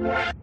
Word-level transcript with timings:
What? 0.00 0.39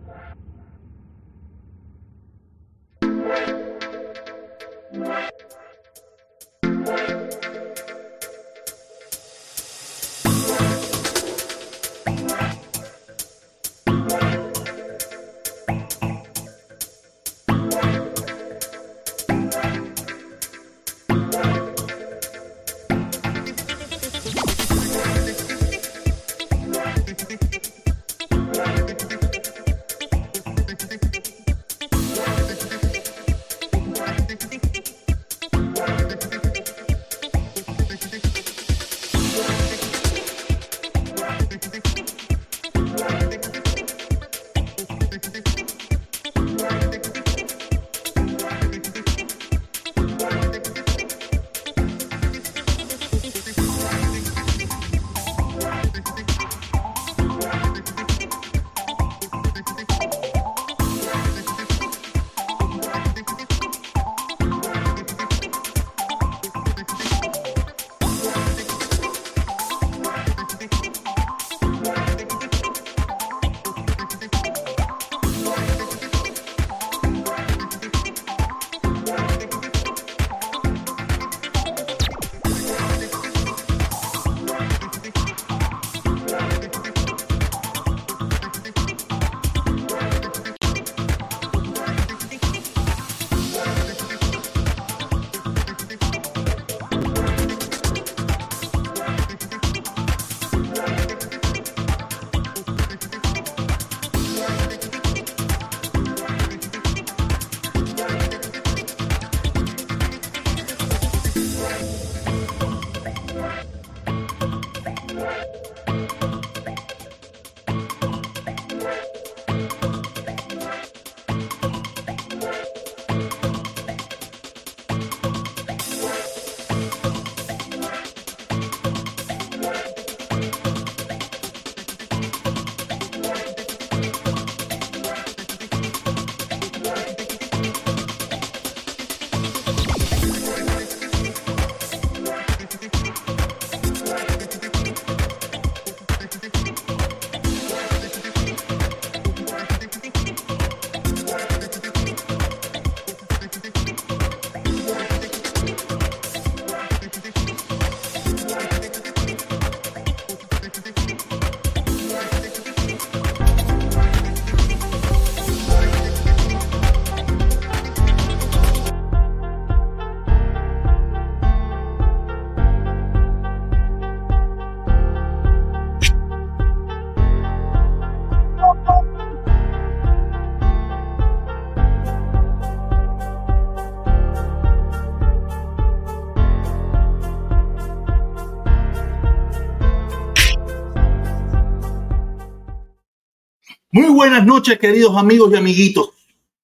Buenas 194.18 194.48
noches, 194.48 194.80
queridos 194.80 195.16
amigos 195.16 195.54
y 195.54 195.58
amiguitos. 195.58 196.10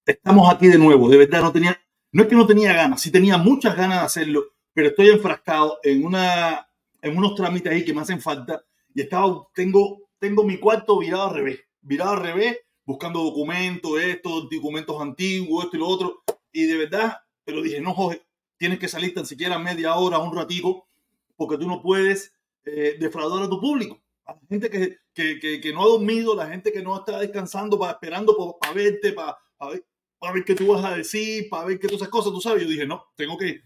Estamos 0.07 0.51
aquí 0.51 0.65
de 0.65 0.79
nuevo. 0.79 1.07
De 1.07 1.17
verdad, 1.17 1.43
no 1.43 1.51
tenía, 1.51 1.79
no 2.11 2.23
es 2.23 2.27
que 2.27 2.33
no 2.33 2.47
tenía 2.47 2.73
ganas, 2.73 2.99
sí 2.99 3.11
tenía 3.11 3.37
muchas 3.37 3.77
ganas 3.77 3.99
de 3.99 4.05
hacerlo, 4.07 4.45
pero 4.73 4.87
estoy 4.87 5.09
enfrascado 5.09 5.77
en 5.83 6.03
una, 6.03 6.67
en 6.99 7.15
unos 7.15 7.35
trámites 7.35 7.71
ahí 7.71 7.85
que 7.85 7.93
me 7.93 8.01
hacen 8.01 8.19
falta 8.19 8.65
y 8.95 9.01
estaba, 9.01 9.47
tengo, 9.53 9.99
tengo 10.17 10.43
mi 10.43 10.57
cuarto 10.57 10.97
virado 10.97 11.29
al 11.29 11.35
revés, 11.35 11.59
virado 11.79 12.13
al 12.13 12.23
revés, 12.23 12.57
buscando 12.85 13.23
documentos, 13.23 14.01
esto, 14.01 14.49
documentos 14.51 14.99
antiguos, 14.99 15.65
esto 15.65 15.77
y 15.77 15.79
lo 15.79 15.87
otro. 15.87 16.23
Y 16.51 16.63
de 16.63 16.75
verdad, 16.75 17.17
pero 17.45 17.61
dije, 17.61 17.79
no, 17.81 17.93
Jorge, 17.93 18.23
tienes 18.57 18.79
que 18.79 18.87
salir 18.87 19.13
tan 19.13 19.27
siquiera 19.27 19.59
media 19.59 19.93
hora, 19.93 20.17
un 20.17 20.35
ratico, 20.35 20.87
porque 21.35 21.59
tú 21.59 21.67
no 21.67 21.83
puedes 21.83 22.33
eh, 22.65 22.97
defraudar 22.99 23.43
a 23.43 23.49
tu 23.49 23.61
público 23.61 24.02
a 24.25 24.33
la 24.33 24.39
gente 24.49 24.69
que, 24.69 24.97
que, 25.13 25.39
que, 25.39 25.61
que, 25.61 25.73
no 25.73 25.83
ha 25.83 25.87
dormido, 25.87 26.35
la 26.35 26.47
gente 26.47 26.71
que 26.71 26.81
no 26.81 26.97
está 26.97 27.19
descansando, 27.19 27.77
para, 27.77 27.93
esperando 27.93 28.57
para 28.59 28.73
verte, 28.73 29.13
para, 29.13 29.37
ver, 29.69 29.85
para 30.17 30.33
ver 30.33 30.45
qué 30.45 30.55
tú 30.55 30.67
vas 30.67 30.85
a 30.85 30.95
decir, 30.95 31.49
para 31.49 31.65
ver 31.65 31.79
qué 31.79 31.87
todas 31.87 32.01
esas 32.01 32.11
cosas, 32.11 32.31
tú 32.31 32.39
sabes. 32.39 32.63
Yo 32.63 32.69
dije, 32.69 32.87
no, 32.87 33.11
tengo 33.15 33.37
que, 33.37 33.61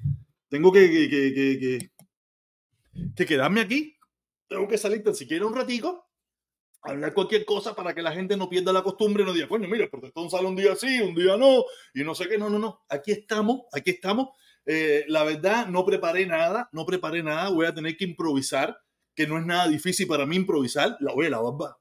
tengo 0.49 0.71
que, 0.71 0.89
que, 0.89 1.89
que, 3.15 3.25
quedarme 3.25 3.61
aquí, 3.61 3.95
tengo 4.47 4.67
que 4.67 4.77
salir 4.77 5.03
tan 5.03 5.13
siquiera 5.13 5.45
un 5.45 5.55
ratico, 5.55 6.07
hablar 6.81 7.13
cualquier 7.13 7.45
cosa 7.45 7.75
para 7.75 7.93
que 7.93 8.01
la 8.01 8.11
gente 8.11 8.37
no 8.37 8.49
pierda 8.49 8.73
la 8.73 8.83
costumbre 8.83 9.23
y 9.23 9.25
no 9.25 9.33
diga, 9.33 9.47
coño, 9.47 9.67
mira, 9.67 9.87
porque 9.91 10.07
esto 10.07 10.29
sale 10.29 10.47
un 10.47 10.55
día 10.55 10.75
sí, 10.75 11.01
un 11.01 11.13
día 11.13 11.37
no, 11.37 11.65
y 11.93 12.03
no 12.03 12.15
sé 12.15 12.27
qué, 12.27 12.37
no, 12.37 12.49
no, 12.49 12.57
no, 12.57 12.81
aquí 12.89 13.11
estamos, 13.11 13.61
aquí 13.73 13.91
estamos. 13.91 14.29
Eh, 14.65 15.05
la 15.07 15.23
verdad, 15.23 15.67
no 15.67 15.85
preparé 15.85 16.25
nada, 16.25 16.67
no 16.73 16.85
preparé 16.85 17.23
nada, 17.23 17.49
voy 17.49 17.65
a 17.65 17.73
tener 17.73 17.95
que 17.95 18.03
improvisar 18.03 18.77
que 19.17 19.25
no 19.25 19.39
es 19.39 19.45
nada 19.45 19.67
difícil 19.67 20.07
para 20.07 20.27
mí 20.27 20.35
improvisar, 20.35 20.95
la 20.99 21.11
oye, 21.11 21.27
la 21.27 21.39
barba, 21.39 21.79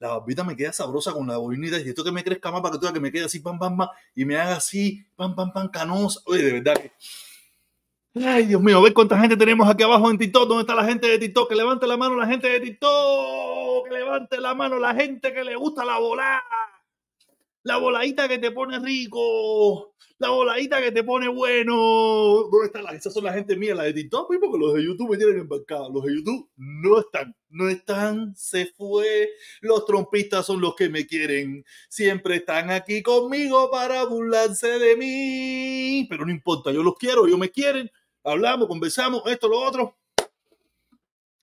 la 0.00 0.08
barbita 0.08 0.42
me 0.42 0.56
queda 0.56 0.72
sabrosa 0.72 1.12
con 1.12 1.28
la 1.28 1.36
boinita 1.36 1.78
y 1.78 1.88
esto 1.88 2.02
que 2.02 2.10
me 2.10 2.24
crezca 2.24 2.50
más 2.50 2.60
para 2.60 2.72
que 2.72 2.84
tú 2.84 2.92
que 2.92 2.98
me 2.98 3.12
quede 3.12 3.26
así, 3.26 3.38
pam, 3.38 3.56
pam, 3.56 3.76
pam, 3.76 3.88
y 4.16 4.24
me 4.24 4.36
haga 4.36 4.56
así, 4.56 5.06
pam, 5.14 5.36
pam, 5.36 5.52
pam, 5.52 5.70
canosa. 5.70 6.20
Oye, 6.26 6.42
de 6.42 6.52
verdad 6.54 6.74
que... 6.74 6.92
Ay, 8.14 8.46
Dios 8.46 8.60
mío, 8.60 8.76
a 8.78 8.82
ver 8.82 8.92
cuánta 8.92 9.18
gente 9.18 9.36
tenemos 9.36 9.66
aquí 9.70 9.84
abajo 9.84 10.10
en 10.10 10.18
TikTok. 10.18 10.46
¿Dónde 10.46 10.62
está 10.62 10.74
la 10.74 10.84
gente 10.84 11.06
de 11.06 11.18
TikTok? 11.18 11.48
Que 11.48 11.54
levante 11.54 11.86
la 11.86 11.96
mano 11.96 12.16
la 12.16 12.26
gente 12.26 12.46
de 12.46 12.60
TikTok. 12.60 13.88
Que 13.88 13.94
levante 13.94 14.38
la 14.38 14.54
mano 14.54 14.78
la 14.78 14.92
gente 14.94 15.32
que 15.32 15.44
le 15.44 15.56
gusta 15.56 15.82
la 15.84 15.98
volada. 15.98 16.42
La 17.64 17.76
voladita 17.76 18.28
que 18.28 18.38
te 18.38 18.50
pone 18.50 18.78
rico 18.78 19.92
la 20.22 20.30
voladita 20.30 20.80
que 20.80 20.92
te 20.92 21.02
pone 21.02 21.26
bueno. 21.26 21.74
¿Dónde 22.48 22.66
están 22.66 22.84
las? 22.84 22.94
Esas 22.94 23.12
son 23.12 23.24
la 23.24 23.32
gente 23.32 23.56
mía, 23.56 23.74
la 23.74 23.82
de 23.82 23.92
TikTok, 23.92 24.28
pues, 24.28 24.38
porque 24.40 24.56
los 24.56 24.74
de 24.74 24.84
YouTube 24.84 25.10
me 25.10 25.16
tienen 25.16 25.40
embarcado. 25.40 25.90
Los 25.92 26.04
de 26.04 26.14
YouTube 26.14 26.48
no 26.54 27.00
están, 27.00 27.34
no 27.48 27.68
están, 27.68 28.32
se 28.36 28.66
fue. 28.66 29.30
Los 29.62 29.84
trompistas 29.84 30.46
son 30.46 30.60
los 30.60 30.76
que 30.76 30.88
me 30.88 31.08
quieren. 31.08 31.64
Siempre 31.88 32.36
están 32.36 32.70
aquí 32.70 33.02
conmigo 33.02 33.68
para 33.72 34.04
burlarse 34.04 34.78
de 34.78 34.96
mí. 34.96 36.06
Pero 36.08 36.24
no 36.24 36.30
importa, 36.30 36.70
yo 36.70 36.84
los 36.84 36.94
quiero, 36.94 37.26
ellos 37.26 37.40
me 37.40 37.50
quieren. 37.50 37.90
Hablamos, 38.22 38.68
conversamos, 38.68 39.24
esto, 39.26 39.48
lo 39.48 39.58
otro. 39.58 39.98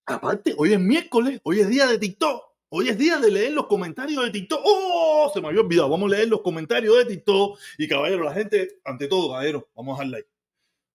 Aparte, 0.06 0.56
hoy 0.58 0.72
es 0.72 0.80
miércoles, 0.80 1.42
hoy 1.44 1.60
es 1.60 1.68
día 1.68 1.86
de 1.86 2.00
TikTok. 2.00 2.49
Hoy 2.72 2.88
es 2.88 2.98
día 3.00 3.18
de 3.18 3.32
leer 3.32 3.54
los 3.54 3.66
comentarios 3.66 4.24
de 4.24 4.32
TikTok. 4.32 4.62
¡Oh! 4.64 5.32
Se 5.34 5.42
me 5.42 5.48
había 5.48 5.62
olvidado. 5.62 5.90
Vamos 5.90 6.12
a 6.12 6.16
leer 6.16 6.28
los 6.28 6.42
comentarios 6.42 6.96
de 6.98 7.06
TikTok. 7.06 7.60
Y 7.80 7.88
caballero, 7.88 8.24
la 8.24 8.34
gente, 8.34 8.80
ante 8.86 9.08
todo, 9.08 9.32
caballero, 9.32 9.68
vamos 9.76 10.00
a 10.00 10.04
dar 10.04 10.12
like. 10.12 10.30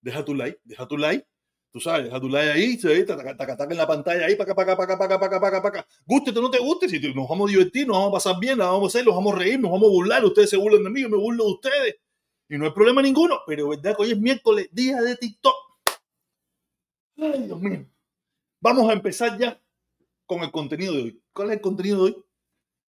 Deja 0.00 0.24
tu 0.24 0.34
like, 0.34 0.60
deja 0.64 0.86
tu 0.86 0.96
like. 0.96 1.26
Tú 1.72 1.80
sabes, 1.80 2.04
deja 2.04 2.20
tu 2.20 2.28
like 2.28 2.52
ahí, 2.52 2.78
se 2.78 3.02
taca, 3.02 3.36
taca, 3.36 3.64
en 3.68 3.76
la 3.76 3.86
pantalla 3.88 4.26
ahí, 4.26 4.36
para 4.36 4.52
acá, 4.52 4.54
para 4.54 4.72
acá, 4.74 4.96
para 4.96 5.04
acá, 5.06 5.18
para 5.18 5.36
acá, 5.36 5.40
para 5.40 5.62
para. 5.62 5.86
Guste 6.06 6.30
o 6.30 6.40
no 6.40 6.48
te 6.48 6.58
guste, 6.60 6.88
si 6.88 7.00
nos 7.12 7.28
vamos 7.28 7.50
a 7.50 7.52
divertir, 7.52 7.84
nos 7.88 7.96
vamos 7.96 8.10
a 8.10 8.12
pasar 8.12 8.38
bien, 8.38 8.58
nos 8.58 8.68
vamos 8.68 8.84
a 8.84 8.86
hacer, 8.96 9.04
nos 9.04 9.16
vamos 9.16 9.34
a 9.34 9.38
reír, 9.38 9.58
nos 9.58 9.72
vamos 9.72 9.88
a 9.88 9.90
burlar. 9.90 10.24
Ustedes 10.24 10.50
se 10.50 10.56
burlan 10.56 10.84
de 10.84 10.90
mí, 10.90 11.02
yo 11.02 11.08
me 11.08 11.16
burlo 11.16 11.44
de 11.44 11.50
ustedes. 11.50 11.96
Y 12.48 12.58
no 12.58 12.66
hay 12.66 12.70
problema 12.70 13.02
ninguno, 13.02 13.40
pero 13.44 13.70
verdad 13.70 13.96
que 13.96 14.02
hoy 14.02 14.12
es 14.12 14.20
miércoles, 14.20 14.68
día 14.70 15.02
de 15.02 15.16
TikTok. 15.16 15.54
Ay, 17.16 17.42
Dios 17.42 17.60
mío. 17.60 17.84
Vamos 18.60 18.88
a 18.88 18.92
empezar 18.92 19.36
ya 19.36 19.60
con 20.26 20.42
el 20.44 20.52
contenido 20.52 20.92
de 20.92 21.02
hoy. 21.02 21.23
¿Cuál 21.34 21.48
es 21.48 21.54
el 21.56 21.60
contenido 21.60 21.96
de 21.96 22.02
hoy? 22.02 22.24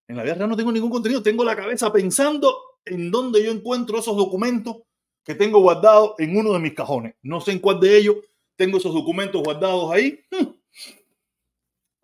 En 0.07 0.15
la 0.15 0.23
vida 0.23 0.35
real 0.35 0.49
no 0.49 0.55
tengo 0.55 0.71
ningún 0.71 0.89
contenido. 0.89 1.21
Tengo 1.21 1.43
la 1.43 1.55
cabeza 1.55 1.91
pensando 1.91 2.57
en 2.85 3.11
dónde 3.11 3.43
yo 3.43 3.51
encuentro 3.51 3.99
esos 3.99 4.15
documentos 4.15 4.77
que 5.23 5.35
tengo 5.35 5.59
guardados 5.59 6.13
en 6.17 6.37
uno 6.37 6.53
de 6.53 6.59
mis 6.59 6.73
cajones. 6.73 7.15
No 7.21 7.41
sé 7.41 7.51
en 7.51 7.59
cuál 7.59 7.81
de 7.81 7.97
ellos 7.97 8.15
tengo 8.55 8.77
esos 8.77 8.93
documentos 8.93 9.43
guardados 9.43 9.91
ahí. 9.91 10.21
Hmm. 10.31 10.47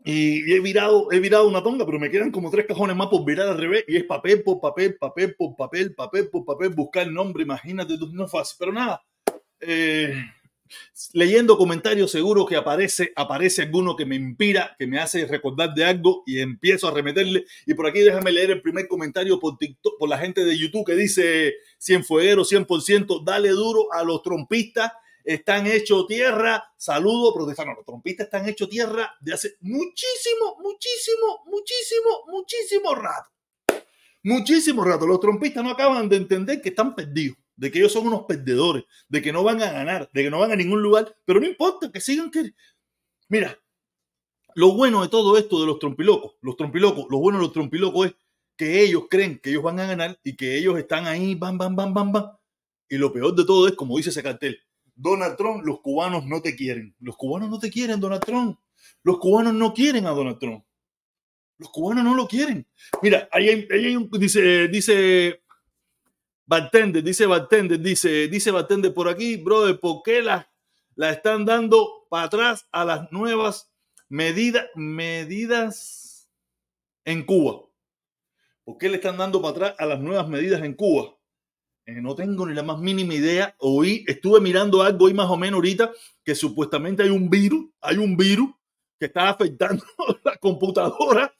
Y 0.03 0.53
he 0.53 0.59
virado, 0.59 1.09
he 1.13 1.21
virado 1.21 1.47
una 1.47 1.63
tonga, 1.63 1.85
pero 1.85 1.97
me 1.97 2.11
quedan 2.11 2.29
como 2.29 2.51
tres 2.51 2.65
cajones 2.65 2.97
más 2.97 3.07
por 3.07 3.23
virar 3.23 3.47
al 3.47 3.57
revés. 3.57 3.85
Y 3.87 3.95
es 3.95 4.03
papel 4.03 4.43
por 4.43 4.59
papel, 4.59 4.97
papel 4.97 5.33
por 5.35 5.55
papel, 5.55 5.95
papel 5.95 6.29
por 6.29 6.43
papel, 6.43 6.69
buscar 6.69 7.07
el 7.07 7.13
nombre. 7.13 7.43
Imagínate, 7.43 7.97
no 8.11 8.25
es 8.25 8.31
fácil. 8.31 8.57
Pero 8.59 8.73
nada, 8.73 9.01
eh, 9.61 10.13
leyendo 11.13 11.57
comentarios 11.57 12.11
seguro 12.11 12.45
que 12.45 12.55
aparece, 12.55 13.11
aparece 13.15 13.63
alguno 13.63 13.95
que 13.95 14.05
me 14.05 14.15
inspira, 14.15 14.75
que 14.77 14.87
me 14.87 14.99
hace 14.99 15.25
recordar 15.25 15.73
de 15.73 15.85
algo 15.85 16.23
y 16.25 16.39
empiezo 16.39 16.87
a 16.87 16.91
remeterle. 16.91 17.45
Y 17.65 17.73
por 17.73 17.87
aquí 17.87 17.99
déjame 17.99 18.31
leer 18.31 18.51
el 18.51 18.61
primer 18.61 18.87
comentario 18.87 19.39
por 19.39 19.57
TikTok, 19.57 19.97
por 19.97 20.09
la 20.09 20.17
gente 20.17 20.43
de 20.43 20.57
YouTube 20.57 20.85
que 20.85 20.95
dice 20.95 21.55
100 21.77 22.05
fuegueros, 22.05 22.51
100%, 22.51 23.23
dale 23.23 23.49
duro 23.49 23.91
a 23.93 24.03
los 24.03 24.21
trompistas, 24.21 24.91
están 25.23 25.67
hechos 25.67 26.05
tierra, 26.07 26.71
saludo, 26.77 27.33
protestando, 27.33 27.73
los 27.73 27.85
trompistas 27.85 28.25
están 28.25 28.47
hechos 28.47 28.69
tierra 28.69 29.15
de 29.21 29.33
hace 29.33 29.55
muchísimo, 29.61 30.57
muchísimo, 30.61 31.43
muchísimo, 31.45 32.25
muchísimo 32.27 32.95
rato. 32.95 33.29
Muchísimo 34.25 34.85
rato. 34.85 35.05
Los 35.05 35.19
trompistas 35.19 35.63
no 35.63 35.71
acaban 35.71 36.07
de 36.07 36.15
entender 36.15 36.61
que 36.61 36.69
están 36.69 36.95
perdidos 36.95 37.37
de 37.55 37.71
que 37.71 37.79
ellos 37.79 37.91
son 37.91 38.07
unos 38.07 38.23
perdedores, 38.23 38.83
de 39.07 39.21
que 39.21 39.31
no 39.31 39.43
van 39.43 39.61
a 39.61 39.71
ganar, 39.71 40.09
de 40.13 40.23
que 40.23 40.29
no 40.29 40.39
van 40.39 40.51
a 40.51 40.55
ningún 40.55 40.81
lugar, 40.81 41.15
pero 41.25 41.39
no 41.39 41.45
importa, 41.45 41.91
que 41.91 42.01
sigan 42.01 42.31
que... 42.31 42.53
Mira, 43.29 43.57
lo 44.55 44.73
bueno 44.73 45.01
de 45.01 45.09
todo 45.09 45.37
esto 45.37 45.59
de 45.59 45.67
los 45.67 45.79
trompilocos, 45.79 46.33
los 46.41 46.55
trompilocos, 46.55 47.05
lo 47.09 47.19
bueno 47.19 47.37
de 47.39 47.45
los 47.45 47.53
trompilocos 47.53 48.07
es 48.07 48.15
que 48.55 48.83
ellos 48.83 49.05
creen 49.09 49.39
que 49.39 49.49
ellos 49.49 49.63
van 49.63 49.79
a 49.79 49.87
ganar 49.87 50.19
y 50.23 50.35
que 50.35 50.57
ellos 50.57 50.77
están 50.77 51.07
ahí, 51.07 51.35
bam, 51.35 51.57
bam, 51.57 51.75
bam, 51.75 51.93
bam, 51.93 52.11
bam. 52.11 52.31
Y 52.89 52.97
lo 52.97 53.11
peor 53.11 53.35
de 53.35 53.45
todo 53.45 53.67
es, 53.67 53.73
como 53.73 53.97
dice 53.97 54.09
ese 54.09 54.21
cartel, 54.21 54.59
Donald 54.95 55.35
Trump, 55.37 55.65
los 55.65 55.81
cubanos 55.81 56.25
no 56.25 56.41
te 56.41 56.55
quieren. 56.55 56.95
Los 56.99 57.17
cubanos 57.17 57.49
no 57.49 57.59
te 57.59 57.71
quieren, 57.71 57.99
Donald 57.99 58.23
Trump. 58.23 58.59
Los 59.03 59.17
cubanos 59.17 59.53
no 59.53 59.73
quieren 59.73 60.05
a 60.05 60.11
Donald 60.11 60.37
Trump. 60.39 60.63
Los 61.57 61.69
cubanos 61.69 62.03
no 62.03 62.15
lo 62.15 62.27
quieren. 62.27 62.67
Mira, 63.01 63.27
ahí 63.31 63.49
hay, 63.49 63.95
un, 63.95 64.09
dice, 64.11 64.67
dice 64.67 65.42
Bartender, 66.45 67.03
dice 67.03 67.25
Bartender, 67.25 67.79
dice, 67.79 68.27
dice 68.27 68.51
Bartender 68.51 68.93
por 68.93 69.07
aquí, 69.07 69.37
brother, 69.37 69.79
¿por 69.79 70.03
qué 70.03 70.21
la, 70.21 70.51
la 70.95 71.11
están 71.11 71.45
dando 71.45 72.05
para 72.09 72.25
atrás 72.25 72.67
a 72.71 72.83
las 72.83 73.11
nuevas 73.11 73.71
medidas, 74.09 74.65
medidas 74.75 76.29
en 77.05 77.25
Cuba? 77.25 77.61
¿Por 78.63 78.77
qué 78.77 78.89
le 78.89 78.95
están 78.95 79.17
dando 79.17 79.41
para 79.41 79.51
atrás 79.51 79.75
a 79.77 79.85
las 79.85 79.99
nuevas 79.99 80.27
medidas 80.27 80.61
en 80.63 80.73
Cuba? 80.73 81.15
Eh, 81.85 82.01
no 82.01 82.15
tengo 82.15 82.45
ni 82.45 82.53
la 82.53 82.63
más 82.63 82.79
mínima 82.79 83.13
idea. 83.13 83.55
Hoy 83.59 84.05
estuve 84.07 84.39
mirando 84.39 84.81
algo 84.81 85.05
hoy 85.05 85.13
más 85.13 85.29
o 85.29 85.35
menos 85.35 85.57
ahorita 85.57 85.91
que 86.23 86.33
supuestamente 86.33 87.03
hay 87.03 87.09
un 87.09 87.29
virus, 87.29 87.65
hay 87.81 87.97
un 87.97 88.15
virus 88.15 88.49
que 88.97 89.07
está 89.07 89.29
afectando 89.29 89.83
la 90.23 90.37
computadora 90.37 91.33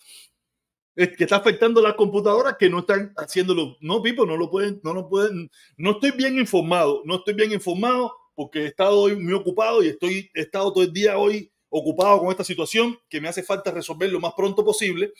que 0.96 1.24
está 1.24 1.38
afectando 1.38 1.82
las 1.82 1.96
computadoras 1.96 2.56
que 2.58 2.70
no 2.70 2.80
están 2.80 3.14
haciéndolo. 3.18 3.78
No, 3.82 4.02
Pipo, 4.02 4.26
no 4.26 4.38
lo 4.38 4.50
pueden, 4.50 4.80
no 4.84 4.94
lo 4.94 5.10
pueden. 5.10 5.50
No 5.78 5.92
estoy 5.92 6.12
bien 6.12 6.38
informado, 6.38 7.02
no 7.06 7.16
estoy 7.16 7.34
bien 7.34 7.52
informado 7.52 8.14
porque 8.36 8.60
he 8.60 8.66
estado 8.68 9.00
hoy 9.00 9.16
muy 9.16 9.34
ocupado 9.34 9.84
y 9.84 9.88
estoy, 9.88 10.30
he 10.34 10.42
estado 10.42 10.72
todo 10.72 10.84
el 10.84 10.94
día 10.94 11.18
hoy 11.18 11.52
ocupado 11.70 12.20
con 12.20 12.30
esta 12.30 12.44
situación 12.44 12.98
que 13.10 13.20
me 13.20 13.28
hace 13.28 13.42
falta 13.42 13.72
resolver 13.72 14.12
lo 14.12 14.20
más 14.20 14.34
pronto 14.38 14.64
posible 14.64 15.14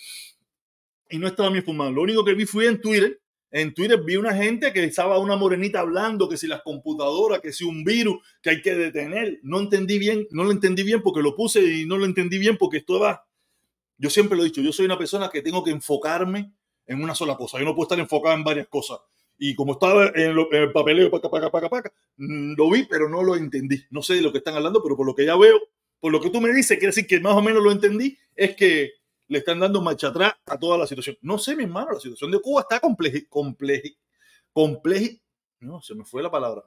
y 1.10 1.18
no 1.18 1.28
estaba 1.28 1.50
bien 1.50 1.62
informado. 1.62 1.92
Lo 1.92 2.02
único 2.04 2.24
que 2.24 2.34
vi 2.34 2.46
fue 2.46 2.68
en 2.68 2.80
Twitter. 2.80 3.20
En 3.52 3.74
Twitter 3.74 4.02
vi 4.04 4.16
una 4.16 4.36
gente 4.36 4.74
que 4.74 4.84
estaba 4.84 5.20
una 5.20 5.36
morenita 5.36 5.80
hablando 5.80 6.28
que 6.28 6.38
si 6.38 6.48
las 6.48 6.64
computadoras, 6.64 7.40
que 7.40 7.54
si 7.54 7.64
un 7.64 7.84
virus 7.84 8.18
que 8.42 8.50
hay 8.52 8.62
que 8.62 8.74
detener. 8.74 9.40
No 9.44 9.60
entendí 9.60 10.00
bien, 10.00 10.28
no 10.32 10.44
lo 10.44 10.52
entendí 10.52 10.82
bien 10.82 11.04
porque 11.04 11.22
lo 11.22 11.36
puse 11.36 11.62
y 11.62 11.86
no 11.86 11.98
lo 11.98 12.06
entendí 12.06 12.40
bien 12.40 12.58
porque 12.58 12.78
estaba 12.78 13.24
yo 14.04 14.10
siempre 14.10 14.36
lo 14.36 14.44
he 14.44 14.48
dicho, 14.48 14.60
yo 14.60 14.74
soy 14.74 14.86
una 14.86 14.98
persona 14.98 15.30
que 15.30 15.42
tengo 15.42 15.64
que 15.64 15.72
enfocarme 15.72 16.52
en 16.86 17.02
una 17.02 17.16
sola 17.16 17.38
cosa. 17.38 17.58
Yo 17.58 17.64
no 17.64 17.74
puedo 17.74 17.86
estar 17.86 18.00
enfocado 18.00 18.36
en 18.36 18.44
varias 18.44 18.68
cosas. 18.68 19.00
Y 19.38 19.56
como 19.56 19.72
estaba 19.72 20.08
en, 20.08 20.38
el 20.52 20.74
papeleo, 20.74 21.10
paca, 21.10 21.30
paca, 21.30 21.50
paca, 21.50 21.70
paca, 21.70 21.94
mm, 22.18 22.56
lo 22.58 22.70
vi, 22.70 22.84
pero 22.84 23.08
no 23.08 23.24
lo 23.24 23.38
entendí. 23.38 23.82
No 23.92 24.02
sé 24.02 24.16
de 24.16 24.22
lo 24.22 24.34
que 24.34 24.40
están 24.40 24.56
hablando, 24.56 24.84
pero 24.84 24.98
por 24.98 25.06
lo 25.06 25.16
que 25.16 25.26
ya 25.26 25.38
veo, 25.38 25.58
por 26.02 26.12
lo 26.12 26.20
que 26.20 26.30
tú 26.30 26.42
me 26.42 26.52
dices, 26.52 26.78
quiere 26.78 26.88
decir 26.88 27.08
que 27.08 27.22
más 27.22 27.34
o 27.34 27.42
menos 27.42 27.64
lo 27.64 27.72
entendí, 27.72 28.18
es 28.36 28.58
que 28.58 28.92
le 29.30 29.38
están 29.38 29.62
dando 29.62 29.82
marcha 29.82 30.10
atrás 30.10 30.34
a 30.48 30.60
toda 30.60 30.78
la 30.78 30.86
situación. 30.86 31.18
No 31.22 31.38
sé, 31.38 31.56
mi 31.56 31.64
hermano, 31.64 31.94
la 31.94 32.00
situación 32.02 32.30
de 32.30 32.42
Cuba 32.42 32.64
está 32.64 32.82
compleji, 32.82 33.28
compleji, 33.28 33.98
compleji, 34.52 35.22
no, 35.62 35.82
se 35.82 35.96
me 35.96 36.04
fue 36.04 36.22
la 36.22 36.30
palabra, 36.30 36.66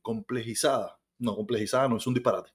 complejizada. 0.00 0.96
No, 1.18 1.34
complejizada 1.34 1.88
no, 1.88 1.96
es 1.96 2.06
un 2.06 2.14
disparate. 2.14 2.52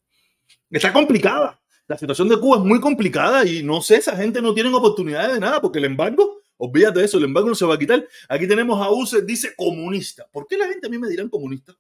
Está 0.72 0.94
complicada 0.94 1.62
la 1.88 1.98
situación 1.98 2.28
de 2.28 2.40
Cuba 2.40 2.58
es 2.58 2.64
muy 2.64 2.80
complicada 2.80 3.46
y 3.46 3.64
no 3.64 3.82
sé, 3.82 3.96
esa 3.96 4.16
gente 4.16 4.42
no 4.42 4.54
tiene 4.54 4.74
oportunidades 4.74 5.34
de 5.34 5.40
nada 5.40 5.62
porque 5.62 5.80
el 5.80 5.86
embargo, 5.86 6.42
olvídate 6.58 7.00
de 7.00 7.06
eso, 7.06 7.18
el 7.18 7.24
embargo 7.24 7.50
no 7.50 7.56
se 7.56 7.66
va 7.66 7.76
a 7.76 7.80
quitar. 7.80 8.06
Aquí 8.28 8.48
tenemos 8.48 8.82
a 8.82 8.92
UCE, 8.92 9.22
dice 9.22 9.56
comunista. 9.56 10.28
¿Por 10.32 10.48
qué 10.48 10.58
la 10.58 10.68
gente 10.68 10.88
a 10.88 10.90
mí 10.90 10.98
me 10.98 11.08
dirán 11.08 11.30
comunista? 11.30 11.74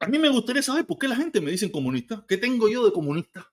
A 0.00 0.06
mí 0.06 0.18
me 0.18 0.30
gustaría 0.30 0.62
saber 0.62 0.86
por 0.86 0.98
qué 0.98 1.08
la 1.08 1.16
gente 1.16 1.40
me 1.40 1.50
dice 1.50 1.70
comunista. 1.70 2.24
¿Qué 2.26 2.38
tengo 2.38 2.68
yo 2.68 2.84
de 2.84 2.92
comunista? 2.92 3.52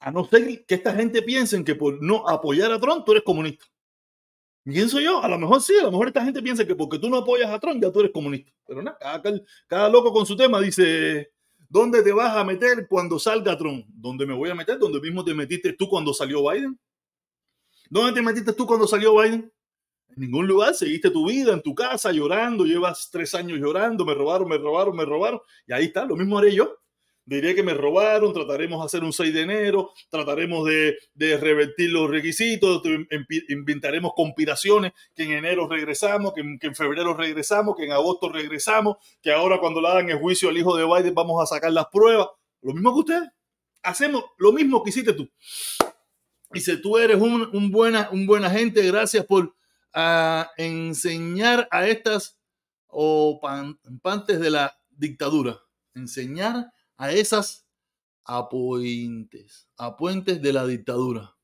A 0.00 0.10
no 0.10 0.24
ser 0.26 0.64
que 0.66 0.74
esta 0.74 0.94
gente 0.94 1.22
piense 1.22 1.64
que 1.64 1.74
por 1.74 2.02
no 2.02 2.28
apoyar 2.28 2.70
a 2.72 2.78
Trump 2.78 3.04
tú 3.04 3.12
eres 3.12 3.24
comunista. 3.24 3.64
Pienso 4.64 5.00
yo, 5.00 5.22
a 5.22 5.28
lo 5.28 5.38
mejor 5.38 5.60
sí, 5.60 5.76
a 5.78 5.82
lo 5.82 5.90
mejor 5.90 6.08
esta 6.08 6.24
gente 6.24 6.42
piensa 6.42 6.64
que 6.64 6.76
porque 6.76 6.98
tú 6.98 7.08
no 7.08 7.16
apoyas 7.16 7.50
a 7.50 7.58
Trump 7.58 7.82
ya 7.82 7.90
tú 7.90 8.00
eres 8.00 8.12
comunista. 8.12 8.52
Pero 8.66 8.82
nada, 8.82 9.22
cada 9.66 9.88
loco 9.88 10.12
con 10.12 10.26
su 10.26 10.36
tema 10.36 10.60
dice, 10.60 11.32
¿Dónde 11.72 12.02
te 12.02 12.12
vas 12.12 12.36
a 12.36 12.44
meter 12.44 12.86
cuando 12.86 13.18
salga 13.18 13.56
Trump? 13.56 13.86
¿Dónde 13.88 14.26
me 14.26 14.34
voy 14.34 14.50
a 14.50 14.54
meter? 14.54 14.78
¿Dónde 14.78 15.00
mismo 15.00 15.24
te 15.24 15.32
metiste 15.32 15.72
tú 15.72 15.88
cuando 15.88 16.12
salió 16.12 16.46
Biden? 16.50 16.78
¿Dónde 17.88 18.12
te 18.12 18.20
metiste 18.20 18.52
tú 18.52 18.66
cuando 18.66 18.86
salió 18.86 19.16
Biden? 19.16 19.50
En 20.10 20.20
ningún 20.20 20.46
lugar, 20.46 20.74
seguiste 20.74 21.08
tu 21.08 21.26
vida 21.26 21.54
en 21.54 21.62
tu 21.62 21.74
casa 21.74 22.12
llorando, 22.12 22.66
llevas 22.66 23.08
tres 23.10 23.34
años 23.34 23.58
llorando, 23.58 24.04
me 24.04 24.12
robaron, 24.12 24.50
me 24.50 24.58
robaron, 24.58 24.94
me 24.94 25.06
robaron, 25.06 25.40
y 25.66 25.72
ahí 25.72 25.86
está, 25.86 26.04
lo 26.04 26.14
mismo 26.14 26.36
haré 26.36 26.54
yo 26.54 26.81
diré 27.24 27.54
que 27.54 27.62
me 27.62 27.74
robaron, 27.74 28.32
trataremos 28.32 28.80
de 28.80 28.86
hacer 28.86 29.04
un 29.04 29.12
6 29.12 29.32
de 29.32 29.40
enero, 29.42 29.92
trataremos 30.08 30.66
de, 30.66 30.96
revertir 31.38 31.90
los 31.90 32.10
requisitos, 32.10 32.82
inventaremos 33.48 34.12
conspiraciones, 34.14 34.92
que 35.14 35.24
en 35.24 35.32
enero 35.32 35.68
regresamos, 35.68 36.32
que 36.34 36.40
en, 36.40 36.74
febrero 36.74 37.14
regresamos, 37.14 37.76
que 37.76 37.84
en 37.84 37.92
agosto 37.92 38.28
regresamos, 38.28 38.96
que 39.20 39.32
ahora 39.32 39.58
cuando 39.58 39.80
le 39.80 39.88
hagan 39.88 40.10
el 40.10 40.18
juicio 40.18 40.48
al 40.48 40.58
hijo 40.58 40.76
de 40.76 40.84
Biden 40.84 41.14
vamos 41.14 41.42
a 41.42 41.46
sacar 41.46 41.72
las 41.72 41.86
pruebas. 41.86 42.28
Lo 42.60 42.72
mismo 42.74 42.92
que 42.92 43.00
ustedes. 43.00 43.30
Hacemos 43.82 44.24
lo 44.38 44.52
mismo 44.52 44.82
que 44.82 44.90
hiciste 44.90 45.12
tú. 45.12 45.28
Si 46.54 46.80
tú 46.80 46.98
eres 46.98 47.20
un, 47.20 47.70
buena, 47.70 48.08
un 48.12 48.26
buena 48.26 48.50
gente, 48.50 48.86
gracias 48.86 49.24
por 49.24 49.54
ah, 49.92 50.50
enseñar 50.56 51.66
a 51.70 51.88
estas 51.88 52.38
o 52.86 53.40
pantes 54.02 54.38
de 54.38 54.50
la 54.50 54.78
dictadura. 54.90 55.58
Enseñar 55.94 56.70
a 57.02 57.10
esas 57.10 57.66
apuentes, 58.24 59.68
apuentes 59.76 60.40
de 60.40 60.52
la 60.52 60.64
dictadura. 60.64 61.34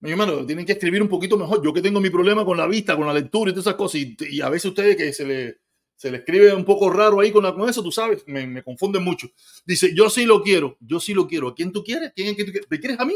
Mi 0.00 0.10
hermano, 0.10 0.44
tienen 0.44 0.66
que 0.66 0.72
escribir 0.72 1.00
un 1.00 1.08
poquito 1.08 1.38
mejor. 1.38 1.64
Yo 1.64 1.72
que 1.72 1.80
tengo 1.80 2.00
mi 2.00 2.10
problema 2.10 2.44
con 2.44 2.56
la 2.56 2.66
vista, 2.66 2.96
con 2.96 3.06
la 3.06 3.14
lectura 3.14 3.52
y 3.52 3.54
todas 3.54 3.68
esas 3.68 3.76
cosas, 3.76 4.00
y, 4.00 4.40
a 4.40 4.48
veces 4.48 4.70
ustedes 4.70 4.96
que 4.96 5.12
se 5.12 5.24
le, 5.24 5.60
se 5.94 6.10
le 6.10 6.16
escribe 6.16 6.52
un 6.52 6.64
poco 6.64 6.90
raro 6.90 7.20
ahí 7.20 7.30
con, 7.30 7.46
eso, 7.68 7.80
tú 7.80 7.92
sabes, 7.92 8.24
me, 8.26 8.44
me, 8.44 8.64
confunden 8.64 9.04
mucho. 9.04 9.30
Dice, 9.64 9.94
yo 9.94 10.10
sí 10.10 10.24
lo 10.24 10.42
quiero, 10.42 10.76
yo 10.80 10.98
sí 10.98 11.14
lo 11.14 11.28
quiero. 11.28 11.46
¿A 11.46 11.54
quién 11.54 11.70
tú 11.70 11.84
quieres? 11.84 12.12
¿Quién, 12.16 12.34
quién, 12.34 12.52
¿Te 12.68 12.80
quieres 12.80 12.98
a 12.98 13.04
mí? 13.04 13.14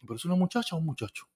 Pero 0.00 0.14
es 0.14 0.24
una 0.24 0.36
muchacha 0.36 0.76
o 0.76 0.78
un 0.78 0.86
muchacho. 0.86 1.26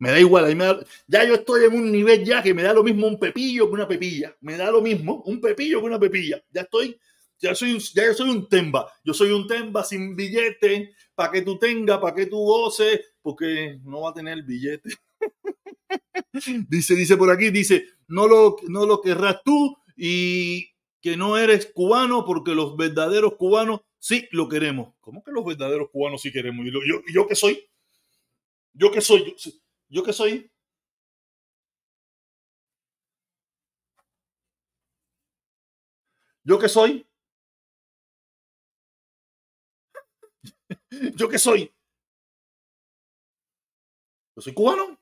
Me 0.00 0.10
da 0.10 0.20
igual, 0.20 0.84
ya 1.06 1.24
yo 1.24 1.34
estoy 1.34 1.64
en 1.64 1.74
un 1.74 1.90
nivel 1.90 2.24
ya 2.26 2.42
que 2.42 2.52
me 2.52 2.62
da 2.62 2.74
lo 2.74 2.84
mismo 2.84 3.06
un 3.06 3.18
pepillo 3.18 3.68
que 3.68 3.72
una 3.72 3.88
pepilla. 3.88 4.36
Me 4.42 4.58
da 4.58 4.70
lo 4.70 4.82
mismo 4.82 5.22
un 5.24 5.40
pepillo 5.40 5.80
que 5.80 5.86
una 5.86 5.98
pepilla. 5.98 6.44
Ya 6.50 6.60
estoy 6.60 7.00
Ya 7.40 7.54
soy 7.54 7.78
ya 7.94 8.12
soy 8.14 8.30
un 8.30 8.48
temba. 8.48 8.90
Yo 9.04 9.14
soy 9.14 9.30
un 9.30 9.46
temba 9.46 9.84
sin 9.84 10.16
billete 10.16 10.92
para 11.14 11.32
que 11.32 11.42
tú 11.42 11.58
tengas, 11.58 11.98
para 11.98 12.14
que 12.14 12.26
tú 12.26 12.36
goces, 12.38 13.00
porque 13.22 13.78
no 13.84 14.02
va 14.02 14.10
a 14.10 14.14
tener 14.14 14.42
billete. 14.42 14.90
dice, 16.68 16.94
dice 16.94 17.16
por 17.16 17.30
aquí, 17.30 17.50
dice, 17.50 17.84
no 18.08 18.26
lo, 18.26 18.56
no 18.68 18.86
lo 18.86 19.00
querrás 19.00 19.42
tú 19.44 19.76
y 19.96 20.70
que 21.00 21.16
no 21.16 21.38
eres 21.38 21.66
cubano 21.66 22.24
porque 22.24 22.54
los 22.54 22.76
verdaderos 22.76 23.34
cubanos 23.36 23.80
sí 23.98 24.28
lo 24.32 24.48
queremos. 24.48 24.94
¿Cómo 25.00 25.22
que 25.22 25.32
los 25.32 25.44
verdaderos 25.44 25.90
cubanos 25.90 26.22
sí 26.22 26.32
queremos? 26.32 26.66
¿Y 26.66 26.72
yo, 26.72 26.80
yo 27.12 27.26
qué 27.26 27.34
soy? 27.34 27.64
¿Yo 28.72 28.90
qué 28.90 29.00
soy? 29.00 29.34
¿Yo, 29.38 29.50
yo 29.88 30.02
qué 30.02 30.12
soy? 30.12 30.50
¿Yo 36.44 36.58
qué 36.58 36.68
soy? 36.68 37.07
¿Yo 41.14 41.28
qué 41.28 41.38
soy? 41.38 41.72
Yo 44.36 44.42
soy 44.42 44.54
cubano. 44.54 44.98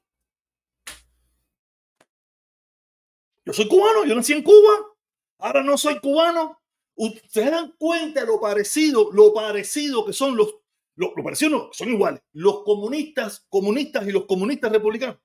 Yo 3.45 3.53
soy 3.53 3.69
cubano, 3.69 4.05
yo 4.05 4.15
nací 4.15 4.33
en 4.33 4.43
Cuba. 4.43 4.97
Ahora 5.39 5.63
no 5.63 5.79
soy 5.79 6.01
cubano. 6.01 6.61
Ustedes 6.97 7.51
dan 7.51 7.75
cuenta 7.79 8.21
de 8.21 8.27
lo 8.27 8.41
parecido, 8.41 9.13
lo 9.13 9.33
parecido 9.33 10.05
que 10.05 10.13
son 10.13 10.37
los, 10.37 10.57
lo, 10.97 11.13
parecido 11.15 11.51
no, 11.51 11.69
son 11.73 11.91
iguales. 11.91 12.23
Los 12.33 12.65
comunistas, 12.65 13.47
comunistas 13.49 14.09
y 14.09 14.13
los 14.13 14.25
comunistas 14.27 14.73
republicanos. 14.73 15.19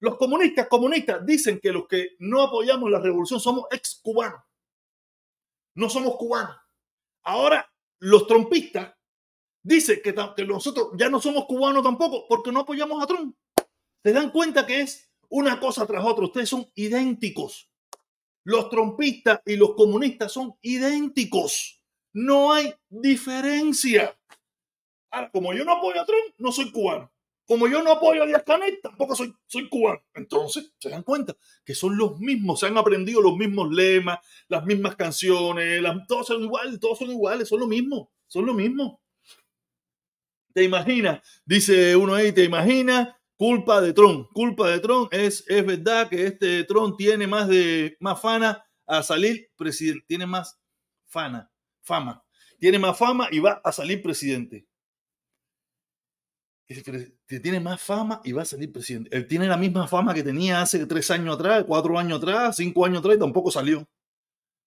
Los 0.00 0.16
comunistas, 0.16 0.66
comunistas 0.66 1.24
dicen 1.24 1.60
que 1.60 1.72
los 1.72 1.86
que 1.86 2.16
no 2.18 2.42
apoyamos 2.42 2.90
la 2.90 2.98
revolución 2.98 3.38
somos 3.38 3.66
ex 3.70 4.00
cubanos. 4.02 4.40
No 5.74 5.90
somos 5.90 6.16
cubanos. 6.16 6.56
Ahora, 7.22 7.70
los 8.00 8.26
trompistas 8.26 8.94
dicen 9.62 10.00
que, 10.02 10.12
nosotros 10.44 10.88
ya 10.96 11.08
no 11.08 11.20
somos 11.20 11.46
cubanos 11.46 11.82
tampoco 11.82 12.26
porque 12.28 12.52
no 12.52 12.60
apoyamos 12.60 13.02
a 13.02 13.06
Trump. 13.06 13.36
Se 14.02 14.12
dan 14.12 14.30
cuenta 14.30 14.66
que 14.66 14.80
es 14.80 15.10
una 15.28 15.60
cosa 15.60 15.86
tras 15.86 16.04
otra. 16.04 16.24
Ustedes 16.24 16.48
son 16.48 16.66
idénticos. 16.74 17.70
Los 18.44 18.70
trompistas 18.70 19.40
y 19.44 19.56
los 19.56 19.74
comunistas 19.74 20.32
son 20.32 20.54
idénticos. 20.62 21.82
No 22.12 22.52
hay 22.52 22.74
diferencia. 22.88 24.18
Ahora, 25.10 25.30
como 25.30 25.52
yo 25.52 25.64
no 25.64 25.72
apoyo 25.72 26.00
a 26.00 26.06
Trump, 26.06 26.34
no 26.38 26.50
soy 26.52 26.70
cubano. 26.72 27.12
Como 27.46 27.66
yo 27.66 27.82
no 27.82 27.90
apoyo 27.90 28.22
a 28.22 28.26
Díaz 28.26 28.44
Canel, 28.44 28.78
tampoco 28.80 29.16
soy, 29.16 29.34
soy 29.46 29.68
cubano. 29.68 30.00
Entonces, 30.14 30.72
se 30.78 30.88
dan 30.88 31.02
cuenta 31.02 31.36
que 31.64 31.74
son 31.74 31.98
los 31.98 32.18
mismos, 32.20 32.60
se 32.60 32.66
han 32.66 32.78
aprendido 32.78 33.20
los 33.20 33.36
mismos 33.36 33.72
lemas, 33.72 34.20
las 34.46 34.64
mismas 34.64 34.94
canciones, 34.94 35.82
todos 36.06 36.28
son 36.28 36.42
iguales, 36.44 36.78
todos 36.78 36.98
son 36.98 37.10
iguales, 37.10 37.48
son 37.48 37.58
lo 37.58 37.66
mismo, 37.66 38.12
son 38.28 38.46
lo 38.46 38.54
mismo. 38.54 39.00
¿Te 40.52 40.64
imaginas? 40.64 41.20
Dice 41.44 41.96
uno 41.96 42.14
ahí, 42.14 42.32
¿te 42.32 42.44
imaginas 42.44 43.08
Culpa 43.40 43.80
de 43.80 43.94
Tron, 43.94 44.24
culpa 44.34 44.68
de 44.68 44.80
Tron. 44.80 45.08
Es, 45.10 45.44
es 45.48 45.64
verdad 45.64 46.10
que 46.10 46.26
este 46.26 46.62
Tron 46.64 46.94
tiene 46.94 47.26
más 47.26 47.48
de 47.48 47.96
más 47.98 48.20
fana 48.20 48.62
a 48.86 49.02
salir 49.02 49.48
presidente, 49.56 50.04
tiene 50.06 50.26
más 50.26 50.60
fana, 51.06 51.50
fama, 51.80 52.22
tiene 52.58 52.78
más 52.78 52.98
fama 52.98 53.28
y 53.32 53.38
va 53.38 53.58
a 53.64 53.72
salir 53.72 54.02
presidente. 54.02 54.66
Tiene 57.26 57.60
más 57.60 57.80
fama 57.80 58.20
y 58.24 58.32
va 58.32 58.42
a 58.42 58.44
salir 58.44 58.70
presidente. 58.70 59.08
Él 59.16 59.26
tiene 59.26 59.48
la 59.48 59.56
misma 59.56 59.88
fama 59.88 60.12
que 60.12 60.22
tenía 60.22 60.60
hace 60.60 60.84
tres 60.84 61.10
años 61.10 61.34
atrás, 61.34 61.64
cuatro 61.66 61.98
años 61.98 62.18
atrás, 62.18 62.56
cinco 62.56 62.84
años 62.84 62.98
atrás 62.98 63.16
y 63.16 63.20
tampoco 63.20 63.50
salió. 63.50 63.88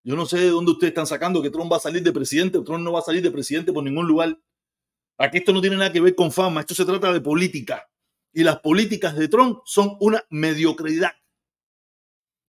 Yo 0.04 0.16
no 0.16 0.25
sé 0.25 0.40
de 0.40 0.50
dónde 0.50 0.72
ustedes 0.72 0.90
están 0.90 1.06
sacando 1.06 1.44
que 1.44 1.52
Trump 1.52 1.72
va 1.72 1.78
a 1.78 1.80
salir 1.80 2.02
de 2.02 2.12
presidente. 2.12 2.60
Trump 2.62 2.84
no 2.84 2.92
va 2.92 3.02
a 3.02 3.04
salir 3.04 3.22
de 3.22 3.30
presidente 3.30 3.72
por 3.72 3.84
ningún 3.84 4.08
lugar. 4.08 4.36
Aquí 5.17 5.38
esto 5.38 5.53
no 5.53 5.62
tiene 5.62 5.77
nada 5.77 5.91
que 5.91 6.01
ver 6.01 6.15
con 6.15 6.32
fama, 6.32 6.62
esto 6.62 6.74
se 6.74 6.86
trata 6.86 7.13
de 7.13 7.22
política 7.22 7.88
y 8.34 8.43
las 8.43 8.60
políticas 8.60 9.15
de 9.15 9.27
Trump 9.27 9.60
son 9.65 9.96
una 10.00 10.25
mediocridad. 10.29 11.12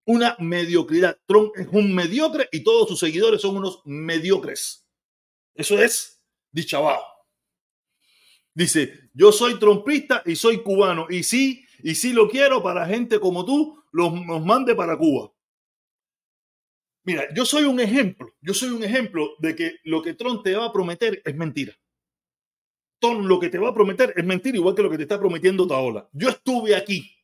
Una 0.05 0.35
mediocridad. 0.39 1.17
Trump 1.27 1.51
es 1.55 1.67
un 1.71 1.93
mediocre 1.93 2.49
y 2.51 2.63
todos 2.63 2.89
sus 2.89 2.99
seguidores 2.99 3.41
son 3.41 3.57
unos 3.57 3.81
mediocres. 3.85 4.87
Eso 5.53 5.79
es 5.79 6.21
dichabao. 6.51 7.03
Dice, 8.53 9.09
yo 9.13 9.31
soy 9.31 9.59
trompista 9.59 10.23
y 10.25 10.35
soy 10.35 10.63
cubano. 10.63 11.07
Y 11.09 11.23
sí, 11.23 11.65
y 11.83 11.95
sí 11.95 12.13
lo 12.13 12.29
quiero 12.29 12.63
para 12.63 12.85
gente 12.85 13.19
como 13.19 13.45
tú, 13.45 13.83
los, 13.91 14.13
los 14.25 14.43
mande 14.43 14.75
para 14.75 14.97
Cuba. 14.97 15.31
Mira, 17.03 17.31
yo 17.35 17.45
soy 17.45 17.65
un 17.65 17.79
ejemplo, 17.79 18.33
yo 18.41 18.53
soy 18.53 18.69
un 18.69 18.83
ejemplo 18.83 19.35
de 19.39 19.55
que 19.55 19.75
lo 19.83 20.01
que 20.01 20.15
Trump 20.15 20.43
te 20.43 20.55
va 20.55 20.65
a 20.65 20.73
prometer 20.73 21.21
es 21.23 21.35
mentira 21.35 21.77
lo 23.13 23.39
que 23.39 23.49
te 23.49 23.57
va 23.57 23.69
a 23.69 23.73
prometer 23.73 24.13
es 24.15 24.25
mentir, 24.25 24.55
igual 24.55 24.75
que 24.75 24.83
lo 24.83 24.89
que 24.89 24.97
te 24.97 25.03
está 25.03 25.19
prometiendo 25.19 25.67
Taola. 25.67 26.09
Yo 26.11 26.29
estuve 26.29 26.75
aquí 26.75 27.15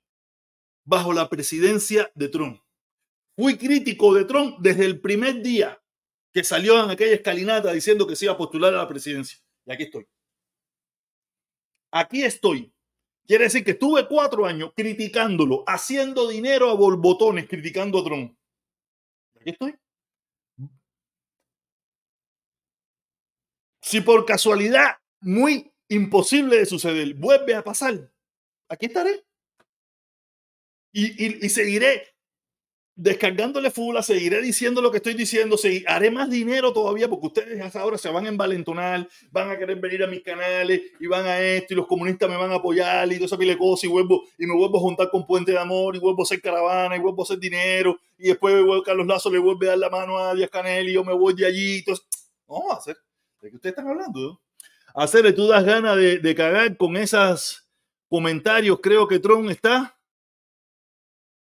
bajo 0.83 1.13
la 1.13 1.29
presidencia 1.29 2.11
de 2.15 2.29
Trump. 2.29 2.61
Fui 3.35 3.57
crítico 3.57 4.13
de 4.13 4.25
Trump 4.25 4.57
desde 4.59 4.85
el 4.85 4.99
primer 4.99 5.41
día 5.41 5.81
que 6.33 6.43
salió 6.43 6.83
en 6.83 6.89
aquella 6.89 7.15
escalinata 7.15 7.71
diciendo 7.71 8.07
que 8.07 8.15
se 8.15 8.25
iba 8.25 8.33
a 8.33 8.37
postular 8.37 8.73
a 8.73 8.77
la 8.77 8.87
presidencia. 8.87 9.39
Y 9.65 9.71
aquí 9.71 9.83
estoy. 9.83 10.07
Aquí 11.91 12.23
estoy. 12.23 12.73
Quiere 13.25 13.45
decir 13.45 13.63
que 13.63 13.71
estuve 13.71 14.07
cuatro 14.07 14.45
años 14.45 14.71
criticándolo, 14.75 15.63
haciendo 15.67 16.27
dinero 16.27 16.69
a 16.69 16.73
borbotones, 16.73 17.47
criticando 17.47 17.99
a 17.99 18.03
Trump. 18.03 18.37
Aquí 19.39 19.49
estoy. 19.51 19.75
Si 23.81 24.01
por 24.01 24.25
casualidad, 24.25 24.97
muy 25.21 25.70
imposible 25.91 26.57
de 26.57 26.65
suceder, 26.65 27.13
vuelve 27.15 27.53
a 27.53 27.63
pasar, 27.63 28.09
aquí 28.69 28.85
estaré. 28.85 29.23
Y, 30.93 31.49
seguiré 31.49 32.03
descargándole 32.95 33.71
fula, 33.71 34.03
seguiré 34.03 34.41
diciendo 34.41 34.81
lo 34.81 34.91
que 34.91 34.97
estoy 34.97 35.13
diciendo, 35.13 35.57
haré 35.87 36.11
más 36.11 36.29
dinero 36.29 36.71
todavía 36.73 37.09
porque 37.09 37.27
ustedes 37.27 37.75
ahora 37.75 37.97
se 37.97 38.09
van 38.09 38.25
a 38.25 38.29
envalentonar, 38.29 39.07
van 39.31 39.49
a 39.49 39.57
querer 39.57 39.77
venir 39.79 40.03
a 40.03 40.07
mis 40.07 40.21
canales 40.21 40.81
y 40.99 41.07
van 41.07 41.25
a 41.25 41.39
esto 41.39 41.73
y 41.73 41.77
los 41.77 41.87
comunistas 41.87 42.29
me 42.29 42.35
van 42.35 42.51
a 42.51 42.55
apoyar 42.55 43.11
y 43.11 43.15
todo 43.15 43.25
esa 43.25 43.37
pile 43.37 43.57
y 43.81 43.87
vuelvo 43.87 44.23
y 44.37 44.45
me 44.45 44.55
vuelvo 44.55 44.77
a 44.77 44.81
juntar 44.81 45.09
con 45.09 45.25
Puente 45.25 45.51
de 45.51 45.59
Amor 45.59 45.95
y 45.95 45.99
vuelvo 45.99 46.21
a 46.21 46.23
hacer 46.23 46.41
caravana 46.41 46.95
y 46.95 46.99
vuelvo 46.99 47.21
a 47.21 47.25
hacer 47.25 47.39
dinero 47.39 47.97
y 48.17 48.27
después 48.27 48.53
Carlos 48.85 49.07
Lazo 49.07 49.31
le 49.31 49.39
vuelve 49.39 49.67
a 49.67 49.69
dar 49.69 49.79
la 49.79 49.89
mano 49.89 50.17
a 50.17 50.35
Díaz 50.35 50.49
Canel 50.49 50.89
y 50.89 50.93
yo 50.93 51.03
me 51.03 51.13
voy 51.13 51.33
de 51.33 51.47
allí. 51.47 51.77
Entonces, 51.79 52.05
vamos 52.47 52.71
a 52.71 52.75
hacer. 52.75 52.97
¿De 53.41 53.49
qué 53.49 53.55
ustedes 53.55 53.71
están 53.71 53.87
hablando? 53.87 54.39
Hacerle, 54.93 55.33
tú 55.33 55.47
das 55.47 55.63
ganas 55.63 55.95
de, 55.95 56.35
cagar 56.35 56.75
con 56.77 56.97
esos 56.97 57.69
comentarios. 58.09 58.79
Creo 58.81 59.07
que 59.07 59.19
Trump 59.19 59.49
está, 59.49 59.97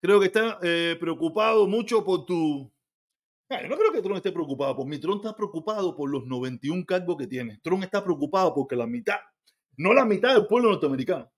creo 0.01 0.19
que 0.19 0.27
está 0.27 0.59
eh, 0.63 0.97
preocupado 0.99 1.67
mucho 1.67 2.03
por 2.03 2.25
tu... 2.25 2.71
No 3.47 3.77
creo 3.77 3.91
que 3.93 4.01
Trump 4.01 4.17
esté 4.17 4.31
preocupado 4.31 4.75
por 4.75 4.87
mí. 4.87 4.97
Trump 4.97 5.23
está 5.23 5.35
preocupado 5.35 5.95
por 5.95 6.09
los 6.09 6.25
91 6.25 6.83
cargos 6.85 7.15
que 7.17 7.27
tiene. 7.27 7.59
Trump 7.61 7.83
está 7.83 8.03
preocupado 8.03 8.53
porque 8.55 8.75
la 8.75 8.87
mitad, 8.87 9.19
no 9.77 9.93
la 9.93 10.03
mitad 10.03 10.33
del 10.33 10.47
pueblo 10.47 10.71
norteamericano, 10.71 11.31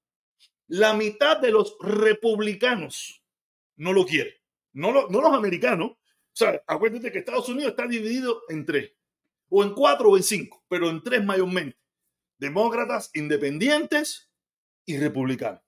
la 0.68 0.94
mitad 0.94 1.38
de 1.42 1.52
los 1.52 1.76
republicanos 1.82 3.22
no 3.76 3.92
lo 3.92 4.06
quiere. 4.06 4.42
No, 4.72 4.94
no 5.10 5.22
los 5.22 5.34
americanos. 5.34 5.92
O 5.92 5.98
sea, 6.32 6.62
acuérdate 6.66 7.12
que 7.12 7.20
Estados 7.20 7.50
Unidos 7.50 7.72
está 7.72 7.88
dividido 7.88 8.42
en 8.48 8.66
tres, 8.66 8.94
o 9.50 9.64
en 9.64 9.74
cuatro 9.74 10.12
o 10.12 10.18
en 10.18 10.24
cinco, 10.24 10.64
pero 10.70 10.90
en 10.90 11.04
tres 11.04 11.26
mayormente 11.26 11.78
demócratas, 12.38 13.10
independientes 13.14 14.30
y 14.86 14.98
republicanos. 14.98 15.62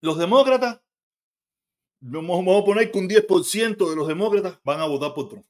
Los 0.00 0.18
demócratas, 0.18 0.80
vamos 2.00 2.62
a 2.62 2.64
poner 2.64 2.90
que 2.90 2.98
un 2.98 3.08
10% 3.08 3.90
de 3.90 3.96
los 3.96 4.06
demócratas 4.06 4.60
van 4.62 4.80
a 4.80 4.86
votar 4.86 5.14
por 5.14 5.28
Trump. 5.28 5.46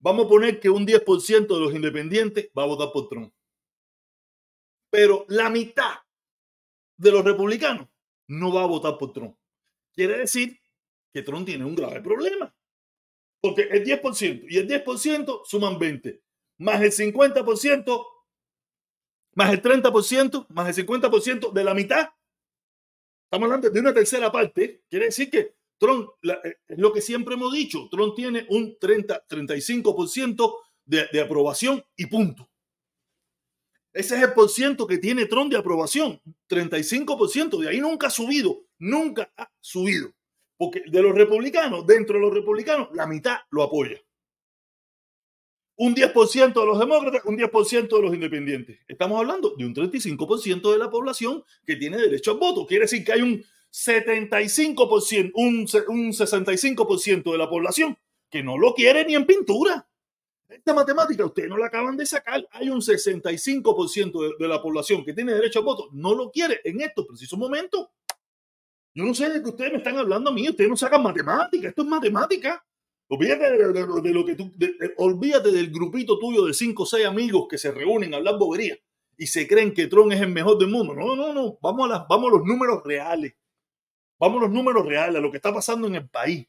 Vamos 0.00 0.26
a 0.26 0.28
poner 0.28 0.60
que 0.60 0.68
un 0.68 0.86
10% 0.86 1.46
de 1.46 1.60
los 1.60 1.74
independientes 1.74 2.50
va 2.56 2.64
a 2.64 2.66
votar 2.66 2.92
por 2.92 3.08
Trump. 3.08 3.32
Pero 4.90 5.24
la 5.28 5.48
mitad 5.48 5.94
de 6.96 7.12
los 7.12 7.24
republicanos 7.24 7.88
no 8.28 8.52
va 8.52 8.64
a 8.64 8.66
votar 8.66 8.98
por 8.98 9.12
Trump. 9.12 9.36
Quiere 9.92 10.18
decir 10.18 10.60
que 11.12 11.22
Trump 11.22 11.46
tiene 11.46 11.64
un 11.64 11.74
grave 11.74 12.00
problema. 12.00 12.54
Porque 13.40 13.62
el 13.62 13.84
10% 13.84 14.46
y 14.48 14.58
el 14.58 14.68
10% 14.68 15.42
suman 15.44 15.78
20, 15.78 16.22
más 16.58 16.82
el 16.82 16.90
50% 16.90 18.06
más 19.36 19.52
el 19.52 19.62
30%, 19.62 20.46
más 20.48 20.76
el 20.76 20.86
50% 20.86 21.52
de 21.52 21.64
la 21.64 21.74
mitad. 21.74 22.08
Estamos 23.24 23.44
hablando 23.44 23.70
de 23.70 23.80
una 23.80 23.94
tercera 23.94 24.32
parte. 24.32 24.82
Quiere 24.88 25.06
decir 25.06 25.30
que 25.30 25.54
Trump, 25.78 26.08
eh, 26.22 26.56
es 26.66 26.78
lo 26.78 26.92
que 26.92 27.02
siempre 27.02 27.34
hemos 27.34 27.52
dicho, 27.52 27.88
Trump 27.90 28.14
tiene 28.16 28.46
un 28.48 28.78
30-35% 28.78 30.54
de, 30.86 31.06
de 31.12 31.20
aprobación 31.20 31.84
y 31.96 32.06
punto. 32.06 32.48
Ese 33.92 34.16
es 34.16 34.22
el 34.22 34.32
por 34.32 34.48
ciento 34.48 34.86
que 34.86 34.98
tiene 34.98 35.26
Trump 35.26 35.50
de 35.50 35.58
aprobación, 35.58 36.20
35%. 36.48 37.60
De 37.60 37.68
ahí 37.68 37.80
nunca 37.80 38.08
ha 38.08 38.10
subido, 38.10 38.64
nunca 38.78 39.32
ha 39.36 39.50
subido. 39.60 40.12
Porque 40.56 40.82
de 40.86 41.02
los 41.02 41.14
republicanos, 41.14 41.86
dentro 41.86 42.16
de 42.16 42.22
los 42.22 42.32
republicanos, 42.32 42.88
la 42.94 43.06
mitad 43.06 43.38
lo 43.50 43.62
apoya. 43.62 43.98
Un 45.76 45.94
10% 45.94 46.54
de 46.54 46.66
los 46.66 46.78
demócratas, 46.78 47.22
un 47.24 47.36
10% 47.36 47.88
de 47.88 48.02
los 48.02 48.14
independientes. 48.14 48.78
Estamos 48.88 49.18
hablando 49.18 49.54
de 49.56 49.66
un 49.66 49.74
35% 49.74 50.72
de 50.72 50.78
la 50.78 50.90
población 50.90 51.44
que 51.66 51.76
tiene 51.76 51.98
derecho 51.98 52.32
al 52.32 52.38
voto. 52.38 52.66
Quiere 52.66 52.84
decir 52.84 53.04
que 53.04 53.12
hay 53.12 53.22
un 53.22 53.44
75%, 53.72 55.32
un, 55.34 55.66
un 55.88 56.12
65% 56.12 57.32
de 57.32 57.38
la 57.38 57.48
población 57.48 57.96
que 58.30 58.42
no 58.42 58.56
lo 58.56 58.74
quiere 58.74 59.04
ni 59.04 59.14
en 59.14 59.26
pintura. 59.26 59.86
Esta 60.48 60.72
matemática 60.72 61.26
ustedes 61.26 61.48
no 61.48 61.58
la 61.58 61.66
acaban 61.66 61.96
de 61.96 62.06
sacar. 62.06 62.46
Hay 62.52 62.70
un 62.70 62.80
65% 62.80 64.22
de, 64.22 64.34
de, 64.38 64.48
la 64.48 64.62
población 64.62 65.04
que 65.04 65.12
tiene 65.12 65.34
derecho 65.34 65.58
al 65.58 65.64
voto, 65.64 65.88
no 65.92 66.14
lo 66.14 66.30
quiere 66.30 66.60
en 66.64 66.80
estos 66.80 67.06
precisos 67.06 67.38
momentos. 67.38 67.88
Yo 68.94 69.04
no 69.04 69.12
sé 69.12 69.28
de 69.28 69.42
qué 69.42 69.50
ustedes 69.50 69.72
me 69.72 69.78
están 69.78 69.98
hablando 69.98 70.30
a 70.30 70.32
mí, 70.32 70.48
ustedes 70.48 70.70
no 70.70 70.76
sacan 70.76 71.02
matemática, 71.02 71.68
esto 71.68 71.82
es 71.82 71.88
matemática. 71.88 72.64
Olvídate 73.08 73.56
de, 73.72 74.12
lo 74.12 74.24
que 74.24 74.34
tú, 74.34 74.52
olvídate 74.96 75.52
del 75.52 75.70
grupito 75.70 76.18
tuyo 76.18 76.44
de 76.44 76.54
cinco 76.54 76.82
o 76.82 76.86
seis 76.86 77.06
amigos 77.06 77.46
que 77.48 77.56
se 77.56 77.70
reúnen 77.70 78.12
a 78.12 78.16
hablar 78.16 78.36
bobería 78.36 78.76
y 79.16 79.26
se 79.28 79.46
creen 79.46 79.72
que 79.72 79.86
Tron 79.86 80.12
es 80.12 80.20
el 80.20 80.28
mejor 80.28 80.58
del 80.58 80.68
mundo. 80.68 80.94
No, 80.94 81.14
no, 81.14 81.32
no. 81.32 81.58
Vamos 81.62 81.88
a, 81.88 81.92
las, 81.92 82.08
vamos 82.08 82.30
a 82.30 82.36
los 82.36 82.44
números 82.44 82.82
reales. 82.84 83.34
Vamos 84.18 84.38
a 84.38 84.44
los 84.46 84.52
números 84.52 84.84
reales, 84.84 85.16
a 85.16 85.20
lo 85.20 85.30
que 85.30 85.36
está 85.36 85.52
pasando 85.52 85.86
en 85.86 85.96
el 85.96 86.08
país. 86.08 86.46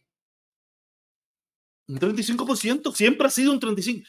Un 1.87 1.99
35%, 1.99 2.93
siempre 2.93 3.27
ha 3.27 3.29
sido 3.29 3.51
un 3.51 3.59
35%. 3.59 4.05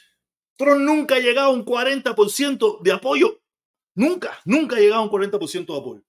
Trump 0.57 0.81
nunca 0.81 1.14
ha 1.14 1.21
llegado 1.21 1.49
a 1.49 1.52
un 1.52 1.64
40% 1.64 2.83
de 2.83 2.93
apoyo. 2.93 3.40
Nunca, 3.95 4.37
nunca 4.45 4.76
ha 4.76 4.81
llegado 4.81 5.02
a 5.02 5.05
un 5.05 5.11
40% 5.11 5.67
de 5.67 5.78
apoyo. 5.78 6.02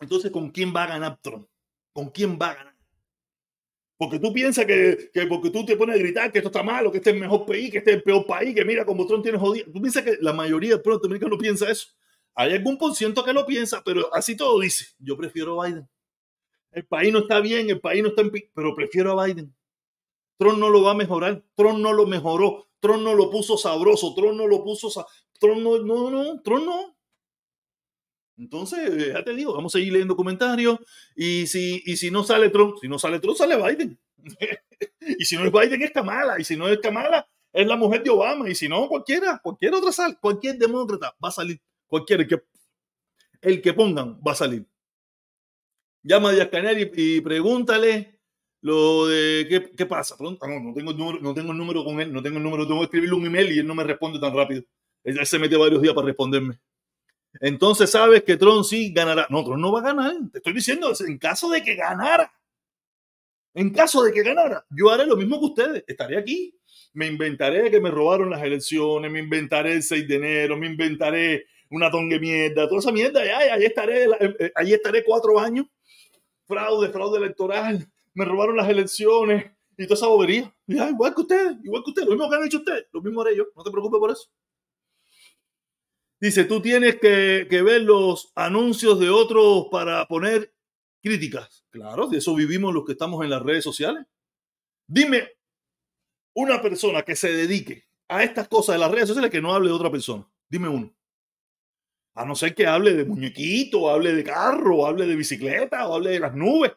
Entonces, 0.00 0.30
¿con 0.30 0.50
quién 0.50 0.72
va 0.74 0.84
a 0.84 0.88
ganar 0.88 1.18
Trump? 1.20 1.48
¿Con 1.92 2.10
quién 2.10 2.38
va 2.40 2.50
a 2.50 2.54
ganar? 2.54 2.69
Porque 4.00 4.18
tú 4.18 4.32
piensas 4.32 4.64
que, 4.64 5.10
que, 5.12 5.26
porque 5.26 5.50
tú 5.50 5.62
te 5.62 5.76
pones 5.76 5.94
a 5.94 5.98
gritar 5.98 6.32
que 6.32 6.38
esto 6.38 6.48
está 6.48 6.62
malo, 6.62 6.90
que 6.90 6.96
este 6.96 7.10
es 7.10 7.16
el 7.16 7.20
mejor 7.20 7.44
país, 7.44 7.70
que 7.70 7.76
este 7.76 7.90
es 7.90 7.96
el 7.98 8.02
peor 8.02 8.24
país, 8.24 8.54
que 8.54 8.64
mira 8.64 8.86
cómo 8.86 9.06
Trump 9.06 9.22
tiene 9.22 9.36
jodido. 9.36 9.70
Tú 9.70 9.78
piensas 9.78 10.02
que 10.02 10.16
la 10.22 10.32
mayoría 10.32 10.70
del 10.70 10.80
pueblo 10.80 11.02
americano 11.04 11.36
piensa 11.36 11.70
eso. 11.70 11.88
Hay 12.34 12.54
algún 12.54 12.78
por 12.78 12.94
ciento 12.94 13.22
que 13.22 13.34
lo 13.34 13.44
piensa, 13.44 13.82
pero 13.84 14.08
así 14.14 14.34
todo 14.34 14.58
dice. 14.58 14.86
Yo 15.00 15.18
prefiero 15.18 15.60
a 15.60 15.66
Biden. 15.66 15.86
El 16.72 16.86
país 16.86 17.12
no 17.12 17.18
está 17.18 17.40
bien, 17.40 17.68
el 17.68 17.78
país 17.78 18.02
no 18.02 18.08
está 18.08 18.22
en 18.22 18.32
pero 18.54 18.74
prefiero 18.74 19.20
a 19.20 19.26
Biden. 19.26 19.54
Trump 20.38 20.58
no 20.58 20.70
lo 20.70 20.80
va 20.80 20.92
a 20.92 20.94
mejorar. 20.94 21.44
Trump 21.54 21.80
no 21.80 21.92
lo 21.92 22.06
mejoró. 22.06 22.68
Trump 22.80 23.02
no 23.02 23.14
lo 23.14 23.28
puso 23.28 23.58
sabroso. 23.58 24.14
Trump 24.14 24.32
no 24.32 24.46
lo 24.46 24.64
puso. 24.64 24.88
Trump 25.38 25.60
no, 25.60 25.76
no, 25.76 26.10
no, 26.10 26.40
Trump 26.40 26.64
no. 26.64 26.96
Entonces, 28.40 29.12
ya 29.12 29.22
te 29.22 29.34
digo, 29.34 29.54
vamos 29.54 29.74
a 29.74 29.78
seguir 29.78 29.92
leyendo 29.92 30.16
comentarios. 30.16 30.78
Y 31.14 31.46
si, 31.46 31.82
y 31.84 31.98
si 31.98 32.10
no 32.10 32.24
sale 32.24 32.48
Trump, 32.48 32.78
si 32.80 32.88
no 32.88 32.98
sale 32.98 33.20
Trump, 33.20 33.36
sale 33.36 33.54
Biden. 33.54 33.98
y 35.18 35.24
si 35.26 35.36
no 35.36 35.44
es 35.44 35.52
Biden, 35.52 35.82
es 35.82 35.90
Kamala. 35.90 36.40
Y 36.40 36.44
si 36.44 36.56
no 36.56 36.66
es 36.66 36.78
Kamala, 36.78 37.28
es 37.52 37.66
la 37.66 37.76
mujer 37.76 38.02
de 38.02 38.08
Obama. 38.08 38.48
Y 38.48 38.54
si 38.54 38.66
no, 38.66 38.88
cualquiera, 38.88 39.38
cualquier 39.42 39.74
otra 39.74 39.92
sal, 39.92 40.18
cualquier 40.18 40.56
demócrata 40.56 41.14
va 41.22 41.28
a 41.28 41.32
salir. 41.32 41.60
Cualquiera, 41.86 42.22
el 42.22 42.28
que, 42.30 42.42
el 43.42 43.60
que 43.60 43.74
pongan 43.74 44.18
va 44.26 44.32
a 44.32 44.36
salir. 44.36 44.66
Llama 46.02 46.30
a 46.30 46.32
Díaz 46.32 46.48
Canel 46.48 46.90
y, 46.96 47.20
pregúntale 47.20 48.20
lo 48.62 49.06
de 49.06 49.70
qué, 49.76 49.84
pasa. 49.84 50.16
No, 50.18 50.30
no, 50.30 50.72
tengo 50.72 50.92
el 50.92 50.96
número, 50.96 51.20
no 51.20 51.34
tengo 51.34 51.52
el 51.52 51.58
número 51.58 51.84
con 51.84 52.00
él, 52.00 52.10
no 52.10 52.22
tengo 52.22 52.38
el 52.38 52.42
número, 52.42 52.66
tengo 52.66 52.80
que 52.80 52.84
escribirle 52.84 53.16
un 53.16 53.26
email 53.26 53.52
y 53.52 53.58
él 53.58 53.66
no 53.66 53.74
me 53.74 53.84
responde 53.84 54.18
tan 54.18 54.34
rápido. 54.34 54.62
Él 55.04 55.26
se 55.26 55.38
mete 55.38 55.58
varios 55.58 55.82
días 55.82 55.92
para 55.92 56.06
responderme. 56.06 56.58
Entonces 57.40 57.90
sabes 57.90 58.24
que 58.24 58.36
Trump 58.36 58.64
sí 58.64 58.92
ganará. 58.92 59.26
No, 59.30 59.44
Trump 59.44 59.60
no 59.60 59.72
va 59.72 59.80
a 59.80 59.84
ganar. 59.84 60.14
Te 60.32 60.38
estoy 60.38 60.52
diciendo, 60.52 60.92
en 61.06 61.18
caso 61.18 61.48
de 61.50 61.62
que 61.62 61.74
ganara, 61.76 62.32
en 63.54 63.70
caso 63.70 64.02
de 64.02 64.12
que 64.12 64.22
ganara, 64.22 64.64
yo 64.70 64.90
haré 64.90 65.06
lo 65.06 65.16
mismo 65.16 65.38
que 65.38 65.46
ustedes. 65.46 65.84
Estaré 65.86 66.18
aquí. 66.18 66.54
Me 66.92 67.06
inventaré 67.06 67.70
que 67.70 67.80
me 67.80 67.90
robaron 67.90 68.30
las 68.30 68.42
elecciones, 68.42 69.10
me 69.10 69.20
inventaré 69.20 69.74
el 69.74 69.82
6 69.82 70.08
de 70.08 70.16
enero, 70.16 70.56
me 70.56 70.66
inventaré 70.66 71.46
una 71.70 71.90
tongue 71.90 72.18
mierda, 72.18 72.68
toda 72.68 72.80
esa 72.80 72.92
mierda. 72.92 73.20
Ay, 73.20 73.48
ahí 73.48 73.64
estaré, 73.64 74.06
ahí 74.56 74.72
estaré 74.72 75.04
cuatro 75.04 75.38
años. 75.38 75.66
Fraude, 76.46 76.88
fraude 76.90 77.18
electoral. 77.18 77.86
Me 78.14 78.24
robaron 78.24 78.56
las 78.56 78.68
elecciones 78.68 79.52
y 79.78 79.84
toda 79.84 79.94
esa 79.94 80.08
bobería. 80.08 80.52
Ya, 80.66 80.88
igual 80.88 81.14
que 81.14 81.20
ustedes, 81.20 81.56
igual 81.62 81.82
que 81.84 81.90
ustedes. 81.90 82.08
Lo 82.08 82.14
mismo 82.14 82.30
que 82.30 82.36
han 82.36 82.44
hecho 82.44 82.58
ustedes, 82.58 82.86
lo 82.92 83.00
mismo 83.00 83.22
haré 83.22 83.36
yo. 83.36 83.44
No 83.54 83.62
te 83.62 83.70
preocupes 83.70 83.98
por 84.00 84.10
eso. 84.10 84.28
Dice, 86.20 86.44
tú 86.44 86.60
tienes 86.60 86.96
que, 86.96 87.46
que, 87.48 87.62
ver 87.62 87.82
los 87.82 88.30
anuncios 88.34 89.00
de 89.00 89.08
otros 89.08 89.68
para 89.70 90.06
poner 90.06 90.54
críticas. 91.02 91.64
Claro, 91.70 92.08
de 92.08 92.18
eso 92.18 92.34
vivimos 92.34 92.74
los 92.74 92.84
que 92.84 92.92
estamos 92.92 93.24
en 93.24 93.30
las 93.30 93.42
redes 93.42 93.64
sociales. 93.64 94.04
Dime 94.86 95.28
una 96.34 96.60
persona 96.60 97.02
que 97.02 97.16
se 97.16 97.32
dedique 97.32 97.84
a 98.08 98.22
estas 98.22 98.48
cosas 98.48 98.74
de 98.74 98.80
las 98.80 98.90
redes 98.90 99.08
sociales 99.08 99.30
que 99.30 99.40
no 99.40 99.54
hable 99.54 99.68
de 99.68 99.74
otra 99.74 99.90
persona. 99.90 100.28
Dime 100.48 100.68
uno. 100.68 100.94
A 102.14 102.24
no 102.24 102.34
ser 102.34 102.54
que 102.54 102.66
hable 102.66 102.92
de 102.94 103.04
muñequito, 103.04 103.88
hable 103.88 104.12
de 104.12 104.24
carro, 104.24 104.86
hable 104.86 105.06
de 105.06 105.16
bicicleta, 105.16 105.88
o 105.88 105.94
hable 105.94 106.10
de 106.10 106.20
las 106.20 106.34
nubes. 106.34 106.72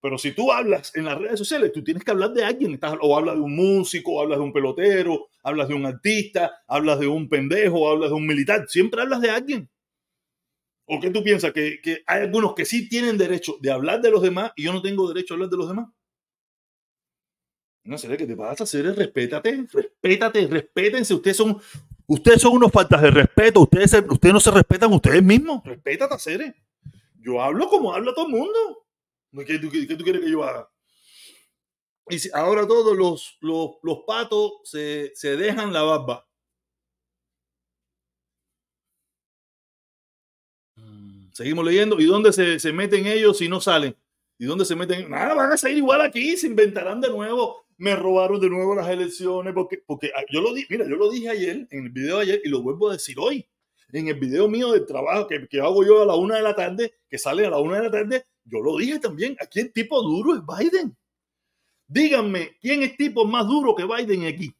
Pero 0.00 0.18
si 0.18 0.32
tú 0.32 0.52
hablas 0.52 0.94
en 0.94 1.06
las 1.06 1.18
redes 1.18 1.38
sociales, 1.38 1.72
tú 1.72 1.82
tienes 1.82 2.04
que 2.04 2.10
hablar 2.10 2.32
de 2.32 2.44
alguien. 2.44 2.78
O 3.00 3.16
hablas 3.16 3.36
de 3.36 3.40
un 3.40 3.56
músico, 3.56 4.12
o 4.12 4.22
hablas 4.22 4.38
de 4.38 4.44
un 4.44 4.52
pelotero, 4.52 5.28
hablas 5.44 5.68
de 5.68 5.74
un 5.74 5.86
artista, 5.86 6.64
hablas 6.66 6.98
de 6.98 7.06
un 7.06 7.28
pendejo, 7.28 7.88
hablas 7.88 8.10
de 8.10 8.16
un 8.16 8.26
militar. 8.26 8.66
Siempre 8.68 9.00
hablas 9.00 9.20
de 9.20 9.30
alguien. 9.30 9.70
¿O 10.86 11.00
qué 11.00 11.10
tú 11.10 11.22
piensas? 11.22 11.52
¿Que, 11.52 11.80
que 11.80 12.02
hay 12.06 12.22
algunos 12.22 12.54
que 12.54 12.64
sí 12.64 12.88
tienen 12.88 13.16
derecho 13.16 13.56
de 13.60 13.70
hablar 13.70 14.00
de 14.00 14.10
los 14.10 14.22
demás 14.22 14.52
y 14.56 14.64
yo 14.64 14.72
no 14.72 14.82
tengo 14.82 15.06
derecho 15.06 15.34
a 15.34 15.36
hablar 15.36 15.50
de 15.50 15.56
los 15.56 15.68
demás. 15.68 15.86
No 17.84 17.98
sé 17.98 18.16
qué 18.16 18.26
te 18.26 18.34
pasa, 18.34 18.64
hacer 18.64 18.86
respétate, 18.96 19.66
respétate, 19.70 20.46
respétense. 20.46 21.12
Ustedes 21.12 21.36
son, 21.36 21.60
ustedes 22.06 22.40
son 22.40 22.54
unos 22.54 22.72
faltas 22.72 23.02
de 23.02 23.10
respeto. 23.10 23.60
Ustedes, 23.60 23.92
ustedes 24.08 24.32
no 24.32 24.40
se 24.40 24.50
respetan 24.50 24.92
ustedes 24.92 25.22
mismos. 25.22 25.62
Respétate, 25.64 26.14
hacer. 26.14 26.56
Yo 27.20 27.42
hablo 27.42 27.68
como 27.68 27.92
habla 27.92 28.14
todo 28.14 28.26
el 28.26 28.32
mundo. 28.32 28.86
¿Qué 29.46 29.58
tú, 29.58 29.70
qué 29.70 29.96
tú, 29.96 30.02
quieres 30.02 30.22
que 30.22 30.30
yo 30.30 30.44
haga? 30.44 30.70
Y 32.08 32.18
ahora 32.34 32.66
todos 32.66 32.96
los, 32.96 33.38
los, 33.40 33.76
los 33.82 34.00
patos 34.06 34.52
se, 34.64 35.12
se, 35.14 35.36
dejan 35.36 35.72
la 35.72 35.82
barba. 35.82 36.26
Seguimos 41.32 41.64
leyendo. 41.64 41.98
¿Y 41.98 42.04
dónde 42.04 42.32
se, 42.32 42.58
se, 42.58 42.72
meten 42.72 43.06
ellos 43.06 43.38
si 43.38 43.48
no 43.48 43.60
salen? 43.60 43.96
¿Y 44.38 44.44
dónde 44.44 44.64
se 44.64 44.76
meten? 44.76 45.10
Nada, 45.10 45.34
van 45.34 45.52
a 45.52 45.56
salir 45.56 45.78
igual 45.78 46.02
aquí, 46.02 46.36
se 46.36 46.46
inventarán 46.46 47.00
de 47.00 47.08
nuevo. 47.08 47.64
Me 47.76 47.96
robaron 47.96 48.40
de 48.40 48.50
nuevo 48.50 48.74
las 48.74 48.88
elecciones 48.88 49.52
porque, 49.54 49.82
porque 49.84 50.12
ah, 50.14 50.22
yo 50.30 50.40
lo 50.40 50.52
dije, 50.52 50.68
mira, 50.70 50.86
yo 50.88 50.96
lo 50.96 51.10
dije 51.10 51.30
ayer, 51.30 51.66
en 51.70 51.84
el 51.86 51.90
video 51.90 52.18
de 52.18 52.22
ayer, 52.22 52.40
y 52.44 52.48
lo 52.48 52.62
vuelvo 52.62 52.90
a 52.90 52.92
decir 52.92 53.16
hoy. 53.18 53.48
En 53.92 54.08
el 54.08 54.14
video 54.14 54.48
mío 54.48 54.72
del 54.72 54.86
trabajo 54.86 55.26
que, 55.26 55.48
que 55.48 55.60
hago 55.60 55.84
yo 55.84 56.02
a 56.02 56.06
la 56.06 56.14
una 56.14 56.36
de 56.36 56.42
la 56.42 56.54
tarde, 56.54 56.94
que 57.08 57.18
sale 57.18 57.46
a 57.46 57.50
la 57.50 57.58
una 57.58 57.78
de 57.78 57.82
la 57.84 57.90
tarde, 57.90 58.24
yo 58.44 58.60
lo 58.60 58.76
dije 58.76 58.98
también, 58.98 59.36
aquí 59.40 59.60
el 59.60 59.72
tipo 59.72 60.02
duro 60.02 60.34
es 60.34 60.40
Biden. 60.46 60.96
Díganme, 61.86 62.56
¿quién 62.60 62.82
es 62.82 62.96
tipo 62.96 63.24
más 63.26 63.46
duro 63.46 63.74
que 63.74 63.84
Biden 63.84 64.26
aquí? 64.26 64.52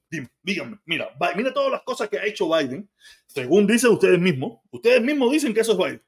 Díganme, 0.42 0.78
mira, 0.84 1.10
mira 1.36 1.52
todas 1.52 1.72
las 1.72 1.82
cosas 1.82 2.08
que 2.08 2.18
ha 2.18 2.26
hecho 2.26 2.48
Biden, 2.48 2.88
según 3.26 3.66
dicen 3.66 3.90
ustedes 3.90 4.20
mismos. 4.20 4.60
Ustedes 4.70 5.02
mismos 5.02 5.32
dicen 5.32 5.54
que 5.54 5.60
eso 5.60 5.72
es 5.72 5.78
Biden. 5.78 6.02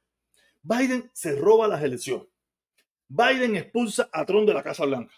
Biden 0.62 1.10
se 1.12 1.34
roba 1.36 1.68
las 1.68 1.82
elecciones. 1.82 2.26
Biden 3.08 3.56
expulsa 3.56 4.08
a 4.12 4.24
Trump 4.26 4.46
de 4.46 4.54
la 4.54 4.62
Casa 4.62 4.84
Blanca. 4.84 5.14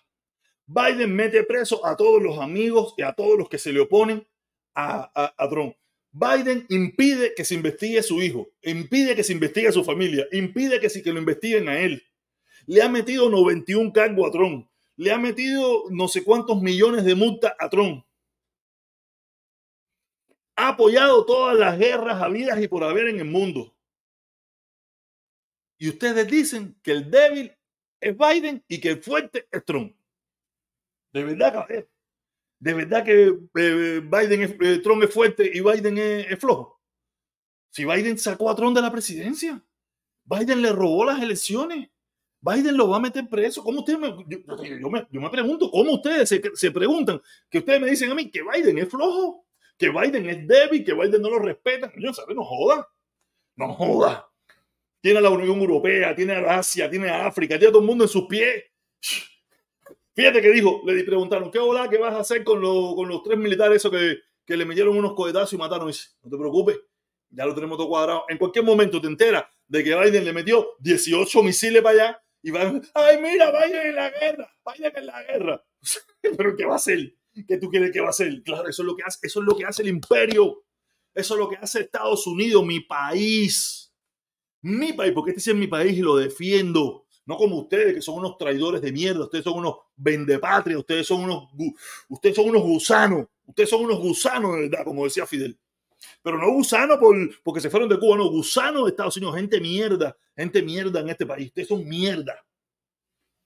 Biden 0.66 1.14
mete 1.14 1.42
preso 1.44 1.84
a 1.84 1.96
todos 1.96 2.22
los 2.22 2.38
amigos 2.38 2.94
y 2.96 3.02
a 3.02 3.12
todos 3.12 3.38
los 3.38 3.48
que 3.48 3.58
se 3.58 3.72
le 3.72 3.80
oponen 3.80 4.26
a, 4.74 5.10
a, 5.14 5.34
a 5.36 5.48
Trump. 5.48 5.74
Biden 6.12 6.66
impide 6.68 7.32
que 7.34 7.44
se 7.44 7.54
investigue 7.54 7.98
a 7.98 8.02
su 8.02 8.22
hijo, 8.22 8.50
impide 8.62 9.14
que 9.14 9.24
se 9.24 9.32
investigue 9.32 9.68
a 9.68 9.72
su 9.72 9.84
familia, 9.84 10.26
impide 10.32 10.80
que, 10.80 10.88
que 10.88 11.12
lo 11.12 11.18
investiguen 11.18 11.68
a 11.68 11.80
él 11.80 12.02
le 12.68 12.82
ha 12.82 12.88
metido 12.88 13.30
91 13.30 13.92
cargos 13.94 14.28
a 14.28 14.30
Trump, 14.30 14.67
le 14.98 15.12
ha 15.12 15.18
metido 15.18 15.84
no 15.90 16.08
sé 16.08 16.24
cuántos 16.24 16.60
millones 16.60 17.04
de 17.04 17.14
multa 17.14 17.56
a 17.58 17.68
Trump. 17.70 18.04
Ha 20.56 20.70
apoyado 20.70 21.24
todas 21.24 21.56
las 21.56 21.78
guerras 21.78 22.20
habidas 22.20 22.60
y 22.60 22.66
por 22.66 22.82
haber 22.82 23.06
en 23.06 23.20
el 23.20 23.24
mundo. 23.24 23.76
Y 25.78 25.88
ustedes 25.88 26.26
dicen 26.26 26.76
que 26.82 26.90
el 26.90 27.08
débil 27.08 27.56
es 28.00 28.16
Biden 28.18 28.64
y 28.66 28.80
que 28.80 28.90
el 28.90 29.02
fuerte 29.02 29.46
es 29.52 29.64
Trump. 29.64 29.96
De 31.12 31.22
verdad, 31.22 31.68
de 32.58 32.74
verdad 32.74 33.04
que 33.04 33.38
eh, 33.54 34.00
Biden 34.00 34.42
es, 34.42 34.56
eh, 34.60 34.80
Trump 34.82 35.04
es 35.04 35.14
fuerte 35.14 35.48
y 35.54 35.60
Biden 35.60 35.96
es 35.96 36.38
flojo. 36.40 36.82
Si 37.70 37.84
Biden 37.84 38.18
sacó 38.18 38.50
a 38.50 38.56
Trump 38.56 38.74
de 38.74 38.82
la 38.82 38.90
presidencia, 38.90 39.64
Biden 40.24 40.60
le 40.60 40.72
robó 40.72 41.04
las 41.04 41.22
elecciones. 41.22 41.88
Biden 42.40 42.76
lo 42.76 42.88
va 42.88 42.96
a 42.96 43.00
meter 43.00 43.28
preso. 43.28 43.62
¿Cómo 43.62 43.80
ustedes 43.80 43.98
me, 43.98 44.08
yo, 44.08 44.90
me, 44.90 45.06
yo 45.10 45.20
me 45.20 45.30
pregunto, 45.30 45.70
¿cómo 45.70 45.94
ustedes 45.94 46.28
se, 46.28 46.40
se, 46.54 46.70
preguntan 46.70 47.20
que 47.50 47.58
ustedes 47.58 47.80
me 47.80 47.90
dicen 47.90 48.10
a 48.10 48.14
mí 48.14 48.30
que 48.30 48.42
Biden 48.42 48.78
es 48.78 48.88
flojo, 48.88 49.44
que 49.76 49.90
Biden 49.90 50.28
es 50.28 50.46
débil, 50.46 50.84
que 50.84 50.94
Biden 50.94 51.20
no 51.20 51.30
lo 51.30 51.40
respeta? 51.40 51.92
Yo 51.98 52.12
sabe, 52.12 52.34
no 52.34 52.44
joda, 52.44 52.88
no 53.56 53.74
joda. 53.74 54.28
Tiene 55.00 55.18
a 55.18 55.22
la 55.22 55.30
Unión 55.30 55.58
Europea, 55.58 56.14
tiene 56.14 56.34
a 56.34 56.58
Asia, 56.58 56.88
tiene 56.88 57.08
a 57.08 57.26
África, 57.26 57.56
tiene 57.56 57.68
a 57.68 57.72
todo 57.72 57.82
el 57.82 57.88
mundo 57.88 58.04
en 58.04 58.08
sus 58.08 58.26
pies. 58.26 58.64
Fíjate 60.14 60.42
que 60.42 60.50
dijo, 60.50 60.82
le 60.84 61.04
preguntaron, 61.04 61.50
¿qué 61.50 61.58
hola 61.58 61.88
qué 61.88 61.98
vas 61.98 62.14
a 62.14 62.20
hacer 62.20 62.42
con, 62.44 62.60
con 62.60 63.08
los 63.08 63.22
tres 63.22 63.38
militares 63.38 63.76
eso 63.76 63.90
que, 63.90 64.18
que 64.44 64.56
le 64.56 64.64
metieron 64.64 64.96
unos 64.96 65.14
cohetazos 65.14 65.52
y 65.52 65.56
mataron? 65.56 65.88
no 65.88 66.30
te 66.30 66.36
preocupes, 66.36 66.80
ya 67.30 67.46
lo 67.46 67.54
tenemos 67.54 67.78
todo 67.78 67.88
cuadrado. 67.88 68.24
En 68.28 68.38
cualquier 68.38 68.64
momento 68.64 69.00
te 69.00 69.06
enteras 69.06 69.44
de 69.66 69.84
que 69.84 69.96
Biden 69.96 70.24
le 70.24 70.32
metió 70.32 70.70
18 70.80 71.42
misiles 71.42 71.82
para 71.82 71.94
allá 71.94 72.22
y 72.42 72.50
van, 72.50 72.82
ay, 72.94 73.18
mira, 73.20 73.50
Biden 73.50 73.88
en 73.88 73.94
la 73.94 74.10
guerra, 74.10 74.56
Biden 74.64 74.92
en 74.96 75.06
la 75.06 75.22
guerra. 75.24 75.64
Pero 76.36 76.56
¿qué 76.56 76.64
va 76.64 76.74
a 76.74 76.76
hacer? 76.76 77.14
¿Qué 77.46 77.58
tú 77.58 77.70
quieres 77.70 77.92
que 77.92 78.00
va 78.00 78.08
a 78.08 78.10
hacer? 78.10 78.42
Claro, 78.42 78.68
eso 78.68 78.82
es 78.82 78.86
lo 78.86 78.96
que 78.96 79.02
hace, 79.04 79.18
eso 79.22 79.40
es 79.40 79.46
lo 79.46 79.56
que 79.56 79.64
hace 79.64 79.82
el 79.82 79.88
imperio. 79.88 80.64
Eso 81.14 81.34
es 81.34 81.40
lo 81.40 81.48
que 81.48 81.56
hace 81.56 81.80
Estados 81.80 82.26
Unidos, 82.26 82.64
mi 82.64 82.80
país. 82.80 83.92
Mi 84.62 84.92
país, 84.92 85.12
porque 85.12 85.32
este 85.32 85.50
es 85.50 85.56
mi 85.56 85.66
país 85.66 85.96
y 85.96 86.02
lo 86.02 86.16
defiendo. 86.16 87.06
No 87.26 87.36
como 87.36 87.58
ustedes, 87.58 87.94
que 87.94 88.02
son 88.02 88.16
unos 88.16 88.38
traidores 88.38 88.80
de 88.80 88.92
mierda, 88.92 89.24
ustedes 89.24 89.44
son 89.44 89.58
unos 89.58 89.76
vendepatrias, 89.96 90.78
ustedes 90.78 91.06
son 91.06 91.24
unos, 91.24 91.50
ustedes 92.08 92.34
son 92.34 92.48
unos 92.48 92.62
gusanos, 92.62 93.26
ustedes 93.44 93.68
son 93.68 93.84
unos 93.84 93.98
gusanos 93.98 94.54
de 94.54 94.62
verdad, 94.62 94.84
como 94.84 95.04
decía 95.04 95.26
Fidel. 95.26 95.58
Pero 96.22 96.38
no 96.38 96.50
gusanos 96.52 96.98
por, 96.98 97.16
porque 97.42 97.60
se 97.60 97.70
fueron 97.70 97.88
de 97.88 97.98
Cuba, 97.98 98.16
no, 98.16 98.30
gusanos 98.30 98.84
de 98.84 98.90
Estados 98.90 99.16
Unidos, 99.16 99.36
gente 99.36 99.60
mierda, 99.60 100.16
gente 100.36 100.62
mierda 100.62 101.00
en 101.00 101.08
este 101.08 101.26
país. 101.26 101.48
Ustedes 101.48 101.68
son 101.68 101.86
mierda. 101.86 102.44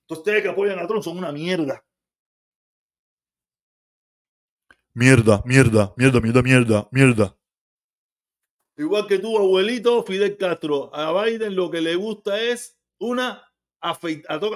Entonces 0.03 0.19
ustedes 0.19 0.43
que 0.43 0.49
apoyan 0.49 0.79
a 0.79 0.87
Trump 0.87 1.03
son 1.03 1.19
una 1.19 1.33
mierda. 1.33 1.85
Mierda, 4.95 5.43
mierda, 5.47 5.95
mierda, 5.97 6.21
mierda, 6.21 6.43
mierda, 6.43 6.89
mierda. 6.91 7.39
Igual 8.77 9.07
que 9.07 9.19
tu 9.19 9.39
abuelito, 9.39 10.03
Fidel 10.03 10.37
Castro. 10.37 10.95
A 10.95 11.13
Biden 11.25 11.55
lo 11.55 11.71
que 11.71 11.81
le 11.81 11.95
gusta 11.95 12.41
es 12.41 12.79
una 12.99 13.43
afeitada. 13.81 14.49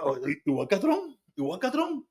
Igual 0.45 0.69
que 0.69 0.75
a 0.75 0.81
Trump, 0.81 1.19
igual 1.37 1.61
que 1.61 1.67
a 1.67 1.71
Trump. 1.71 2.07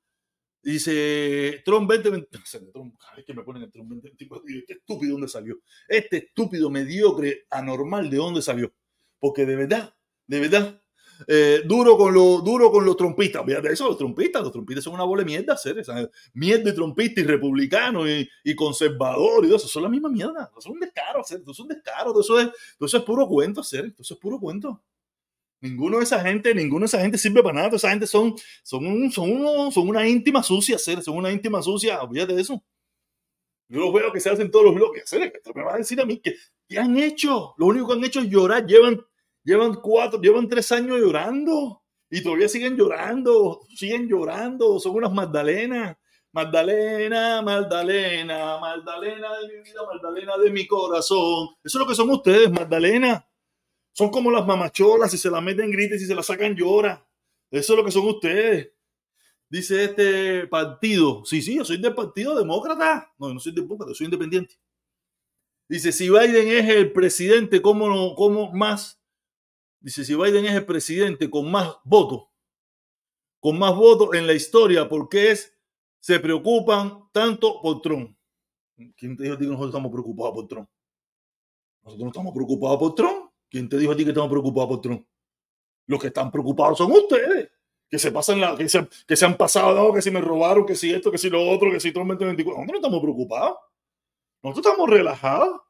Dice 0.66 1.62
Trump 1.64 1.88
2020. 1.88 2.38
Es 2.42 3.24
que 3.26 3.34
me 3.34 3.44
ponen 3.44 3.62
el 3.62 3.70
Trump 3.70 3.88
2024. 3.88 4.48
Este 4.48 4.72
estúpido, 4.72 5.12
¿dónde 5.12 5.28
salió? 5.28 5.60
Este 5.86 6.16
estúpido, 6.16 6.70
mediocre, 6.70 7.46
anormal, 7.50 8.10
¿de 8.10 8.16
dónde 8.16 8.42
salió? 8.42 8.74
Porque 9.20 9.46
de 9.46 9.54
verdad, 9.54 9.94
de 10.26 10.40
verdad, 10.40 10.82
eh, 11.28 11.62
duro 11.64 11.96
con 11.96 12.12
los 12.12 12.42
duro 12.42 12.72
con 12.72 12.84
los 12.84 12.96
trompistas. 12.96 13.44
Fíjate 13.46 13.72
eso, 13.72 13.86
los 13.86 13.96
trompistas, 13.96 14.42
los 14.42 14.50
trompistas 14.50 14.82
son 14.82 14.94
una 14.94 15.04
bola 15.04 15.22
de 15.22 15.26
mierda, 15.26 15.56
seres. 15.56 15.86
Mierda 16.34 16.70
y 16.70 16.74
trompista 16.74 17.20
y 17.20 17.24
republicano 17.24 18.10
y, 18.10 18.28
y, 18.42 18.54
conservador 18.56 19.46
y 19.46 19.54
eso, 19.54 19.68
son 19.68 19.84
la 19.84 19.88
misma 19.88 20.08
mierda. 20.08 20.50
Es 20.58 20.66
un 20.66 20.80
descaro, 20.80 21.20
hacer, 21.20 21.42
un 21.46 21.68
descaro, 21.68 22.20
eso 22.20 22.40
es, 22.40 22.48
eso 22.80 22.96
es 22.96 23.04
puro 23.04 23.28
cuento, 23.28 23.60
hacer, 23.60 23.94
eso 23.96 24.14
es 24.14 24.20
puro 24.20 24.40
cuento. 24.40 24.82
Ninguno 25.68 25.98
de 25.98 26.04
esa 26.04 26.20
gente, 26.20 26.54
ninguno 26.54 26.80
de 26.80 26.86
esa 26.86 27.00
gente 27.00 27.18
sirve 27.18 27.42
para 27.42 27.62
nada. 27.62 27.76
esa 27.76 27.90
gente 27.90 28.06
son, 28.06 28.34
son, 28.62 29.10
son, 29.10 29.72
son 29.72 29.88
una 29.88 30.08
íntima 30.08 30.42
sucia, 30.42 30.76
hacer, 30.76 31.02
son 31.02 31.16
una 31.16 31.30
íntima 31.30 31.62
sucia. 31.62 32.02
Olvídate 32.02 32.34
de 32.34 32.42
eso. 32.42 32.62
Yo 33.68 33.80
los 33.80 33.92
veo 33.92 34.12
que 34.12 34.20
se 34.20 34.30
hacen 34.30 34.50
todos 34.50 34.66
los 34.66 34.74
bloques. 34.74 35.12
Me 35.54 35.62
vas 35.62 35.74
a 35.74 35.78
decir 35.78 36.00
a 36.00 36.04
mí 36.04 36.18
que 36.18 36.36
¿qué 36.68 36.78
han 36.78 36.96
hecho? 36.96 37.54
Lo 37.58 37.66
único 37.66 37.88
que 37.88 37.94
han 37.94 38.04
hecho 38.04 38.20
es 38.20 38.28
llorar. 38.28 38.66
Llevan 38.66 39.00
Llevan 39.46 39.74
cuatro, 39.76 40.20
llevan 40.20 40.48
tres 40.48 40.72
años 40.72 40.98
llorando 40.98 41.80
y 42.10 42.20
todavía 42.20 42.48
siguen 42.48 42.76
llorando, 42.76 43.60
siguen 43.76 44.08
llorando, 44.08 44.80
son 44.80 44.96
unas 44.96 45.12
Magdalenas. 45.12 45.96
Magdalena, 46.32 47.40
Magdalena, 47.42 48.58
Magdalena 48.58 49.38
de 49.38 49.46
mi 49.46 49.62
vida, 49.62 49.80
Magdalena 49.86 50.36
de 50.36 50.50
mi 50.50 50.66
corazón. 50.66 51.50
Eso 51.62 51.78
es 51.78 51.80
lo 51.80 51.86
que 51.86 51.94
son 51.94 52.10
ustedes, 52.10 52.50
Magdalena. 52.50 53.24
Son 53.96 54.10
como 54.10 54.30
las 54.30 54.46
mamacholas, 54.46 55.10
si 55.10 55.16
se 55.16 55.30
la 55.30 55.40
meten 55.40 55.70
grites, 55.70 56.00
si 56.00 56.06
se 56.06 56.14
la 56.14 56.22
sacan 56.22 56.54
llora. 56.54 57.08
Eso 57.50 57.72
es 57.72 57.78
lo 57.78 57.84
que 57.84 57.90
son 57.90 58.06
ustedes. 58.06 58.72
Dice 59.48 59.84
este 59.84 60.46
partido. 60.48 61.24
Sí, 61.24 61.40
sí, 61.40 61.56
yo 61.56 61.64
soy 61.64 61.80
del 61.80 61.94
Partido 61.94 62.36
Demócrata. 62.36 63.14
No, 63.18 63.28
yo 63.28 63.34
no 63.34 63.40
soy 63.40 63.54
demócrata, 63.54 63.94
soy 63.94 64.06
independiente. 64.06 64.54
Dice, 65.68 65.92
si 65.92 66.10
Biden 66.10 66.48
es 66.48 66.68
el 66.68 66.92
presidente, 66.92 67.62
¿cómo, 67.62 67.88
no, 67.88 68.14
cómo 68.14 68.52
más 68.52 69.00
Dice, 69.80 70.04
si 70.04 70.16
Biden 70.16 70.44
es 70.46 70.54
el 70.54 70.66
presidente 70.66 71.30
con 71.30 71.48
más 71.48 71.76
votos, 71.84 72.24
con 73.38 73.56
más 73.56 73.72
votos 73.76 74.14
en 74.14 74.26
la 74.26 74.32
historia, 74.32 74.88
¿por 74.88 75.08
qué 75.08 75.30
es, 75.30 75.56
se 76.00 76.18
preocupan 76.18 77.08
tanto 77.12 77.60
por 77.62 77.80
Trump? 77.82 78.16
¿Quién 78.96 79.16
te 79.16 79.22
dijo 79.22 79.38
que 79.38 79.44
nosotros 79.44 79.68
estamos 79.68 79.92
preocupados 79.92 80.34
por 80.34 80.48
Trump? 80.48 80.68
Nosotros 81.84 82.04
no 82.04 82.10
estamos 82.10 82.34
preocupados 82.34 82.78
por 82.78 82.94
Trump. 82.94 83.25
¿Quién 83.50 83.68
te 83.68 83.78
dijo 83.78 83.92
a 83.92 83.96
ti 83.96 84.04
que 84.04 84.10
estamos 84.10 84.30
preocupados 84.30 84.68
por 84.68 84.80
Trump? 84.80 85.06
Los 85.86 86.00
que 86.00 86.08
están 86.08 86.30
preocupados 86.30 86.78
son 86.78 86.90
ustedes, 86.92 87.50
que 87.88 87.98
se 87.98 88.10
pasan 88.10 88.40
la, 88.40 88.56
que 88.56 88.68
se, 88.68 88.86
que 89.06 89.16
se 89.16 89.24
han 89.24 89.36
pasado, 89.36 89.92
que 89.92 90.02
si 90.02 90.10
me 90.10 90.20
robaron, 90.20 90.66
que 90.66 90.74
si 90.74 90.92
esto, 90.92 91.10
que 91.10 91.18
si 91.18 91.30
lo 91.30 91.48
otro, 91.48 91.70
que 91.70 91.80
si 91.80 91.92
Trump 91.92 92.10
2024. 92.10 92.54
Nosotros 92.54 92.72
no 92.72 92.78
estamos 92.78 93.02
preocupados. 93.02 93.56
Nosotros 94.42 94.66
estamos 94.66 94.90
relajados, 94.90 95.60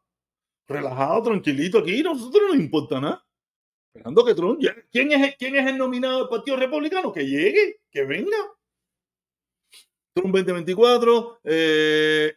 relajados, 0.67 1.25
tranquilitos 1.25 1.83
aquí. 1.83 2.03
Nosotros 2.03 2.43
no 2.43 2.49
nos 2.49 2.57
importa 2.57 3.01
nada. 3.01 3.27
Esperando 3.95 4.25
que 4.25 4.35
Trump, 4.35 4.61
¿quién 4.91 5.13
es, 5.13 5.37
¿quién 5.37 5.57
es 5.57 5.67
el 5.67 5.79
nominado 5.79 6.21
del 6.21 6.29
Partido 6.29 6.57
Republicano? 6.57 7.13
Que 7.13 7.27
llegue, 7.27 7.81
que 7.91 8.05
venga. 8.05 8.37
Trump 10.15 10.35
2024, 10.35 11.41
eh, 11.45 12.35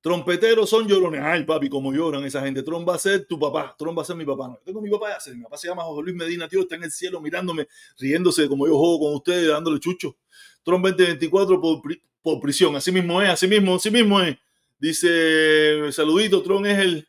trompeteros 0.00 0.68
son 0.68 0.86
llorones. 0.86 1.20
Ay, 1.22 1.44
papi, 1.44 1.68
como 1.68 1.92
lloran 1.92 2.24
esa 2.24 2.42
gente. 2.42 2.62
Trump 2.62 2.88
va 2.88 2.94
a 2.94 2.98
ser 2.98 3.26
tu 3.26 3.38
papá. 3.38 3.74
Trump 3.78 3.98
va 3.98 4.02
a 4.02 4.04
ser 4.04 4.16
mi 4.16 4.24
papá. 4.24 4.48
No, 4.48 4.54
yo 4.54 4.64
tengo 4.64 4.80
mi 4.80 4.90
papá 4.90 5.18
ya. 5.24 5.32
Mi 5.32 5.42
papá 5.42 5.56
se 5.56 5.68
llama 5.68 5.82
José 5.82 6.02
Luis 6.02 6.16
Medina, 6.16 6.48
tío. 6.48 6.60
Está 6.60 6.76
en 6.76 6.84
el 6.84 6.90
cielo 6.90 7.20
mirándome, 7.20 7.68
riéndose 7.98 8.48
como 8.48 8.66
yo 8.66 8.76
juego 8.76 9.00
con 9.00 9.14
ustedes, 9.14 9.48
dándole 9.48 9.80
chucho. 9.80 10.16
Trump 10.62 10.84
2024 10.84 11.60
por, 11.60 11.80
por 12.22 12.40
prisión. 12.40 12.76
Así 12.76 12.92
mismo 12.92 13.20
es, 13.22 13.30
así 13.30 13.46
mismo, 13.46 13.74
así 13.74 13.90
mismo 13.90 14.20
es. 14.20 14.36
Dice, 14.78 15.92
saludito, 15.92 16.42
Trump 16.42 16.64
es 16.66 16.78
el 16.78 17.08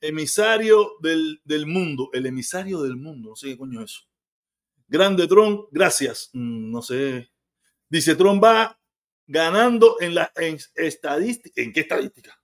emisario 0.00 0.92
del, 1.00 1.40
del, 1.44 1.66
mundo, 1.66 2.10
el 2.12 2.26
emisario 2.26 2.82
del 2.82 2.96
mundo, 2.96 3.30
no 3.30 3.36
sé 3.36 3.48
qué 3.48 3.58
coño 3.58 3.82
es 3.82 3.92
eso. 3.92 4.00
Grande 4.88 5.26
Tron, 5.26 5.66
gracias. 5.70 6.30
Mm, 6.32 6.70
no 6.70 6.82
sé. 6.82 7.30
Dice 7.88 8.14
Tron 8.14 8.40
va 8.42 8.77
ganando 9.28 9.96
en 10.00 10.16
la 10.16 10.32
estadística. 10.74 11.62
¿En 11.62 11.72
qué 11.72 11.80
estadística? 11.80 12.36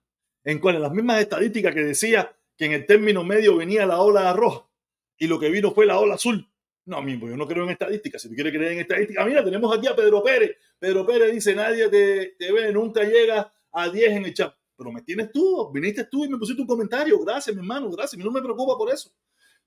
En 0.45 0.59
cuál? 0.59 0.75
En 0.75 0.83
las 0.83 0.93
mismas 0.93 1.19
estadísticas 1.19 1.73
que 1.73 1.83
decía 1.83 2.33
que 2.55 2.65
en 2.65 2.71
el 2.71 2.85
término 2.85 3.25
medio 3.25 3.57
venía 3.57 3.85
la 3.85 3.99
ola 3.99 4.31
roja 4.31 4.69
y 5.17 5.27
lo 5.27 5.37
que 5.37 5.49
vino 5.49 5.71
fue 5.71 5.85
la 5.85 5.99
ola 5.99 6.15
azul. 6.15 6.49
No, 6.85 7.01
mismo, 7.01 7.27
yo 7.27 7.35
no 7.35 7.47
creo 7.47 7.65
en 7.65 7.71
estadística. 7.71 8.17
Si 8.17 8.29
tú 8.29 8.35
quieres 8.35 8.53
creer 8.53 8.73
en 8.73 8.79
estadística, 8.79 9.25
mira, 9.25 9.43
tenemos 9.43 9.75
aquí 9.77 9.87
a 9.87 9.95
Pedro 9.95 10.23
Pérez. 10.23 10.55
Pedro 10.79 11.05
Pérez 11.05 11.33
dice, 11.33 11.53
nadie 11.53 11.89
te, 11.89 12.35
te 12.37 12.51
ve, 12.51 12.71
nunca 12.71 13.03
llega 13.03 13.51
a 13.71 13.89
10 13.89 14.11
en 14.11 14.25
el 14.25 14.33
chat 14.33 14.55
pero 14.77 14.91
me 14.91 15.01
tienes 15.01 15.31
tú, 15.31 15.71
viniste 15.71 16.05
tú 16.05 16.25
y 16.25 16.29
me 16.29 16.37
pusiste 16.37 16.61
un 16.61 16.67
comentario. 16.67 17.17
Gracias, 17.19 17.55
mi 17.55 17.61
hermano, 17.61 17.89
gracias. 17.91 18.23
No 18.23 18.31
me 18.31 18.41
preocupa 18.41 18.77
por 18.77 18.91
eso. 18.91 19.09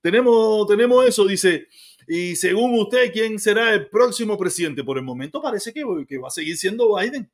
Tenemos, 0.00 0.66
tenemos 0.66 1.06
eso, 1.06 1.26
dice. 1.26 1.66
Y 2.06 2.36
según 2.36 2.78
usted, 2.80 3.12
¿quién 3.12 3.38
será 3.38 3.74
el 3.74 3.88
próximo 3.88 4.38
presidente? 4.38 4.82
Por 4.82 4.98
el 4.98 5.04
momento 5.04 5.42
parece 5.42 5.72
que, 5.72 5.84
que 6.08 6.18
va 6.18 6.28
a 6.28 6.30
seguir 6.30 6.56
siendo 6.56 6.96
Biden. 6.96 7.30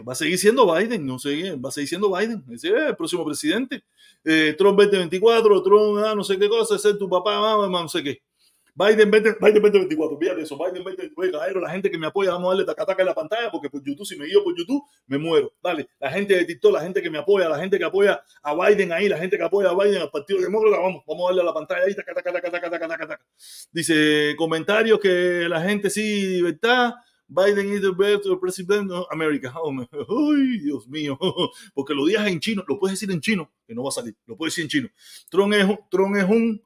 Va 0.00 0.12
a 0.12 0.16
seguir 0.16 0.38
siendo 0.38 0.72
Biden, 0.72 1.04
no 1.04 1.18
sé, 1.18 1.54
va 1.56 1.68
a 1.68 1.72
seguir 1.72 1.88
siendo 1.88 2.14
Biden. 2.14 2.42
Ese 2.50 2.68
es 2.68 2.74
el 2.74 2.96
próximo 2.96 3.24
presidente. 3.24 3.84
Eh, 4.24 4.54
Trump 4.56 4.78
2024, 4.78 5.62
Trump, 5.62 5.98
ah, 6.04 6.14
no 6.14 6.24
sé 6.24 6.38
qué 6.38 6.48
cosa, 6.48 6.78
ser 6.78 6.96
tu 6.96 7.08
papá, 7.08 7.38
mamá, 7.40 7.82
no 7.82 7.88
sé 7.88 8.02
qué. 8.02 8.22
Biden 8.74 9.10
20, 9.10 9.36
Biden 9.38 9.62
2024, 9.62 10.18
fíjate 10.18 10.42
eso, 10.42 10.56
Biden 10.56 10.82
2024, 10.82 11.60
la 11.60 11.70
gente 11.70 11.90
que 11.90 11.98
me 11.98 12.06
apoya, 12.06 12.30
vamos 12.32 12.46
a 12.46 12.56
darle 12.56 12.64
taca 12.64 12.96
en 12.98 13.06
la 13.06 13.14
pantalla, 13.14 13.50
porque 13.50 13.68
por 13.68 13.82
YouTube, 13.84 14.06
si 14.06 14.16
me 14.16 14.24
guío 14.24 14.42
por 14.42 14.56
YouTube, 14.56 14.82
me 15.06 15.18
muero. 15.18 15.52
Dale, 15.62 15.88
la 16.00 16.10
gente 16.10 16.34
de 16.34 16.44
TikTok, 16.46 16.72
la 16.72 16.80
gente 16.80 17.02
que 17.02 17.10
me 17.10 17.18
apoya, 17.18 17.50
la 17.50 17.58
gente 17.58 17.78
que 17.78 17.84
apoya 17.84 18.22
a 18.42 18.54
Biden 18.54 18.92
ahí, 18.92 19.08
la 19.08 19.18
gente 19.18 19.36
que 19.36 19.44
apoya 19.44 19.70
a 19.70 19.74
Biden 19.74 20.00
al 20.00 20.10
Partido 20.10 20.40
Demócrata, 20.40 20.78
vamos, 20.78 21.02
vamos 21.06 21.24
a 21.24 21.26
darle 21.28 21.42
a 21.42 21.44
la 21.44 21.52
pantalla 21.52 21.84
ahí, 21.84 21.94
taca, 21.94 22.14
taca, 22.14 22.32
taca, 22.32 22.88
taca. 22.88 23.20
Dice, 23.70 24.34
comentarios 24.38 24.98
que 25.00 25.46
la 25.50 25.60
gente 25.60 25.90
sí, 25.90 26.36
libertad, 26.36 26.94
Biden 27.28 27.72
is 27.72 27.80
the 27.80 27.92
best 27.92 28.26
president 28.40 28.90
of 28.90 29.06
America. 29.10 29.52
Oh, 29.54 29.72
Uy, 30.08 30.58
Dios 30.60 30.86
mío. 30.88 31.18
Porque 31.74 31.94
lo 31.94 32.04
digas 32.06 32.26
en 32.26 32.40
chino, 32.40 32.62
lo 32.68 32.78
puedes 32.78 32.98
decir 32.98 33.12
en 33.12 33.20
chino, 33.20 33.50
que 33.66 33.74
no 33.74 33.82
va 33.82 33.88
a 33.88 33.92
salir. 33.92 34.14
Lo 34.26 34.36
puedes 34.36 34.54
decir 34.54 34.64
en 34.64 34.68
chino. 34.68 34.88
Trump 35.30 35.54
es, 35.54 35.66
Trump 35.90 36.16
es 36.16 36.24
un 36.24 36.62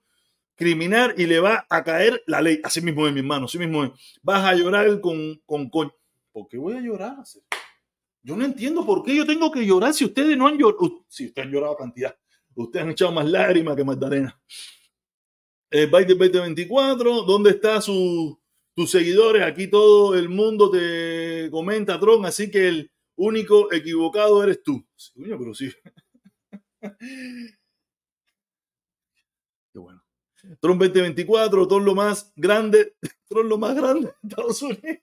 criminal 0.57 1.15
y 1.17 1.27
le 1.27 1.39
va 1.39 1.67
a 1.69 1.85
caer 1.85 2.23
la 2.27 2.41
ley. 2.41 2.61
Así 2.65 2.81
mismo 2.81 3.07
es, 3.07 3.13
mi 3.13 3.21
hermano, 3.21 3.45
así 3.45 3.59
mismo 3.59 3.85
es. 3.85 3.91
Vas 4.23 4.45
a 4.45 4.55
llorar 4.55 5.01
con, 5.01 5.41
con 5.47 5.71
coño. 5.71 5.95
¿Por 6.33 6.49
qué 6.49 6.59
voy 6.59 6.75
a 6.75 6.81
llorar? 6.81 7.17
Yo 8.23 8.37
no 8.37 8.45
entiendo 8.45 8.85
por 8.85 9.05
qué 9.05 9.15
yo 9.15 9.25
tengo 9.25 9.53
que 9.53 9.65
llorar 9.65 9.95
si 9.95 10.05
ustedes 10.05 10.37
no 10.37 10.49
han 10.49 10.59
llorado. 10.59 11.05
Si 11.09 11.27
ustedes 11.27 11.47
han 11.47 11.53
llorado 11.53 11.77
cantidad. 11.77 12.17
Ustedes 12.55 12.85
han 12.85 12.91
echado 12.91 13.13
más 13.13 13.27
lágrimas 13.27 13.77
que 13.77 13.85
Magdalena. 13.85 14.41
Eh, 15.71 15.87
Biden 15.87 16.19
2024, 16.19 17.23
¿dónde 17.23 17.51
están 17.51 17.83
sus 17.83 18.39
seguidores? 18.87 19.43
Aquí 19.43 19.69
todo 19.69 20.15
el 20.15 20.29
mundo 20.29 20.71
te 20.71 21.49
comenta, 21.51 21.99
Tron, 22.01 22.25
así 22.25 22.51
que 22.51 22.69
el 22.69 22.91
único 23.17 23.73
equivocado 23.73 24.43
eres 24.43 24.63
tú. 24.63 24.87
Sí, 24.95 25.13
pero 25.17 25.55
sí. 25.55 25.71
Trump 30.61 30.81
2024, 30.81 31.69
Trump 31.69 31.87
lo 31.87 31.95
más 31.95 32.33
grande, 32.37 32.95
Trump 33.29 33.49
lo 33.49 33.59
más 33.59 33.75
grande 33.75 34.09
de 34.23 34.29
Estados 34.29 34.63
Unidos. 34.63 34.99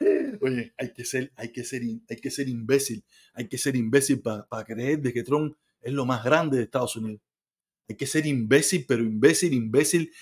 Oye, 0.40 0.72
hay 0.78 0.92
que 0.92 1.04
ser, 1.04 1.32
hay 1.36 1.52
que 1.52 1.64
ser, 1.64 1.82
hay 2.08 2.16
que 2.16 2.30
ser 2.30 2.48
imbécil, 2.48 3.04
hay 3.34 3.48
que 3.48 3.58
ser 3.58 3.76
imbécil 3.76 4.20
para 4.20 4.64
creer 4.64 5.00
de 5.00 5.12
que 5.12 5.22
Trump 5.22 5.56
es 5.80 5.92
lo 5.92 6.06
más 6.06 6.24
grande 6.24 6.58
de 6.58 6.64
Estados 6.64 6.96
Unidos. 6.96 7.20
Hay 7.88 7.96
que 7.96 8.06
ser 8.06 8.26
imbécil, 8.26 8.84
pero 8.86 9.02
imbécil, 9.02 9.52
imbécil, 9.52 10.12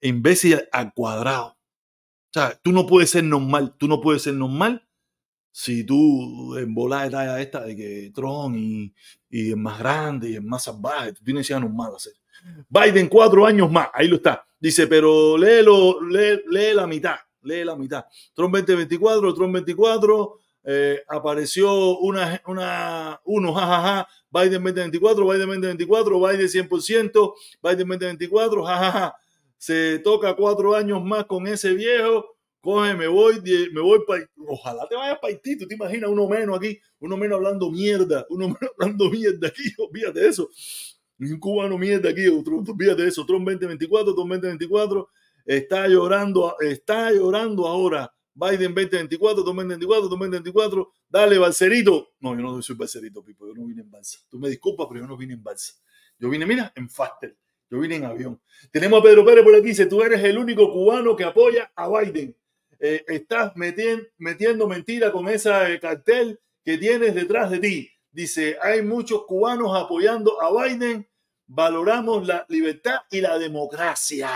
imbécil 0.00 0.60
al 0.72 0.92
cuadrado. 0.94 1.48
O 1.48 2.32
sea, 2.32 2.58
tú 2.62 2.72
no 2.72 2.86
puedes 2.86 3.10
ser 3.10 3.24
normal, 3.24 3.74
tú 3.78 3.88
no 3.88 4.00
puedes 4.00 4.22
ser 4.22 4.34
normal 4.34 4.86
si 5.58 5.84
tú 5.84 6.54
en 6.58 6.74
bola 6.74 7.08
de 7.08 7.42
esta 7.42 7.64
de 7.64 7.74
que 7.74 8.12
Trump 8.14 8.54
y, 8.58 8.94
y 9.30 9.50
es 9.52 9.56
más 9.56 9.78
grande 9.78 10.28
y 10.28 10.34
es 10.34 10.42
más 10.42 10.64
salvaje, 10.64 11.14
tú 11.14 11.24
tienes 11.24 11.46
que 11.46 11.54
ser 11.54 11.62
normal 11.62 11.92
hacer. 11.96 12.12
Biden 12.68 13.08
cuatro 13.08 13.46
años 13.46 13.70
más, 13.70 13.88
ahí 13.92 14.08
lo 14.08 14.16
está. 14.16 14.46
Dice, 14.58 14.86
pero 14.86 15.36
léelo, 15.36 16.00
lee, 16.00 16.42
lee 16.48 16.74
la 16.74 16.86
mitad, 16.86 17.16
lee 17.42 17.64
la 17.64 17.76
mitad. 17.76 18.04
Trump 18.34 18.54
2024, 18.54 19.34
Trump 19.34 19.52
24, 19.52 20.38
eh, 20.64 21.02
apareció 21.08 21.98
una, 21.98 22.42
una, 22.46 23.20
uno, 23.24 23.52
jajaja, 23.52 24.08
Biden 24.30 24.64
2024, 24.64 25.24
Biden 25.28 25.46
2024, 25.46 26.20
Biden 26.20 26.48
100%, 26.48 27.34
Biden 27.62 27.88
2024, 27.88 28.64
jajaja. 28.64 29.14
Se 29.58 29.98
toca 30.00 30.34
cuatro 30.34 30.74
años 30.74 31.02
más 31.04 31.26
con 31.26 31.46
ese 31.46 31.74
viejo, 31.74 32.36
coge, 32.60 32.94
me 32.94 33.06
voy, 33.06 33.40
me 33.72 33.80
voy 33.80 34.00
para. 34.06 34.28
Ojalá 34.48 34.86
te 34.88 34.96
vayas 34.96 35.18
para 35.18 35.32
Haití, 35.32 35.58
tú 35.58 35.66
te 35.66 35.74
imaginas 35.74 36.10
uno 36.10 36.26
menos 36.28 36.56
aquí, 36.56 36.78
uno 36.98 37.16
menos 37.16 37.36
hablando 37.36 37.70
mierda, 37.70 38.26
uno 38.30 38.48
menos 38.48 38.70
hablando 38.78 39.10
mierda 39.10 39.48
aquí, 39.48 39.72
olvídate 39.78 40.26
eso 40.26 40.48
un 41.18 41.38
cubano 41.38 41.78
mierda 41.78 42.10
aquí, 42.10 42.26
otro, 42.28 42.62
de 42.62 43.08
eso, 43.08 43.24
Trump 43.24 43.46
2024, 43.48 44.14
Trump 44.14 44.30
2024, 44.32 45.08
está 45.44 45.88
llorando, 45.88 46.56
está 46.60 47.12
llorando 47.12 47.66
ahora. 47.66 48.12
Biden 48.34 48.74
2024, 48.74 49.44
Trump 49.44 49.56
2024, 49.56 50.08
Trump 50.08 50.20
2024, 50.20 50.92
dale, 51.08 51.38
Balcerito. 51.38 52.10
No, 52.20 52.34
yo 52.34 52.42
no 52.42 52.60
soy 52.60 52.76
Balcerito, 52.76 53.24
Pipo, 53.24 53.46
yo 53.46 53.54
no 53.54 53.66
vine 53.66 53.80
en 53.80 53.90
balsa. 53.90 54.18
Tú 54.28 54.38
me 54.38 54.50
disculpas, 54.50 54.86
pero 54.88 55.00
yo 55.00 55.06
no 55.06 55.16
vine 55.16 55.32
en 55.34 55.42
balsa. 55.42 55.72
Yo 56.18 56.28
vine, 56.28 56.44
mira, 56.44 56.70
en 56.76 56.88
Faster. 56.90 57.34
Yo 57.70 57.80
vine 57.80 57.96
en 57.96 58.04
avión. 58.04 58.40
Tenemos 58.70 59.00
a 59.00 59.02
Pedro 59.02 59.24
Pérez 59.24 59.42
por 59.42 59.54
aquí. 59.54 59.68
Dice, 59.68 59.86
tú 59.86 60.02
eres 60.02 60.22
el 60.22 60.38
único 60.38 60.70
cubano 60.70 61.16
que 61.16 61.24
apoya 61.24 61.72
a 61.74 61.88
Biden. 61.88 62.36
Eh, 62.78 63.04
estás 63.08 63.56
metiendo, 63.56 64.04
metiendo 64.18 64.68
mentira 64.68 65.10
con 65.10 65.28
ese 65.28 65.50
cartel 65.80 66.38
que 66.62 66.78
tienes 66.78 67.14
detrás 67.14 67.50
de 67.50 67.58
ti. 67.58 67.90
Dice, 68.16 68.56
hay 68.62 68.80
muchos 68.80 69.26
cubanos 69.26 69.76
apoyando 69.76 70.40
a 70.40 70.50
Biden, 70.50 71.06
valoramos 71.46 72.26
la 72.26 72.46
libertad 72.48 73.00
y 73.10 73.20
la 73.20 73.38
democracia. 73.38 74.30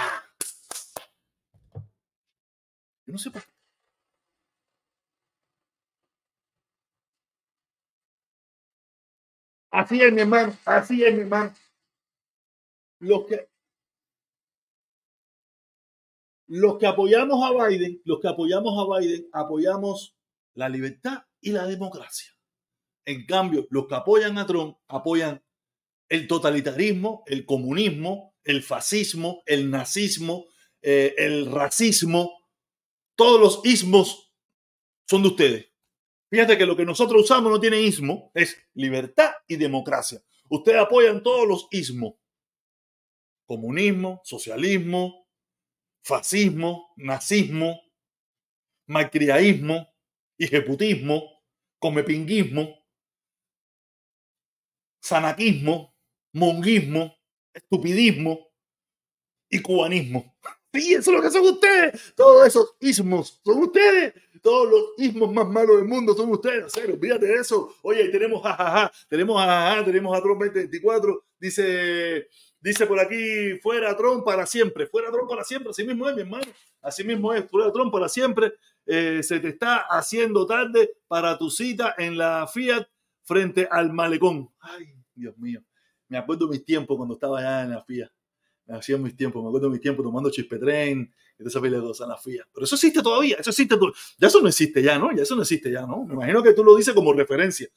No 3.07 3.17
sé 3.17 3.31
por 3.31 3.43
qué. 3.43 3.51
Así 9.71 10.03
es, 10.03 10.13
mi 10.13 10.21
hermano, 10.21 10.55
así 10.67 11.03
es, 11.03 11.15
mi 11.15 11.23
hermano. 11.23 11.55
Los 12.99 13.25
que, 13.25 13.49
los 16.49 16.77
que 16.77 16.87
apoyamos 16.87 17.43
a 17.43 17.67
Biden, 17.67 18.03
los 18.05 18.21
que 18.21 18.29
apoyamos 18.29 18.75
a 18.79 18.99
Biden, 18.99 19.31
apoyamos 19.33 20.15
la 20.53 20.69
libertad 20.69 21.25
y 21.41 21.53
la 21.53 21.65
democracia. 21.65 22.31
En 23.05 23.27
cambio, 23.27 23.67
los 23.71 23.87
que 23.87 23.95
apoyan 23.95 24.39
a 24.39 24.47
Trump 24.47 24.77
apoyan 24.89 25.43
el 26.09 26.27
totalitarismo, 26.27 27.23
el 27.27 27.47
comunismo, 27.47 28.35
el 28.45 28.63
fascismo, 28.63 29.43
el 29.47 29.71
nazismo, 29.71 30.47
eh, 30.83 31.15
el 31.19 31.51
racismo, 31.51 32.41
todos 33.17 33.41
los 33.41 33.61
ismos 33.65 34.33
son 35.09 35.23
de 35.23 35.29
ustedes. 35.29 35.67
Fíjate 36.31 36.57
que 36.57 36.67
lo 36.67 36.77
que 36.77 36.85
nosotros 36.85 37.23
usamos 37.23 37.51
no 37.51 37.61
tiene 37.61 37.81
ismo, 37.81 38.31
es 38.35 38.57
libertad 38.75 39.33
y 39.49 39.57
democracia. 39.57 40.23
Ustedes 40.49 40.79
apoyan 40.81 41.23
todos 41.23 41.47
los 41.47 41.69
ismos. 41.71 42.15
Comunismo, 43.47 44.21
socialismo, 44.25 45.29
fascismo, 46.03 46.93
nazismo, 46.97 47.81
macriaísmo, 48.87 49.93
hijeputismo, 50.39 51.43
comepinguismo, 51.79 52.80
sanaquismo, 55.01 55.95
monguismo, 56.33 57.17
estupidismo 57.53 58.49
y 59.49 59.61
cubanismo. 59.61 60.37
Sí, 60.73 60.95
eso 60.95 61.11
es 61.11 61.17
lo 61.17 61.21
que 61.21 61.31
son 61.31 61.43
ustedes. 61.43 62.15
Todos 62.15 62.47
esos 62.47 62.77
ismos 62.79 63.41
son 63.45 63.59
ustedes. 63.59 64.15
Todos 64.41 64.71
los 64.71 64.83
ismos 64.99 65.33
más 65.33 65.49
malos 65.49 65.79
del 65.79 65.89
mundo 65.89 66.15
son 66.15 66.31
ustedes. 66.31 66.71
Cero, 66.73 66.93
olvídate 66.95 67.27
de 67.27 67.35
eso. 67.35 67.75
Oye, 67.83 68.09
tenemos 68.09 68.41
jajaja, 68.41 68.93
tenemos 69.09 69.37
jajaja, 69.37 69.85
tenemos 69.85 70.17
a 70.17 70.23
Trump 70.23 70.41
2024. 70.41 71.25
Dice, 71.41 72.29
dice 72.61 72.87
por 72.87 73.01
aquí, 73.01 73.59
fuera 73.61 73.97
Trump 73.97 74.25
para 74.25 74.47
siempre. 74.47 74.87
Fuera 74.87 75.11
Trump 75.11 75.29
para 75.29 75.43
siempre. 75.43 75.71
Así 75.71 75.83
mismo 75.83 76.09
es, 76.09 76.15
mi 76.15 76.21
hermano. 76.21 76.47
Así 76.81 77.03
mismo 77.03 77.35
es. 77.35 77.51
Fuera 77.51 77.73
Trump 77.73 77.93
para 77.93 78.09
siempre. 78.09 78.53
Eh, 78.87 79.25
se 79.25 79.41
te 79.41 79.49
está 79.49 79.79
haciendo 79.91 80.47
tarde 80.47 80.93
para 81.09 81.37
tu 81.37 81.51
cita 81.51 81.97
en 81.99 82.17
la 82.17 82.47
Fiat 82.47 82.87
frente 83.31 83.69
al 83.71 83.93
malecón. 83.93 84.51
Ay, 84.59 84.93
Dios 85.15 85.39
mío. 85.39 85.63
Me 86.09 86.19
acuerdo 86.19 86.49
de 86.49 86.57
mis 86.57 86.65
tiempos 86.65 86.97
cuando 86.97 87.15
estaba 87.15 87.39
allá 87.39 87.63
en 87.63 87.71
la 87.71 87.85
FIA. 87.85 88.13
Me 88.67 88.77
hacía 88.77 88.99
mis 88.99 89.15
tiempos, 89.15 89.41
me 89.41 89.49
acuerdo 89.49 89.69
de 89.69 89.75
mis 89.75 89.81
tiempos 89.81 90.05
tomando 90.05 90.31
chispetren 90.31 91.15
esa 91.39 91.61
de 91.61 91.81
cosas 91.81 92.05
en 92.07 92.09
la 92.09 92.17
FIA. 92.17 92.49
Pero 92.53 92.65
eso 92.65 92.75
existe 92.75 93.01
todavía, 93.03 93.37
eso 93.39 93.51
existe. 93.51 93.77
Ya 94.19 94.27
eso 94.27 94.41
no 94.41 94.49
existe 94.49 94.83
ya, 94.83 94.99
¿no? 94.99 95.15
Ya 95.17 95.23
eso 95.23 95.37
no 95.37 95.43
existe 95.43 95.71
ya, 95.71 95.87
¿no? 95.87 96.05
Me 96.05 96.15
imagino 96.15 96.43
que 96.43 96.53
tú 96.55 96.65
lo 96.65 96.75
dices 96.75 96.93
como 96.93 97.13
referencia, 97.13 97.69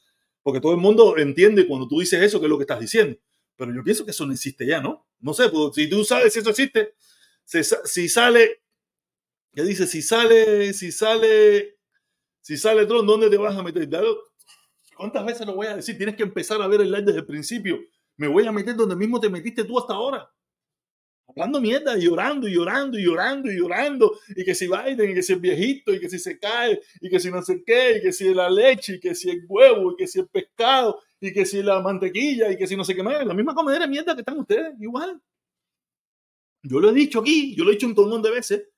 porque 0.42 0.60
todo 0.60 0.72
el 0.72 0.78
mundo 0.78 1.16
entiende 1.16 1.68
cuando 1.68 1.86
tú 1.86 2.00
dices 2.00 2.20
eso, 2.20 2.40
qué 2.40 2.46
es 2.46 2.50
lo 2.50 2.58
que 2.58 2.64
estás 2.64 2.80
diciendo. 2.80 3.16
Pero 3.56 3.72
yo 3.72 3.84
pienso 3.84 4.04
que 4.04 4.10
eso 4.10 4.26
no 4.26 4.32
existe 4.32 4.66
ya, 4.66 4.80
¿no? 4.80 5.06
No 5.20 5.32
sé, 5.34 5.48
pues, 5.50 5.76
si 5.76 5.88
tú 5.88 6.04
sabes 6.04 6.32
si 6.32 6.40
eso 6.40 6.50
existe, 6.50 6.94
si, 7.44 8.08
sale, 8.08 8.62
¿qué 9.54 9.62
dice? 9.62 9.86
Si 9.86 10.02
sale, 10.02 10.72
si 10.72 10.90
sale, 10.90 11.78
si 12.40 12.56
sale 12.56 12.86
Tron, 12.86 13.06
¿dónde 13.06 13.30
te 13.30 13.36
vas 13.36 13.56
a 13.56 13.62
meter? 13.62 13.88
¿Cuántas 14.94 15.24
veces 15.24 15.46
lo 15.46 15.54
voy 15.54 15.66
a 15.66 15.76
decir? 15.76 15.96
Tienes 15.96 16.16
que 16.16 16.22
empezar 16.22 16.60
a 16.62 16.68
ver 16.68 16.80
el 16.80 16.90
live 16.90 17.02
desde 17.02 17.20
el 17.20 17.26
principio. 17.26 17.80
Me 18.16 18.28
voy 18.28 18.46
a 18.46 18.52
meter 18.52 18.76
donde 18.76 18.96
mismo 18.96 19.20
te 19.20 19.28
metiste 19.28 19.64
tú 19.64 19.78
hasta 19.78 19.94
ahora. 19.94 20.30
Hablando 21.26 21.60
mierda, 21.60 21.98
y 21.98 22.02
llorando, 22.02 22.46
y 22.46 22.54
llorando, 22.54 22.98
y 22.98 23.04
llorando, 23.04 23.50
y 23.50 23.56
llorando. 23.56 24.18
Y 24.36 24.44
que 24.44 24.54
si 24.54 24.68
Biden, 24.68 25.10
y 25.10 25.14
que 25.14 25.22
si 25.22 25.32
el 25.32 25.40
viejito, 25.40 25.92
y 25.92 25.98
que 25.98 26.08
si 26.08 26.18
se 26.18 26.38
cae, 26.38 26.80
y 27.00 27.08
que 27.08 27.18
si 27.18 27.30
no 27.30 27.42
sé 27.42 27.62
qué, 27.64 27.96
y 27.96 28.02
que 28.02 28.12
si 28.12 28.32
la 28.34 28.50
leche, 28.50 28.94
y 28.96 29.00
que 29.00 29.14
si 29.14 29.30
el 29.30 29.44
huevo, 29.48 29.92
y 29.92 29.96
que 29.96 30.06
si 30.06 30.20
el 30.20 30.28
pescado, 30.28 31.00
y 31.20 31.32
que 31.32 31.46
si 31.46 31.62
la 31.62 31.80
mantequilla, 31.80 32.52
y 32.52 32.56
que 32.56 32.66
si 32.66 32.76
no 32.76 32.84
sé 32.84 32.94
qué 32.94 33.02
más. 33.02 33.24
La 33.26 33.34
misma 33.34 33.54
comedera 33.54 33.86
de 33.86 33.90
mierda 33.90 34.14
que 34.14 34.20
están 34.20 34.38
ustedes, 34.38 34.74
igual. 34.78 35.20
Yo 36.62 36.78
lo 36.80 36.90
he 36.90 36.92
dicho 36.92 37.20
aquí, 37.20 37.54
yo 37.56 37.64
lo 37.64 37.70
he 37.70 37.74
dicho 37.74 37.86
un 37.86 37.94
montón 37.94 38.22
de 38.22 38.30
veces. 38.30 38.68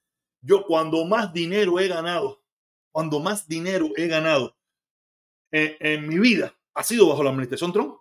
Yo 0.41 0.65
cuando 0.65 1.05
más 1.05 1.33
dinero 1.33 1.79
he 1.79 1.89
ganado, 1.89 2.43
cuando 2.93 3.21
más 3.21 3.49
dinero 3.49 3.91
he 3.97 4.07
ganado 4.07 4.56
en, 5.57 6.09
mi 6.09 6.19
vida 6.19 6.55
ha 6.75 6.83
sido 6.83 7.09
bajo 7.09 7.23
la 7.23 7.31
administración 7.31 7.73
Trump. 7.73 7.97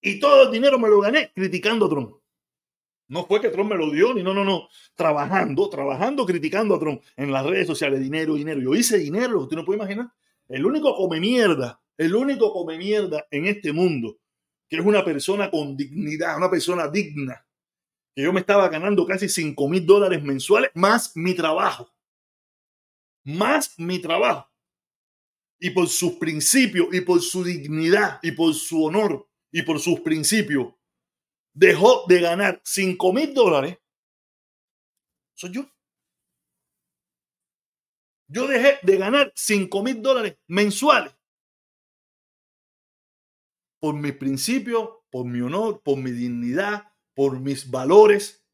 Y 0.00 0.18
todo 0.18 0.44
el 0.44 0.50
dinero 0.50 0.78
me 0.78 0.88
lo 0.88 1.00
gané 1.00 1.32
criticando 1.34 1.86
a 1.86 1.88
Trump. 1.90 2.16
No 3.08 3.26
fue 3.26 3.40
que 3.40 3.50
Trump 3.50 3.70
me 3.70 3.76
lo 3.76 3.90
dio, 3.90 4.14
ni 4.14 4.22
no, 4.22 4.32
no, 4.32 4.44
no. 4.44 4.68
Trabajando, 4.94 5.68
trabajando, 5.68 6.24
criticando 6.24 6.74
a 6.74 6.78
Trump 6.78 7.02
en 7.16 7.32
las 7.32 7.44
redes 7.44 7.66
sociales, 7.66 8.00
dinero, 8.00 8.34
dinero. 8.34 8.60
Yo 8.60 8.74
hice 8.74 8.98
dinero, 8.98 9.40
usted 9.40 9.56
no 9.56 9.64
puede 9.64 9.78
imaginar. 9.78 10.12
El 10.48 10.64
único 10.64 10.94
come 10.96 11.20
mierda, 11.20 11.82
el 11.98 12.14
único 12.14 12.52
come 12.52 12.78
mierda 12.78 13.26
en 13.30 13.46
este 13.46 13.72
mundo, 13.72 14.18
que 14.68 14.76
es 14.76 14.84
una 14.84 15.04
persona 15.04 15.50
con 15.50 15.76
dignidad, 15.76 16.36
una 16.36 16.50
persona 16.50 16.88
digna, 16.88 17.44
que 18.14 18.22
yo 18.22 18.32
me 18.32 18.40
estaba 18.40 18.68
ganando 18.68 19.04
casi 19.04 19.28
5 19.28 19.68
mil 19.68 19.84
dólares 19.84 20.22
mensuales, 20.22 20.70
más 20.74 21.14
mi 21.16 21.34
trabajo. 21.34 21.92
Más 23.24 23.78
mi 23.78 23.98
trabajo 23.98 24.49
y 25.60 25.70
por 25.70 25.88
sus 25.88 26.14
principios 26.14 26.88
y 26.92 27.02
por 27.02 27.20
su 27.20 27.44
dignidad 27.44 28.18
y 28.22 28.32
por 28.32 28.54
su 28.54 28.82
honor 28.82 29.28
y 29.52 29.62
por 29.62 29.78
sus 29.78 30.00
principios 30.00 30.74
dejó 31.52 32.06
de 32.08 32.20
ganar 32.20 32.62
5 32.64 33.12
mil 33.12 33.34
dólares, 33.34 33.78
soy 35.34 35.52
yo. 35.52 35.70
Yo 38.28 38.46
dejé 38.46 38.78
de 38.82 38.96
ganar 38.96 39.32
5 39.34 39.82
mil 39.82 40.00
dólares 40.00 40.38
mensuales 40.46 41.12
por 43.80 43.94
mis 43.94 44.12
principios, 44.12 44.88
por 45.10 45.26
mi 45.26 45.40
honor, 45.40 45.82
por 45.82 45.96
mi 45.96 46.10
dignidad, 46.10 46.92
por 47.14 47.40
mis 47.40 47.70
valores. 47.70 48.44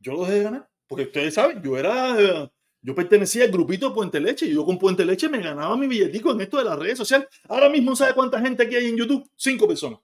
Yo 0.00 0.12
lo 0.12 0.20
dejé 0.24 0.34
de 0.34 0.44
ganar. 0.44 0.70
Porque 0.86 1.04
ustedes 1.04 1.34
saben, 1.34 1.62
yo 1.62 1.78
era 1.78 2.52
yo 2.82 2.94
pertenecía 2.96 3.44
al 3.44 3.52
grupito 3.52 3.94
Puente 3.94 4.20
Leche 4.20 4.46
y 4.46 4.54
yo 4.54 4.64
con 4.64 4.76
Puente 4.76 5.04
Leche 5.04 5.28
me 5.28 5.40
ganaba 5.40 5.76
mi 5.76 5.86
billetico 5.86 6.32
en 6.32 6.40
esto 6.40 6.58
de 6.58 6.64
las 6.64 6.76
redes 6.76 6.98
sociales. 6.98 7.28
Ahora 7.48 7.68
mismo, 7.68 7.94
¿sabe 7.94 8.12
cuánta 8.12 8.40
gente 8.40 8.64
aquí 8.64 8.74
hay 8.74 8.86
en 8.86 8.96
YouTube? 8.96 9.30
Cinco 9.36 9.68
personas. 9.68 10.00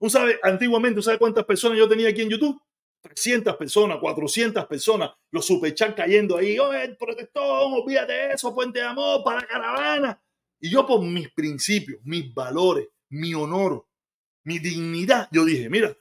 ¿Un 0.00 0.10
sabe, 0.10 0.40
antiguamente, 0.42 1.00
¿sabe 1.02 1.18
cuántas 1.18 1.44
personas 1.44 1.78
yo 1.78 1.88
tenía 1.88 2.08
aquí 2.08 2.22
en 2.22 2.30
YouTube? 2.30 2.60
300 3.02 3.56
personas, 3.56 3.98
400 3.98 4.66
personas, 4.66 5.10
los 5.30 5.46
superchat 5.46 5.96
cayendo 5.96 6.36
ahí, 6.36 6.58
oye, 6.58 6.96
protestón, 6.98 7.72
olvídate 7.72 8.12
de 8.12 8.32
eso, 8.32 8.54
puente 8.54 8.80
de 8.80 8.86
amor, 8.86 9.22
para 9.24 9.46
caravana. 9.46 10.20
Y 10.58 10.68
yo 10.68 10.86
por 10.86 11.02
mis 11.02 11.30
principios, 11.30 12.00
mis 12.02 12.34
valores, 12.34 12.88
mi 13.10 13.32
honor, 13.34 13.86
mi 14.44 14.58
dignidad, 14.58 15.28
yo 15.32 15.44
dije, 15.44 15.70
mira, 15.70 15.96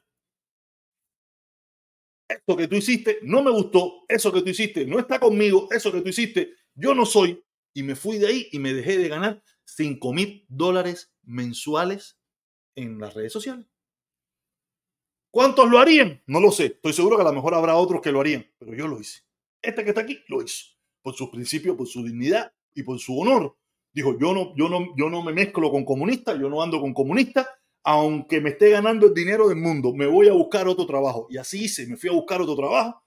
esto 2.29 2.55
que 2.55 2.67
tú 2.67 2.75
hiciste 2.75 3.19
no 3.23 3.43
me 3.43 3.51
gustó, 3.51 4.05
eso 4.07 4.31
que 4.31 4.41
tú 4.41 4.49
hiciste 4.49 4.85
no 4.85 4.99
está 4.99 5.19
conmigo, 5.19 5.67
eso 5.71 5.91
que 5.91 6.01
tú 6.01 6.09
hiciste 6.09 6.53
yo 6.75 6.95
no 6.95 7.05
soy. 7.05 7.43
Y 7.73 7.83
me 7.83 7.95
fui 7.95 8.17
de 8.17 8.27
ahí 8.27 8.47
y 8.51 8.59
me 8.59 8.73
dejé 8.73 8.97
de 8.97 9.09
ganar 9.09 9.43
5 9.65 10.13
mil 10.13 10.45
dólares 10.47 11.11
mensuales 11.23 12.17
en 12.75 12.99
las 12.99 13.13
redes 13.13 13.33
sociales. 13.33 13.67
¿Cuántos 15.31 15.69
lo 15.69 15.77
harían? 15.77 16.23
No 16.25 16.39
lo 16.39 16.51
sé. 16.51 16.65
Estoy 16.65 16.93
seguro 16.93 17.15
que 17.15 17.21
a 17.21 17.25
lo 17.25 17.33
mejor 17.33 17.53
habrá 17.53 17.75
otros 17.75 18.01
que 18.01 18.11
lo 18.11 18.19
harían, 18.19 18.49
pero 18.57 18.73
yo 18.73 18.87
lo 18.87 18.99
hice. 18.99 19.21
Este 19.61 19.83
que 19.83 19.89
está 19.89 20.01
aquí 20.01 20.23
lo 20.27 20.41
hizo. 20.41 20.65
Por 21.01 21.13
sus 21.13 21.29
principios, 21.29 21.77
por 21.77 21.87
su 21.87 22.03
dignidad 22.03 22.51
y 22.73 22.83
por 22.83 22.97
su 22.99 23.19
honor. 23.19 23.55
Dijo, 23.93 24.17
yo 24.19 24.33
no, 24.33 24.55
yo 24.55 24.69
no, 24.69 24.95
yo 24.97 25.09
no 25.09 25.21
me 25.21 25.33
mezclo 25.33 25.69
con 25.69 25.85
comunistas, 25.85 26.39
yo 26.39 26.49
no 26.49 26.63
ando 26.63 26.79
con 26.79 26.93
comunistas, 26.93 27.47
aunque 27.83 28.41
me 28.41 28.51
esté 28.51 28.69
ganando 28.69 29.07
el 29.07 29.13
dinero 29.13 29.47
del 29.47 29.57
mundo, 29.57 29.93
me 29.93 30.05
voy 30.05 30.27
a 30.27 30.33
buscar 30.33 30.67
otro 30.67 30.85
trabajo. 30.85 31.27
Y 31.29 31.37
así 31.37 31.65
hice, 31.65 31.87
me 31.87 31.97
fui 31.97 32.09
a 32.09 32.13
buscar 32.13 32.41
otro 32.41 32.55
trabajo, 32.55 33.03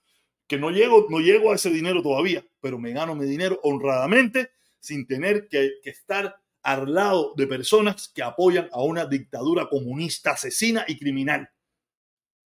que 0.46 0.58
no 0.58 0.70
llego, 0.70 1.06
no 1.08 1.20
llego 1.20 1.52
a 1.52 1.54
ese 1.54 1.70
dinero 1.70 2.02
todavía, 2.02 2.44
pero 2.60 2.78
me 2.78 2.92
gano 2.92 3.14
mi 3.14 3.26
dinero 3.26 3.60
honradamente 3.62 4.50
sin 4.80 5.06
tener 5.06 5.48
que, 5.48 5.74
que 5.82 5.90
estar 5.90 6.36
al 6.62 6.92
lado 6.92 7.34
de 7.36 7.46
personas 7.46 8.08
que 8.08 8.22
apoyan 8.22 8.68
a 8.72 8.82
una 8.82 9.06
dictadura 9.06 9.68
comunista, 9.68 10.32
asesina 10.32 10.84
y 10.86 10.98
criminal. 10.98 11.48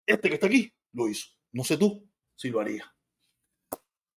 Este 0.05 0.29
que 0.29 0.35
está 0.35 0.47
aquí 0.47 0.73
lo 0.93 1.09
hizo. 1.09 1.27
No 1.51 1.63
sé 1.63 1.77
tú 1.77 2.07
si 2.35 2.49
lo 2.49 2.59
haría. 2.59 2.95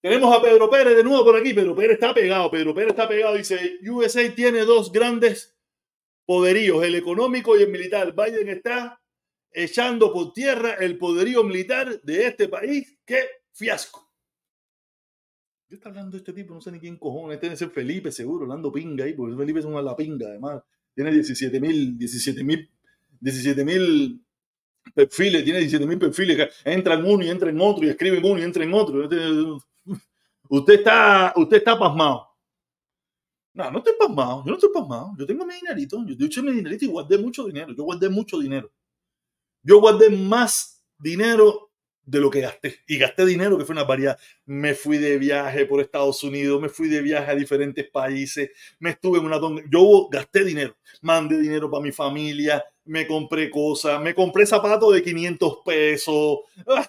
Tenemos 0.00 0.36
a 0.36 0.40
Pedro 0.40 0.70
Pérez 0.70 0.96
de 0.96 1.02
nuevo 1.02 1.24
por 1.24 1.36
aquí. 1.36 1.52
Pedro 1.52 1.74
Pérez 1.74 1.94
está 1.94 2.14
pegado. 2.14 2.50
Pedro 2.50 2.74
Pérez 2.74 2.90
está 2.90 3.08
pegado. 3.08 3.34
Dice, 3.34 3.78
USA 3.88 4.32
tiene 4.34 4.60
dos 4.60 4.92
grandes 4.92 5.57
poderíos, 6.28 6.84
el 6.84 6.94
económico 6.94 7.56
y 7.56 7.62
el 7.62 7.70
militar. 7.70 8.14
Biden 8.14 8.50
está 8.50 9.00
echando 9.50 10.12
por 10.12 10.34
tierra 10.34 10.74
el 10.74 10.98
poderío 10.98 11.42
militar 11.42 12.02
de 12.02 12.26
este 12.26 12.48
país. 12.48 12.98
¡Qué 13.06 13.20
fiasco! 13.50 14.12
Yo 15.70 15.76
está 15.76 15.88
hablando 15.88 16.10
de 16.10 16.18
este 16.18 16.34
tipo, 16.34 16.52
no 16.52 16.60
sé 16.60 16.70
ni 16.70 16.80
quién 16.80 16.98
cojones. 16.98 17.36
Este 17.36 17.46
debe 17.46 17.56
ser 17.56 17.70
Felipe, 17.70 18.12
seguro, 18.12 18.42
hablando 18.44 18.70
pinga 18.70 19.06
ahí, 19.06 19.14
porque 19.14 19.38
Felipe 19.38 19.60
es 19.60 19.64
una 19.64 19.80
la 19.80 19.96
pinga, 19.96 20.28
además. 20.28 20.62
Tiene 20.94 21.12
17 21.12 21.60
mil, 21.60 21.96
17 21.96 22.44
mil, 22.44 22.70
17 23.20 23.64
mil 23.64 24.22
perfiles, 24.94 25.42
tiene 25.44 25.60
17 25.60 25.86
mil 25.86 25.98
perfiles. 25.98 26.62
Entra 26.62 26.92
en 26.92 27.06
uno 27.06 27.24
y 27.24 27.30
entra 27.30 27.48
en 27.48 27.58
otro, 27.58 27.86
y 27.86 27.88
escribe 27.88 28.18
en 28.18 28.26
uno 28.26 28.38
y 28.38 28.42
entra 28.42 28.64
en 28.64 28.74
otro. 28.74 29.08
Usted 30.50 30.74
está, 30.74 31.32
usted 31.36 31.56
está 31.56 31.78
pasmado. 31.78 32.27
No, 33.58 33.72
no 33.72 33.78
estoy 33.78 33.94
pasmado. 33.98 34.44
Yo 34.44 34.50
no 34.52 34.54
estoy 34.54 34.70
pasmado. 34.72 35.14
Yo 35.18 35.26
tengo 35.26 35.44
mi 35.44 35.54
dinerito. 35.54 35.98
Yo 36.06 36.14
he 36.14 36.42
mi 36.44 36.52
dinerito 36.52 36.84
y 36.84 36.88
guardé 36.88 37.18
mucho 37.18 37.44
dinero. 37.44 37.74
Yo 37.76 37.82
guardé 37.82 38.08
mucho 38.08 38.38
dinero. 38.38 38.70
Yo 39.64 39.80
guardé 39.80 40.10
más 40.10 40.84
dinero 40.96 41.72
de 42.02 42.20
lo 42.20 42.30
que 42.30 42.40
gasté. 42.40 42.76
Y 42.86 42.98
gasté 42.98 43.26
dinero 43.26 43.58
que 43.58 43.64
fue 43.64 43.72
una 43.72 43.82
variedad. 43.82 44.16
Me 44.46 44.74
fui 44.74 44.98
de 44.98 45.18
viaje 45.18 45.66
por 45.66 45.80
Estados 45.80 46.22
Unidos, 46.22 46.62
me 46.62 46.68
fui 46.68 46.88
de 46.88 47.02
viaje 47.02 47.32
a 47.32 47.34
diferentes 47.34 47.90
países, 47.90 48.50
me 48.78 48.90
estuve 48.90 49.18
en 49.18 49.24
una... 49.24 49.40
Yo 49.68 50.08
gasté 50.08 50.44
dinero, 50.44 50.76
mandé 51.02 51.40
dinero 51.40 51.68
para 51.68 51.82
mi 51.82 51.90
familia, 51.90 52.64
me 52.84 53.08
compré 53.08 53.50
cosas, 53.50 54.00
me 54.00 54.14
compré 54.14 54.46
zapatos 54.46 54.94
de 54.94 55.02
500 55.02 55.58
pesos. 55.66 56.38
¡Ah! 56.68 56.88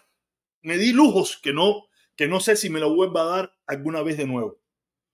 Me 0.62 0.78
di 0.78 0.94
lujos 0.94 1.40
que 1.42 1.52
no, 1.52 1.88
que 2.16 2.28
no 2.28 2.40
sé 2.40 2.56
si 2.56 2.70
me 2.70 2.80
lo 2.80 2.94
vuelva 2.94 3.24
a 3.24 3.38
dar 3.38 3.54
alguna 3.66 4.04
vez 4.04 4.18
de 4.18 4.28
nuevo. 4.28 4.60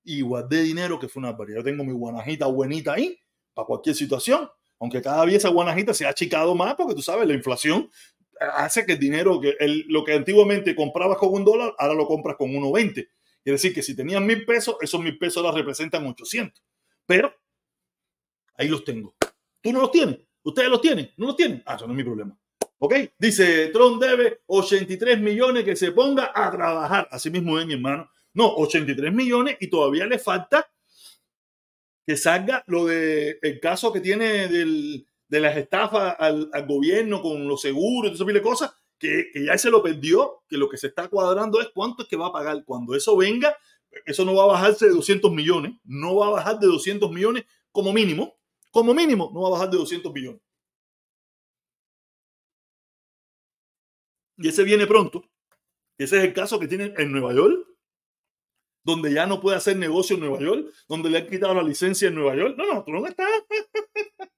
Y 0.06 0.22
guardé 0.22 0.62
dinero 0.62 1.00
que 1.00 1.10
fue 1.10 1.20
una 1.20 1.34
variedad. 1.34 1.60
Yo 1.60 1.66
tengo 1.66 1.84
mi 1.84 1.92
guanajita 1.92 2.46
buenita 2.46 2.94
ahí 2.94 3.20
para 3.54 3.66
cualquier 3.66 3.96
situación. 3.96 4.50
Aunque 4.80 5.02
cada 5.02 5.26
vez 5.26 5.36
esa 5.36 5.50
guanajita 5.50 5.94
se 5.94 6.06
ha 6.06 6.10
achicado 6.10 6.56
más 6.56 6.76
porque 6.76 6.96
tú 6.96 7.02
sabes, 7.02 7.28
la 7.28 7.34
inflación 7.34 7.90
hace 8.40 8.86
que 8.86 8.94
el 8.94 9.00
dinero, 9.00 9.42
que 9.42 9.56
lo 9.88 10.04
que 10.04 10.14
antiguamente 10.14 10.76
comprabas 10.76 11.18
con 11.18 11.34
un 11.34 11.44
dólar, 11.44 11.74
ahora 11.78 11.96
lo 11.96 12.06
compras 12.06 12.36
con 12.38 12.52
1.20. 12.52 12.94
Quiere 12.94 13.10
decir 13.44 13.74
que 13.74 13.84
si 13.84 13.96
tenías 13.96 14.22
mil 14.22 14.46
pesos, 14.46 14.76
esos 14.82 15.02
mil 15.02 15.18
pesos 15.18 15.44
ahora 15.44 15.58
representan 15.58 16.06
800. 16.06 16.64
Pero 17.06 17.34
ahí 18.56 18.68
los 18.68 18.84
tengo. 18.84 19.16
¿Tú 19.62 19.72
no 19.72 19.82
los 19.82 19.92
tienes? 19.92 20.20
¿Ustedes 20.44 20.70
los 20.70 20.82
tienen? 20.82 21.12
¿No 21.18 21.28
los 21.28 21.36
tienen? 21.36 21.64
Ah, 21.66 21.76
eso 21.76 21.88
no 21.88 21.94
es 21.94 21.98
mi 21.98 22.04
problema. 22.04 22.38
¿Ok? 22.78 22.94
Dice, 23.18 23.68
Trump 23.68 24.02
debe 24.02 24.42
83 24.48 25.20
millones 25.20 25.64
que 25.64 25.76
se 25.76 25.92
ponga 25.92 26.32
a 26.36 26.52
trabajar. 26.52 27.08
Así 27.10 27.30
mismo 27.30 27.58
es, 27.60 27.66
mi 27.66 27.74
hermano. 27.74 28.10
No, 28.36 28.54
83 28.56 29.14
millones 29.14 29.58
y 29.60 29.68
todavía 29.68 30.06
le 30.06 30.20
falta 30.20 30.70
que 32.06 32.16
salga 32.18 32.64
lo 32.68 32.86
de 32.86 33.40
caso 33.60 33.92
que 33.92 34.00
tiene 34.00 34.48
del, 34.48 35.08
de 35.28 35.40
las 35.40 35.58
estafas 35.58 36.16
al, 36.20 36.50
gobierno 36.68 37.22
con 37.22 37.48
los 37.48 37.62
seguros 37.62 38.12
y 38.12 38.14
ese 38.14 38.26
de 38.26 38.42
cosas, 38.42 38.74
que, 38.98 39.30
que, 39.34 39.46
ya 39.46 39.58
se 39.58 39.70
lo 39.70 39.82
perdió, 39.82 40.44
que 40.48 40.58
lo 40.58 40.70
que 40.70 40.78
se 40.78 40.88
está 40.88 41.08
cuadrando 41.08 41.60
es 41.62 41.70
cuánto 41.74 42.04
es 42.04 42.10
que 42.10 42.16
va 42.16 42.28
a 42.28 42.32
pagar. 42.32 42.64
Cuando 42.66 42.96
eso 42.96 43.18
venga, 43.18 43.58
eso 44.06 44.26
no 44.26 44.36
va 44.36 44.44
a 44.44 44.48
bajarse 44.48 44.86
de 44.86 44.92
200 44.92 45.32
millones, 45.32 45.74
no 45.84 46.16
va 46.16 46.28
a 46.28 46.32
bajar 46.32 46.60
de 46.60 46.68
200 46.68 47.12
millones 47.12 47.46
como 47.72 47.92
mínimo, 47.92 48.38
como 48.72 48.94
mínimo, 48.94 49.32
no 49.34 49.42
va 49.42 49.48
a 49.48 49.52
bajar 49.52 49.70
de 49.70 49.78
200 49.78 50.14
millones. 50.14 50.42
Y 54.38 54.50
ese 54.50 54.64
viene 54.64 54.86
pronto. 54.86 55.24
Ese 55.98 56.18
es 56.18 56.24
el 56.26 56.34
caso 56.34 56.60
que 56.60 56.68
tiene 56.68 56.94
en 56.98 57.12
Nueva 57.12 57.34
York, 57.34 57.68
donde 58.86 59.12
ya 59.12 59.26
no 59.26 59.42
puede 59.42 59.58
hacer 59.58 59.76
negocio 59.76 60.16
en 60.16 60.22
Nueva 60.22 60.40
York, 60.40 60.68
donde 60.88 61.10
le 61.10 61.18
han 61.18 61.28
quitado 61.28 61.56
la 61.56 61.64
licencia 61.64 62.08
en 62.08 62.16
Nueva 62.16 62.36
York. 62.36 62.56
No, 62.56 62.72
no, 62.72 62.84
Trump 62.84 63.08
está. 63.08 63.26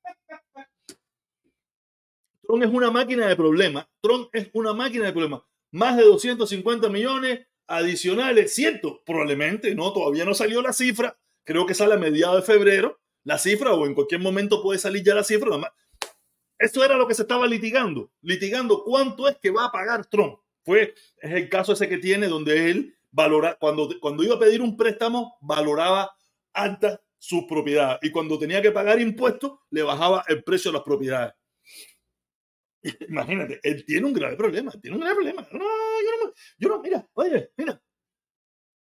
Tron 2.42 2.64
es 2.64 2.70
una 2.70 2.90
máquina 2.90 3.28
de 3.28 3.36
problemas. 3.36 3.88
Tron 4.02 4.30
es 4.32 4.50
una 4.54 4.74
máquina 4.74 5.06
de 5.06 5.12
problemas. 5.12 5.42
Más 5.72 5.98
de 5.98 6.04
250 6.04 6.88
millones 6.88 7.46
adicionales, 7.68 8.56
cierto, 8.56 9.04
probablemente, 9.06 9.76
no, 9.76 9.92
todavía 9.92 10.24
no 10.24 10.34
salió 10.34 10.62
la 10.62 10.72
cifra. 10.72 11.20
Creo 11.44 11.66
que 11.66 11.74
sale 11.74 11.96
a 11.96 11.98
mediados 11.98 12.38
de 12.38 12.54
febrero 12.54 13.02
la 13.26 13.38
cifra 13.38 13.74
o 13.74 13.86
en 13.86 13.94
cualquier 13.94 14.22
momento 14.22 14.64
puede 14.64 14.80
salir 14.80 15.04
ya 15.04 15.14
la 15.14 15.26
cifra. 15.26 15.50
Eso 16.58 16.86
era 16.86 16.96
lo 16.96 17.06
que 17.06 17.14
se 17.14 17.24
estaba 17.24 17.46
litigando, 17.46 18.14
litigando 18.22 18.86
cuánto 18.86 19.28
es 19.28 19.38
que 19.38 19.52
va 19.52 19.66
a 19.66 19.72
pagar 19.74 20.06
Trump. 20.06 20.40
Fue, 20.64 20.96
es 21.18 21.32
el 21.32 21.50
caso 21.50 21.74
ese 21.74 21.90
que 21.90 21.98
tiene 21.98 22.28
donde 22.28 22.72
él 22.72 22.97
cuando, 23.60 23.90
cuando 24.00 24.24
iba 24.24 24.36
a 24.36 24.40
pedir 24.40 24.62
un 24.62 24.78
préstamo, 24.78 25.38
valoraba 25.42 26.12
alta 26.54 27.02
sus 27.18 27.46
propiedades 27.46 28.00
y 28.04 28.12
cuando 28.12 28.38
tenía 28.38 28.62
que 28.62 28.72
pagar 28.72 29.02
impuestos, 29.02 29.60
le 29.72 29.82
bajaba 29.84 30.24
el 30.28 30.44
precio 30.44 30.72
de 30.72 30.78
las 30.78 30.84
propiedades. 30.84 31.34
Imagínate, 33.10 33.60
él 33.64 33.84
tiene 33.86 34.06
un 34.06 34.14
grave 34.14 34.36
problema, 34.36 34.72
tiene 34.72 34.96
un 34.96 35.02
grave 35.02 35.16
problema. 35.16 35.48
No, 35.52 35.60
yo 35.60 36.26
no, 36.26 36.34
yo 36.58 36.70
no, 36.70 36.82
mira, 36.82 37.08
oye, 37.14 37.52
mira. 37.58 37.82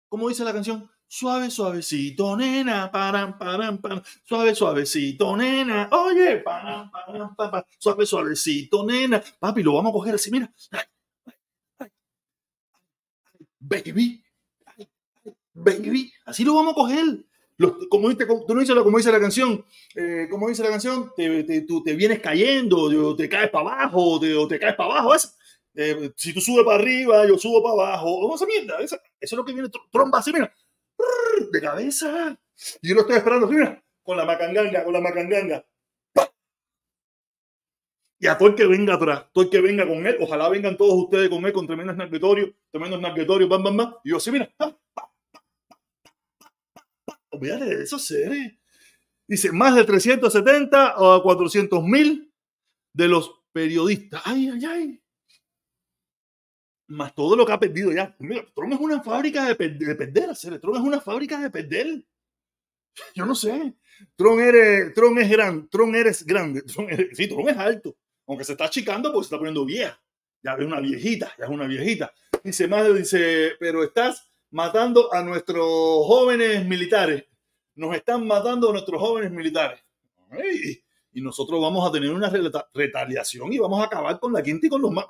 ¿Cómo 0.07 0.29
dice 0.29 0.43
la 0.43 0.53
canción? 0.53 0.89
Suave, 1.07 1.51
suavecito, 1.51 2.35
nena, 2.35 2.91
param, 2.91 3.37
param, 3.37 3.79
param. 3.79 4.01
Suave, 4.23 4.55
suavecito, 4.55 5.35
nena. 5.37 5.89
Oye, 5.91 6.37
param, 6.37 6.89
param, 6.89 7.35
param, 7.35 7.63
suave, 7.77 8.05
suavecito, 8.05 8.85
nena. 8.85 9.21
Papi, 9.39 9.61
lo 9.61 9.73
vamos 9.73 9.91
a 9.91 9.93
coger 9.93 10.15
así, 10.15 10.31
mira. 10.31 10.51
Baby, 13.63 14.23
baby, 15.53 16.11
así 16.25 16.43
lo 16.43 16.55
vamos 16.55 16.73
a 16.73 16.75
coger 16.75 17.23
como, 17.89 18.09
dice, 18.09 18.25
tú 18.25 18.53
no 18.53 18.59
dices, 18.59 18.75
como 18.75 18.97
dice 18.97 19.11
la 19.11 19.19
canción, 19.19 19.63
eh, 19.95 20.27
como 20.29 20.49
dice 20.49 20.63
la 20.63 20.69
canción, 20.69 21.11
te, 21.15 21.61
tú 21.61 21.83
te 21.83 21.93
vienes 21.93 22.19
cayendo, 22.19 23.15
te 23.15 23.29
caes 23.29 23.49
para 23.49 23.73
abajo, 23.73 24.19
o 24.19 24.47
te, 24.47 24.59
caes 24.59 24.75
para 24.75 24.91
abajo. 24.91 25.13
Eh, 25.75 26.11
si 26.15 26.33
tú 26.33 26.41
subes 26.41 26.65
para 26.65 26.79
arriba, 26.79 27.27
yo 27.27 27.37
subo 27.37 27.63
para 27.63 27.91
abajo. 27.91 28.35
esa 28.35 28.45
mierda, 28.45 28.79
eso 28.79 28.97
es 29.19 29.31
lo 29.33 29.45
que 29.45 29.53
viene 29.53 29.69
tromba 29.91 30.19
así, 30.19 30.33
mira, 30.33 30.53
de 31.51 31.61
cabeza. 31.61 32.37
Yo 32.81 32.95
lo 32.95 33.01
estoy 33.01 33.17
esperando, 33.17 33.47
mira, 33.47 33.83
con 34.01 34.17
la 34.17 34.25
macanganga, 34.25 34.83
con 34.83 34.93
la 34.93 35.01
macanganga. 35.01 35.65
Y 38.23 38.27
a 38.27 38.37
todo 38.37 38.47
el 38.47 38.55
que 38.55 38.65
venga 38.65 38.93
atrás, 38.93 39.25
todo 39.33 39.43
el 39.43 39.49
que 39.49 39.59
venga 39.59 39.85
con 39.85 40.07
él, 40.07 40.15
ojalá 40.21 40.47
vengan 40.47 40.77
todos 40.77 40.93
ustedes 40.93 41.27
con 41.27 41.45
él 41.45 41.51
con 41.51 41.67
tremendos 41.67 41.97
narguetorios, 41.97 42.51
tremendos 42.71 43.01
narguetorios, 43.01 43.49
bam, 43.49 43.61
bam, 43.61 43.75
bam. 43.75 43.95
Y 44.01 44.11
yo 44.11 44.15
así, 44.15 44.31
mira, 44.31 44.49
Olvídate 47.31 47.65
de 47.65 47.83
eso, 47.83 47.99
serie. 47.99 48.61
Dice, 49.27 49.51
más 49.51 49.75
de 49.75 49.83
370 49.83 50.99
o 50.99 51.21
400 51.21 51.83
mil 51.83 52.33
de 52.95 53.09
los 53.09 53.41
periodistas. 53.51 54.21
Ay, 54.23 54.51
ay, 54.53 54.65
ay. 54.67 55.03
Más 56.87 57.13
todo 57.13 57.35
lo 57.35 57.45
que 57.45 57.51
ha 57.51 57.59
perdido 57.59 57.91
ya. 57.91 58.15
Mira, 58.19 58.45
Trump 58.55 58.71
es 58.71 58.79
una 58.79 59.03
fábrica 59.03 59.45
de, 59.47 59.55
perder, 59.55 60.29
hacer. 60.29 60.61
Trump 60.61 60.77
es 60.77 60.81
una 60.81 61.01
fábrica 61.01 61.41
de 61.41 61.49
perder. 61.49 62.05
Yo 63.15 63.25
no 63.25 63.35
sé. 63.35 63.73
Tron, 64.15 64.39
eres, 64.39 64.93
Tron 64.93 65.17
es 65.17 65.29
grande. 65.29 65.67
Tron 65.69 65.93
eres 65.93 66.25
grande. 66.25 66.63
Sí, 67.11 67.27
Tron 67.27 67.49
es 67.49 67.57
alto. 67.57 67.97
Aunque 68.27 68.43
se 68.43 68.53
está 68.53 68.65
achicando 68.65 69.11
porque 69.11 69.25
se 69.25 69.27
está 69.27 69.37
poniendo 69.37 69.65
vieja. 69.65 69.99
Ya 70.41 70.53
es 70.53 70.65
una 70.65 70.79
viejita, 70.79 71.33
ya 71.37 71.45
es 71.45 71.51
una 71.51 71.67
viejita. 71.67 72.13
Dice, 72.43 72.67
madre, 72.67 72.93
dice, 72.93 73.53
pero 73.59 73.83
estás 73.83 74.29
matando 74.51 75.13
a 75.13 75.23
nuestros 75.23 75.65
jóvenes 76.05 76.65
militares. 76.65 77.25
Nos 77.75 77.95
están 77.95 78.27
matando 78.27 78.69
a 78.69 78.73
nuestros 78.73 78.99
jóvenes 78.99 79.31
militares. 79.31 79.79
y 81.13 81.21
nosotros 81.21 81.61
vamos 81.61 81.87
a 81.87 81.91
tener 81.91 82.11
una 82.11 82.31
retaliación 82.73 83.53
y 83.53 83.59
vamos 83.59 83.79
a 83.79 83.85
acabar 83.85 84.19
con 84.19 84.33
la 84.33 84.41
quinta 84.41 84.67
y 84.67 84.69
con 84.69 84.81
los 84.81 84.91
más. 84.91 85.05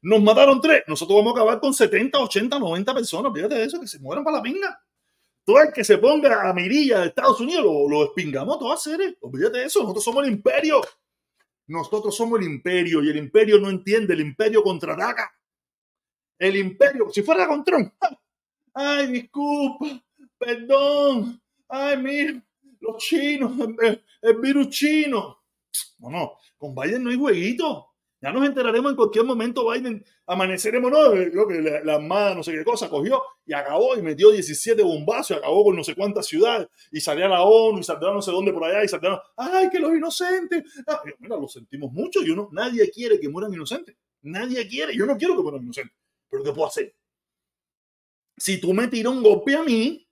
Nos 0.00 0.22
mataron 0.22 0.60
tres, 0.60 0.84
nosotros 0.86 1.18
vamos 1.18 1.32
a 1.32 1.40
acabar 1.40 1.60
con 1.60 1.74
70, 1.74 2.18
80, 2.18 2.58
90 2.58 2.94
personas. 2.94 3.32
Fíjate 3.34 3.62
eso, 3.62 3.80
que 3.80 3.86
se 3.86 3.98
mueran 3.98 4.24
para 4.24 4.38
la 4.38 4.42
pinga. 4.42 4.80
Todo 5.44 5.60
el 5.60 5.72
que 5.72 5.82
se 5.82 5.98
ponga 5.98 6.48
a 6.48 6.52
mirilla 6.52 7.00
de 7.00 7.06
Estados 7.08 7.40
Unidos 7.40 7.64
lo, 7.64 7.88
lo 7.88 8.04
espingamos 8.04 8.58
todas 8.58 8.82
seres. 8.82 9.16
Olvídate 9.20 9.58
de 9.58 9.64
eso, 9.64 9.80
nosotros 9.80 10.04
somos 10.04 10.24
el 10.24 10.32
imperio. 10.32 10.80
Nosotros 11.68 12.16
somos 12.16 12.40
el 12.40 12.46
imperio 12.46 13.02
y 13.02 13.10
el 13.10 13.16
imperio 13.18 13.60
no 13.60 13.68
entiende, 13.68 14.14
el 14.14 14.20
imperio 14.20 14.62
contraataca. 14.62 15.30
El 16.38 16.56
imperio, 16.56 17.10
si 17.10 17.22
fuera 17.22 17.46
con 17.46 17.62
Trump, 17.62 17.92
ay, 18.72 19.08
disculpa, 19.08 20.02
perdón, 20.38 21.42
ay, 21.68 21.96
mira, 21.98 22.42
los 22.80 22.96
chinos, 23.02 23.52
el, 24.22 24.40
virus 24.40 24.70
chino. 24.70 25.42
No, 25.98 26.10
no, 26.10 26.32
con 26.56 26.74
Biden 26.74 27.04
no 27.04 27.10
hay 27.10 27.18
jueguito. 27.18 27.87
Ya 28.20 28.32
nos 28.32 28.44
enteraremos 28.44 28.90
en 28.90 28.96
cualquier 28.96 29.24
momento, 29.24 29.70
Biden, 29.70 30.04
amaneceremos, 30.26 30.90
no, 30.90 31.10
creo 31.12 31.46
que 31.46 31.60
la, 31.60 31.84
la 31.84 31.94
armada, 31.94 32.34
no 32.34 32.42
sé 32.42 32.50
qué 32.50 32.64
cosa, 32.64 32.88
cogió 32.88 33.22
y 33.46 33.52
acabó 33.52 33.96
y 33.96 34.02
metió 34.02 34.32
17 34.32 34.82
bombazos 34.82 35.36
y 35.36 35.38
acabó 35.38 35.64
con 35.64 35.76
no 35.76 35.84
sé 35.84 35.94
cuántas 35.94 36.26
ciudades 36.26 36.66
y 36.90 37.00
salía 37.00 37.28
la 37.28 37.42
ONU 37.42 37.78
y 37.78 37.84
saldrá 37.84 38.12
no 38.12 38.20
sé 38.20 38.32
dónde 38.32 38.52
por 38.52 38.64
allá 38.64 38.82
y 38.82 38.88
saldrá, 38.88 39.22
ay, 39.36 39.70
que 39.70 39.78
los 39.78 39.94
inocentes. 39.94 40.64
Ah, 40.88 41.00
mira, 41.20 41.36
lo 41.36 41.46
sentimos 41.46 41.92
mucho 41.92 42.20
y 42.24 42.30
uno, 42.30 42.48
nadie 42.52 42.90
quiere 42.90 43.20
que 43.20 43.28
mueran 43.28 43.54
inocentes. 43.54 43.96
Nadie 44.22 44.66
quiere, 44.66 44.96
yo 44.96 45.06
no 45.06 45.16
quiero 45.16 45.36
que 45.36 45.42
mueran 45.42 45.62
inocentes. 45.62 45.96
Pero 46.28 46.42
¿qué 46.42 46.52
puedo 46.52 46.66
hacer? 46.66 46.94
Si 48.36 48.60
tú 48.60 48.74
me 48.74 48.88
tiras 48.88 49.12
un 49.12 49.22
golpe 49.22 49.54
a 49.54 49.62
mí, 49.62 50.08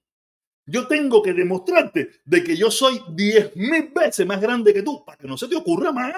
yo 0.65 0.87
tengo 0.87 1.23
que 1.23 1.33
demostrarte 1.33 2.11
de 2.25 2.45
que 2.45 2.57
yo 2.57 2.71
soy 2.71 3.01
10 3.15 3.57
mil 3.57 3.93
veces 3.95 4.27
más 4.27 4.41
grande 4.41 4.73
que 4.73 4.83
tú, 4.83 5.05
para 5.05 5.19
que 5.19 5.27
no 5.27 5.37
se 5.37 5.49
te 5.49 5.57
ocurra 5.57 5.93
más. 5.93 6.15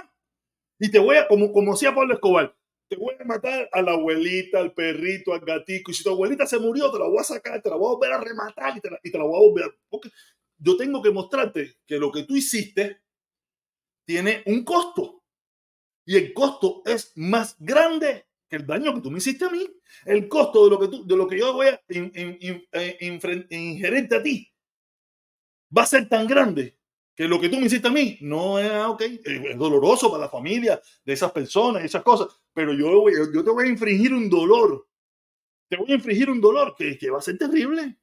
Y 0.79 0.91
te 0.91 0.99
voy 0.99 1.16
a, 1.16 1.26
como, 1.26 1.53
como 1.53 1.72
decía 1.72 1.95
Pablo 1.95 2.14
Escobar, 2.14 2.55
te 2.89 2.97
voy 2.97 3.14
a 3.18 3.24
matar 3.24 3.68
a 3.72 3.83
la 3.83 3.93
abuelita, 3.93 4.59
al 4.59 4.72
perrito, 4.72 5.35
al 5.35 5.41
gatito. 5.41 5.91
Y 5.91 5.95
si 5.95 6.03
tu 6.03 6.11
abuelita 6.11 6.47
se 6.47 6.59
murió, 6.59 6.91
te 6.91 6.99
la 6.99 7.07
voy 7.07 7.18
a 7.18 7.24
sacar, 7.24 7.61
te 7.61 7.68
la 7.68 7.76
voy 7.76 7.89
a 7.89 7.97
volver 7.97 8.12
a 8.12 8.20
rematar 8.20 8.76
y 8.76 8.81
te 8.81 8.91
la, 8.91 9.01
y 9.03 9.11
te 9.11 9.18
la 9.18 9.24
voy 9.24 9.37
a 9.37 9.49
volver 9.49 9.64
a... 9.66 9.74
Porque 9.89 10.11
yo 10.59 10.76
tengo 10.76 11.03
que 11.03 11.11
mostrarte 11.11 11.76
que 11.87 11.99
lo 11.99 12.11
que 12.11 12.22
tú 12.22 12.37
hiciste 12.37 13.03
tiene 14.07 14.43
un 14.47 14.64
costo. 14.64 15.22
Y 16.07 16.16
el 16.16 16.33
costo 16.33 16.83
es 16.87 17.12
más 17.16 17.57
grande 17.59 18.26
que 18.49 18.57
el 18.57 18.66
daño 18.66 18.95
que 18.95 19.03
tú 19.03 19.11
me 19.11 19.18
hiciste 19.18 19.45
a 19.45 19.51
mí. 19.51 19.66
El 20.07 20.26
costo 20.29 20.64
de 20.64 20.70
lo 20.70 20.79
que, 20.79 20.89
tú, 20.89 21.07
de 21.07 21.16
lo 21.16 21.26
que 21.29 21.39
yo 21.39 21.53
voy 21.53 21.66
a 21.66 21.83
eh, 21.89 23.47
ingerente 23.51 24.16
a 24.16 24.22
ti 24.22 24.51
va 25.76 25.83
a 25.83 25.87
ser 25.87 26.09
tan 26.09 26.26
grande 26.26 26.78
que 27.19 27.27
lo 27.27 27.41
que 27.41 27.49
tú 27.49 27.59
me 27.59 27.66
hiciste 27.66 27.89
a 27.89 27.91
mí 27.91 28.16
no 28.21 28.61
es, 28.61 28.71
ah, 28.71 28.91
ok, 28.91 29.03
es 29.03 29.59
doloroso 29.59 30.09
para 30.09 30.27
la 30.27 30.31
familia 30.31 30.81
de 31.05 31.12
esas 31.12 31.33
personas, 31.33 31.83
esas 31.83 32.05
cosas, 32.05 32.29
pero 32.55 32.73
yo, 32.73 33.11
yo 33.35 33.43
te 33.43 33.51
voy 33.51 33.66
a 33.66 33.69
infringir 33.69 34.14
un 34.14 34.31
dolor, 34.31 34.87
te 35.69 35.77
voy 35.77 35.91
a 35.91 35.95
infringir 35.97 36.31
un 36.31 36.41
dolor 36.41 36.77
que, 36.79 36.97
que 36.97 37.11
va 37.11 37.19
a 37.19 37.23
ser 37.23 37.37
terrible. 37.37 37.99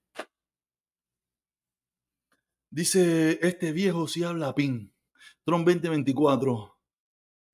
Dice 2.69 3.39
este 3.41 3.71
viejo 3.71 4.05
si 4.09 4.25
habla 4.25 4.53
PIN, 4.53 4.93
Tron 5.45 5.63
2024, 5.63 6.77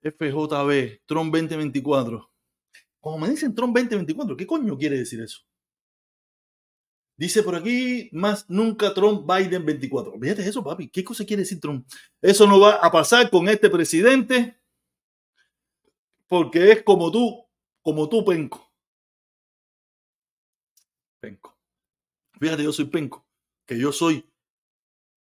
FJB, 0.01 1.05
Tron 1.05 1.29
2024. 1.31 2.31
Como 2.99 3.19
me 3.19 3.29
dicen 3.29 3.53
Tron 3.53 3.71
2024, 3.71 4.35
¿qué 4.35 4.47
coño 4.47 4.75
quiere 4.79 4.97
decir 4.97 5.21
eso? 5.21 5.41
Dice 7.21 7.43
por 7.43 7.53
aquí, 7.53 8.09
más 8.13 8.49
nunca 8.49 8.95
Trump 8.95 9.31
Biden 9.31 9.63
24. 9.63 10.19
Fíjate 10.19 10.41
eso, 10.41 10.63
papi. 10.63 10.89
¿Qué 10.89 11.03
cosa 11.03 11.23
quiere 11.23 11.43
decir 11.43 11.59
Trump? 11.59 11.87
Eso 12.19 12.47
no 12.47 12.59
va 12.59 12.77
a 12.77 12.91
pasar 12.91 13.29
con 13.29 13.47
este 13.47 13.69
presidente 13.69 14.59
porque 16.27 16.71
es 16.71 16.81
como 16.81 17.11
tú, 17.11 17.45
como 17.83 18.09
tú, 18.09 18.25
penco. 18.25 18.73
Penco. 21.19 21.55
Fíjate, 22.39 22.63
yo 22.63 22.73
soy 22.73 22.85
penco, 22.85 23.23
que 23.67 23.77
yo 23.77 23.91
soy 23.91 24.27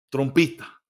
trompista. 0.08 0.80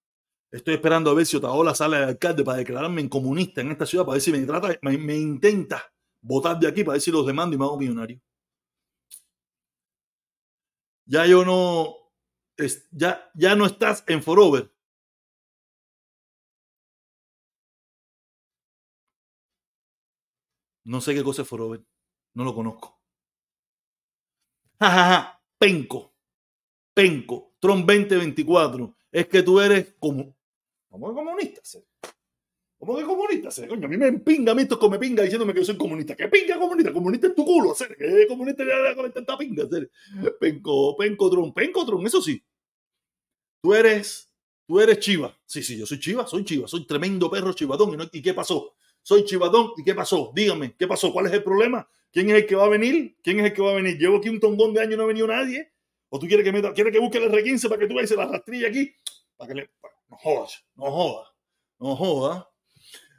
Estoy 0.53 0.75
esperando 0.75 1.11
a 1.11 1.15
ver 1.15 1.27
si 1.27 1.37
Otaola 1.37 1.75
sale 1.75 1.97
de 1.97 2.05
alcalde 2.05 2.45
para 2.45 2.59
declararme 2.59 3.01
en 3.01 3.09
comunista 3.09 3.63
en 3.63 3.73
esta 3.73 3.85
ciudad, 3.85 4.05
para 4.05 4.15
ver 4.15 4.23
si 4.23 4.31
me 4.31 4.39
trata, 4.47 4.79
me, 4.81 4.97
me 4.97 5.17
intenta 5.17 5.93
votar 6.21 6.57
de 6.61 6.69
aquí, 6.69 6.85
para 6.85 6.93
ver 6.93 7.03
si 7.03 7.11
los 7.11 7.27
demando 7.27 7.57
y 7.57 7.59
me 7.59 7.65
hago 7.65 7.81
millonario 7.81 8.21
ya 11.07 11.27
yo 11.27 11.45
no, 11.45 11.97
ya, 12.93 13.31
ya 13.35 13.57
no 13.57 13.67
estás 13.67 14.05
en 14.07 14.23
Forover. 14.23 14.71
No 20.85 21.01
sé 21.01 21.15
qué 21.15 21.25
cosa 21.25 21.43
es 21.43 21.49
Forover. 21.49 21.83
No 22.35 22.45
lo 22.45 22.55
conozco. 22.55 23.01
Jajaja, 24.81 25.05
ja, 25.05 25.23
ja. 25.23 25.43
penco. 25.59 26.15
Penco. 26.95 27.55
Tron 27.59 27.87
2024. 27.87 28.95
Es 29.11 29.29
que 29.29 29.43
tú 29.43 29.61
eres 29.61 29.95
como, 29.99 30.37
como 30.91 31.15
comunista. 31.15 31.63
¿Cómo 32.85 32.99
que 32.99 33.05
comunista? 33.05 33.49
Coño, 33.67 33.87
a 33.87 33.89
mí 33.89 33.97
me 33.97 34.09
empinga 34.09 34.53
a 34.53 34.55
mí 34.55 34.63
esto 34.63 34.79
come 34.79 34.99
pinga 34.99 35.23
diciéndome 35.23 35.55
que 35.55 35.61
yo 35.61 35.65
soy 35.65 35.77
comunista. 35.77 36.15
¿Qué 36.15 36.29
pinga 36.29 36.59
comunista? 36.59 36.93
Comunista 36.93 37.29
es 37.29 37.35
tu 37.35 37.45
culo, 37.45 37.73
hacer. 37.73 37.97
¿Qué 37.97 38.27
comunista 38.29 38.63
con 38.95 39.11
tanta 39.11 39.39
pinga? 39.39 39.65
Hacer. 39.65 39.91
Penco, 40.39 40.95
pencotron, 40.97 41.55
pencotron, 41.55 42.07
eso 42.07 42.21
sí. 42.21 42.43
Tú 43.63 43.73
eres, 43.73 44.31
tú 44.67 44.81
eres 44.81 44.99
chiva. 44.99 45.35
Sí, 45.47 45.63
sí, 45.63 45.79
yo 45.79 45.87
soy 45.87 45.99
chiva, 45.99 46.27
soy 46.27 46.45
chiva, 46.45 46.69
soy 46.69 46.87
tremendo 46.87 47.31
perro 47.31 47.55
chivadón. 47.55 47.97
¿Y, 48.13 48.21
qué 48.21 48.35
pasó? 48.35 48.75
Soy 49.03 49.25
chivadón, 49.25 49.73
¿y 49.79 49.83
qué 49.83 49.95
pasó? 49.95 50.31
Dígame, 50.35 50.75
¿qué 50.77 50.87
pasó? 50.87 51.11
¿Cuál 51.11 51.27
es 51.27 51.33
el 51.33 51.43
problema? 51.43 51.89
¿Quién 52.13 52.29
es 52.31 52.37
el 52.37 52.47
que 52.47 52.55
va 52.55 52.65
a 52.65 52.69
venir? 52.69 53.17
¿Quién 53.23 53.41
es 53.41 53.47
el 53.47 53.53
que 53.55 53.63
va 53.63 53.71
a 53.71 53.75
venir? 53.75 53.99
Llevo 53.99 54.19
aquí 54.19 54.29
un 54.29 54.41
tongón 54.41 54.75
de 54.75 54.81
años 54.81 54.95
y 54.95 54.97
no 54.99 55.05
ha 55.05 55.07
venido 55.07 55.27
nadie. 55.27 55.73
¿O 56.11 56.19
tú 56.19 56.27
quieres 56.27 56.45
que, 56.45 56.53
meta, 56.53 56.73
quieres 56.75 56.93
que 56.93 57.01
busque 57.01 57.19
el 57.19 57.31
R15 57.31 57.69
para 57.69 57.81
que 57.81 57.87
tú 57.87 57.95
veas 57.95 58.11
la 58.11 58.27
rastrilla 58.27 58.69
aquí? 58.69 58.95
No 59.39 60.17
jodas, 60.17 60.65
no 60.77 60.91
jodas, 60.91 61.29
no 61.79 61.97
jodas. 61.97 62.54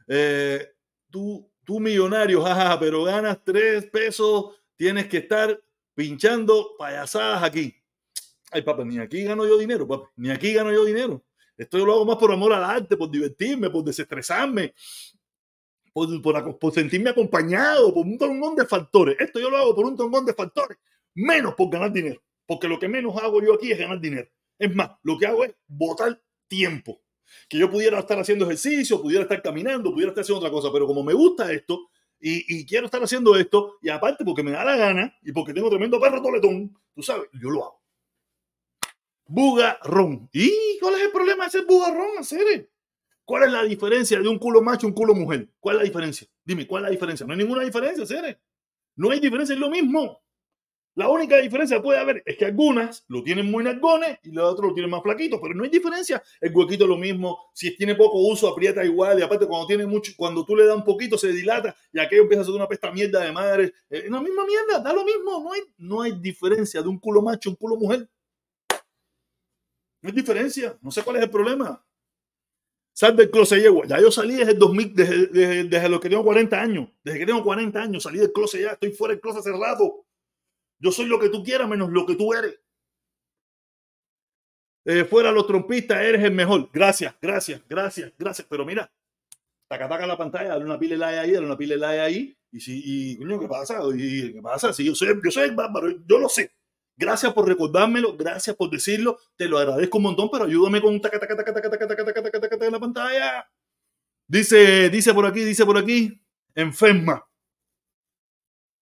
Eh, 0.07 0.73
tú, 1.09 1.51
tú 1.63 1.79
millonario, 1.79 2.41
jaja, 2.43 2.79
pero 2.79 3.03
ganas 3.03 3.43
tres 3.43 3.85
pesos, 3.87 4.55
tienes 4.75 5.07
que 5.07 5.17
estar 5.17 5.59
pinchando 5.93 6.75
payasadas 6.77 7.43
aquí. 7.43 7.75
Ay, 8.51 8.61
papá, 8.61 8.85
ni 8.85 8.99
aquí 8.99 9.23
gano 9.23 9.45
yo 9.45 9.57
dinero, 9.57 9.87
papá, 9.87 10.11
ni 10.15 10.29
aquí 10.29 10.53
gano 10.53 10.71
yo 10.71 10.85
dinero. 10.85 11.23
Esto 11.57 11.77
yo 11.77 11.85
lo 11.85 11.93
hago 11.93 12.05
más 12.05 12.17
por 12.17 12.31
amor 12.31 12.53
al 12.53 12.63
arte, 12.63 12.97
por 12.97 13.09
divertirme, 13.09 13.69
por 13.69 13.83
desestresarme, 13.83 14.73
por, 15.93 16.21
por, 16.21 16.59
por 16.59 16.73
sentirme 16.73 17.09
acompañado, 17.09 17.93
por 17.93 18.05
un 18.05 18.17
montón 18.17 18.55
de 18.55 18.65
factores. 18.65 19.15
Esto 19.19 19.39
yo 19.39 19.49
lo 19.49 19.57
hago 19.57 19.75
por 19.75 19.85
un 19.85 19.95
montón 19.95 20.25
de 20.25 20.33
factores, 20.33 20.77
menos 21.13 21.55
por 21.55 21.69
ganar 21.69 21.91
dinero. 21.91 22.21
Porque 22.45 22.67
lo 22.67 22.77
que 22.77 22.87
menos 22.87 23.15
hago 23.17 23.41
yo 23.41 23.55
aquí 23.55 23.71
es 23.71 23.79
ganar 23.79 23.99
dinero. 23.99 24.29
Es 24.59 24.73
más, 24.75 24.91
lo 25.03 25.17
que 25.17 25.27
hago 25.27 25.43
es 25.43 25.55
botar 25.67 26.21
tiempo 26.47 27.04
que 27.49 27.57
yo 27.57 27.69
pudiera 27.69 27.99
estar 27.99 28.19
haciendo 28.19 28.45
ejercicio, 28.45 29.01
pudiera 29.01 29.23
estar 29.23 29.41
caminando, 29.41 29.91
pudiera 29.91 30.09
estar 30.09 30.21
haciendo 30.23 30.39
otra 30.39 30.51
cosa, 30.51 30.69
pero 30.71 30.87
como 30.87 31.03
me 31.03 31.13
gusta 31.13 31.51
esto 31.51 31.89
y, 32.19 32.65
quiero 32.65 32.85
estar 32.85 33.03
haciendo 33.03 33.35
esto, 33.35 33.77
y 33.81 33.89
aparte 33.89 34.25
porque 34.25 34.41
me 34.41 34.51
da 34.51 34.63
la 34.63 34.75
gana 34.75 35.15
y 35.21 35.31
porque 35.31 35.53
tengo 35.53 35.69
tremendo 35.69 35.99
perro 35.99 36.21
toletón, 36.21 36.75
tú 36.93 37.03
sabes, 37.03 37.29
yo 37.33 37.49
lo 37.49 37.65
hago. 37.65 37.81
Bugarrón. 39.27 40.29
¿Y 40.33 40.79
cuál 40.79 40.95
es 40.95 41.01
el 41.01 41.11
problema 41.11 41.45
de 41.45 41.51
ser 41.51 41.65
bugarrón, 41.65 42.17
hacer? 42.19 42.71
¿Cuál 43.25 43.43
es 43.43 43.51
la 43.51 43.63
diferencia 43.63 44.19
de 44.19 44.27
un 44.27 44.39
culo 44.39 44.61
macho 44.61 44.85
y 44.85 44.89
un 44.89 44.95
culo 44.95 45.13
mujer? 45.13 45.49
¿Cuál 45.59 45.75
es 45.75 45.79
la 45.79 45.85
diferencia? 45.85 46.27
Dime, 46.43 46.67
¿cuál 46.67 46.83
es 46.83 46.85
la 46.85 46.91
diferencia? 46.91 47.25
No 47.25 47.33
hay 47.33 47.39
ninguna 47.39 47.63
diferencia, 47.63 48.05
Cere. 48.05 48.39
No 48.95 49.11
hay 49.11 49.19
diferencia, 49.19 49.53
es 49.53 49.59
lo 49.59 49.69
mismo. 49.69 50.24
La 50.95 51.09
única 51.09 51.37
diferencia 51.37 51.75
que 51.77 51.83
puede 51.83 51.99
haber 51.99 52.23
es 52.25 52.37
que 52.37 52.45
algunas 52.45 53.03
lo 53.09 53.21
tienen 53.21 53.51
muy 53.51 53.65
nargones 53.65 54.17
y 54.23 54.31
los 54.31 54.49
otros 54.49 54.69
lo 54.69 54.73
tienen 54.73 54.89
más 54.89 55.03
flaquitos, 55.03 55.41
pero 55.41 55.53
no 55.53 55.65
hay 55.65 55.69
diferencia. 55.69 56.23
El 56.39 56.55
huequito 56.55 56.85
es 56.85 56.89
lo 56.89 56.95
mismo. 56.95 57.49
Si 57.53 57.75
tiene 57.75 57.95
poco 57.95 58.17
uso, 58.19 58.47
aprieta 58.47 58.83
igual. 58.83 59.19
Y 59.19 59.21
aparte, 59.21 59.45
cuando 59.45 59.67
tiene 59.67 59.85
mucho, 59.85 60.13
cuando 60.15 60.45
tú 60.45 60.55
le 60.55 60.65
das 60.65 60.77
un 60.77 60.85
poquito, 60.85 61.17
se 61.17 61.33
dilata 61.33 61.75
y 61.91 61.99
aquello 61.99 62.21
empieza 62.21 62.43
a 62.43 62.45
ser 62.45 62.53
una 62.53 62.67
pesta 62.67 62.91
mierda 62.93 63.19
de 63.19 63.31
madre. 63.33 63.73
Eh, 63.89 64.03
es 64.05 64.09
la 64.09 64.21
misma 64.21 64.45
mierda, 64.45 64.79
da 64.79 64.93
lo 64.93 65.03
mismo. 65.03 65.43
No 65.43 65.51
hay, 65.51 65.61
no 65.77 66.01
hay 66.01 66.13
diferencia 66.13 66.81
de 66.81 66.87
un 66.87 66.97
culo 66.97 67.21
macho 67.21 67.49
a 67.49 67.51
un 67.51 67.57
culo 67.57 67.75
mujer. 67.75 68.09
No 70.01 70.09
hay 70.09 70.15
diferencia. 70.15 70.77
No 70.81 70.91
sé 70.91 71.03
cuál 71.03 71.17
es 71.17 71.23
el 71.23 71.29
problema. 71.29 71.85
Sal 72.93 73.17
del 73.17 73.29
closet 73.29 73.61
yegua. 73.61 73.85
Ya 73.85 73.99
yo 73.99 74.09
salí 74.11 74.35
desde 74.35 74.53
el 74.53 74.59
2000, 74.59 74.95
desde, 74.95 75.27
desde, 75.27 75.63
desde, 75.65 75.89
los 75.89 75.99
que 75.99 76.07
tengo 76.07 76.23
40 76.23 76.61
años. 76.61 76.89
Desde 77.03 77.19
que 77.19 77.25
tengo 77.25 77.43
40 77.43 77.81
años 77.81 78.03
salí 78.03 78.19
del 78.19 78.31
closet 78.31 78.61
ya. 78.61 78.69
Estoy 78.69 78.91
fuera 78.91 79.13
del 79.13 79.19
closet 79.19 79.43
cerrado. 79.43 80.04
Yo 80.85 80.91
soy 80.91 81.07
lo 81.07 81.19
que 81.19 81.29
tú 81.29 81.43
quieras 81.43 81.67
menos 81.67 81.89
lo 81.91 82.05
que 82.05 82.13
tú 82.13 82.31
eres. 82.31 82.59
Eh, 84.85 85.03
fuera 85.03 85.31
los 85.31 85.47
trompistas, 85.47 85.99
eres 85.99 86.23
el 86.23 86.31
mejor. 86.31 86.69
Gracias, 86.71 87.15
gracias, 87.19 87.59
gracias, 87.67 88.13
gracias. 88.19 88.47
Pero 88.47 88.63
mira, 88.67 88.93
taca 89.67 89.89
taca 89.89 90.05
la 90.05 90.15
pantalla, 90.15 90.49
dale 90.49 90.63
una 90.63 90.77
pila 90.77 90.95
like 90.95 91.17
ahí, 91.17 91.31
dale 91.31 91.47
una 91.47 91.57
pila 91.57 91.75
like 91.75 92.01
ahí 92.01 92.37
Y 92.51 92.59
si, 92.59 92.83
y, 92.85 93.17
coño, 93.17 93.39
¿qué 93.39 93.47
pasa? 93.47 93.79
¿Y 93.95 94.33
qué 94.33 94.41
pasa? 94.43 94.73
Si 94.73 94.85
yo 94.85 94.93
soy, 94.93 95.19
yo 95.23 95.31
soy 95.31 95.49
bárbaro, 95.55 95.89
yo 96.05 96.19
lo 96.19 96.29
sé. 96.29 96.51
Gracias 96.95 97.33
por 97.33 97.47
recordármelo, 97.47 98.15
gracias 98.15 98.55
por 98.55 98.69
decirlo, 98.69 99.17
te 99.35 99.47
lo 99.47 99.57
agradezco 99.57 99.97
un 99.97 100.03
montón, 100.03 100.29
pero 100.31 100.45
ayúdame 100.45 100.81
con 100.81 101.01
taca, 101.01 101.19
taca, 101.19 101.35
taca, 101.35 101.51
taca, 101.51 101.69
taca, 101.71 101.87
taca, 101.87 102.05
taca, 102.05 102.21
taca, 102.31 102.49
taca, 102.49 102.65
en 102.67 102.71
la 102.71 102.79
pantalla. 102.79 103.49
Dice, 104.27 104.91
dice 104.91 105.15
por 105.15 105.25
aquí, 105.25 105.39
dice 105.39 105.65
por 105.65 105.79
aquí, 105.79 106.21
enferma. 106.53 107.25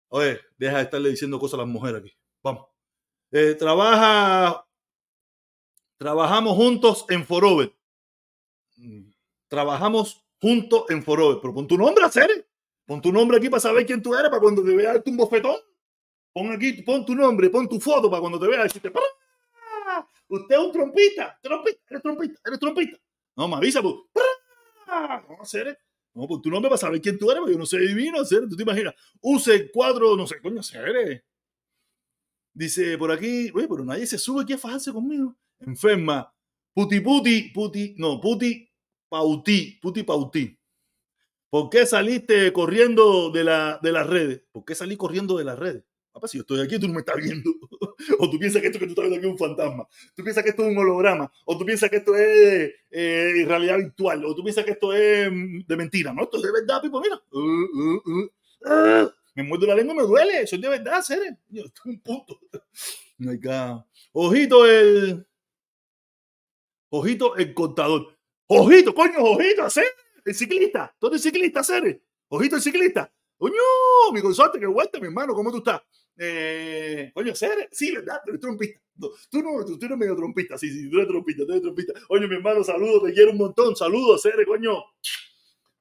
Oye, 0.09 0.39
deja 0.57 0.77
de 0.77 0.83
estarle 0.83 1.09
diciendo 1.09 1.39
cosas 1.39 1.55
a 1.55 1.63
las 1.63 1.67
mujeres 1.67 2.01
aquí. 2.01 2.11
Vamos. 2.43 2.67
Eh, 3.31 3.55
trabaja, 3.55 4.65
trabajamos 5.97 6.55
juntos 6.55 7.05
en 7.09 7.25
Forover. 7.25 7.75
Trabajamos 9.47 10.25
juntos 10.41 10.85
en 10.89 11.03
Forover. 11.03 11.39
Pero 11.41 11.53
pon 11.53 11.67
tu 11.67 11.77
nombre, 11.77 12.03
hacer. 12.03 12.47
Pon 12.85 13.01
tu 13.01 13.11
nombre 13.11 13.37
aquí 13.37 13.49
para 13.49 13.59
saber 13.59 13.85
quién 13.85 14.01
tú 14.01 14.15
eres, 14.15 14.29
para 14.29 14.41
cuando 14.41 14.63
te 14.63 14.75
vea 14.75 15.01
un 15.05 15.17
bofetón. 15.17 15.57
Pon 16.33 16.51
aquí, 16.51 16.81
pon 16.81 17.05
tu 17.05 17.13
nombre, 17.13 17.49
pon 17.49 17.67
tu 17.67 17.79
foto 17.79 18.09
para 18.09 18.21
cuando 18.21 18.39
te 18.39 18.47
vea 18.47 18.63
decirte, 18.63 18.91
usted 20.27 20.55
es 20.55 20.61
un 20.61 20.71
trompita, 20.71 21.39
trompita, 21.41 21.79
eres 21.89 22.01
trompita, 22.01 22.39
eres 22.45 22.59
trompita. 22.59 22.97
No, 23.35 23.47
me 23.47 23.55
avisa, 23.55 23.81
pues. 23.81 23.95
No, 24.87 25.41
hacer. 25.41 25.77
No, 26.13 26.27
pues 26.27 26.41
tu 26.41 26.49
nombre 26.49 26.69
para 26.69 26.79
saber 26.79 27.01
quién 27.01 27.17
tú 27.17 27.29
eres, 27.29 27.39
porque 27.39 27.53
yo 27.53 27.59
no 27.59 27.65
sé 27.65 27.79
divino, 27.79 28.19
hacer. 28.19 28.47
Tú 28.49 28.55
te 28.55 28.63
imaginas. 28.63 28.93
Use 29.21 29.69
cuatro, 29.71 30.15
no 30.15 30.25
sé, 30.27 30.41
coño, 30.41 30.59
hacer. 30.59 31.23
Dice 32.53 32.97
por 32.97 33.11
aquí, 33.11 33.51
oye, 33.53 33.67
pero 33.67 33.85
nadie 33.85 34.05
se 34.05 34.17
sube 34.17 34.43
aquí 34.43 34.53
a 34.53 34.57
fajarse 34.57 34.91
conmigo. 34.91 35.37
Enferma. 35.59 36.33
Puti 36.73 36.99
puti, 36.99 37.51
puti, 37.53 37.95
no, 37.97 38.19
puti 38.19 38.69
pauti, 39.09 39.79
puti 39.81 40.03
pauti. 40.03 40.57
¿Por 41.49 41.69
qué 41.69 41.85
saliste 41.85 42.53
corriendo 42.53 43.31
de, 43.31 43.43
la, 43.43 43.79
de 43.81 43.91
las 43.91 44.05
redes? 44.07 44.43
¿Por 44.51 44.65
qué 44.65 44.75
salí 44.75 44.95
corriendo 44.97 45.37
de 45.37 45.43
las 45.43 45.57
redes? 45.57 45.83
Papá, 46.11 46.27
si 46.27 46.37
yo 46.37 46.41
estoy 46.41 46.61
aquí, 46.61 46.79
tú 46.79 46.87
no 46.87 46.93
me 46.93 46.99
estás 46.99 47.17
viendo. 47.17 47.49
o 48.19 48.29
tú 48.29 48.39
piensas 48.39 48.61
que 48.61 48.67
esto 48.67 48.79
que 48.79 48.85
tú 48.85 48.91
estás 48.91 49.03
viendo 49.03 49.17
aquí 49.17 49.25
es 49.25 49.31
un 49.31 49.37
fantasma. 49.37 49.87
Tú 50.15 50.23
piensas 50.23 50.43
que 50.43 50.51
esto 50.51 50.63
es 50.63 50.69
un 50.69 50.77
holograma. 50.77 51.31
O 51.45 51.57
tú 51.57 51.65
piensas 51.65 51.89
que 51.89 51.97
esto 51.97 52.15
es 52.15 52.73
eh, 52.91 53.45
realidad 53.45 53.77
virtual. 53.77 54.25
O 54.25 54.35
tú 54.35 54.43
piensas 54.43 54.63
que 54.65 54.71
esto 54.71 54.93
es 54.93 55.31
mm, 55.31 55.61
de 55.67 55.77
mentira. 55.77 56.13
No, 56.13 56.23
esto 56.23 56.37
es 56.37 56.43
de 56.43 56.51
verdad, 56.51 56.81
Pipo. 56.81 57.01
Mira. 57.01 57.21
Uh, 57.31 57.39
uh, 57.39 58.01
uh, 58.05 58.31
ah. 58.65 59.13
me 59.35 59.43
muerdo 59.43 59.67
la 59.67 59.75
lengua 59.75 59.95
me 59.95 60.03
duele. 60.03 60.41
Eso 60.41 60.55
es 60.55 60.61
de 60.61 60.69
verdad, 60.69 61.01
seres. 61.01 61.33
Esto 61.53 61.81
es 61.81 61.85
un 61.85 61.99
punto. 61.99 62.39
Ojito 64.13 64.65
el. 64.65 65.25
Ojito 66.89 67.35
el 67.35 67.53
contador. 67.53 68.17
Ojito, 68.47 68.95
coño, 68.95 69.19
ojito, 69.19 69.63
hacer. 69.63 69.85
El 70.25 70.33
ciclista. 70.33 70.95
¿Dónde 70.99 71.17
el 71.17 71.23
ciclista, 71.23 71.59
hacer? 71.59 72.01
Ojito 72.29 72.55
el 72.55 72.61
ciclista. 72.61 73.11
Coño, 73.39 73.53
mi 74.11 74.21
consorte, 74.21 74.59
qué 74.59 74.65
vuelta, 74.65 74.99
mi 74.99 75.05
hermano, 75.07 75.33
¿cómo 75.33 75.49
tú 75.49 75.59
estás? 75.59 75.81
Eh, 76.17 77.09
coño, 77.13 77.33
¿ser? 77.33 77.69
Sí, 77.71 77.95
¿verdad? 77.95 78.19
Tú 78.25 78.31
eres 78.31 78.41
trompista. 78.41 78.81
tú, 78.99 79.41
no, 79.41 79.65
tú, 79.65 79.79
eres 79.81 79.97
medio 79.97 80.13
trompista, 80.13 80.57
sí, 80.57 80.69
sí, 80.69 80.89
tú 80.89 80.97
eres 80.97 81.07
trompista, 81.07 81.45
tú 81.45 81.51
eres 81.51 81.61
trompista. 81.61 81.93
Oye, 82.09 82.27
mi 82.27 82.35
hermano, 82.35 82.65
saludos, 82.65 83.03
te 83.05 83.13
quiero 83.13 83.31
un 83.31 83.37
montón. 83.37 83.77
Saludos, 83.77 84.21
Cere, 84.21 84.45
coño. 84.45 84.83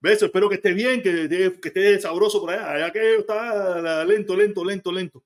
Beso, 0.00 0.26
espero 0.26 0.48
que 0.48 0.54
estés 0.54 0.72
bien, 0.72 1.02
que, 1.02 1.28
que 1.28 1.68
estés 1.68 2.02
sabroso 2.02 2.40
por 2.40 2.50
allá. 2.50 2.70
Allá 2.70 2.92
que 2.92 3.16
está 3.16 4.04
lento, 4.04 4.36
lento, 4.36 4.64
lento, 4.64 4.92
lento. 4.92 5.24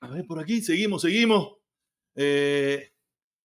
A 0.00 0.08
ver, 0.08 0.26
por 0.26 0.40
aquí, 0.40 0.62
seguimos, 0.62 1.02
seguimos. 1.02 1.58
Eh, 2.14 2.92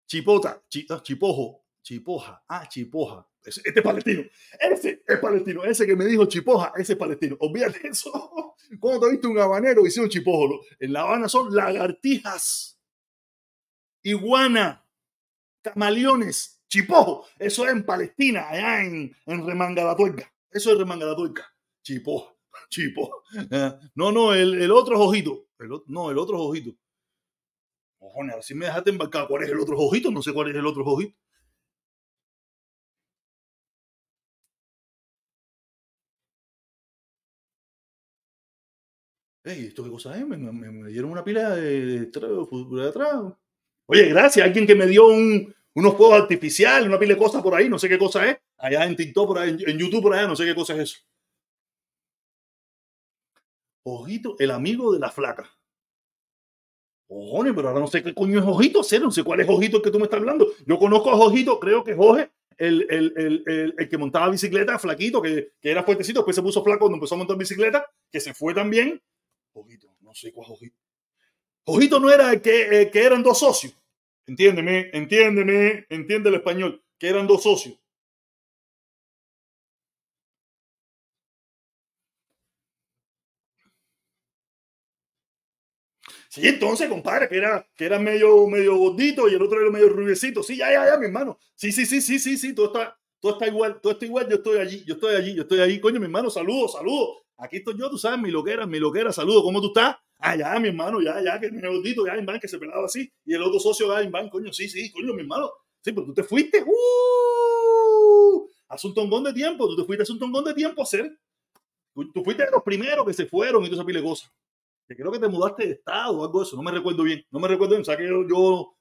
chipota, 0.06 0.62
ah, 0.90 1.02
chipojo, 1.02 1.64
chipoja, 1.82 2.44
ah, 2.48 2.68
chipoja. 2.68 3.28
Este 3.49 3.80
es 3.80 3.82
palestino. 3.82 4.22
Ese 4.61 5.03
es 5.07 5.18
palestino. 5.18 5.64
Ese 5.64 5.86
que 5.86 5.96
me 5.96 6.05
dijo 6.05 6.26
chipoja, 6.26 6.72
ese 6.76 6.92
es 6.92 6.99
palestino. 6.99 7.36
Olvídate 7.40 7.88
eso. 7.88 8.55
¿Cómo 8.80 9.01
te 9.01 9.11
viste 9.11 9.26
un 9.26 9.38
habanero 9.38 9.82
un 9.82 10.09
chipojo? 10.09 10.61
En 10.78 10.92
La 10.92 11.03
Habana 11.03 11.28
son 11.28 11.55
lagartijas, 11.55 12.78
iguana, 14.03 14.86
camaleones, 15.62 16.62
chipojo. 16.68 17.26
Eso 17.38 17.64
es 17.64 17.72
en 17.72 17.84
Palestina, 17.84 18.49
allá 18.49 18.84
en, 18.84 19.14
en 19.26 19.46
Remanga 19.46 19.96
Eso 20.51 20.72
es 20.72 20.78
Remanga 20.78 21.07
la 21.07 21.16
Tuerca. 21.16 21.55
Chipoja, 21.82 22.34
chipoja. 22.68 23.16
No, 23.94 24.12
no, 24.12 24.34
el, 24.34 24.70
otro 24.70 24.96
es 24.96 25.01
ojito. 25.01 25.46
no, 25.86 26.11
el 26.11 26.18
otro 26.18 26.36
es 26.36 26.42
ojito. 26.42 26.76
Cojones, 27.99 28.36
así 28.36 28.55
me 28.55 28.66
dejaste 28.66 28.90
embarcar. 28.90 29.26
¿Cuál 29.26 29.42
es 29.42 29.51
el 29.51 29.59
otro 29.59 29.76
ojito? 29.76 30.11
No 30.11 30.22
sé 30.22 30.32
cuál 30.32 30.51
es 30.51 30.57
el 30.57 30.66
otro 30.66 30.84
ojito. 30.84 31.16
¿Esto 39.53 39.84
qué 39.84 39.90
cosa 39.90 40.18
es? 40.18 40.26
Me, 40.26 40.90
dieron 40.90 41.11
una 41.11 41.24
pila 41.24 41.55
de, 41.57 42.07
de, 42.07 42.88
atrás. 42.88 43.14
Oye, 43.86 44.09
gracias. 44.09 44.46
Alguien 44.46 44.66
que 44.66 44.74
me 44.74 44.86
dio 44.86 45.07
un, 45.07 45.55
unos 45.74 45.94
juegos 45.94 46.20
artificiales, 46.20 46.88
una 46.88 46.99
pila 46.99 47.14
de 47.14 47.20
cosas 47.20 47.42
por 47.42 47.55
ahí, 47.55 47.68
no 47.68 47.78
sé 47.78 47.88
qué 47.88 47.99
cosa 47.99 48.28
es. 48.28 48.38
Allá 48.59 48.84
en 48.84 48.96
TikTok, 48.96 49.26
por 49.26 49.38
ahí, 49.38 49.57
en 49.66 49.78
YouTube, 49.78 50.03
por 50.03 50.14
allá, 50.14 50.26
no 50.26 50.36
sé 50.36 50.44
qué 50.44 50.55
cosa 50.55 50.74
es 50.74 50.80
eso. 50.80 50.99
Ojito, 53.84 54.36
el 54.38 54.51
amigo 54.51 54.92
de 54.92 54.99
la 54.99 55.11
flaca. 55.11 55.49
Ojones, 57.11 57.55
pero 57.57 57.68
ahora 57.68 57.80
no 57.80 57.86
sé 57.86 58.03
qué 58.03 58.12
coño 58.12 58.38
es 58.38 58.44
Ojito, 58.44 58.82
cero, 58.82 59.05
no 59.07 59.11
sé 59.11 59.22
cuál 59.22 59.40
es 59.40 59.49
Ojito 59.49 59.78
el 59.78 59.82
que 59.82 59.90
tú 59.90 59.99
me 59.99 60.05
estás 60.05 60.20
hablando. 60.20 60.46
Yo 60.66 60.78
conozco 60.78 61.11
a 61.11 61.14
Ojito, 61.14 61.59
creo 61.59 61.82
que 61.82 61.94
Jorge, 61.94 62.30
el, 62.59 62.86
el, 62.90 63.14
el, 63.16 63.74
el, 63.78 63.88
que 63.88 63.96
montaba 63.96 64.28
bicicleta, 64.28 64.78
flaquito, 64.78 65.22
que, 65.22 65.53
que, 65.61 65.70
era 65.70 65.84
fuertecito, 65.84 66.20
después 66.20 66.36
se 66.36 66.42
puso 66.42 66.62
flaco 66.62 66.80
cuando 66.80 66.96
empezó 66.96 67.14
a 67.14 67.18
montar 67.18 67.38
bicicleta, 67.38 67.90
que 68.12 68.20
se 68.20 68.34
fue 68.34 68.53
también, 68.53 69.01
Ojito, 69.53 69.88
no 70.01 70.14
sé 70.14 70.32
cuál 70.32 70.51
Ojito. 70.53 70.76
Ojito 71.66 72.01
no 72.01 72.11
era 72.11 72.40
que, 72.42 72.82
eh, 72.82 72.90
que 72.92 73.05
eran 73.05 73.22
dos 73.22 73.40
socios. 73.40 73.74
Entiéndeme, 74.26 74.90
entiéndeme, 74.94 75.86
entiende 75.90 76.30
el 76.30 76.36
español, 76.36 76.84
que 76.99 77.09
eran 77.09 77.26
dos 77.28 77.42
socios. 77.44 77.78
Sí, 86.28 86.46
entonces, 86.46 86.88
compadre, 86.88 87.28
que 87.28 87.36
era, 87.36 87.66
que 87.76 87.84
era 87.84 87.99
medio, 87.99 88.46
medio 88.46 88.76
gordito 88.76 89.28
y 89.28 89.34
el 89.34 89.42
otro 89.42 89.61
era 89.61 89.70
medio 89.70 89.88
rubiecito. 89.88 90.42
Sí, 90.42 90.57
ya, 90.57 90.70
ya, 90.72 90.86
ya, 90.86 90.96
mi 90.99 91.07
hermano. 91.07 91.38
Sí, 91.55 91.72
sí, 91.72 91.86
sí, 91.86 92.01
sí, 92.01 92.18
sí, 92.18 92.36
sí, 92.36 92.55
todo 92.55 92.66
está, 92.66 92.99
todo 93.20 93.32
está 93.32 93.46
igual, 93.46 93.80
todo 93.80 93.92
está 93.92 94.05
igual. 94.07 94.28
Yo 94.28 94.36
estoy 94.36 94.59
allí, 94.59 94.84
yo 94.84 94.94
estoy 94.94 95.14
allí, 95.16 95.34
yo 95.34 95.42
estoy 95.42 95.61
allí. 95.61 95.80
Coño, 95.80 95.99
mi 96.01 96.07
hermano, 96.07 96.30
saludos, 96.30 96.72
saludos. 96.72 97.18
Aquí 97.39 97.59
estoy 97.59 97.78
yo, 97.78 97.89
tú 97.89 97.97
sabes, 97.97 98.20
mi 98.20 98.32
loquera, 98.32 98.66
mi 98.66 98.80
loquera, 98.80 99.12
saludo, 99.12 99.45
¿cómo 99.45 99.61
tú 99.61 99.68
estás? 99.68 99.97
Ah, 100.18 100.34
ya, 100.34 100.59
mi 100.59 100.68
hermano, 100.68 101.01
ya, 101.01 101.22
ya, 101.22 101.39
que 101.39 101.53
mi 101.53 101.62
gordito, 101.62 102.05
ya, 102.05 102.16
Iván, 102.16 102.41
que 102.41 102.49
se 102.49 102.59
pelaba 102.59 102.84
así. 102.86 103.09
Y 103.24 103.34
el 103.34 103.43
otro 103.43 103.61
socio, 103.61 103.86
ya, 103.95 104.03
Iván, 104.03 104.28
coño, 104.28 104.53
sí, 104.53 104.68
sí, 104.68 104.91
coño, 104.91 105.14
mi 105.14 105.20
hermano. 105.20 105.49
Sí, 105.80 105.93
pero 105.93 106.07
tú 106.07 106.14
te 106.14 106.24
fuiste, 106.24 106.64
uh, 106.66 108.49
hace 108.68 108.89
un 108.89 108.95
tongón 108.95 109.22
de 109.22 109.32
tiempo, 109.32 109.68
tú 109.68 109.76
te 109.76 109.84
fuiste 109.84 110.03
hace 110.03 110.12
un 110.12 110.18
tongón 110.18 110.45
de 110.45 110.55
tiempo 110.55 110.82
a 110.82 110.84
hacer. 110.84 111.16
Tú, 111.95 112.24
fuiste 112.24 112.45
de 112.45 112.51
los 112.51 112.64
primeros 112.64 113.07
que 113.07 113.12
se 113.12 113.26
fueron 113.26 113.64
y 113.64 113.68
tú 113.68 113.74
esa 113.74 113.84
pile. 113.84 114.03
Que 114.89 114.97
creo 114.97 115.12
que 115.12 115.20
te 115.20 115.28
mudaste 115.28 115.66
de 115.66 115.72
estado 115.74 116.18
o 116.18 116.24
algo 116.24 116.41
de 116.41 116.47
eso, 116.47 116.57
no 116.57 116.62
me 116.62 116.72
recuerdo 116.72 117.05
bien, 117.05 117.24
no 117.30 117.39
me 117.39 117.47
recuerdo 117.47 117.74
bien, 117.74 117.82
o 117.82 117.84
sea 117.84 117.97
que 117.97 118.09
yo, 118.09 118.26
yo, 118.28 118.74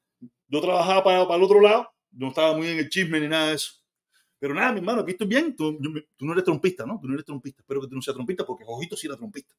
yo 0.48 0.62
trabajaba 0.62 1.04
para, 1.04 1.28
para 1.28 1.36
el 1.36 1.44
otro 1.44 1.62
lado, 1.62 1.90
no 2.12 2.30
estaba 2.30 2.56
muy 2.56 2.68
en 2.68 2.80
el 2.80 2.90
chisme 2.90 3.20
ni 3.20 3.28
nada 3.28 3.50
de 3.50 3.56
eso. 3.56 3.74
Pero 4.40 4.54
nada, 4.54 4.72
mi 4.72 4.80
hermano, 4.80 5.02
aquí 5.02 5.12
estoy 5.12 5.28
bien. 5.28 5.56
Tú, 5.56 5.78
no 6.20 6.32
eres 6.34 6.44
trompista, 6.44 6.86
¿no? 6.86 7.00
Tú 7.02 7.08
no 7.08 7.14
eres 7.14 7.26
trompista. 7.26 7.62
Espero 7.62 7.82
que 7.82 7.88
tú 7.88 7.96
no 7.96 8.02
seas 8.02 8.16
trompista 8.16 8.46
porque 8.46 8.64
Ojito 8.68 8.96
sí 8.96 9.08
era 9.08 9.18
trompista. 9.18 9.56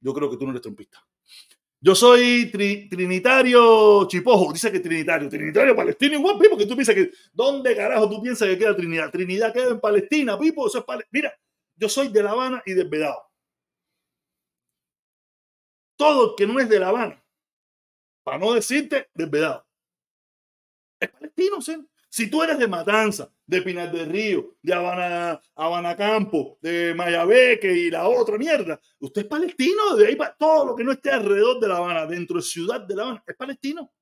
Yo 0.00 0.14
creo 0.14 0.30
que 0.30 0.36
tú 0.36 0.44
no 0.44 0.50
eres 0.50 0.62
trompista. 0.62 1.04
Yo 1.80 1.94
soy 1.94 2.50
trinitario 2.50 4.06
chipojo. 4.08 4.52
Dice 4.52 4.72
que 4.72 4.80
trinitario. 4.80 5.28
Trinitario 5.28 5.76
palestino 5.76 6.14
igual, 6.14 6.38
Pipo, 6.38 6.56
que 6.56 6.66
tú 6.66 6.74
piensas 6.74 6.94
que. 6.94 7.10
¿Dónde 7.32 7.76
carajo 7.76 8.08
tú 8.08 8.22
piensas 8.22 8.48
que 8.48 8.58
queda 8.58 8.74
Trinidad? 8.74 9.10
Trinidad 9.10 9.52
queda 9.52 9.70
en 9.70 9.80
Palestina, 9.80 10.38
Pipo. 10.38 10.66
Eso 10.66 10.78
es 10.78 11.06
Mira, 11.10 11.32
yo 11.76 11.88
soy 11.88 12.08
de 12.08 12.22
La 12.22 12.30
Habana 12.30 12.62
y 12.64 12.72
de 12.72 12.84
Vedado. 12.84 13.28
Todo 15.96 16.36
que 16.36 16.46
no 16.46 16.58
es 16.60 16.68
de 16.68 16.78
La 16.78 16.88
Habana, 16.88 17.22
para 18.22 18.38
no 18.38 18.52
decirte 18.52 19.10
desvedado, 19.14 19.66
es 21.00 21.10
palestino, 21.10 21.60
¿sí? 21.60 21.76
Si 22.10 22.30
tú 22.30 22.42
eres 22.42 22.58
de 22.58 22.66
Matanza, 22.66 23.30
de 23.46 23.60
Pinar 23.62 23.92
del 23.92 24.08
Río, 24.08 24.56
de 24.62 24.72
Habana, 24.72 25.40
Habana 25.54 25.96
Campo, 25.96 26.58
de 26.62 26.94
Mayabeque 26.94 27.70
y 27.70 27.90
la 27.90 28.08
otra 28.08 28.38
mierda, 28.38 28.80
usted 28.98 29.22
es 29.22 29.28
palestino, 29.28 29.94
de 29.94 30.06
ahí 30.06 30.16
para 30.16 30.34
todo 30.34 30.66
lo 30.66 30.76
que 30.76 30.84
no 30.84 30.92
esté 30.92 31.10
alrededor 31.10 31.60
de 31.60 31.68
La 31.68 31.76
Habana, 31.76 32.06
dentro 32.06 32.36
de 32.36 32.42
Ciudad 32.42 32.80
de 32.80 32.96
La 32.96 33.02
Habana, 33.02 33.24
es 33.26 33.36
palestino. 33.36 33.92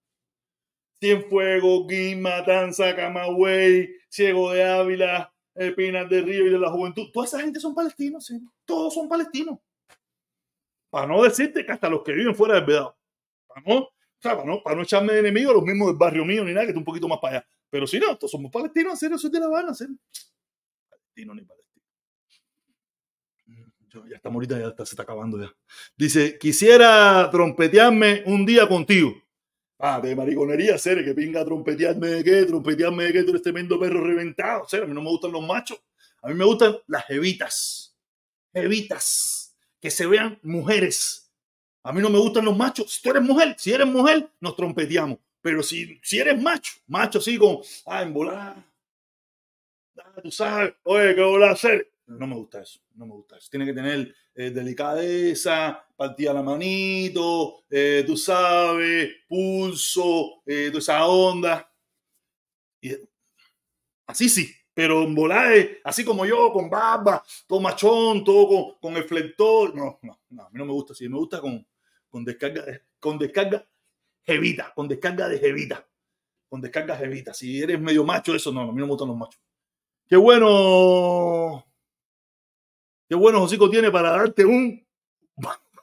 Cienfuegos, 1.00 1.86
Guim, 1.88 2.20
Matanza, 2.20 2.94
Camagüey, 2.94 3.90
Ciego 4.08 4.52
de 4.52 4.64
Ávila, 4.64 5.32
eh, 5.56 5.72
Pinar 5.72 6.08
del 6.08 6.24
Río 6.24 6.46
y 6.46 6.50
de 6.50 6.58
la 6.58 6.70
Juventud, 6.70 7.10
toda 7.12 7.26
esa 7.26 7.40
gente 7.40 7.58
son 7.58 7.74
palestinos, 7.74 8.32
todos 8.64 8.94
son 8.94 9.08
palestinos. 9.08 9.58
Para 10.90 11.06
no 11.08 11.22
decirte 11.22 11.66
que 11.66 11.72
hasta 11.72 11.90
los 11.90 12.02
que 12.02 12.12
viven 12.12 12.34
fuera 12.34 12.54
del 12.54 12.64
Vedado. 12.64 12.96
Para 13.46 13.62
no, 13.66 13.88
para 14.22 14.44
no, 14.44 14.62
para 14.62 14.76
no 14.76 14.82
echarme 14.82 15.12
de 15.12 15.20
enemigo 15.20 15.50
a 15.50 15.54
los 15.54 15.62
mismos 15.64 15.88
del 15.88 15.96
barrio 15.96 16.24
mío 16.24 16.44
ni 16.44 16.52
nada, 16.52 16.64
que 16.64 16.70
está 16.70 16.78
un 16.78 16.84
poquito 16.84 17.08
más 17.08 17.18
para 17.18 17.38
allá. 17.38 17.46
Pero 17.70 17.86
si 17.86 17.98
no, 17.98 18.16
todos 18.16 18.30
somos 18.30 18.50
palestinos, 18.50 18.92
en 18.92 18.98
serio, 18.98 19.18
soy 19.18 19.30
de 19.30 19.40
La 19.40 19.46
Habana, 19.46 19.72
en 19.80 19.98
Palestino 20.88 21.34
ni 21.34 21.42
palestino. 21.42 21.66
Ya 24.08 24.16
está 24.16 24.28
morita, 24.28 24.58
ya 24.58 24.74
se 24.76 24.94
está 24.94 25.02
acabando 25.02 25.40
ya. 25.40 25.50
Dice, 25.96 26.38
quisiera 26.38 27.28
trompetearme 27.30 28.24
un 28.26 28.44
día 28.44 28.68
contigo. 28.68 29.14
Ah, 29.78 30.00
de 30.00 30.16
mariconería, 30.16 30.78
ser 30.78 31.04
que 31.04 31.14
pinga 31.14 31.44
trompetearme 31.44 32.08
de 32.08 32.24
qué, 32.24 32.44
trompetearme 32.44 33.04
de 33.04 33.12
qué, 33.12 33.22
tú 33.22 33.30
eres 33.30 33.42
tremendo 33.42 33.78
perro 33.78 34.02
reventado. 34.02 34.66
Ser, 34.68 34.82
a 34.82 34.86
mí 34.86 34.94
no 34.94 35.02
me 35.02 35.10
gustan 35.10 35.32
los 35.32 35.46
machos. 35.46 35.78
A 36.22 36.28
mí 36.28 36.34
me 36.34 36.44
gustan 36.44 36.76
las 36.86 37.04
jevitas. 37.06 37.96
Jevitas. 38.52 39.56
Que 39.80 39.90
se 39.90 40.06
vean 40.06 40.38
mujeres. 40.42 41.30
A 41.82 41.92
mí 41.92 42.00
no 42.00 42.10
me 42.10 42.18
gustan 42.18 42.44
los 42.44 42.56
machos. 42.56 42.92
Si 42.92 43.02
tú 43.02 43.10
eres 43.10 43.22
mujer, 43.22 43.54
si 43.58 43.72
eres 43.72 43.86
mujer, 43.86 44.30
nos 44.40 44.56
trompeteamos. 44.56 45.18
Pero 45.46 45.62
si, 45.62 46.00
si 46.02 46.18
eres 46.18 46.42
macho, 46.42 46.72
macho 46.88 47.20
así 47.20 47.38
como, 47.38 47.62
ah, 47.86 48.02
en 48.02 48.12
volar. 48.12 48.56
Ah, 49.96 50.20
tú 50.20 50.32
sabes, 50.32 50.74
oye, 50.82 51.14
¿qué 51.14 51.22
voy 51.22 51.40
a 51.44 51.52
hacer? 51.52 51.88
No 52.04 52.26
me 52.26 52.34
gusta 52.34 52.62
eso, 52.62 52.80
no 52.96 53.06
me 53.06 53.12
gusta 53.12 53.36
eso. 53.36 53.46
Tiene 53.48 53.64
que 53.64 53.72
tener 53.72 54.12
eh, 54.34 54.50
delicadeza, 54.50 55.86
partida 55.94 56.34
la 56.34 56.42
manito, 56.42 57.62
eh, 57.70 58.02
tú 58.04 58.16
sabes, 58.16 59.08
pulso, 59.28 60.42
eh, 60.46 60.66
toda 60.70 60.80
esa 60.80 61.06
onda. 61.06 61.72
Y, 62.80 62.96
así 64.04 64.28
sí, 64.28 64.52
pero 64.74 65.04
en 65.04 65.14
volar, 65.14 65.54
así 65.84 66.04
como 66.04 66.26
yo, 66.26 66.52
con 66.52 66.68
barba, 66.68 67.22
todo 67.46 67.60
machón, 67.60 68.24
todo 68.24 68.48
con, 68.48 68.74
con 68.80 68.96
el 68.96 69.04
flector. 69.04 69.76
No, 69.76 70.00
no, 70.02 70.18
no, 70.28 70.42
a 70.42 70.50
mí 70.50 70.58
no 70.58 70.66
me 70.66 70.72
gusta 70.72 70.92
así. 70.92 71.08
Me 71.08 71.18
gusta 71.18 71.40
con, 71.40 71.64
con 72.10 72.24
descarga, 72.24 72.64
con 72.98 73.16
descarga 73.16 73.64
jevita, 74.26 74.72
con 74.74 74.88
descarga 74.88 75.28
de 75.28 75.38
jevita. 75.38 75.86
Con 76.48 76.60
descarga 76.60 76.96
jevita. 76.96 77.32
Si 77.32 77.62
eres 77.62 77.80
medio 77.80 78.04
macho, 78.04 78.34
eso 78.34 78.52
no, 78.52 78.60
a 78.60 78.66
mí 78.66 78.78
no 78.78 78.86
me 78.86 78.90
gustan 78.90 79.08
los 79.08 79.16
machos. 79.16 79.40
Qué 80.08 80.16
bueno. 80.16 81.64
Qué 83.08 83.14
bueno 83.14 83.40
Josico 83.40 83.70
tiene 83.70 83.90
para 83.90 84.10
darte 84.10 84.44
un, 84.44 84.84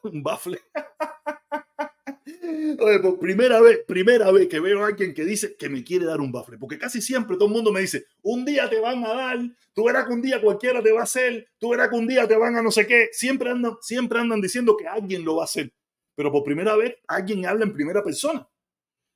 un 0.03 0.23
bafle. 0.23 0.59
Por 3.01 3.19
primera 3.19 3.61
vez, 3.61 3.79
primera 3.87 4.31
vez 4.31 4.47
que 4.47 4.59
veo 4.59 4.83
a 4.83 4.87
alguien 4.87 5.13
que 5.13 5.23
dice 5.23 5.55
que 5.55 5.69
me 5.69 5.83
quiere 5.83 6.05
dar 6.05 6.19
un 6.19 6.31
bafle, 6.31 6.57
porque 6.57 6.77
casi 6.77 7.01
siempre 7.01 7.35
todo 7.35 7.47
el 7.47 7.53
mundo 7.53 7.71
me 7.71 7.81
dice, 7.81 8.05
un 8.21 8.43
día 8.45 8.69
te 8.69 8.79
van 8.79 9.03
a 9.05 9.13
dar, 9.13 9.39
tú 9.73 9.85
verás 9.85 10.05
que 10.05 10.13
un 10.13 10.21
día 10.21 10.41
cualquiera 10.41 10.81
te 10.81 10.91
va 10.91 11.01
a 11.01 11.03
hacer, 11.03 11.47
tú 11.57 11.69
verás 11.69 11.89
que 11.89 11.95
un 11.95 12.07
día 12.07 12.27
te 12.27 12.35
van 12.35 12.55
a 12.57 12.61
no 12.61 12.71
sé 12.71 12.85
qué, 12.85 13.09
siempre 13.11 13.49
andan, 13.49 13.75
siempre 13.81 14.19
andan 14.19 14.41
diciendo 14.41 14.75
que 14.75 14.87
alguien 14.87 15.23
lo 15.23 15.37
va 15.37 15.43
a 15.43 15.45
hacer, 15.45 15.71
pero 16.15 16.31
por 16.31 16.43
primera 16.43 16.75
vez 16.75 16.95
alguien 17.07 17.45
habla 17.45 17.65
en 17.65 17.73
primera 17.73 18.03
persona. 18.03 18.47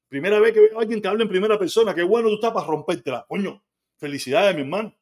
Primera 0.07 0.39
vez 0.39 0.53
que 0.53 0.61
veo 0.61 0.77
a 0.77 0.81
alguien 0.81 1.01
que 1.01 1.07
habla 1.07 1.23
en 1.23 1.29
primera 1.29 1.59
persona, 1.59 1.93
qué 1.93 2.03
bueno 2.03 2.29
tú 2.29 2.35
estás 2.35 2.51
para 2.51 2.65
rompértela, 2.65 3.25
coño, 3.27 3.63
felicidades 3.97 4.55
mi 4.55 4.61
hermano. 4.61 4.95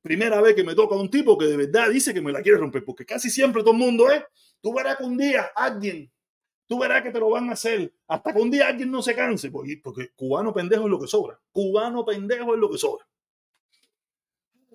Primera 0.00 0.40
vez 0.40 0.54
que 0.54 0.64
me 0.64 0.74
toca 0.74 0.96
un 0.96 1.10
tipo 1.10 1.36
que 1.38 1.46
de 1.46 1.56
verdad 1.56 1.90
dice 1.90 2.12
que 2.12 2.20
me 2.20 2.32
la 2.32 2.42
quiere 2.42 2.58
romper, 2.58 2.84
porque 2.84 3.04
casi 3.04 3.30
siempre 3.30 3.62
todo 3.62 3.72
el 3.72 3.78
mundo 3.78 4.10
es, 4.10 4.22
tú 4.60 4.74
verás 4.74 4.96
que 4.96 5.04
un 5.04 5.16
día 5.16 5.50
alguien 5.54 6.12
Tú 6.72 6.78
verás 6.78 7.02
que 7.02 7.10
te 7.10 7.20
lo 7.20 7.28
van 7.28 7.50
a 7.50 7.52
hacer 7.52 7.92
hasta 8.08 8.32
que 8.32 8.40
un 8.40 8.50
día 8.50 8.66
alguien 8.66 8.90
no 8.90 9.02
se 9.02 9.14
canse, 9.14 9.50
porque, 9.50 9.78
porque 9.84 10.10
cubano 10.16 10.54
pendejo 10.54 10.84
es 10.84 10.90
lo 10.90 10.98
que 10.98 11.06
sobra. 11.06 11.38
Cubano 11.50 12.02
pendejo 12.02 12.54
es 12.54 12.60
lo 12.60 12.70
que 12.70 12.78
sobra. 12.78 13.06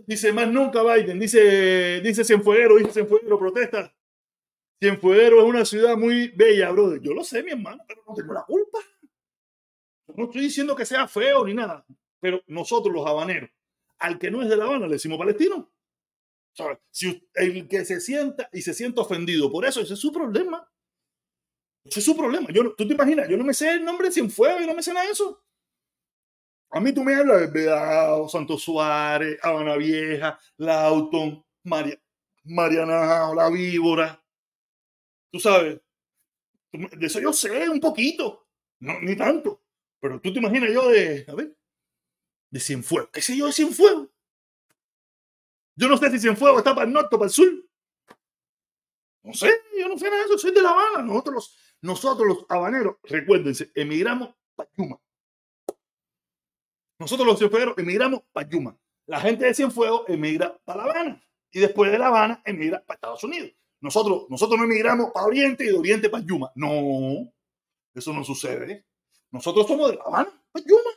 Dice 0.06 0.32
más 0.32 0.48
nunca 0.48 0.84
Biden, 0.84 1.20
dice, 1.20 2.00
dice 2.02 2.24
Cienfueguero, 2.24 2.78
dice 2.78 2.92
Cienfueguero, 2.92 3.40
protesta. 3.40 3.92
Cienfueguero 4.80 5.40
es 5.40 5.46
una 5.46 5.66
ciudad 5.66 5.98
muy 5.98 6.30
bella, 6.30 6.72
brother. 6.72 7.02
Yo 7.02 7.14
lo 7.14 7.24
sé, 7.24 7.44
mi 7.44 7.52
hermano, 7.52 7.84
pero 7.88 8.04
no 8.08 8.14
tengo 8.14 8.34
la 8.34 8.44
culpa. 8.44 8.80
No 10.16 10.26
estoy 10.26 10.42
diciendo 10.42 10.76
que 10.76 10.86
sea 10.86 11.08
feo 11.08 11.46
ni 11.46 11.54
nada, 11.54 11.86
pero 12.20 12.42
nosotros 12.48 12.94
los 12.94 13.06
habaneros, 13.06 13.50
al 14.00 14.18
que 14.18 14.32
no 14.32 14.42
es 14.42 14.50
de 14.50 14.58
La 14.58 14.66
Habana, 14.66 14.88
le 14.88 14.94
decimos 14.94 15.18
palestino. 15.18 15.72
El 17.34 17.68
que 17.68 17.86
se 17.86 18.00
sienta 18.00 18.50
y 18.52 18.62
se 18.62 18.74
sienta 18.74 19.02
ofendido 19.02 19.52
por 19.52 19.66
eso, 19.66 19.82
ese 19.82 19.94
es 19.94 20.00
su 20.00 20.12
problema. 20.12 20.68
Ese 21.84 22.00
es 22.00 22.06
su 22.06 22.18
problema. 22.18 22.48
¿Tú 22.78 22.88
te 22.88 22.94
imaginas? 22.94 23.30
Yo 23.30 23.38
no 23.38 23.44
me 23.44 23.54
sé 23.54 23.72
el 23.74 23.86
nombre 23.86 24.08
de 24.08 24.14
Cienfuegos, 24.14 24.62
yo 24.62 24.68
no 24.68 24.74
me 24.74 24.82
sé 24.82 24.94
nada 24.94 25.06
de 25.06 25.12
eso. 25.12 25.44
A 26.72 26.80
mí 26.80 26.92
tú 26.94 27.04
me 27.04 27.16
hablas 27.16 27.42
de 27.42 27.48
Vedado, 27.48 28.28
Santos 28.28 28.62
Suárez, 28.64 29.40
Habana 29.42 29.78
Vieja, 29.78 30.40
Lauton, 30.58 31.46
María, 31.64 32.00
Mariana, 32.44 33.34
La 33.36 33.50
Víbora. 33.50 34.22
Tú 35.32 35.40
sabes, 35.40 35.82
de 36.72 37.06
eso 37.06 37.20
yo 37.20 37.34
sé 37.34 37.70
un 37.70 37.80
poquito, 37.80 38.48
no, 38.80 39.00
ni 39.02 39.16
tanto. 39.16 39.62
Pero 40.00 40.22
tú 40.22 40.32
te 40.32 40.40
imaginas 40.40 40.72
yo 40.72 40.90
de, 40.90 41.26
a 41.28 41.36
ver, 41.36 41.56
de 42.50 42.60
Cienfuegos. 42.60 43.10
¿Qué 43.12 43.22
sé 43.22 43.36
yo 43.36 43.48
de 43.48 43.54
Cienfuegos? 43.54 44.10
Yo 45.76 45.88
no 45.88 45.98
sé 45.98 46.10
si 46.12 46.20
Cienfuegos 46.20 46.60
está 46.60 46.74
para 46.74 46.88
el 46.88 46.94
norte 46.94 47.16
o 47.16 47.20
para 47.20 47.28
el 47.28 47.34
sur. 47.34 47.52
No 49.24 49.34
sé, 49.34 49.52
yo 49.78 49.90
no 49.90 49.98
sé 49.98 50.06
nada 50.06 50.18
de 50.18 50.26
eso, 50.26 50.38
soy 50.38 50.52
de 50.52 50.62
La 50.62 50.70
Habana. 50.70 51.04
Nosotros 51.04 51.56
nosotros 51.82 52.28
los 52.28 52.46
habaneros, 52.50 52.98
recuérdense, 53.04 53.72
emigramos 53.76 54.34
para 54.56 54.70
Yuma. 54.78 55.00
Nosotros 57.00 57.28
los 57.28 57.38
cienfuegos 57.38 57.78
emigramos 57.78 58.24
para 58.32 58.50
Yuma. 58.50 58.80
La 59.06 59.22
gente 59.22 59.46
de 59.46 59.54
Cienfuegos 59.54 60.04
emigra 60.08 60.58
para 60.66 60.86
La 60.86 60.92
Habana. 60.92 61.24
Y 61.52 61.60
después 61.60 61.92
de 61.92 62.00
La 62.00 62.08
Habana 62.08 62.42
emigra 62.46 62.84
para 62.84 62.96
Estados 62.96 63.24
Unidos. 63.24 63.52
Nosotros, 63.80 64.26
nosotros 64.30 64.60
no 64.60 64.66
emigramos 64.66 65.12
para 65.14 65.28
Oriente 65.28 65.64
y 65.64 65.68
de 65.68 65.78
Oriente 65.78 66.10
para 66.10 66.24
Yuma. 66.26 66.52
No, 66.56 67.32
eso 67.94 68.14
no 68.14 68.24
sucede. 68.24 68.86
Nosotros 69.32 69.68
somos 69.68 69.92
de 69.92 69.98
La 69.98 70.04
Habana 70.04 70.44
para 70.52 70.66
Yuma. 70.66 70.92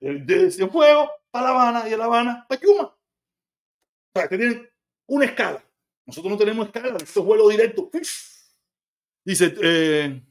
De 0.00 0.50
Cienfuegos 0.50 1.10
para 1.30 1.44
La 1.44 1.50
Habana 1.50 1.86
y 1.86 1.90
de 1.90 1.96
La 1.96 2.04
Habana 2.04 2.46
para 2.48 2.60
Yuma. 2.60 2.84
O 2.84 2.98
sea, 4.14 4.28
que 4.28 4.36
tienen 4.36 4.68
una 5.06 5.24
escala. 5.24 5.64
Nosotros 6.06 6.32
no 6.32 6.38
tenemos 6.38 6.66
escala, 6.66 6.96
esto 6.96 7.20
es 7.20 7.26
vuelo 7.26 7.48
directo. 7.48 7.90
Dice, 9.24 9.54
eh, 9.62 10.22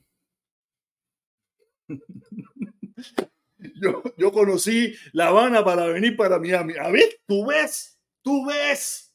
yo, 3.76 4.04
yo 4.18 4.32
conocí 4.32 4.96
La 5.14 5.28
Habana 5.28 5.64
para 5.64 5.86
venir 5.88 6.16
para 6.16 6.40
Miami. 6.40 6.74
A 6.78 6.90
ver, 6.90 7.22
tú 7.28 7.46
ves, 7.46 8.00
tú 8.24 8.46
ves 8.46 9.07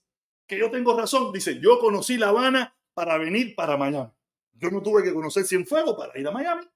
que 0.53 0.61
yo 0.61 0.70
tengo 0.70 0.96
razón. 0.96 1.32
Dice, 1.32 1.59
yo 1.61 1.78
conocí 1.78 2.16
La 2.16 2.28
Habana 2.28 2.76
para 2.94 3.16
venir 3.18 3.55
para 3.55 3.76
Miami. 3.76 4.11
Yo 4.53 4.70
no 4.70 4.82
tuve 4.82 5.03
que 5.03 5.12
conocer 5.12 5.44
Cienfuegos 5.44 5.96
para 5.96 6.18
ir 6.18 6.28
a 6.28 6.30
Miami. 6.30 6.68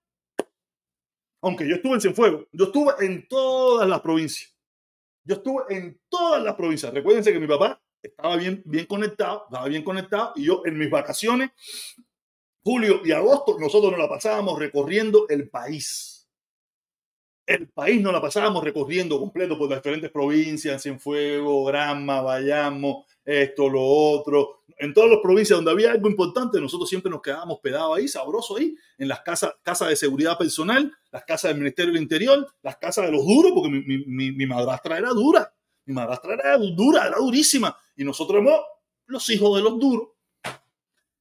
Aunque 1.42 1.68
yo 1.68 1.76
estuve 1.76 1.94
en 1.94 2.00
Cienfuegos, 2.00 2.46
yo 2.52 2.64
estuve 2.66 2.92
en 3.04 3.28
todas 3.28 3.88
las 3.88 4.00
provincias. 4.00 4.56
Yo 5.24 5.36
estuve 5.36 5.64
en 5.68 6.00
todas 6.08 6.42
las 6.42 6.54
provincias. 6.54 6.92
Recuérdense 6.92 7.32
que 7.32 7.38
mi 7.38 7.46
papá 7.46 7.80
estaba 8.02 8.36
bien, 8.36 8.62
bien 8.64 8.86
conectado, 8.86 9.44
estaba 9.44 9.68
bien 9.68 9.84
conectado 9.84 10.32
y 10.36 10.44
yo 10.44 10.62
en 10.64 10.78
mis 10.78 10.90
vacaciones 10.90 11.50
julio 12.66 13.00
y 13.04 13.12
agosto, 13.12 13.56
nosotros 13.60 13.92
nos 13.92 14.00
la 14.00 14.08
pasábamos 14.08 14.58
recorriendo 14.58 15.26
el 15.28 15.48
país. 15.48 16.28
El 17.46 17.68
país 17.68 18.02
nos 18.02 18.12
la 18.12 18.20
pasábamos 18.20 18.64
recorriendo 18.64 19.20
completo 19.20 19.56
por 19.56 19.70
las 19.70 19.78
diferentes 19.78 20.10
provincias, 20.10 20.82
Cienfuegos, 20.82 21.68
Granma, 21.68 22.22
Bayamo, 22.22 23.06
esto, 23.26 23.68
lo 23.68 23.82
otro. 23.82 24.62
En 24.78 24.94
todas 24.94 25.10
las 25.10 25.18
provincias 25.20 25.58
donde 25.58 25.72
había 25.72 25.90
algo 25.90 26.08
importante, 26.08 26.60
nosotros 26.60 26.88
siempre 26.88 27.10
nos 27.10 27.20
quedábamos 27.20 27.58
pegados 27.60 27.96
ahí, 27.96 28.06
sabrosos 28.06 28.58
ahí, 28.58 28.76
en 28.98 29.08
las 29.08 29.20
casas, 29.20 29.54
casas 29.62 29.88
de 29.88 29.96
seguridad 29.96 30.38
personal, 30.38 30.92
las 31.10 31.24
casas 31.24 31.50
del 31.50 31.58
Ministerio 31.58 31.92
del 31.92 32.02
Interior, 32.02 32.46
las 32.62 32.76
casas 32.76 33.06
de 33.06 33.12
los 33.12 33.26
duros, 33.26 33.52
porque 33.52 33.70
mi, 33.70 34.46
madrastra 34.46 34.98
era 34.98 35.10
dura. 35.10 35.52
Mi 35.86 35.94
madrastra 35.94 36.34
era 36.34 36.58
dura, 36.58 37.06
era 37.08 37.18
durísima. 37.18 37.76
Y 37.96 38.04
nosotros 38.04 38.40
éramos 38.40 38.60
los 39.06 39.28
hijos 39.30 39.56
de 39.56 39.62
los 39.62 39.78
duros. 39.78 40.08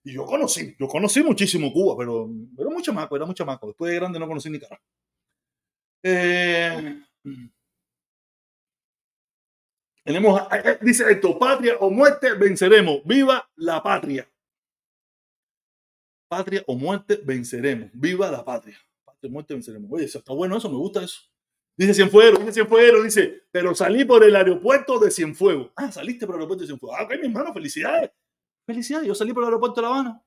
Y 0.04 0.14
yo 0.14 0.26
conocí, 0.26 0.76
yo 0.80 0.88
conocí 0.88 1.24
muchísimo 1.24 1.74
Cuba, 1.74 1.96
pero 1.98 2.30
era 2.58 2.70
mucho 2.70 2.94
maco, 2.94 3.16
era 3.16 3.26
mucho 3.26 3.46
maco. 3.46 3.68
Después 3.68 3.90
de 3.90 3.96
grande 3.96 4.20
no 4.20 4.28
conocí 4.28 4.50
ni 4.52 4.60
cara. 4.60 4.80
Eh, 6.04 7.02
tenemos, 10.06 10.40
eh, 10.40 10.62
eh, 10.64 10.78
dice 10.82 11.12
esto, 11.12 11.38
patria 11.40 11.78
o 11.80 11.90
muerte, 11.90 12.34
venceremos. 12.34 13.02
Viva 13.04 13.50
la 13.56 13.82
patria. 13.82 14.30
Patria 16.28 16.64
o 16.68 16.76
muerte, 16.76 17.20
venceremos. 17.24 17.90
Viva 17.92 18.30
la 18.30 18.46
patria. 18.46 18.78
Patria 19.04 19.30
o 19.30 19.32
muerte, 19.32 19.56
venceremos. 19.56 19.92
Oye, 19.92 20.06
eso 20.06 20.20
está 20.20 20.32
bueno, 20.32 20.58
eso 20.58 20.70
me 20.70 20.78
gusta 20.78 21.04
eso. 21.04 21.22
Dice 21.76 21.96
Cienfuegos, 21.96 22.40
dice 22.40 22.54
Cienfuegos, 22.54 23.04
dice, 23.04 23.48
pero 23.52 23.74
salí 23.74 24.06
por 24.06 24.24
el 24.24 24.36
aeropuerto 24.36 25.00
de 25.00 25.10
Cienfuegos. 25.10 25.72
Ah, 25.76 25.92
saliste 25.92 26.28
por 26.28 26.36
el 26.36 26.42
aeropuerto 26.42 26.62
de 26.62 26.68
Cienfuegos. 26.68 27.00
Ah, 27.00 27.04
ok, 27.04 27.14
mi 27.20 27.26
hermano, 27.26 27.52
felicidades. 27.52 28.12
Felicidades, 28.68 29.08
yo 29.08 29.16
salí 29.16 29.34
por 29.34 29.42
el 29.42 29.48
aeropuerto 29.48 29.82
de 29.82 29.82
La 29.82 29.88
Habana. 29.88 30.24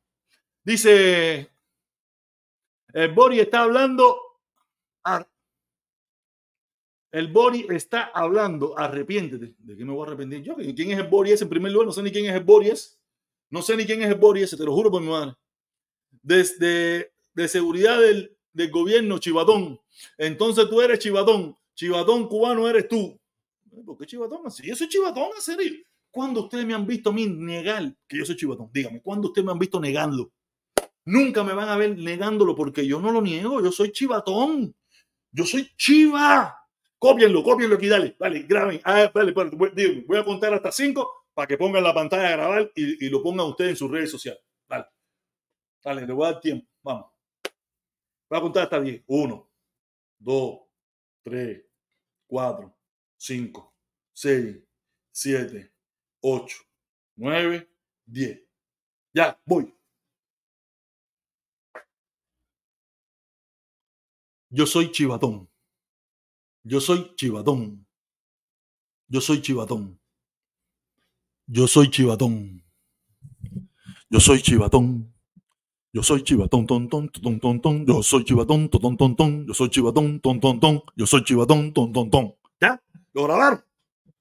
Dice, 0.65 1.51
el 2.93 3.13
Bori 3.13 3.39
está 3.39 3.63
hablando, 3.63 4.28
el 7.11 7.29
Bori 7.29 7.67
está 7.71 8.11
hablando, 8.15 8.79
arrepiéntete. 8.79 9.55
¿De 9.59 9.77
qué 9.77 9.85
me 9.85 9.93
voy 9.93 10.05
a 10.05 10.07
arrepentir 10.09 10.43
yo? 10.43 10.57
¿Quién 10.57 10.91
es 10.91 10.99
el 10.99 11.09
Bori 11.09 11.33
ese 11.33 11.45
en 11.45 11.51
primer 11.51 11.73
lugar? 11.73 11.87
No 11.87 11.93
sé 11.93 12.03
ni 12.03 12.11
quién 12.11 12.27
es 12.27 12.35
el 12.35 12.45
Bori 12.45 12.69
ese. 12.69 12.97
No 13.51 13.63
sé 13.63 13.77
ni 13.77 13.87
quién 13.87 14.03
es 14.03 14.09
el 14.09 14.17
Bori 14.17 14.43
ese, 14.43 14.57
te 14.57 14.65
lo 14.65 14.75
juro 14.75 14.91
por 14.91 15.01
mi 15.01 15.09
madre. 15.09 15.35
Desde 16.23 17.13
de 17.35 17.49
seguridad 17.49 18.01
del, 18.01 18.37
del 18.53 18.71
gobierno, 18.71 19.19
Chivadón. 19.19 19.81
Entonces 20.17 20.69
tú 20.69 20.81
eres 20.83 20.99
Chivadón. 20.99 21.57
Chivadón 21.75 22.29
cubano 22.29 22.69
eres 22.69 22.89
tú. 22.89 23.19
¿Por 23.87 23.97
qué 23.97 24.07
Chivadón 24.07 24.47
así? 24.47 24.67
Yo 24.67 24.77
soy 24.77 24.89
Chivadón, 24.89 25.31
en 25.37 25.43
serio. 25.43 25.89
¿cuándo 26.11 26.43
ustedes 26.43 26.67
me 26.67 26.75
han 26.75 26.87
visto 26.87 27.11
a 27.11 27.13
mí 27.13 27.27
negar 27.27 27.95
que 28.09 28.19
yo 28.19 28.25
soy 28.25 28.37
chivatón? 28.37 28.71
Dígame, 28.73 29.01
¿cuándo 29.01 29.29
ustedes 29.29 29.45
me 29.47 29.53
han 29.53 29.59
visto 29.59 29.81
negando? 29.81 30.33
Nunca 31.05 31.43
me 31.45 31.55
van 31.55 31.69
a 31.69 31.77
ver 31.77 31.97
negándolo 31.97 32.55
porque 32.55 32.87
yo 32.87 33.01
no 33.01 33.13
lo 33.13 33.23
niego, 33.23 33.63
yo 33.63 33.73
soy 33.73 33.93
chivatón. 33.93 34.75
Yo 35.31 35.45
soy 35.45 35.71
chiva. 35.77 36.57
Cópienlo, 36.99 37.45
cópienlo 37.45 37.77
aquí, 37.77 37.87
dale, 37.89 38.17
dale, 38.19 38.43
graben. 38.43 38.81
Ah, 38.85 39.11
dale, 39.15 39.33
voy, 39.33 40.05
voy 40.07 40.19
a 40.19 40.25
contar 40.25 40.53
hasta 40.53 40.73
cinco 40.73 41.27
para 41.33 41.47
que 41.47 41.57
pongan 41.57 41.85
la 41.85 41.95
pantalla 41.95 42.29
a 42.29 42.33
grabar 42.33 42.73
y, 42.75 43.07
y 43.07 43.09
lo 43.09 43.23
pongan 43.23 43.47
ustedes 43.47 43.71
en 43.71 43.77
sus 43.77 43.91
redes 43.91 44.11
sociales. 44.11 44.43
Dale, 44.69 44.87
dale, 45.83 46.07
le 46.07 46.13
voy 46.13 46.27
a 46.27 46.33
dar 46.33 46.41
tiempo. 46.41 46.67
Vamos. 46.83 47.11
Voy 48.29 48.39
a 48.39 48.43
contar 48.43 48.65
hasta 48.65 48.81
10. 48.81 49.05
1, 49.07 49.51
2, 50.19 50.61
3, 51.23 51.65
4, 52.27 52.77
5, 53.17 53.75
6, 54.13 54.57
7, 55.13 55.73
8, 56.21 56.57
9, 57.17 57.71
10. 58.07 58.43
Ya, 59.15 59.41
voy. 59.47 59.75
Yo 64.51 64.67
soy 64.67 64.91
chivatón. 64.93 65.48
Yo 66.69 66.83
soy 66.83 67.15
chivatón. 67.17 67.87
Yo 69.09 69.23
soy 69.23 69.41
chivatón. 69.41 69.99
Yo 71.47 71.67
soy 71.67 71.89
chivatón. 71.89 72.63
Yo 74.11 74.21
soy 74.21 74.43
chivatón. 74.43 75.15
Yo 75.95 76.03
soy 76.03 76.23
chivatón, 76.23 76.67
ton, 76.67 76.91
ton, 76.91 77.09
ton, 77.09 77.41
ton, 77.41 77.61
ton. 77.63 77.87
Yo 77.87 78.03
soy 78.03 78.23
chivatón, 78.23 78.69
ton, 78.69 78.99
ton, 78.99 79.17
ton. 79.17 79.47
Yo 79.47 79.55
soy 79.55 79.71
chivatón, 79.71 80.21
ton, 80.21 80.41
ton, 80.41 80.61
ton. 80.61 80.83
Yo 80.95 81.07
soy 81.07 81.25
chivatón, 81.25 81.73
ton, 81.73 81.91
ton, 81.91 82.11
ton. 82.11 82.35
¿Ya? 82.61 82.83
¿Lo 83.15 83.25
grabaron? 83.25 83.65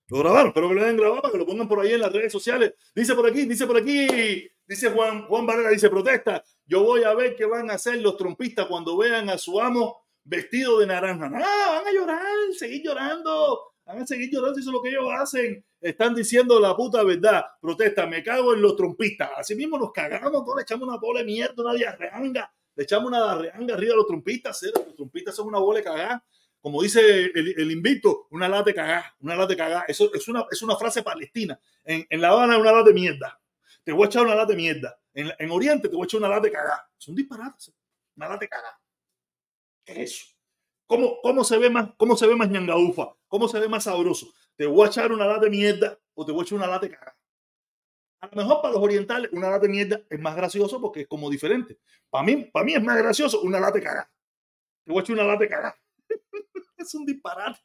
Lo 0.08 0.20
grabaron, 0.20 0.54
pero 0.54 0.70
que 0.70 0.76
lo 0.76 0.82
hayan 0.84 0.96
grabado 0.96 1.30
que 1.30 1.38
lo 1.38 1.46
pongan 1.46 1.68
por 1.68 1.82
ahí 1.82 1.92
en 1.92 2.00
las 2.00 2.14
redes 2.14 2.32
sociales. 2.32 2.76
Dice 2.96 3.14
por 3.14 3.28
aquí, 3.28 3.44
dice 3.44 3.68
por 3.68 3.76
aquí, 3.76 4.50
dice 4.66 4.92
Juan, 4.92 5.28
Juan 5.28 5.46
Barrera, 5.46 5.72
dice 5.72 5.90
protesta. 5.90 6.42
Yo 6.66 6.82
voy 6.82 7.04
a 7.04 7.14
ver 7.14 7.36
qué 7.36 7.44
van 7.44 7.70
a 7.70 7.74
hacer 7.74 8.02
los 8.02 8.16
trompistas 8.16 8.68
cuando 8.68 8.96
vean 8.96 9.30
a 9.30 9.38
su 9.38 9.60
amo 9.60 10.07
vestido 10.28 10.80
de 10.80 10.88
naranja. 10.88 11.32
Ah, 11.34 11.82
van 11.82 11.88
a 11.88 11.92
llorar, 11.92 12.22
seguir 12.58 12.84
llorando. 12.84 13.74
Van 13.86 14.00
a 14.00 14.06
seguir 14.06 14.30
llorando, 14.32 14.60
eso 14.60 14.70
es 14.70 14.74
lo 14.74 14.82
que 14.82 14.90
ellos 14.90 15.08
hacen. 15.18 15.66
Están 15.80 16.14
diciendo 16.14 16.60
la 16.60 16.76
puta 16.76 17.04
verdad. 17.04 17.46
Protesta, 17.62 18.06
me 18.06 18.22
cago 18.22 18.54
en 18.54 18.62
los 18.62 18.76
trompistas. 18.76 19.32
Así 19.38 19.56
mismo 19.56 19.78
nos 19.78 19.92
cagamos, 19.92 20.44
todos 20.44 20.58
le 20.58 20.64
echamos 20.64 20.88
una 20.88 20.98
bola 20.98 21.22
de 21.22 21.26
mierda, 21.26 21.54
una 21.58 21.74
diarreanga. 21.74 22.54
Le 22.76 22.84
echamos 22.84 23.08
una 23.08 23.20
diarreanga 23.20 23.76
arriba 23.76 23.94
a 23.94 23.98
los 23.98 24.08
trompistas. 24.08 24.62
Los 24.64 24.96
trompistas 24.96 25.36
son 25.36 25.48
una 25.48 25.60
bola 25.60 25.80
de 25.80 25.86
cagada. 25.86 26.26
Como 26.60 26.82
dice 26.82 27.00
el, 27.34 27.54
el 27.58 27.72
invicto, 27.72 28.28
una 28.32 28.50
lata 28.50 28.72
de 28.72 29.04
una 29.22 29.36
lata 29.36 29.56
de. 29.56 29.84
Eso 29.88 30.14
es 30.14 30.28
una, 30.28 30.46
es 30.52 30.62
una 30.62 30.76
frase 30.76 31.02
palestina. 31.02 31.58
En, 31.86 32.06
en 32.10 32.22
La 32.22 32.30
Habana, 32.30 32.58
una 32.58 32.74
lata 32.74 32.90
de 32.90 32.94
mierda. 32.94 33.40
Te 33.84 33.94
voy 33.94 34.04
a 34.04 34.08
echar 34.08 34.26
una 34.26 34.36
lata 34.36 34.52
de 34.52 34.58
mierda. 34.58 35.00
En, 35.14 35.32
en 35.40 35.52
Oriente, 35.52 35.88
te 35.88 35.96
voy 35.96 36.04
a 36.04 36.06
echar 36.06 36.20
una 36.20 36.30
lata 36.30 36.48
de. 36.48 36.54
Son 36.98 37.16
disparates. 37.16 37.74
Una 38.18 38.28
lata 38.28 38.40
de. 38.40 38.50
¿Qué 39.88 40.04
es 40.04 40.12
eso? 40.12 40.26
¿Cómo, 40.86 41.20
cómo, 41.22 41.44
se 41.44 41.58
ve 41.58 41.70
más, 41.70 41.92
¿Cómo 41.98 42.16
se 42.16 42.28
ve 42.28 42.36
más 42.36 42.50
ñangaufa? 42.50 43.16
¿Cómo 43.28 43.48
se 43.48 43.60
ve 43.60 43.70
más 43.70 43.86
sabroso? 43.86 44.34
¿Te 44.56 44.66
voy 44.66 44.86
a 44.86 44.90
echar 44.90 45.12
una 45.12 45.26
lata 45.26 45.46
de 45.46 45.50
mierda 45.50 45.98
o 46.14 46.26
te 46.26 46.32
voy 46.32 46.42
a 46.42 46.44
echar 46.44 46.58
una 46.58 46.68
lata 46.68 46.88
de? 46.88 46.96
A 48.20 48.28
lo 48.28 48.36
mejor 48.36 48.62
para 48.62 48.74
los 48.74 48.84
orientales 48.84 49.32
una 49.32 49.50
lata 49.50 49.64
de 49.66 49.70
mierda 49.70 50.02
es 50.10 50.20
más 50.20 50.36
gracioso 50.36 50.82
porque 50.82 51.02
es 51.02 51.08
como 51.08 51.30
diferente. 51.30 51.80
Para 52.10 52.26
mí, 52.26 52.50
para 52.52 52.66
mí 52.66 52.74
es 52.74 52.84
más 52.84 52.98
gracioso 52.98 53.42
una 53.42 53.60
lata 53.60 53.78
de 53.78 53.84
cagá. 53.84 54.12
Te 54.84 54.92
voy 54.92 55.00
a 55.00 55.04
echar 55.04 55.16
una 55.16 55.24
lata 55.24 55.40
de 55.40 55.50
cagá. 55.50 55.78
es 56.78 56.96
un 56.96 57.06
disparate. 57.06 57.60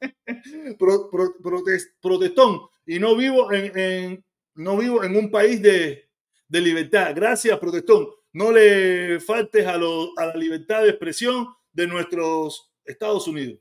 Pro, 0.78 1.10
pro, 1.10 1.34
protest, 1.42 2.00
protestón. 2.00 2.60
Y 2.86 2.98
no 2.98 3.14
vivo 3.14 3.52
en, 3.52 3.78
en, 3.78 4.24
no 4.54 4.76
vivo 4.76 5.04
en 5.04 5.16
un 5.16 5.30
país 5.30 5.60
de, 5.60 6.08
de 6.48 6.60
libertad. 6.60 7.12
Gracias, 7.14 7.58
protestón. 7.58 8.08
No 8.32 8.52
le 8.52 9.20
faltes 9.20 9.66
a, 9.66 9.76
lo, 9.76 10.16
a 10.16 10.26
la 10.26 10.34
libertad 10.34 10.82
de 10.82 10.90
expresión 10.90 11.48
de 11.72 11.86
nuestros 11.86 12.72
Estados 12.84 13.26
Unidos. 13.28 13.60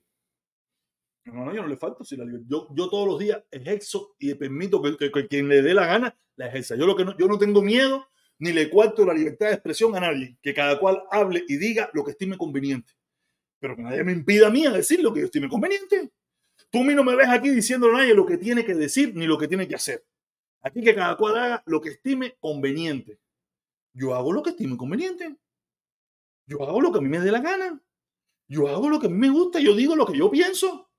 No, 1.26 1.46
no, 1.46 1.54
yo 1.54 1.62
no 1.62 1.68
le 1.68 1.78
falto. 1.78 2.04
Si 2.04 2.16
la, 2.16 2.26
yo, 2.48 2.68
yo 2.74 2.90
todos 2.90 3.08
los 3.08 3.20
días 3.20 3.44
ejerzo 3.52 4.16
y 4.20 4.34
permito 4.34 4.82
que, 4.82 5.28
quien 5.28 5.48
le 5.48 5.62
dé 5.62 5.74
la 5.74 5.86
gana 5.86 6.20
la 6.36 6.48
ejerza. 6.48 6.76
Yo, 6.76 6.86
lo 6.86 6.96
que 6.96 7.06
no, 7.06 7.18
yo 7.18 7.28
no 7.28 7.38
tengo 7.38 7.62
miedo 7.62 8.08
ni 8.40 8.54
le 8.54 8.70
cuarto 8.70 9.06
la 9.06 9.14
libertad 9.14 9.48
de 9.48 9.54
expresión 9.54 9.96
a 9.96 10.00
nadie. 10.00 10.38
Que 10.42 10.54
cada 10.54 10.80
cual 10.80 11.04
hable 11.12 11.44
y 11.48 11.58
diga 11.58 11.90
lo 11.94 12.04
que 12.04 12.12
estime 12.12 12.38
conveniente. 12.38 12.94
Pero 13.60 13.76
que 13.76 13.84
nadie 13.84 14.04
me 14.04 14.14
impida 14.14 14.48
a 14.48 14.50
mí 14.50 14.66
a 14.66 14.72
decir 14.72 15.02
lo 15.02 15.14
que 15.14 15.20
yo 15.20 15.26
estime 15.26 15.50
conveniente. 15.50 16.12
Tú 16.72 16.82
a 16.82 16.84
mí 16.84 16.94
no 16.94 17.04
me 17.04 17.16
ves 17.16 17.30
aquí 17.30 17.50
diciendo 17.50 17.90
a 17.90 17.94
nadie 17.94 18.14
lo 18.14 18.26
que 18.26 18.38
tiene 18.38 18.64
que 18.64 18.76
decir 18.76 19.16
ni 19.16 19.26
lo 19.26 19.38
que 19.38 19.48
tiene 19.48 19.68
que 19.68 19.76
hacer. 19.76 20.06
Aquí 20.62 20.82
que 20.82 20.96
cada 20.96 21.16
cual 21.18 21.38
haga 21.38 21.64
lo 21.66 21.82
que 21.82 21.90
estime 21.90 22.36
conveniente. 22.40 23.20
Yo 23.94 24.14
hago 24.14 24.32
lo 24.32 24.44
que 24.44 24.52
estime 24.52 24.78
conveniente. 24.78 25.36
Yo 26.46 26.64
hago 26.64 26.82
lo 26.82 26.92
que 26.92 27.00
a 27.00 27.02
mí 27.02 27.10
me 27.10 27.20
dé 27.20 27.32
la 27.32 27.42
gana. 27.42 27.82
Yo 28.50 28.68
hago 28.68 28.90
lo 28.90 29.00
que 29.00 29.08
a 29.08 29.10
mí 29.10 29.18
me 29.18 29.30
gusta. 29.30 29.60
Yo 29.60 29.76
digo 29.76 29.96
lo 29.96 30.06
que 30.06 30.18
yo 30.18 30.30
pienso. 30.30 30.90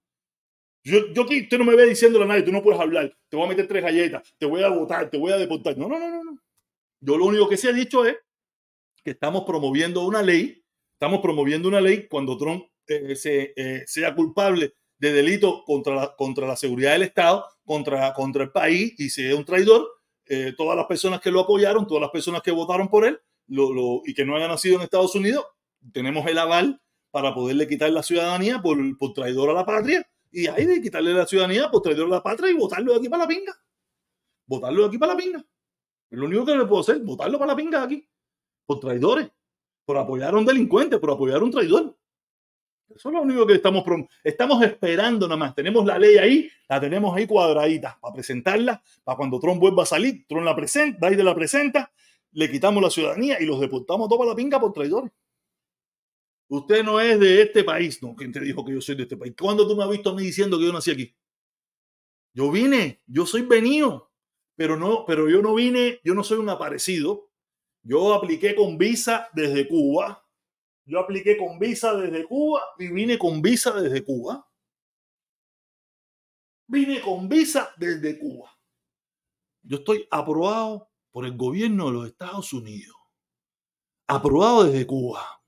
Yo, 0.83 1.13
yo 1.13 1.23
usted 1.23 1.59
no 1.59 1.65
me 1.65 1.77
ve 1.77 1.87
diciéndole 1.87 2.25
a 2.25 2.29
nadie, 2.29 2.43
tú 2.43 2.53
no 2.53 2.63
puedes 2.63 2.81
hablar. 2.81 3.15
Te 3.29 3.37
voy 3.37 3.47
a 3.47 3.49
meter 3.49 3.67
tres 3.69 3.83
galletas. 3.83 4.35
Te 4.39 4.47
voy 4.47 4.63
a 4.63 4.69
votar. 4.69 5.11
Te 5.11 5.19
voy 5.19 5.33
a 5.33 5.37
deportar. 5.37 5.77
No, 5.77 5.89
no, 5.89 5.99
no, 5.99 6.09
no. 6.09 6.25
no. 6.25 6.39
Yo 7.01 7.19
lo 7.19 7.27
único 7.27 7.49
que 7.49 7.57
se 7.57 7.69
ha 7.69 7.73
dicho 7.73 8.05
es 8.07 8.17
que 9.03 9.11
estamos 9.11 9.45
promoviendo 9.45 10.07
una 10.07 10.23
ley. 10.23 10.65
Estamos 10.95 11.21
promoviendo 11.21 11.69
una 11.69 11.81
ley 11.81 12.07
cuando 12.09 12.37
Trump 12.37 12.65
eh, 12.87 13.17
se, 13.17 13.53
eh, 13.57 13.85
sea 13.87 14.15
culpable 14.15 14.75
de 14.99 15.13
delito 15.13 15.65
contra 15.65 15.95
la, 15.95 16.15
contra 16.17 16.47
la 16.47 16.57
seguridad 16.57 16.93
del 16.93 17.03
Estado, 17.03 17.47
contra, 17.65 18.13
contra 18.13 18.45
el 18.45 18.53
país 18.53 18.95
y 18.99 19.09
sea 19.09 19.35
un 19.35 19.45
traidor, 19.45 19.89
eh, 20.27 20.53
todas 20.57 20.77
las 20.77 20.87
personas 20.87 21.21
que 21.21 21.31
lo 21.31 21.41
apoyaron, 21.41 21.87
todas 21.87 22.03
las 22.03 22.11
personas 22.11 22.43
que 22.43 22.51
votaron 22.51 22.89
por 22.89 23.07
él 23.07 23.19
lo, 23.47 23.73
lo, 23.73 24.03
y 24.05 24.13
que 24.13 24.25
no 24.25 24.37
hayan 24.37 24.51
nacido 24.51 24.77
en 24.77 24.83
Estados 24.83 25.15
Unidos, 25.15 25.47
tenemos 25.93 26.27
el 26.27 26.37
aval 26.37 26.81
para 27.11 27.35
poderle 27.35 27.67
quitar 27.67 27.91
la 27.91 28.03
ciudadanía 28.03 28.61
por, 28.61 28.77
por 28.99 29.13
traidor 29.13 29.51
a 29.51 29.55
la 29.55 29.67
patria 29.67 30.09
y 30.31 30.47
ahí 30.47 30.65
de 30.65 30.81
quitarle 30.81 31.13
la 31.13 31.27
ciudadanía 31.27 31.71
por 31.71 31.83
traidor 31.83 32.07
a 32.07 32.11
la 32.11 32.23
patria 32.23 32.51
y 32.51 32.55
votarlo 32.55 32.93
de 32.93 32.99
aquí 32.99 33.09
para 33.09 33.25
la 33.25 33.29
pinga. 33.29 33.53
Votarlo 34.47 34.83
de 34.83 34.89
aquí 34.89 34.99
para 34.99 35.15
la 35.15 35.19
pinga. 35.19 35.45
Lo 36.11 36.27
único 36.27 36.45
que 36.45 36.57
le 36.57 36.67
puedo 36.67 36.81
hacer, 36.81 37.01
votarlo 37.01 37.39
para 37.39 37.53
la 37.53 37.57
pinga 37.57 37.83
aquí. 37.83 38.09
Por 38.67 38.81
traidores. 38.81 39.31
Por 39.85 39.97
apoyar 39.97 40.35
a 40.35 40.39
un 40.39 40.45
delincuente, 40.45 40.99
por 40.99 41.11
apoyar 41.11 41.41
a 41.41 41.45
un 41.45 41.51
traidor. 41.51 41.97
Eso 42.95 43.09
es 43.09 43.15
lo 43.15 43.23
único 43.23 43.47
que 43.47 43.55
estamos, 43.55 43.85
estamos 44.25 44.63
esperando 44.63 45.27
nada 45.27 45.37
más. 45.37 45.55
Tenemos 45.55 45.85
la 45.87 45.99
ley 45.99 46.17
ahí, 46.19 46.51
la 46.69 46.81
tenemos 46.81 47.17
ahí 47.17 47.27
cuadradita 47.27 47.97
para 48.01 48.13
presentarla, 48.13 48.83
para 49.05 49.17
cuando 49.17 49.39
Trump 49.39 49.61
vuelva 49.61 49.85
a 49.85 49.87
salir, 49.87 50.27
Trump 50.29 50.45
la 50.45 50.57
presenta, 50.57 51.09
Biden 51.09 51.25
la 51.25 51.35
presenta, 51.35 51.93
le 52.33 52.51
quitamos 52.51 52.83
la 52.83 52.91
ciudadanía 52.91 53.41
y 53.41 53.47
los 53.47 53.61
deportamos 53.61 54.09
toda 54.09 54.27
la 54.27 54.35
pinga 54.35 54.59
por 54.59 54.73
traidores. 54.73 55.13
Usted 56.51 56.83
no 56.83 56.99
es 56.99 57.21
de 57.21 57.43
este 57.43 57.63
país, 57.63 58.03
¿no? 58.03 58.17
¿Quién 58.17 58.33
te 58.33 58.41
dijo 58.41 58.65
que 58.65 58.73
yo 58.73 58.81
soy 58.81 58.97
de 58.97 59.05
este 59.05 59.17
país? 59.17 59.35
¿Cuándo 59.41 59.69
tú 59.69 59.77
me 59.77 59.85
has 59.85 59.91
visto 59.91 60.11
a 60.11 60.15
mí 60.15 60.23
diciendo 60.25 60.59
que 60.59 60.65
yo 60.65 60.73
nací 60.73 60.91
aquí? 60.91 61.17
Yo 62.35 62.51
vine, 62.51 63.03
yo 63.07 63.25
soy 63.25 63.43
venido, 63.43 64.11
pero 64.57 64.77
no, 64.77 65.05
pero 65.07 65.31
yo 65.31 65.43
no 65.43 65.55
vine, 65.55 66.01
yo 66.03 66.13
no 66.13 66.25
soy 66.25 66.39
un 66.39 66.49
aparecido. 66.49 67.31
Yo 67.83 68.13
apliqué 68.13 68.57
con 68.57 68.77
visa 68.79 69.29
desde 69.33 69.69
Cuba, 69.69 70.27
yo 70.85 70.99
apliqué 70.99 71.37
con 71.37 71.61
visa 71.61 71.95
desde 71.95 72.27
Cuba 72.27 72.63
y 72.81 72.89
vine 72.89 73.17
con 73.17 73.41
visa 73.41 73.71
desde 73.81 74.05
Cuba. 74.05 74.45
Vine 76.67 77.01
con 77.01 77.29
visa 77.29 77.73
desde 77.77 78.19
Cuba. 78.19 78.51
Yo 79.63 79.79
estoy 79.79 80.09
aprobado 80.11 80.91
por 81.13 81.25
el 81.27 81.37
gobierno 81.37 81.87
de 81.87 81.93
los 81.93 82.07
Estados 82.09 82.53
Unidos. 82.53 82.97
Aprobado 84.09 84.65
desde 84.65 84.85
Cuba. 84.85 85.40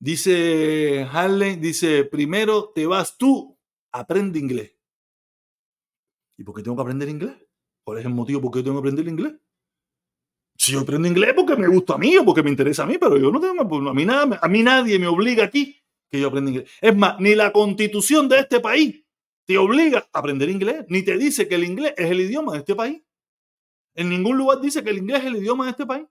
Dice 0.00 1.08
Harley, 1.10 1.56
dice, 1.56 2.04
primero 2.04 2.70
te 2.70 2.86
vas 2.86 3.18
tú, 3.18 3.58
aprende 3.92 4.38
inglés. 4.38 4.76
¿Y 6.36 6.44
por 6.44 6.54
qué 6.54 6.62
tengo 6.62 6.76
que 6.76 6.82
aprender 6.82 7.08
inglés? 7.08 7.36
¿Cuál 7.84 7.98
es 7.98 8.04
el 8.04 8.14
motivo 8.14 8.40
por 8.40 8.52
qué 8.52 8.62
tengo 8.62 8.76
que 8.76 8.88
aprender 8.88 9.08
inglés? 9.08 9.34
Si 10.56 10.72
yo 10.72 10.80
aprendo 10.80 11.08
inglés 11.08 11.34
porque 11.34 11.56
me 11.56 11.68
gusta 11.68 11.94
a 11.94 11.98
mí 11.98 12.16
o 12.16 12.24
porque 12.24 12.42
me 12.42 12.50
interesa 12.50 12.84
a 12.84 12.86
mí, 12.86 12.96
pero 12.98 13.16
yo 13.16 13.30
no 13.30 13.40
tengo, 13.40 13.90
a 13.90 13.94
mí, 13.94 14.04
nada, 14.04 14.38
a 14.40 14.48
mí 14.48 14.62
nadie 14.62 14.98
me 14.98 15.06
obliga 15.06 15.44
aquí 15.44 15.82
que 16.10 16.20
yo 16.20 16.28
aprenda 16.28 16.50
inglés. 16.50 16.70
Es 16.80 16.96
más, 16.96 17.18
ni 17.20 17.34
la 17.34 17.52
constitución 17.52 18.28
de 18.28 18.40
este 18.40 18.60
país 18.60 19.04
te 19.46 19.58
obliga 19.58 20.08
a 20.12 20.18
aprender 20.18 20.48
inglés, 20.48 20.84
ni 20.88 21.02
te 21.02 21.16
dice 21.16 21.48
que 21.48 21.54
el 21.54 21.64
inglés 21.64 21.94
es 21.96 22.10
el 22.10 22.20
idioma 22.20 22.52
de 22.52 22.58
este 22.58 22.74
país. 22.74 23.02
En 23.94 24.10
ningún 24.10 24.36
lugar 24.36 24.60
dice 24.60 24.84
que 24.84 24.90
el 24.90 24.98
inglés 24.98 25.20
es 25.20 25.26
el 25.26 25.36
idioma 25.36 25.64
de 25.64 25.70
este 25.70 25.86
país. 25.86 26.06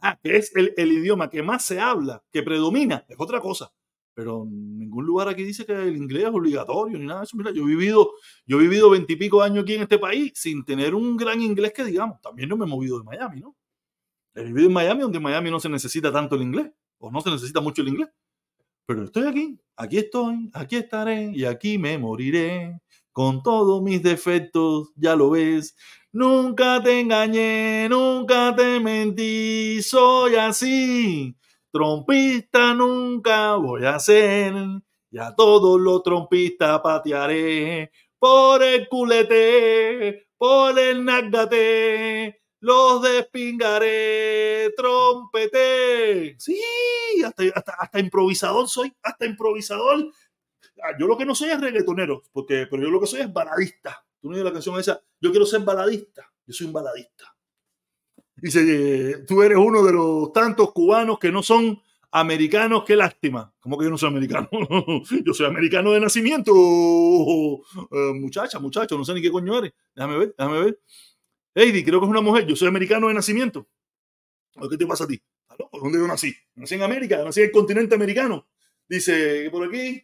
Ah, 0.00 0.18
que 0.22 0.36
es 0.36 0.52
el, 0.54 0.92
idioma 0.92 1.28
que 1.28 1.42
más 1.42 1.64
se 1.64 1.80
habla, 1.80 2.22
que 2.32 2.42
predomina, 2.42 3.04
es 3.08 3.16
otra 3.18 3.40
cosa. 3.40 3.72
Pero 4.14 4.44
ningún 4.48 5.06
lugar 5.06 5.28
aquí 5.28 5.44
dice 5.44 5.64
que 5.64 5.72
el 5.72 5.96
inglés 5.96 6.24
es 6.24 6.30
obligatorio 6.30 6.98
ni 6.98 7.06
nada 7.06 7.20
de 7.20 7.24
eso. 7.24 7.36
Mira, 7.36 7.52
yo 7.52 7.62
he 7.62 7.66
vivido, 7.66 8.10
yo 8.46 8.58
he 8.58 8.62
vivido 8.62 8.90
veintipico 8.90 9.42
años 9.42 9.62
aquí 9.62 9.74
en 9.74 9.82
este 9.82 9.98
país 9.98 10.32
sin 10.34 10.64
tener 10.64 10.94
un 10.94 11.16
gran 11.16 11.40
inglés 11.40 11.72
que 11.72 11.84
digamos. 11.84 12.20
También 12.20 12.48
no 12.48 12.56
me 12.56 12.64
he 12.64 12.68
movido 12.68 12.98
de 12.98 13.04
Miami, 13.04 13.40
¿no? 13.40 13.56
He 14.34 14.44
vivido 14.44 14.68
en 14.68 14.72
Miami, 14.72 15.02
donde 15.02 15.18
en 15.18 15.22
Miami 15.22 15.50
no 15.50 15.60
se 15.60 15.68
necesita 15.68 16.12
tanto 16.12 16.36
el 16.36 16.42
inglés, 16.42 16.70
o 16.98 17.10
no 17.10 17.20
se 17.20 17.30
necesita 17.30 17.60
mucho 17.60 17.82
el 17.82 17.88
inglés. 17.88 18.08
Pero 18.86 19.04
estoy 19.04 19.28
aquí, 19.28 19.60
aquí 19.76 19.98
estoy, 19.98 20.50
aquí 20.52 20.76
estaré 20.76 21.30
y 21.34 21.44
aquí 21.44 21.76
me 21.78 21.98
moriré. 21.98 22.80
Con 23.12 23.42
todos 23.42 23.82
mis 23.82 24.02
defectos, 24.02 24.92
ya 24.96 25.16
lo 25.16 25.30
ves. 25.30 25.76
Nunca 26.12 26.82
te 26.82 27.00
engañé, 27.00 27.88
nunca 27.88 28.54
te 28.56 28.80
mentí, 28.80 29.82
soy 29.82 30.36
así. 30.36 31.36
Trompista 31.70 32.74
nunca 32.74 33.56
voy 33.56 33.84
a 33.84 33.98
ser, 33.98 34.54
y 35.10 35.18
a 35.18 35.34
todos 35.34 35.80
los 35.80 36.02
trompistas 36.02 36.80
patearé 36.80 37.90
por 38.18 38.62
el 38.62 38.88
culete, 38.88 40.28
por 40.36 40.78
el 40.78 41.04
nágate, 41.04 42.42
los 42.60 43.02
despingaré, 43.02 44.72
trompete. 44.76 46.36
Sí, 46.38 46.60
hasta, 47.24 47.42
hasta, 47.54 48.00
improvisador 48.00 48.68
soy, 48.68 48.92
hasta 49.02 49.26
improvisador. 49.26 50.10
Ah, 50.82 50.96
yo 50.98 51.06
lo 51.06 51.16
que 51.16 51.24
no 51.24 51.34
soy 51.34 51.50
es 51.50 51.60
reggaetonero, 51.60 52.22
porque, 52.32 52.66
pero 52.70 52.82
yo 52.82 52.90
lo 52.90 53.00
que 53.00 53.06
soy 53.06 53.20
es 53.20 53.32
baladista. 53.32 54.04
Tú 54.20 54.28
no 54.28 54.34
dices 54.34 54.44
la 54.44 54.52
canción 54.52 54.78
esa, 54.78 55.00
yo 55.20 55.30
quiero 55.30 55.46
ser 55.46 55.60
baladista, 55.60 56.30
yo 56.46 56.52
soy 56.52 56.66
un 56.66 56.72
baladista. 56.72 57.34
Dice, 58.36 59.24
tú 59.26 59.42
eres 59.42 59.58
uno 59.58 59.82
de 59.82 59.92
los 59.92 60.32
tantos 60.32 60.72
cubanos 60.72 61.18
que 61.18 61.32
no 61.32 61.42
son 61.42 61.80
americanos, 62.10 62.84
qué 62.86 62.96
lástima. 62.96 63.52
¿Cómo 63.60 63.76
que 63.76 63.84
yo 63.84 63.90
no 63.90 63.98
soy 63.98 64.10
americano? 64.10 64.48
yo 65.24 65.34
soy 65.34 65.46
americano 65.46 65.92
de 65.92 66.00
nacimiento. 66.00 66.52
Eh, 66.52 68.12
muchacha, 68.14 68.58
muchacho, 68.58 68.96
no 68.96 69.04
sé 69.04 69.14
ni 69.14 69.22
qué 69.22 69.30
coño 69.30 69.58
eres. 69.58 69.72
Déjame 69.94 70.18
ver, 70.18 70.34
déjame 70.38 70.60
ver. 70.60 70.80
Heidi, 71.54 71.84
creo 71.84 71.98
que 72.00 72.06
es 72.06 72.10
una 72.10 72.20
mujer. 72.20 72.46
Yo 72.46 72.54
soy 72.54 72.68
americano 72.68 73.08
de 73.08 73.14
nacimiento. 73.14 73.66
¿Qué 74.70 74.76
te 74.76 74.86
pasa 74.86 75.04
a 75.04 75.08
ti? 75.08 75.20
¿Dónde 75.72 75.98
yo 75.98 76.06
nací? 76.06 76.34
Nací 76.54 76.74
en 76.74 76.82
América, 76.82 77.22
nací 77.24 77.40
en 77.40 77.46
el 77.46 77.52
continente 77.52 77.94
americano. 77.94 78.48
Dice, 78.88 79.48
por 79.50 79.66
aquí. 79.66 80.02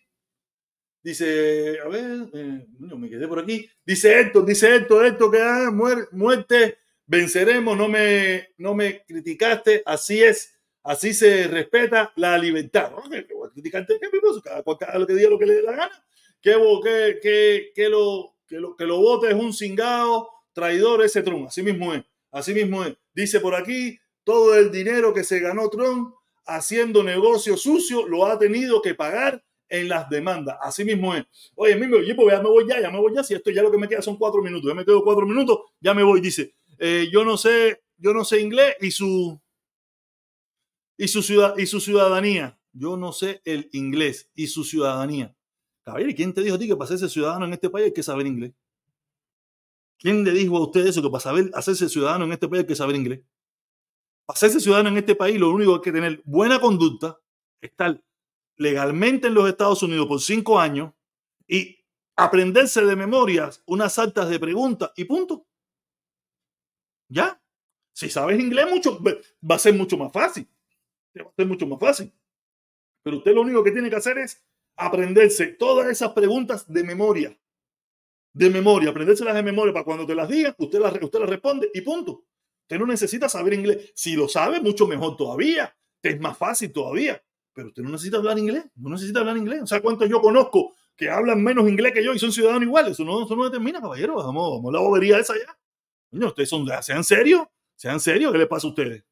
Dice, 1.04 1.78
a 1.84 1.88
ver, 1.88 2.30
eh, 2.32 2.66
me 2.78 3.10
quedé 3.10 3.28
por 3.28 3.38
aquí. 3.38 3.68
Dice 3.84 4.20
esto, 4.20 4.40
dice 4.40 4.76
esto, 4.76 5.04
esto, 5.04 5.30
que 5.30 5.38
ah, 5.38 5.70
muerte, 5.70 6.78
venceremos, 7.04 7.76
no 7.76 7.88
me, 7.88 8.48
no 8.56 8.74
me 8.74 9.04
criticaste, 9.04 9.82
así 9.84 10.22
es, 10.22 10.58
así 10.82 11.12
se 11.12 11.46
respeta 11.46 12.10
la 12.16 12.38
libertad. 12.38 12.90
¿No? 12.90 13.02
¿Qué, 13.10 13.26
voy 13.34 13.50
Cada 14.42 14.62
cual 14.62 14.78
lo 14.94 15.06
que 15.06 15.12
diga 15.12 15.28
lo 15.28 15.38
que 15.38 15.44
le 15.44 15.56
dé 15.56 15.62
la 15.62 15.72
gana. 15.72 16.04
Que, 16.40 16.54
que, 16.82 17.18
que, 17.20 17.72
que, 17.74 17.88
lo, 17.90 18.36
que, 18.48 18.56
lo, 18.58 18.74
que 18.74 18.86
lo 18.86 18.96
vote 18.96 19.28
es 19.28 19.34
un 19.34 19.52
cingado, 19.52 20.30
traidor 20.54 21.04
ese 21.04 21.22
Trump. 21.22 21.48
Así 21.48 21.62
mismo 21.62 21.92
es, 21.92 22.02
así 22.32 22.54
mismo 22.54 22.82
es. 22.82 22.94
Dice 23.14 23.40
por 23.40 23.54
aquí, 23.54 23.98
todo 24.24 24.56
el 24.56 24.72
dinero 24.72 25.12
que 25.12 25.22
se 25.22 25.38
ganó 25.38 25.68
Trump 25.68 26.14
haciendo 26.46 27.02
negocio 27.02 27.58
sucio 27.58 28.08
lo 28.08 28.24
ha 28.24 28.38
tenido 28.38 28.80
que 28.80 28.94
pagar 28.94 29.44
en 29.68 29.88
las 29.88 30.08
demandas. 30.08 30.56
Así 30.60 30.84
mismo 30.84 31.14
es. 31.14 31.24
Oye, 31.54 31.76
mismo, 31.76 31.96
pues 32.16 32.36
ya 32.36 32.42
me 32.42 32.48
voy 32.48 32.68
ya, 32.68 32.80
ya 32.80 32.90
me 32.90 32.98
voy 32.98 33.14
ya. 33.14 33.24
Si 33.24 33.34
esto 33.34 33.50
ya 33.50 33.62
lo 33.62 33.70
que 33.70 33.78
me 33.78 33.88
queda 33.88 34.02
son 34.02 34.16
cuatro 34.16 34.42
minutos, 34.42 34.68
ya 34.68 34.74
me 34.74 34.84
quedo 34.84 35.02
cuatro 35.02 35.26
minutos, 35.26 35.58
ya 35.80 35.94
me 35.94 36.02
voy. 36.02 36.20
Dice, 36.20 36.54
eh, 36.78 37.08
yo 37.12 37.24
no 37.24 37.36
sé, 37.36 37.82
yo 37.96 38.12
no 38.12 38.24
sé 38.24 38.40
inglés 38.40 38.76
y 38.80 38.90
su 38.90 39.40
y 40.96 41.08
su 41.08 41.22
ciudad 41.22 41.56
y 41.58 41.66
su 41.66 41.80
ciudadanía. 41.80 42.58
Yo 42.72 42.96
no 42.96 43.12
sé 43.12 43.40
el 43.44 43.68
inglés 43.72 44.30
y 44.34 44.48
su 44.48 44.64
ciudadanía. 44.64 45.34
Caballero, 45.84 46.10
¿y 46.10 46.14
quién 46.14 46.32
te 46.32 46.42
dijo 46.42 46.56
a 46.56 46.58
ti 46.58 46.66
que 46.66 46.76
para 46.76 46.96
ser 46.96 47.08
ciudadano 47.08 47.44
en 47.44 47.52
este 47.52 47.70
país 47.70 47.86
hay 47.86 47.92
que 47.92 48.02
saber 48.02 48.26
inglés? 48.26 48.52
¿Quién 49.98 50.24
le 50.24 50.32
dijo 50.32 50.56
a 50.56 50.60
usted 50.60 50.86
eso 50.86 51.02
que 51.02 51.08
para 51.08 51.20
saber 51.20 51.50
hacerse 51.54 51.88
ciudadano 51.88 52.24
en 52.24 52.32
este 52.32 52.48
país 52.48 52.62
hay 52.62 52.66
que 52.66 52.74
saber 52.74 52.96
inglés? 52.96 53.20
Para 54.26 54.34
hacerse 54.34 54.60
ciudadano 54.60 54.88
en 54.88 54.96
este 54.96 55.14
país 55.14 55.38
lo 55.38 55.50
único 55.50 55.80
que 55.80 55.90
hay 55.90 55.94
que 55.94 56.00
tener 56.00 56.22
buena 56.24 56.60
conducta, 56.60 57.18
estar 57.60 58.02
legalmente 58.56 59.28
en 59.28 59.34
los 59.34 59.48
Estados 59.48 59.82
Unidos 59.82 60.06
por 60.06 60.20
cinco 60.20 60.58
años 60.58 60.92
y 61.46 61.84
aprenderse 62.16 62.84
de 62.84 62.96
memorias 62.96 63.62
unas 63.66 63.98
altas 63.98 64.28
de 64.28 64.38
preguntas 64.38 64.92
y 64.96 65.04
punto. 65.04 65.46
¿Ya? 67.08 67.40
Si 67.92 68.08
sabes 68.08 68.40
inglés, 68.40 68.66
mucho, 68.68 68.98
va 69.02 69.54
a 69.54 69.58
ser 69.58 69.74
mucho 69.74 69.96
más 69.96 70.12
fácil. 70.12 70.48
Va 71.16 71.30
a 71.30 71.34
ser 71.34 71.46
mucho 71.46 71.66
más 71.66 71.78
fácil. 71.78 72.12
Pero 73.02 73.18
usted 73.18 73.34
lo 73.34 73.42
único 73.42 73.62
que 73.62 73.70
tiene 73.70 73.90
que 73.90 73.96
hacer 73.96 74.18
es 74.18 74.44
aprenderse 74.76 75.46
todas 75.48 75.88
esas 75.88 76.12
preguntas 76.12 76.66
de 76.72 76.82
memoria. 76.82 77.38
De 78.32 78.50
memoria, 78.50 78.90
aprendérselas 78.90 79.34
de 79.34 79.42
memoria 79.44 79.72
para 79.72 79.84
cuando 79.84 80.06
te 80.06 80.14
las 80.14 80.28
digan, 80.28 80.56
usted 80.58 80.80
las, 80.80 80.92
usted 81.00 81.20
las 81.20 81.28
responde 81.28 81.70
y 81.72 81.82
punto. 81.82 82.24
Usted 82.62 82.78
no 82.78 82.86
necesita 82.86 83.28
saber 83.28 83.54
inglés. 83.54 83.92
Si 83.94 84.16
lo 84.16 84.26
sabe, 84.26 84.60
mucho 84.60 84.88
mejor 84.88 85.16
todavía. 85.16 85.76
Es 86.02 86.18
más 86.18 86.36
fácil 86.36 86.72
todavía 86.72 87.22
pero 87.54 87.68
usted 87.68 87.82
no 87.82 87.90
necesita 87.90 88.18
hablar 88.18 88.38
inglés, 88.38 88.64
no 88.76 88.90
necesita 88.90 89.20
hablar 89.20 89.36
inglés. 89.36 89.62
O 89.62 89.66
sea, 89.66 89.80
¿cuántos 89.80 90.08
yo 90.08 90.20
conozco 90.20 90.74
que 90.96 91.08
hablan 91.08 91.42
menos 91.42 91.68
inglés 91.68 91.92
que 91.92 92.04
yo 92.04 92.12
y 92.12 92.18
son 92.18 92.32
ciudadanos 92.32 92.64
iguales? 92.64 92.92
Eso 92.92 93.04
no, 93.04 93.24
eso 93.24 93.36
no 93.36 93.44
determina, 93.44 93.80
caballero. 93.80 94.16
Vamos, 94.16 94.56
vamos 94.56 94.74
a 94.74 94.78
la 94.78 94.80
bobería 94.80 95.18
esa 95.18 95.34
ya. 95.34 95.56
Niño, 96.10 96.28
ustedes 96.28 96.48
son, 96.48 96.66
sean 96.82 97.04
serios, 97.04 97.42
sean 97.76 98.00
serios, 98.00 98.32
¿qué 98.32 98.38
les 98.38 98.48
pasa 98.48 98.66
a 98.66 98.70
ustedes? 98.70 99.04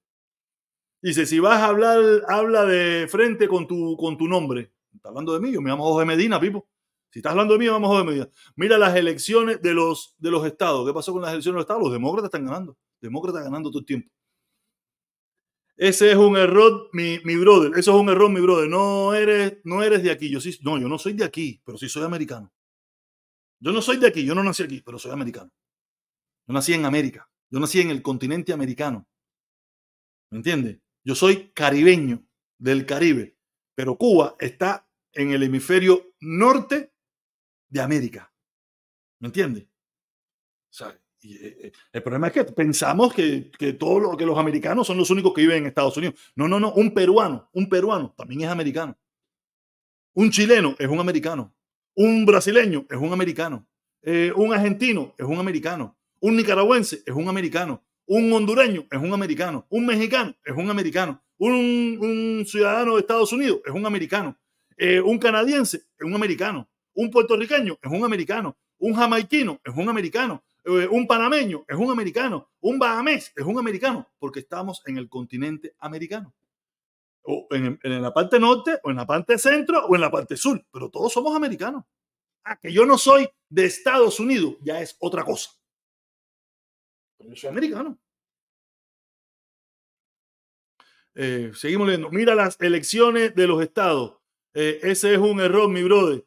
Dice, 1.00 1.26
si 1.26 1.40
vas 1.40 1.60
a 1.60 1.66
hablar, 1.66 1.98
habla 2.28 2.64
de 2.64 3.08
frente 3.08 3.48
con 3.48 3.66
tu, 3.66 3.96
con 3.96 4.16
tu 4.16 4.28
nombre. 4.28 4.72
Está 4.94 5.08
hablando 5.08 5.32
de 5.34 5.40
mí, 5.40 5.50
yo 5.52 5.60
me 5.60 5.70
llamo 5.70 5.84
José 5.92 6.06
Medina, 6.06 6.38
Pipo. 6.38 6.68
Si 7.10 7.18
estás 7.18 7.32
hablando 7.32 7.54
de 7.54 7.58
mí, 7.58 7.68
vamos 7.68 7.90
José 7.90 8.04
Medina. 8.04 8.28
Mira 8.54 8.78
las 8.78 8.94
elecciones 8.94 9.60
de 9.60 9.74
los, 9.74 10.14
de 10.18 10.30
los 10.30 10.46
estados. 10.46 10.86
¿Qué 10.86 10.94
pasó 10.94 11.12
con 11.12 11.22
las 11.22 11.32
elecciones 11.32 11.54
de 11.54 11.58
los 11.58 11.64
estados? 11.64 11.82
Los 11.82 11.92
demócratas 11.92 12.28
están 12.28 12.46
ganando. 12.46 12.76
Demócratas 13.00 13.42
ganando 13.42 13.70
todo 13.70 13.80
el 13.80 13.86
tiempo. 13.86 14.08
Ese 15.82 16.12
es 16.12 16.16
un 16.16 16.36
error, 16.36 16.90
mi, 16.92 17.18
mi, 17.24 17.34
brother. 17.34 17.76
Eso 17.76 17.92
es 17.92 18.00
un 18.00 18.08
error, 18.08 18.30
mi 18.30 18.40
brother. 18.40 18.68
No 18.68 19.14
eres, 19.14 19.58
no 19.64 19.82
eres 19.82 20.04
de 20.04 20.12
aquí. 20.12 20.30
Yo 20.30 20.40
sí, 20.40 20.56
no, 20.62 20.78
yo 20.78 20.86
no 20.86 20.96
soy 20.96 21.14
de 21.14 21.24
aquí, 21.24 21.60
pero 21.64 21.76
sí 21.76 21.88
soy 21.88 22.04
americano. 22.04 22.52
Yo 23.58 23.72
no 23.72 23.82
soy 23.82 23.96
de 23.96 24.06
aquí, 24.06 24.24
yo 24.24 24.32
no 24.32 24.44
nací 24.44 24.62
aquí, 24.62 24.80
pero 24.80 24.96
soy 24.96 25.10
americano. 25.10 25.50
Yo 26.46 26.54
nací 26.54 26.72
en 26.72 26.84
América. 26.84 27.28
Yo 27.50 27.58
nací 27.58 27.80
en 27.80 27.90
el 27.90 28.00
continente 28.00 28.52
americano. 28.52 29.08
¿Me 30.30 30.38
entiendes? 30.38 30.78
Yo 31.02 31.16
soy 31.16 31.50
caribeño 31.50 32.24
del 32.58 32.86
Caribe, 32.86 33.36
pero 33.74 33.98
Cuba 33.98 34.36
está 34.38 34.88
en 35.12 35.32
el 35.32 35.42
hemisferio 35.42 36.14
norte 36.20 36.94
de 37.68 37.80
América. 37.80 38.32
¿Me 39.18 39.26
entiendes? 39.26 39.64
O 40.80 41.01
eh, 41.24 41.56
eh, 41.62 41.72
el 41.92 42.02
problema 42.02 42.28
es 42.28 42.32
que 42.32 42.44
pensamos 42.44 43.14
que, 43.14 43.50
que, 43.58 43.74
todo 43.74 44.16
que 44.16 44.26
los 44.26 44.38
americanos 44.38 44.86
son 44.86 44.96
los 44.96 45.10
únicos 45.10 45.32
que 45.32 45.42
viven 45.42 45.58
en 45.58 45.66
Estados 45.66 45.96
Unidos. 45.96 46.14
No, 46.34 46.48
no, 46.48 46.58
no. 46.58 46.72
Un 46.72 46.92
peruano, 46.92 47.48
un 47.52 47.68
peruano 47.68 48.12
también 48.16 48.42
es 48.42 48.48
americano. 48.48 48.96
Un 50.14 50.30
chileno 50.30 50.74
es 50.78 50.88
un 50.88 50.98
americano. 50.98 51.54
Un 51.94 52.26
brasileño 52.26 52.86
es 52.90 52.98
un 52.98 53.12
americano. 53.12 53.66
Eh, 54.02 54.32
un 54.34 54.52
argentino 54.52 55.14
es 55.16 55.26
un 55.26 55.38
americano. 55.38 55.96
Un 56.20 56.36
nicaragüense 56.36 57.02
es 57.06 57.14
un 57.14 57.28
americano. 57.28 57.84
Un 58.06 58.32
hondureño 58.32 58.86
es 58.90 58.98
un 58.98 59.12
americano. 59.12 59.66
Un 59.70 59.86
mexicano 59.86 60.34
es 60.44 60.56
un 60.56 60.70
americano. 60.70 61.22
Un 61.38 62.44
ciudadano 62.46 62.94
de 62.94 63.00
Estados 63.00 63.32
Unidos 63.32 63.60
es 63.64 63.72
un 63.72 63.86
americano. 63.86 64.36
un 65.04 65.18
canadiense 65.18 65.78
es 65.98 66.04
un 66.04 66.14
americano. 66.14 66.68
Un 66.94 67.10
puertorriqueño 67.10 67.78
es 67.80 67.90
un 67.90 68.04
americano. 68.04 68.56
Un 68.78 68.94
jamaiquino 68.94 69.60
es 69.64 69.74
un 69.74 69.88
americano 69.88 70.42
eh, 70.64 70.86
un 70.88 71.06
panameño 71.08 71.64
es 71.66 71.76
un 71.76 71.90
americano, 71.90 72.50
un 72.60 72.78
bahamés 72.78 73.32
es 73.34 73.44
un 73.44 73.58
americano, 73.58 74.08
porque 74.18 74.40
estamos 74.40 74.80
en 74.86 74.96
el 74.96 75.08
continente 75.08 75.74
americano. 75.78 76.32
O 77.24 77.46
en, 77.50 77.78
la 77.82 78.12
parte 78.12 78.38
norte, 78.38 78.78
o 78.82 78.90
en 78.90 78.96
la 78.96 79.06
parte 79.06 79.38
centro, 79.38 79.86
o 79.86 79.94
en 79.94 80.00
la 80.00 80.10
parte 80.10 80.36
sur, 80.36 80.64
pero 80.72 80.90
todos 80.90 81.12
somos 81.12 81.34
americanos. 81.34 81.84
Ah, 82.44 82.56
que 82.56 82.72
yo 82.72 82.84
no 82.84 82.98
soy 82.98 83.28
de 83.48 83.64
Estados 83.64 84.18
Unidos, 84.20 84.56
ya 84.62 84.80
es 84.80 84.96
otra 85.00 85.24
cosa. 85.24 85.50
yo 87.18 87.36
soy 87.36 87.50
americano. 87.50 87.98
Eh, 91.14 91.52
seguimos 91.54 91.86
leyendo. 91.86 92.10
Mira 92.10 92.34
las 92.34 92.60
elecciones 92.60 93.34
de 93.34 93.46
los 93.46 93.62
estados. 93.62 94.16
Eh, 94.54 94.80
ese 94.82 95.14
es 95.14 95.18
un 95.18 95.40
error, 95.40 95.68
mi 95.68 95.82
brother. 95.82 96.24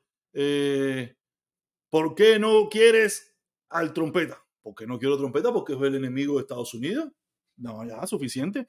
¿Por 1.90 2.16
qué 2.16 2.40
no 2.40 2.70
quieres 2.70 3.35
al 3.70 3.94
trompeta. 3.94 4.42
¿Por 4.62 4.76
qué 4.76 4.88
no 4.88 4.98
quiero 4.98 5.18
trompeta? 5.18 5.54
Porque 5.54 5.74
es 5.74 5.82
el 5.82 5.96
enemigo 5.96 6.36
de 6.36 6.42
Estados 6.42 6.74
Unidos. 6.74 7.12
No, 7.58 7.86
ya, 7.86 8.06
suficiente. 8.08 8.68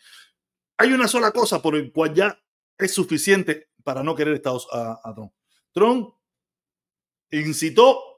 Hay 0.78 0.92
una 0.92 1.08
sola 1.08 1.32
cosa 1.32 1.62
por 1.62 1.74
el 1.74 1.92
cual 1.92 2.14
ya 2.14 2.38
es 2.78 2.92
suficiente 2.92 3.70
para 3.82 4.02
no 4.02 4.14
querer 4.14 4.34
Estados 4.34 4.68
a, 4.72 5.00
a 5.02 5.14
Trump. 5.14 5.32
Trump 5.72 6.14
incitó 7.30 8.16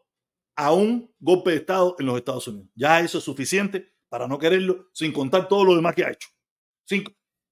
a 0.56 0.72
un 0.72 1.14
golpe 1.20 1.50
de 1.50 1.56
Estado 1.58 1.94
en 1.98 2.06
los 2.06 2.16
Estados 2.16 2.48
Unidos. 2.48 2.68
Ya 2.74 3.00
eso 3.00 3.18
es 3.18 3.24
suficiente 3.24 3.94
para 4.08 4.26
no 4.26 4.38
quererlo, 4.38 4.88
sin 4.92 5.12
contar 5.12 5.48
todo 5.48 5.64
lo 5.64 5.76
demás 5.76 5.94
que 5.94 6.04
ha 6.04 6.10
hecho. 6.10 6.28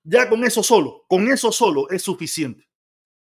ya 0.02 0.28
con 0.28 0.44
eso 0.44 0.62
solo, 0.62 1.04
con 1.08 1.28
eso 1.28 1.52
solo 1.52 1.88
es 1.90 2.02
suficiente. 2.02 2.68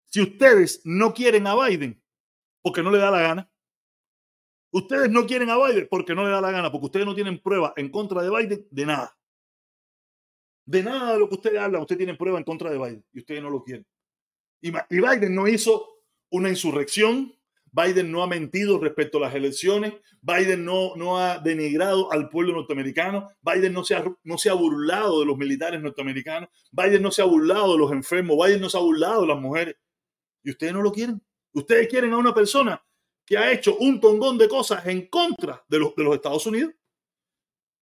Si 0.07 0.21
ustedes 0.21 0.83
no 0.85 1.15
quieren 1.15 1.47
a 1.47 1.55
Biden, 1.55 2.03
porque 2.61 2.83
no 2.83 2.91
le 2.91 2.99
da 2.99 3.11
la 3.11 3.23
gana, 3.23 3.52
Ustedes 4.73 5.11
no 5.11 5.27
quieren 5.27 5.51
a 5.51 5.59
Biden 5.59 5.87
porque 5.91 6.15
no 6.15 6.25
le 6.25 6.31
da 6.31 6.41
la 6.41 6.51
gana, 6.51 6.73
porque 6.73 6.87
ustedes 6.87 7.05
no 7.05 7.15
tienen 7.15 7.39
prueba 7.39 7.75
en 7.77 7.91
contra 7.91 8.23
de 8.23 8.31
Biden 8.31 8.67
de 8.71 8.87
nada. 8.87 9.17
De 10.65 10.83
nada 10.83 11.13
de 11.13 11.19
lo 11.19 11.29
que 11.29 11.35
ustedes 11.35 11.61
hablan, 11.61 11.83
ustedes 11.83 11.99
tienen 11.99 12.17
prueba 12.17 12.39
en 12.39 12.45
contra 12.45 12.71
de 12.71 12.79
Biden 12.79 13.05
y 13.13 13.19
ustedes 13.19 13.43
no 13.43 13.51
lo 13.51 13.63
quieren. 13.63 13.87
Y, 14.63 14.71
Biden 14.71 15.35
no 15.35 15.47
hizo 15.47 15.87
una 16.31 16.49
insurrección, 16.49 17.35
Biden 17.71 18.11
no 18.11 18.23
ha 18.23 18.27
mentido 18.27 18.79
respecto 18.79 19.19
a 19.19 19.23
las 19.23 19.35
elecciones, 19.35 19.93
Biden 20.23 20.65
no, 20.65 21.19
ha 21.19 21.39
denigrado 21.39 22.11
al 22.11 22.31
pueblo 22.31 22.55
norteamericano, 22.55 23.29
Biden 23.43 23.75
no 23.75 23.85
se 24.39 24.49
ha 24.51 24.55
burlado 24.55 25.21
de 25.21 25.27
los 25.27 25.37
militares 25.37 25.83
norteamericanos, 25.83 26.49
Biden 26.71 27.03
no 27.03 27.11
se 27.11 27.21
ha 27.21 27.27
burlado 27.27 27.73
de 27.73 27.79
los 27.79 27.93
enfermos, 27.93 28.39
Biden 28.43 28.61
no 28.61 28.71
se 28.71 28.79
ha 28.79 28.81
burlado 28.81 29.23
de 29.23 29.27
las 29.27 29.41
mujeres. 29.41 29.77
¿Y 30.43 30.51
ustedes 30.51 30.73
no 30.73 30.81
lo 30.81 30.93
quieren? 30.93 31.21
Ustedes 31.53 31.89
quieren 31.89 32.13
a 32.15 32.19
una 32.19 32.33
persona 32.33 32.83
que 33.25 33.39
ha 33.39 33.53
hecho 33.53 33.77
un 33.77 34.01
tongón 34.01 34.39
de 34.39 34.49
cosas 34.49 34.87
en 34.87 35.07
contra 35.07 35.65
de 35.69 35.79
los, 35.79 35.95
de 35.95 36.05
los 36.05 36.15
Estados 36.15 36.47
Unidos 36.47 36.75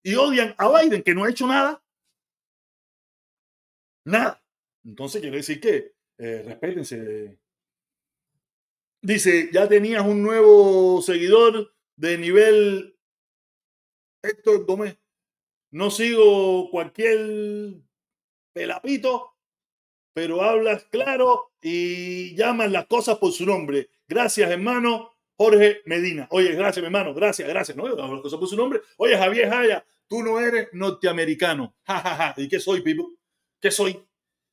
y 0.03 0.15
odian 0.15 0.55
a 0.59 0.81
Biden 0.81 1.03
que 1.03 1.15
no 1.15 1.25
ha 1.25 1.31
hecho 1.31 1.47
nada. 1.47 1.83
Nada. 4.05 4.43
Entonces 4.85 5.21
quiere 5.21 5.39
decir 5.39 5.61
que 5.61 5.95
eh, 6.19 6.43
respétense. 6.45 7.39
Dice, 9.03 9.51
ya 9.53 9.69
tenías 9.69 10.07
un 10.07 10.23
nuevo 10.23 11.01
seguidor 11.03 11.75
de 11.97 12.19
nivel 12.19 12.99
Héctor 14.23 14.65
Gómez. 14.67 14.99
No 15.71 15.91
sigo 15.91 16.71
cualquier 16.71 17.81
pelapito, 18.53 19.37
pero 20.13 20.43
hablas 20.43 20.85
claro 20.85 21.53
y 21.63 22.35
llamas 22.35 22.71
las 22.71 22.87
cosas 22.87 23.19
por 23.19 23.33
su 23.33 23.47
nombre. 23.47 23.91
Gracias, 24.09 24.51
hermano 24.51 25.20
Jorge 25.41 25.81
Medina. 25.87 26.29
Oye, 26.33 26.53
gracias, 26.53 26.85
hermano. 26.85 27.15
Gracias, 27.15 27.49
gracias. 27.49 27.75
No, 27.75 27.89
las 27.89 28.21
cosas 28.21 28.39
por 28.39 28.47
su 28.47 28.57
nombre. 28.57 28.83
Oye, 28.99 29.17
Javier 29.17 29.49
Jaya, 29.49 29.87
tú 30.07 30.23
no 30.23 30.39
eres 30.39 30.69
norteamericano. 30.75 31.75
Ja, 31.87 31.99
ja, 31.99 32.15
ja. 32.15 32.35
¿Y 32.37 32.47
qué 32.47 32.61
soy, 32.61 32.83
Pipo? 32.83 33.15
¿Qué 33.59 33.71
soy? 33.71 34.07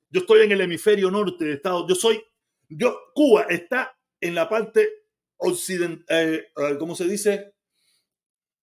Yo 0.09 0.21
estoy 0.21 0.45
en 0.45 0.53
el 0.53 0.61
hemisferio 0.61 1.11
norte 1.11 1.43
de 1.43 1.53
Estados 1.55 1.85
Yo 1.89 1.95
soy, 1.95 2.23
yo, 2.69 2.97
Cuba 3.13 3.47
está 3.49 3.99
en 4.21 4.33
la 4.33 4.47
parte 4.47 4.87
occidental, 5.35 6.05
eh, 6.07 6.47
eh, 6.55 6.77
¿cómo 6.79 6.95
se 6.95 7.03
dice? 7.03 7.53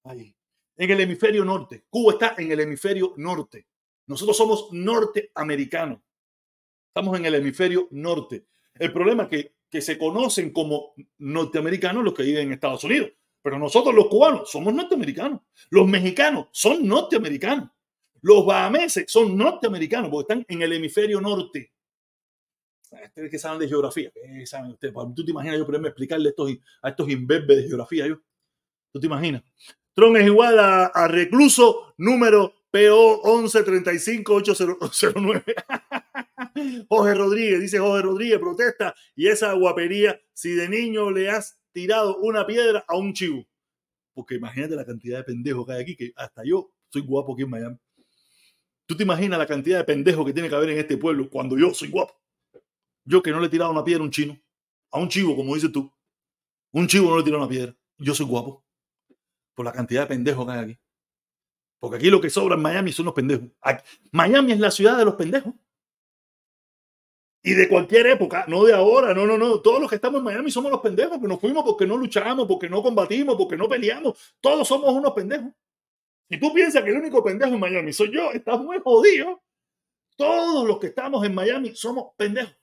Ahí. 0.05 0.35
En 0.79 0.91
el 0.91 1.01
hemisferio 1.03 1.45
norte. 1.45 1.85
Cuba 1.91 2.14
está 2.14 2.37
en 2.39 2.51
el 2.51 2.61
hemisferio 2.61 3.12
norte. 3.18 3.66
Nosotros 4.07 4.35
somos 4.35 4.68
norteamericanos. 4.72 6.01
Estamos 6.89 7.18
en 7.18 7.27
el 7.27 7.35
hemisferio 7.35 7.87
norte. 7.91 8.47
El 8.77 8.95
problema 8.95 9.25
es 9.25 9.29
que, 9.29 9.54
que 9.75 9.81
se 9.81 9.99
conocen 9.99 10.53
como 10.53 10.95
norteamericanos 11.18 12.05
los 12.05 12.14
que 12.14 12.22
viven 12.22 12.47
en 12.47 12.53
Estados 12.53 12.85
Unidos. 12.85 13.11
Pero 13.43 13.59
nosotros 13.59 13.93
los 13.93 14.07
cubanos 14.07 14.49
somos 14.49 14.72
norteamericanos. 14.72 15.41
Los 15.68 15.89
mexicanos 15.89 16.47
son 16.53 16.87
norteamericanos. 16.87 17.70
Los 18.20 18.47
bahameses 18.47 19.07
son 19.09 19.37
norteamericanos 19.37 20.11
porque 20.11 20.33
están 20.33 20.47
en 20.47 20.62
el 20.62 20.75
hemisferio 20.75 21.20
norte. 21.20 21.72
Ustedes 22.89 23.29
que 23.29 23.39
saben 23.41 23.59
de 23.59 23.66
geografía, 23.66 24.12
¿qué 24.14 24.47
saben 24.47 24.70
ustedes? 24.70 24.95
¿Tú 25.16 25.25
te 25.25 25.33
imaginas 25.33 25.59
yo 25.59 25.66
poderme 25.66 25.89
explicarle 25.89 26.29
estos, 26.29 26.53
a 26.81 26.91
estos 26.91 27.09
imbebes 27.09 27.57
de 27.57 27.64
geografía? 27.64 28.07
Yo? 28.07 28.20
¿Tú 28.93 29.01
te 29.01 29.07
imaginas? 29.07 29.43
Tron 29.93 30.16
es 30.16 30.25
igual 30.25 30.57
a, 30.61 31.09
recluso 31.09 31.95
número 31.97 32.54
PO 32.75 33.22
1135809. 33.22 35.45
Jorge 36.89 37.14
Rodríguez, 37.14 37.61
dice 37.61 37.79
Jorge 37.79 38.03
Rodríguez, 38.03 38.41
protesta 38.41 38.97
y 39.14 39.29
esa 39.29 39.53
guapería 39.53 40.20
si 40.33 40.55
de 40.55 40.68
niño 40.68 41.12
le 41.12 41.31
has 41.31 41.57
tirado 41.70 42.18
una 42.18 42.45
piedra 42.45 42.85
a 42.89 42.97
un 42.97 43.12
chivo. 43.12 43.47
Porque 44.12 44.35
imagínate 44.35 44.75
la 44.75 44.85
cantidad 44.85 45.18
de 45.18 45.25
pendejos 45.25 45.64
que 45.64 45.72
hay 45.72 45.83
aquí, 45.83 45.95
que 45.95 46.12
hasta 46.16 46.43
yo 46.45 46.72
soy 46.89 47.03
guapo 47.03 47.35
aquí 47.35 47.45
en 47.45 47.51
Miami. 47.51 47.77
¿Tú 48.87 48.97
te 48.97 49.05
imaginas 49.05 49.39
la 49.39 49.47
cantidad 49.47 49.79
de 49.79 49.85
pendejos 49.85 50.27
que 50.27 50.33
tiene 50.33 50.49
que 50.49 50.57
haber 50.57 50.70
en 50.70 50.79
este 50.79 50.97
pueblo 50.97 51.31
cuando 51.31 51.57
yo 51.57 51.72
soy 51.72 51.91
guapo? 51.91 52.20
Yo 53.05 53.22
que 53.22 53.31
no 53.31 53.39
le 53.39 53.47
he 53.47 53.51
tirado 53.51 53.70
una 53.70 53.85
piedra 53.85 54.03
a 54.03 54.05
un 54.05 54.11
chino, 54.11 54.37
a 54.91 54.99
un 54.99 55.09
chivo, 55.09 55.37
como 55.37 55.55
dices 55.55 55.70
tú. 55.70 55.93
Un 56.72 56.89
chivo 56.89 57.09
no 57.09 57.18
le 57.18 57.22
tirado 57.22 57.45
una 57.45 57.49
piedra. 57.49 57.72
Yo 57.99 58.16
soy 58.16 58.27
guapo. 58.27 58.64
Por 59.55 59.64
la 59.64 59.70
cantidad 59.70 60.03
de 60.03 60.07
pendejos 60.09 60.45
que 60.45 60.53
hay 60.53 60.59
aquí. 60.59 60.79
Porque 61.85 61.99
aquí 61.99 62.09
lo 62.09 62.18
que 62.18 62.30
sobra 62.30 62.55
en 62.55 62.62
Miami 62.62 62.93
son 62.93 63.05
los 63.05 63.14
pendejos. 63.14 63.47
Miami 64.11 64.53
es 64.53 64.59
la 64.59 64.70
ciudad 64.70 64.97
de 64.97 65.05
los 65.05 65.16
pendejos. 65.16 65.53
Y 67.43 67.53
de 67.53 67.68
cualquier 67.68 68.07
época, 68.07 68.47
no 68.49 68.64
de 68.64 68.72
ahora, 68.72 69.12
no, 69.12 69.26
no, 69.26 69.37
no. 69.37 69.61
Todos 69.61 69.82
los 69.82 69.91
que 69.91 69.97
estamos 69.97 70.20
en 70.20 70.24
Miami 70.24 70.51
somos 70.51 70.72
los 70.72 70.80
pendejos, 70.80 71.20
que 71.20 71.28
nos 71.28 71.39
fuimos 71.39 71.62
porque 71.62 71.87
no 71.87 71.99
luchamos, 71.99 72.49
porque 72.49 72.70
no 72.70 72.82
combatimos, 72.82 73.37
porque 73.37 73.59
no 73.59 73.68
peleamos. 73.68 74.18
Todos 74.41 74.66
somos 74.66 74.95
unos 74.95 75.12
pendejos. 75.12 75.53
Si 76.30 76.41
tú 76.41 76.55
piensas 76.55 76.82
que 76.85 76.89
el 76.89 76.97
único 76.97 77.22
pendejo 77.22 77.53
en 77.53 77.61
Miami 77.61 77.93
soy 77.93 78.14
yo, 78.14 78.30
estás 78.30 78.59
muy 78.62 78.78
jodido. 78.82 79.43
Todos 80.16 80.66
los 80.66 80.78
que 80.78 80.87
estamos 80.87 81.22
en 81.26 81.35
Miami 81.35 81.76
somos 81.76 82.14
pendejos. 82.16 82.57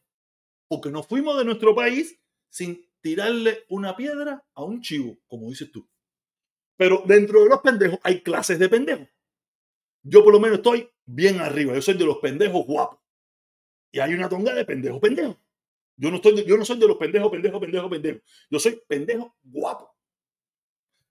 Porque 0.68 0.90
nos 0.90 1.06
fuimos 1.06 1.38
de 1.38 1.46
nuestro 1.46 1.76
país 1.76 2.20
sin 2.50 2.90
tirarle 3.02 3.66
una 3.70 3.96
piedra 3.96 4.44
a 4.56 4.64
un 4.64 4.82
chivo, 4.82 5.20
como 5.28 5.48
dices 5.48 5.72
tú. 5.72 5.88
Pero 6.82 7.04
dentro 7.06 7.44
de 7.44 7.50
los 7.50 7.62
pendejos 7.62 8.00
hay 8.02 8.22
clases 8.22 8.58
de 8.58 8.68
pendejos. 8.68 9.08
Yo 10.02 10.24
por 10.24 10.34
lo 10.34 10.40
menos 10.40 10.58
estoy 10.58 10.90
bien 11.06 11.40
arriba. 11.40 11.76
Yo 11.76 11.82
soy 11.84 11.94
de 11.94 12.06
los 12.06 12.18
pendejos 12.18 12.66
guapos. 12.66 12.98
Y 13.92 14.00
hay 14.00 14.16
una 14.16 14.28
tonga 14.28 14.56
de 14.56 14.66
pendejos 14.66 15.00
pendejos. 15.00 15.38
Yo 15.96 16.10
no, 16.10 16.16
estoy, 16.16 16.44
yo 16.44 16.58
no 16.58 16.66
soy 16.66 16.80
de 16.80 16.88
los 16.88 16.98
pendejos, 16.98 17.30
pendejos, 17.30 17.62
pendejos, 17.62 17.88
pendejos. 17.88 18.22
Yo 18.50 18.58
soy 18.58 18.82
pendejo 18.88 19.38
guapo. 19.44 19.96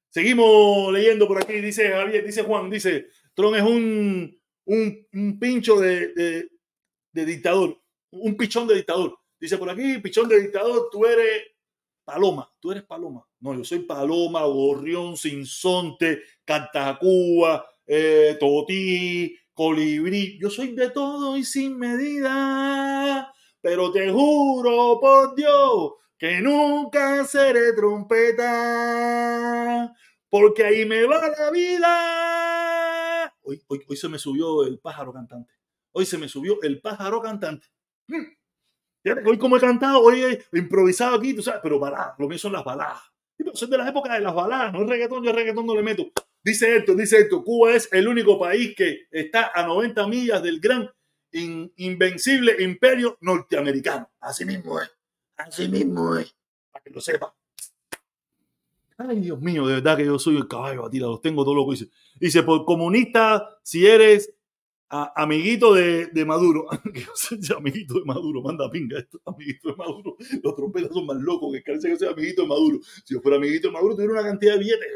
Seguimos 0.08 0.92
leyendo 0.92 1.28
por 1.28 1.40
aquí, 1.40 1.60
dice 1.60 1.88
Javier, 1.88 2.26
dice 2.26 2.42
Juan, 2.42 2.68
dice, 2.68 3.06
Tron 3.34 3.54
es 3.54 3.62
un, 3.62 4.36
un, 4.64 5.38
pincho 5.38 5.78
de, 5.78 6.48
de, 7.12 7.24
dictador, 7.24 7.80
un 8.10 8.36
pichón 8.36 8.66
de 8.66 8.74
dictador. 8.74 9.16
Dice 9.38 9.56
por 9.56 9.70
aquí, 9.70 9.98
pichón 9.98 10.28
de 10.28 10.40
dictador, 10.40 10.88
tú 10.90 11.06
eres 11.06 11.44
paloma, 12.10 12.52
tú 12.58 12.72
eres 12.72 12.82
paloma. 12.82 13.24
No, 13.38 13.54
yo 13.54 13.62
soy 13.62 13.78
paloma, 13.80 14.44
gorrión, 14.44 15.16
sinsonte, 15.16 16.22
cantacúa, 16.44 17.64
eh, 17.86 18.36
totí, 18.40 19.38
colibrí. 19.54 20.36
Yo 20.40 20.50
soy 20.50 20.74
de 20.74 20.90
todo 20.90 21.36
y 21.36 21.44
sin 21.44 21.78
medida, 21.78 23.32
pero 23.60 23.92
te 23.92 24.10
juro 24.10 24.98
por 25.00 25.36
Dios 25.36 25.92
que 26.18 26.40
nunca 26.40 27.24
seré 27.24 27.74
trompeta, 27.74 28.44
porque 30.28 30.64
ahí 30.64 30.84
me 30.84 31.04
va 31.04 31.28
la 31.28 31.50
vida. 31.52 33.32
Hoy, 33.42 33.62
hoy, 33.68 33.84
hoy 33.88 33.96
se 33.96 34.08
me 34.08 34.18
subió 34.18 34.64
el 34.64 34.80
pájaro 34.80 35.12
cantante. 35.12 35.54
Hoy 35.92 36.06
se 36.06 36.18
me 36.18 36.28
subió 36.28 36.60
el 36.62 36.80
pájaro 36.80 37.22
cantante. 37.22 37.68
Mm. 38.08 38.39
Hoy 39.24 39.38
como 39.38 39.56
he 39.56 39.60
cantado, 39.60 40.00
hoy 40.00 40.22
he 40.22 40.58
improvisado 40.58 41.16
aquí, 41.16 41.34
tú 41.34 41.42
sabes, 41.42 41.60
pero 41.62 41.78
baladas, 41.78 42.14
lo 42.18 42.28
mío 42.28 42.38
son 42.38 42.52
las 42.52 42.64
baladas. 42.64 43.00
Son 43.54 43.70
de 43.70 43.78
las 43.78 43.88
épocas 43.88 44.12
de 44.12 44.20
las 44.20 44.34
baladas, 44.34 44.72
no 44.72 44.82
es 44.82 44.88
reggaetón, 44.88 45.24
yo 45.24 45.32
reggaetón 45.32 45.66
no 45.66 45.74
le 45.74 45.82
meto. 45.82 46.10
Dice 46.42 46.76
esto, 46.76 46.94
dice 46.94 47.18
esto, 47.18 47.42
Cuba 47.42 47.72
es 47.72 47.88
el 47.92 48.06
único 48.06 48.38
país 48.38 48.74
que 48.76 49.06
está 49.10 49.50
a 49.54 49.66
90 49.66 50.06
millas 50.08 50.42
del 50.42 50.60
gran 50.60 50.90
invencible 51.32 52.62
imperio 52.62 53.16
norteamericano. 53.20 54.10
Así 54.20 54.44
mismo 54.44 54.80
es. 54.80 54.90
Así 55.36 55.68
mismo 55.68 56.16
es, 56.16 56.34
para 56.70 56.82
que 56.82 56.90
lo 56.90 57.00
sepa. 57.00 57.34
Ay, 58.98 59.20
Dios 59.20 59.40
mío, 59.40 59.66
de 59.66 59.74
verdad 59.74 59.96
que 59.96 60.04
yo 60.04 60.18
soy 60.18 60.36
el 60.36 60.46
caballo 60.46 60.82
batida, 60.82 61.06
los 61.06 61.22
tengo 61.22 61.42
todo 61.42 61.54
loco. 61.54 61.70
Dice, 61.72 61.88
dice 62.16 62.42
por 62.42 62.66
comunista, 62.66 63.58
si 63.62 63.86
eres 63.86 64.34
amiguito 64.90 65.74
de, 65.74 66.06
de 66.06 66.24
Maduro, 66.24 66.66
amiguito 67.56 67.94
de 67.94 68.04
Maduro, 68.04 68.42
manda 68.42 68.70
pinga 68.70 68.98
esto, 68.98 69.20
amiguito 69.24 69.70
de 69.70 69.76
Maduro, 69.76 70.16
los 70.42 70.54
trompetas 70.56 70.92
son 70.92 71.06
más 71.06 71.16
locos 71.18 71.52
que 71.52 71.62
parece 71.62 71.88
que 71.88 71.96
soy 71.96 72.08
amiguito 72.08 72.42
de 72.42 72.48
Maduro. 72.48 72.80
Si 73.04 73.14
yo 73.14 73.20
fuera 73.20 73.36
amiguito 73.36 73.68
de 73.68 73.74
Maduro, 73.74 73.94
tuviera 73.94 74.14
una 74.14 74.22
cantidad 74.22 74.54
de 74.54 74.58
billetes. 74.58 74.88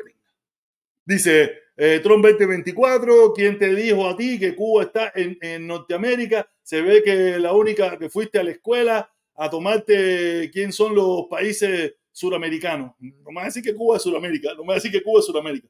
Dice, 1.07 1.53
eh, 1.77 2.01
Trump 2.03 2.25
2024, 2.25 3.33
¿quién 3.35 3.59
te 3.59 3.75
dijo 3.75 4.09
a 4.09 4.17
ti 4.17 4.39
que 4.39 4.55
Cuba 4.55 4.85
está 4.85 5.13
en, 5.15 5.37
en 5.41 5.67
Norteamérica? 5.67 6.49
Se 6.63 6.81
ve 6.81 7.03
que 7.03 7.39
la 7.39 7.53
única 7.53 7.99
que 7.99 8.09
fuiste 8.09 8.39
a 8.39 8.43
la 8.43 8.53
escuela 8.53 9.11
a 9.37 9.51
tomarte 9.51 10.51
quién 10.53 10.73
son 10.73 10.95
los 10.95 11.27
países 11.29 11.95
suramericanos. 12.11 12.93
No 12.99 13.31
me 13.31 13.37
va 13.37 13.43
a 13.43 13.47
decir 13.47 13.63
que 13.63 13.75
Cuba 13.75 13.97
es 13.97 14.03
Suramérica, 14.03 14.55
no 14.55 14.63
me 14.63 14.69
va 14.69 14.73
a 14.75 14.77
decir 14.77 14.91
que 14.91 15.03
Cuba 15.03 15.21
es 15.21 15.27
Suramérica. 15.27 15.69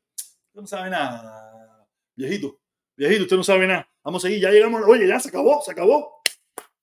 Usted 0.48 0.60
no 0.60 0.66
sabe 0.66 0.90
nada, 0.90 1.88
viejito. 2.14 2.60
Viejito, 2.96 3.22
usted 3.22 3.36
no 3.36 3.44
sabe 3.44 3.66
nada. 3.66 3.88
Vamos 4.04 4.24
a 4.24 4.28
seguir, 4.28 4.42
ya 4.42 4.50
llegamos. 4.50 4.82
Oye, 4.86 5.08
ya 5.08 5.18
se 5.18 5.30
acabó, 5.30 5.62
se 5.62 5.72
acabó. 5.72 6.22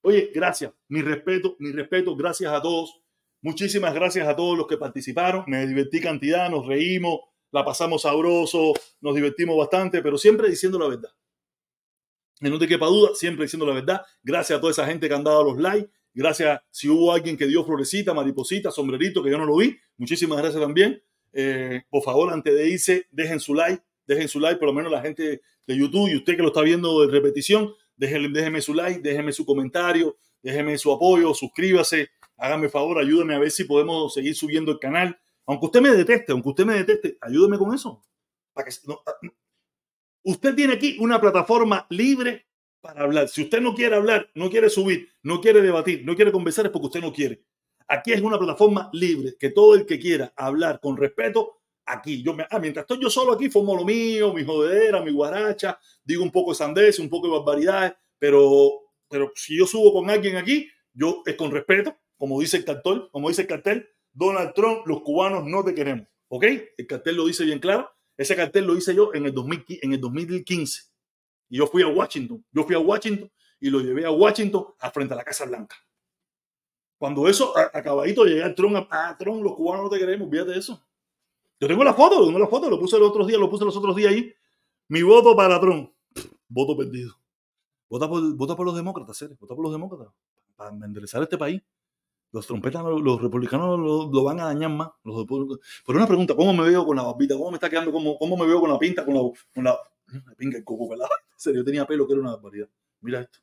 Oye, 0.02 0.32
gracias. 0.34 0.74
Mi 0.88 1.02
respeto, 1.02 1.56
mi 1.60 1.72
respeto. 1.72 2.16
Gracias 2.16 2.52
a 2.52 2.62
todos. 2.62 3.02
Muchísimas 3.42 3.94
gracias 3.94 4.28
a 4.28 4.36
todos 4.36 4.58
los 4.58 4.68
que 4.68 4.78
participaron. 4.78 5.44
Me 5.48 5.66
divertí 5.66 6.02
cantidad, 6.02 6.50
nos 6.50 6.66
reímos, 6.66 7.20
la 7.52 7.64
pasamos 7.64 8.04
sabroso, 8.04 8.74
nos 9.00 9.16
divertimos 9.16 9.58
bastante, 9.58 10.02
pero 10.02 10.18
siempre 10.18 10.50
diciendo 10.50 10.78
la 10.78 10.88
verdad. 10.88 11.10
Y 12.40 12.50
no 12.50 12.58
te 12.58 12.68
quepa 12.68 12.88
duda, 12.88 13.12
siempre 13.14 13.46
diciendo 13.46 13.66
la 13.66 13.74
verdad. 13.74 14.02
Gracias 14.24 14.58
a 14.58 14.60
toda 14.60 14.72
esa 14.72 14.86
gente 14.86 15.08
que 15.08 15.14
han 15.14 15.24
dado 15.24 15.44
los 15.44 15.58
likes 15.58 15.92
Gracias 16.14 16.62
si 16.70 16.90
hubo 16.90 17.14
alguien 17.14 17.38
que 17.38 17.48
dio 17.48 17.64
florecita, 17.64 18.14
mariposita, 18.14 18.70
sombrerito, 18.70 19.24
que 19.24 19.32
yo 19.32 19.38
no 19.38 19.46
lo 19.46 19.56
vi. 19.56 19.78
Muchísimas 19.98 20.38
gracias 20.40 20.62
también. 20.62 21.02
Eh, 21.32 21.84
por 21.90 22.04
favor, 22.04 22.34
antes 22.34 22.54
de 22.54 22.68
irse, 22.68 23.08
dejen 23.12 23.40
su 23.40 23.54
like, 23.54 23.82
dejen 24.14 24.28
su 24.28 24.40
like, 24.40 24.58
por 24.58 24.68
lo 24.68 24.74
menos 24.74 24.92
la 24.92 25.02
gente 25.02 25.42
de 25.68 25.78
YouTube 25.78 26.10
y 26.10 26.16
usted 26.16 26.36
que 26.36 26.42
lo 26.42 26.50
está 26.50 26.62
viendo 26.62 27.06
de 27.06 27.12
repetición, 27.12 27.74
déjenme, 27.96 28.30
déjenme 28.30 28.62
su 28.62 28.74
like, 28.74 29.00
déjenme 29.00 29.32
su 29.32 29.46
comentario, 29.46 30.18
déjenme 30.42 30.78
su 30.78 30.92
apoyo, 30.92 31.34
suscríbase, 31.34 32.10
háganme 32.38 32.70
favor, 32.70 33.00
ayúdenme 33.00 33.36
a 33.36 33.40
ver 33.40 33.52
si 33.52 33.64
podemos 33.64 34.14
seguir 34.14 34.36
subiendo 34.36 34.72
el 34.72 34.80
canal. 34.80 35.20
Aunque 35.46 35.66
usted 35.66 35.82
me 35.82 35.92
deteste, 35.92 36.32
aunque 36.32 36.50
usted 36.50 36.66
me 36.66 36.74
deteste, 36.76 37.18
ayúdeme 37.22 37.58
con 37.58 37.74
eso. 37.74 38.04
Ah, 38.56 38.64
usted 40.24 40.56
tiene 40.56 40.74
aquí 40.74 40.98
una 41.00 41.20
plataforma 41.20 41.88
libre 41.90 42.48
para 42.82 43.04
hablar. 43.04 43.28
Si 43.30 43.44
usted 43.44 43.62
no 43.62 43.74
quiere 43.74 43.96
hablar, 43.96 44.30
no 44.36 44.50
quiere 44.50 44.70
subir, 44.70 45.10
no 45.24 45.40
quiere 45.40 45.62
debatir, 45.62 46.04
no 46.06 46.16
quiere 46.16 46.32
conversar, 46.32 46.66
es 46.66 46.72
porque 46.72 46.88
usted 46.88 47.02
no 47.02 47.14
quiere. 47.14 47.44
Aquí 47.88 48.12
es 48.14 48.22
una 48.22 48.38
plataforma 48.38 48.90
libre, 48.94 49.36
que 49.40 49.50
todo 49.50 49.76
el 49.76 49.86
que 49.86 50.00
quiera 50.00 50.34
hablar 50.36 50.80
con 50.82 50.98
respeto, 50.98 51.61
aquí. 51.86 52.24
Yo 52.24 52.34
me, 52.34 52.46
ah, 52.50 52.60
mientras 52.60 52.84
estoy 52.84 53.02
yo 53.02 53.10
solo 53.10 53.34
aquí, 53.34 53.50
formo 53.50 53.76
lo 53.76 53.84
mío, 53.84 54.34
mi 54.34 54.44
jodera, 54.44 55.02
mi 55.02 55.12
guaracha, 55.12 55.80
digo 56.04 56.24
un 56.24 56.32
poco 56.32 56.52
de 56.52 56.56
sandez, 56.56 57.00
un 57.00 57.10
poco 57.10 57.28
de 57.28 57.34
barbaridades, 57.34 57.94
pero, 58.18 58.72
pero 59.10 59.32
si 59.36 59.58
yo 59.58 59.66
subo 59.66 59.94
con 59.94 60.10
alguien 60.10 60.38
aquí, 60.38 60.70
yo 60.94 61.24
es 61.26 61.36
con 61.36 61.52
respeto, 61.52 61.98
como 62.18 62.40
dice 62.40 62.58
el 62.58 62.66
cartel, 62.66 63.10
como 63.12 63.30
dice 63.30 63.44
el 63.44 63.48
cartel, 63.48 63.90
Donald 64.14 64.54
Trump, 64.54 64.86
los 64.86 65.02
cubanos 65.02 65.46
no 65.46 65.64
te 65.64 65.74
queremos. 65.74 66.08
¿Ok? 66.28 66.46
El 66.78 66.88
cartel 66.88 67.18
lo 67.18 67.26
dice 67.26 67.44
bien 67.44 67.60
claro. 67.60 67.92
Ese 68.18 68.36
cartel 68.36 68.66
lo 68.66 68.76
hice 68.76 68.94
yo 68.94 69.14
en 69.14 69.26
el, 69.26 69.34
2000, 69.34 69.66
en 69.82 69.94
el 69.94 70.00
2015. 70.00 70.84
Y 71.50 71.58
yo 71.58 71.68
fui 71.68 71.84
a 71.84 71.88
Washington. 71.88 72.46
Yo 72.52 72.64
fui 72.64 72.76
a 72.76 72.80
Washington 72.80 73.32
y 73.60 73.70
lo 73.70 73.80
llevé 73.80 74.06
a 74.06 74.12
Washington 74.12 74.66
a 74.80 74.92
frente 74.92 75.14
a 75.14 75.18
la 75.18 75.24
Casa 75.24 75.46
Blanca. 75.46 75.76
Cuando 76.98 77.28
eso, 77.28 77.58
acabadito 77.58 78.24
de 78.24 78.32
llegar 78.32 78.54
Trump, 78.54 78.88
ah, 78.92 79.16
Trump, 79.18 79.44
los 79.44 79.56
cubanos 79.56 79.86
no 79.86 79.90
te 79.90 79.98
queremos, 79.98 80.30
fíjate 80.30 80.58
eso. 80.58 80.86
Yo 81.62 81.68
tengo 81.68 81.84
la 81.84 81.94
foto, 81.94 82.26
tengo 82.26 82.40
la 82.40 82.48
foto, 82.48 82.68
lo 82.72 82.80
puse 82.80 82.98
los 82.98 83.10
otros 83.10 83.28
días, 83.28 83.40
lo 83.40 83.48
puse 83.48 83.64
los 83.64 83.78
otros 83.78 83.96
días 83.96 84.12
ahí. 84.12 84.34
Mi 84.88 85.04
voto 85.04 85.36
para 85.36 85.60
Trump. 85.62 85.92
Voto 86.48 86.76
perdido. 86.76 87.14
Vota 87.88 88.10
por, 88.10 88.66
los 88.66 88.76
demócratas, 88.76 89.16
¿sí? 89.16 89.28
vota 89.40 89.54
por 89.54 89.64
los 89.64 89.72
demócratas. 89.72 90.12
Para 90.56 90.72
enderezar 90.72 91.22
este 91.22 91.38
país. 91.38 91.62
Los 92.32 92.48
trompetas, 92.48 92.84
los 92.84 93.22
republicanos 93.22 93.78
lo, 93.80 94.24
van 94.24 94.40
a 94.40 94.46
dañar 94.46 94.72
más. 94.72 94.90
Los, 95.04 95.28
pero 95.28 95.98
una 96.00 96.08
pregunta, 96.08 96.34
¿cómo 96.36 96.52
me 96.52 96.68
veo 96.68 96.84
con 96.84 96.96
la 96.96 97.04
barbita? 97.04 97.36
¿Cómo 97.36 97.52
me 97.52 97.58
está 97.58 97.70
quedando? 97.70 97.92
¿Cómo, 97.92 98.18
cómo 98.18 98.38
me 98.38 98.48
veo 98.48 98.60
con 98.60 98.70
la 98.72 98.80
pinta? 98.80 99.06
Con 99.06 99.14
la, 99.14 99.22
con 99.54 99.64
la, 99.64 99.78
la 100.08 100.36
pinga 100.36 100.58
el 100.58 100.64
coco. 100.64 100.92
En 100.96 101.00
serio, 101.36 101.62
yo 101.62 101.66
tenía 101.66 101.86
pelo 101.86 102.08
que 102.08 102.14
era 102.14 102.22
una 102.22 102.32
barbaridad. 102.32 102.70
Mira 103.02 103.22
esto. 103.22 103.40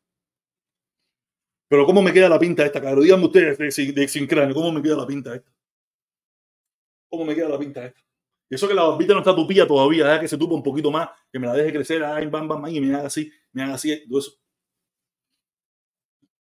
Pero 1.69 1.87
¿cómo 1.87 2.03
me 2.03 2.13
queda 2.13 2.29
la 2.29 2.39
pinta 2.39 2.65
esta, 2.65 2.81
cabrón? 2.81 3.05
Díganme 3.05 3.27
ustedes 3.27 3.77
de, 3.77 3.93
de, 3.93 4.55
¿cómo 4.55 4.73
me 4.73 4.83
queda 4.83 4.97
la 4.97 5.07
pinta 5.07 5.35
esta? 5.35 5.53
¿Cómo 7.11 7.25
me 7.25 7.35
queda 7.35 7.49
la 7.49 7.59
pinta 7.59 7.85
esta? 7.85 8.08
Y 8.51 8.55
eso 8.55 8.67
que 8.67 8.75
la 8.75 8.85
barbita 8.85 9.13
no 9.13 9.21
está 9.21 9.35
tupida 9.35 9.67
todavía, 9.67 10.07
deja 10.07 10.21
que 10.21 10.29
se 10.29 10.39
tupa 10.39 10.55
un 10.55 10.63
poquito 10.63 10.91
más, 10.91 11.09
que 11.31 11.39
me 11.39 11.47
la 11.47 11.53
deje 11.55 11.73
crecer, 11.73 12.03
ay, 12.03 12.27
bam, 12.27 12.49
bam, 12.49 12.67
y 12.69 12.81
me 12.81 12.95
haga 12.95 13.07
así, 13.09 13.31
me 13.53 13.63
haga 13.63 13.75
así, 13.75 14.07
todo 14.09 14.21
eso. 14.21 14.33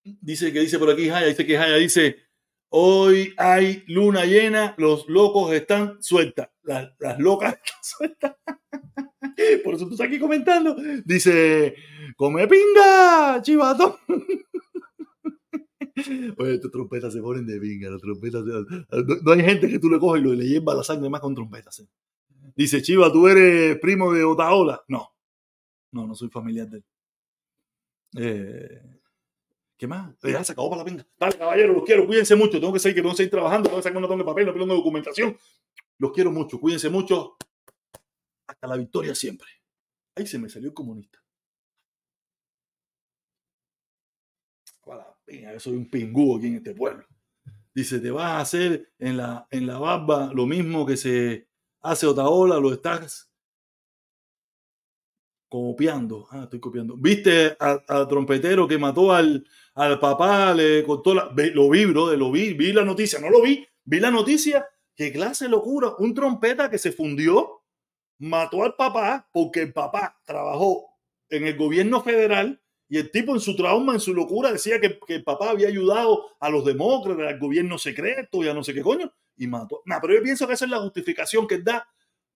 Dice 0.04 0.52
que 0.52 0.60
dice 0.60 0.78
por 0.78 0.90
aquí 0.90 1.08
Jaya, 1.08 1.26
dice 1.26 1.44
que 1.44 1.58
Jaya 1.58 1.76
dice, 1.76 2.16
hoy 2.70 3.34
hay 3.36 3.84
luna 3.88 4.24
llena, 4.24 4.74
los 4.78 5.06
locos 5.08 5.52
están 5.52 6.02
sueltas, 6.02 6.48
las, 6.62 7.18
locas 7.18 7.54
están 7.64 7.82
sueltas. 7.82 8.36
Por 9.64 9.74
eso 9.74 9.86
tú 9.86 9.92
estás 9.92 10.08
aquí 10.08 10.18
comentando. 10.18 10.76
Dice, 11.04 11.74
come 12.16 12.48
pinga, 12.48 13.40
chivato. 13.42 14.00
Oye, 16.38 16.58
tus 16.58 16.70
trompetas 16.70 17.12
se 17.12 17.20
ponen 17.20 17.46
de 17.46 17.60
pinga, 17.60 17.90
las 17.90 18.00
trompetas. 18.00 18.42
No, 18.44 19.32
hay 19.32 19.42
gente 19.42 19.68
que 19.68 19.78
tú 19.78 19.88
le 19.88 19.98
coges 19.98 20.22
y 20.24 20.36
le 20.36 20.46
lleva 20.46 20.74
la 20.74 20.82
sangre 20.82 21.08
más 21.08 21.20
con 21.20 21.34
trompetas. 21.34 21.80
¿eh? 21.80 21.88
Dice, 22.56 22.82
Chiva, 22.82 23.12
¿tú 23.12 23.28
eres 23.28 23.78
primo 23.78 24.12
de 24.12 24.24
Otaola? 24.24 24.82
No. 24.88 25.12
No, 25.92 26.06
no 26.06 26.14
soy 26.14 26.28
familiar 26.28 26.68
de 26.68 26.78
él. 26.78 26.84
Eh, 28.16 28.82
¿Qué 29.76 29.86
más? 29.86 30.14
Ya 30.22 30.42
se 30.42 30.52
acabó 30.52 30.70
para 30.70 30.82
la 30.82 30.84
pinga. 30.84 31.06
Dale, 31.18 31.38
caballero, 31.38 31.72
los 31.72 31.84
quiero. 31.84 32.06
Cuídense 32.06 32.34
mucho. 32.34 32.58
Tengo 32.58 32.72
que 32.72 32.80
seguir, 32.80 32.96
que 32.96 33.02
tengo 33.02 33.12
que 33.12 33.18
seguir 33.18 33.30
trabajando. 33.30 33.68
Tengo 33.68 33.78
que 33.78 33.84
sacar 33.84 33.96
un 33.96 34.02
montón 34.02 34.18
de 34.18 34.24
papel, 34.24 34.46
no 34.46 34.52
tengo 34.52 34.66
documentación. 34.66 35.36
Los 35.98 36.12
quiero 36.12 36.32
mucho. 36.32 36.58
Cuídense 36.58 36.88
mucho. 36.88 37.36
Hasta 38.46 38.66
la 38.66 38.76
victoria 38.76 39.14
siempre. 39.14 39.48
Ahí 40.16 40.26
se 40.26 40.38
me 40.38 40.48
salió 40.48 40.68
el 40.68 40.74
comunista. 40.74 41.22
Yo 45.30 45.60
soy 45.60 45.76
un 45.76 45.90
pingú 45.90 46.36
aquí 46.36 46.48
en 46.48 46.56
este 46.56 46.74
pueblo. 46.74 47.04
Dice, 47.74 48.00
te 48.00 48.10
vas 48.10 48.32
a 48.32 48.40
hacer 48.40 48.92
en 48.98 49.16
la, 49.16 49.46
en 49.50 49.66
la 49.66 49.78
barba 49.78 50.30
lo 50.34 50.46
mismo 50.46 50.84
que 50.84 50.96
se 50.96 51.48
hace 51.80 52.06
Otaola, 52.06 52.58
lo 52.58 52.72
estás 52.72 53.30
copiando. 55.48 56.26
Ah, 56.30 56.42
estoy 56.44 56.60
copiando. 56.60 56.96
¿Viste 56.96 57.56
al 57.58 58.08
trompetero 58.08 58.68
que 58.68 58.78
mató 58.78 59.12
al, 59.12 59.46
al 59.74 59.98
papá? 59.98 60.54
Le 60.54 60.82
cortó 60.84 61.14
la... 61.14 61.32
Lo 61.54 61.70
vi, 61.70 61.84
bro, 61.86 62.14
lo 62.16 62.30
vi. 62.30 62.54
Vi 62.54 62.72
la 62.72 62.84
noticia. 62.84 63.18
No 63.20 63.30
lo 63.30 63.42
vi. 63.42 63.66
Vi 63.84 64.00
la 64.00 64.10
noticia. 64.10 64.66
Qué 64.94 65.12
clase 65.12 65.44
de 65.44 65.50
locura. 65.50 65.94
Un 65.98 66.14
trompeta 66.14 66.68
que 66.70 66.78
se 66.78 66.92
fundió, 66.92 67.62
mató 68.18 68.64
al 68.64 68.74
papá 68.74 69.28
porque 69.32 69.62
el 69.62 69.72
papá 69.72 70.20
trabajó 70.24 70.84
en 71.30 71.46
el 71.46 71.56
gobierno 71.56 72.02
federal 72.02 72.60
y 72.88 72.96
el 72.96 73.10
tipo 73.10 73.34
en 73.34 73.40
su 73.40 73.54
trauma, 73.54 73.94
en 73.94 74.00
su 74.00 74.14
locura, 74.14 74.50
decía 74.50 74.80
que, 74.80 74.98
que 75.06 75.16
el 75.16 75.24
papá 75.24 75.50
había 75.50 75.68
ayudado 75.68 76.36
a 76.40 76.48
los 76.48 76.64
demócratas, 76.64 77.26
al 77.26 77.38
gobierno 77.38 77.76
secreto 77.78 78.42
y 78.42 78.48
a 78.48 78.54
no 78.54 78.64
sé 78.64 78.72
qué 78.72 78.82
coño, 78.82 79.12
y 79.36 79.46
mató. 79.46 79.82
Nah, 79.84 80.00
pero 80.00 80.14
yo 80.14 80.22
pienso 80.22 80.46
que 80.46 80.54
esa 80.54 80.64
es 80.64 80.70
la 80.70 80.80
justificación 80.80 81.46
que 81.46 81.58
da 81.58 81.86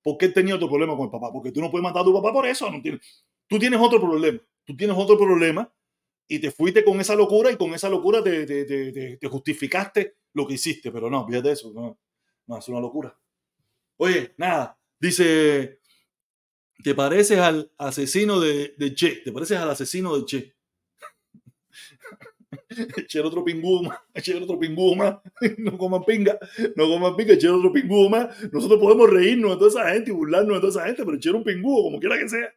porque 0.03 0.27
él 0.27 0.35
tenía 0.35 0.57
otro 0.57 0.69
problema 0.69 0.97
con 0.97 1.07
el 1.07 1.11
papá. 1.11 1.33
Porque 1.33 1.53
tú 1.53 1.61
no 1.61 1.71
puedes 1.71 1.83
matar 1.83 2.03
a 2.03 2.05
tu 2.05 2.13
papá 2.13 2.33
por 2.33 2.47
eso. 2.47 2.71
No 2.71 2.83
tú 3.47 3.59
tienes 3.59 3.81
otro 3.81 4.01
problema. 4.01 4.41
Tú 4.65 4.77
tienes 4.77 4.97
otro 4.99 5.17
problema 5.17 5.73
y 6.29 6.39
te 6.39 6.51
fuiste 6.51 6.85
con 6.85 7.01
esa 7.01 7.15
locura 7.15 7.51
y 7.51 7.57
con 7.57 7.73
esa 7.75 7.89
locura 7.89 8.23
te, 8.23 8.47
te, 8.47 8.65
te, 8.65 9.17
te 9.17 9.29
justificaste 9.29 10.17
lo 10.35 10.47
que 10.47 10.55
hiciste. 10.55 10.91
Pero 10.91 11.09
no, 11.09 11.27
fíjate 11.27 11.53
eso. 11.53 11.73
No, 11.73 12.59
es 12.59 12.69
una 12.69 12.81
locura. 12.81 13.17
Oye, 13.97 14.35
nada. 14.37 14.79
Dice 14.99 15.81
te 16.83 16.95
pareces 16.95 17.39
al 17.39 17.71
asesino 17.79 18.41
de, 18.41 18.75
Che, 18.95 19.23
te 19.25 19.33
pareces 19.33 19.59
al 19.59 19.71
asesino 19.71 20.17
de 20.17 20.25
Che. 20.25 20.55
Echar 22.97 23.25
otro 23.25 23.45
pingú 23.45 23.83
más, 23.83 23.99
echar 24.15 24.43
otro 24.43 24.59
pingú 24.59 24.95
más, 24.95 25.19
no 25.59 25.77
coman 25.77 26.05
pinga, 26.05 26.39
no 26.75 26.87
coman 26.87 27.17
pinga, 27.17 27.35
echar 27.35 27.51
otro 27.51 27.73
pingú 27.73 28.09
más. 28.09 28.35
Nosotros 28.53 28.81
podemos 28.81 29.11
reírnos 29.11 29.53
de 29.53 29.57
toda 29.57 29.69
esa 29.69 29.93
gente 29.93 30.11
y 30.11 30.15
burlarnos 30.15 30.55
de 30.57 30.61
toda 30.61 30.71
esa 30.71 30.87
gente, 30.87 31.05
pero 31.05 31.17
echar 31.17 31.35
un 31.35 31.45
pingú, 31.45 31.83
como 31.83 32.01
quiera 32.01 32.19
que 32.19 32.29
sea. 32.29 32.53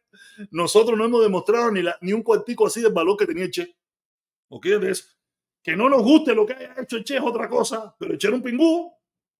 Nosotros 0.50 0.98
no 0.98 1.04
hemos 1.04 1.22
demostrado 1.22 1.70
ni, 1.70 1.82
ni 2.00 2.12
un 2.12 2.22
cuartico 2.22 2.66
así 2.66 2.80
del 2.80 2.92
valor 2.92 3.16
que 3.16 3.26
tenía 3.26 3.50
Che. 3.50 3.76
¿Ok? 4.48 4.66
De 4.66 4.90
eso. 4.90 5.04
Que 5.62 5.76
no 5.76 5.88
nos 5.88 6.02
guste 6.02 6.34
lo 6.34 6.46
que 6.46 6.54
haya 6.54 6.74
hecho 6.80 7.02
Che 7.02 7.16
es 7.16 7.22
otra 7.22 7.48
cosa, 7.48 7.94
pero 7.98 8.14
echar 8.14 8.32
un 8.32 8.42
pingú. 8.42 8.92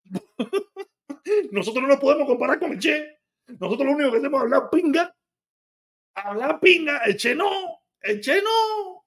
Nosotros 1.52 1.82
no 1.82 1.88
nos 1.88 2.00
podemos 2.00 2.26
comparar 2.26 2.58
con 2.58 2.72
el 2.72 2.78
Che. 2.78 3.15
Nosotros 3.48 3.86
lo 3.86 3.92
único 3.92 4.12
que 4.12 4.18
hacemos 4.18 4.38
es 4.38 4.42
hablar 4.44 4.70
pinga. 4.70 5.16
Hablar 6.14 6.60
pinga. 6.60 6.98
El 6.98 7.16
Che 7.16 7.34
no. 7.34 7.80
El 8.00 8.20
Che 8.20 8.42
no. 8.42 9.06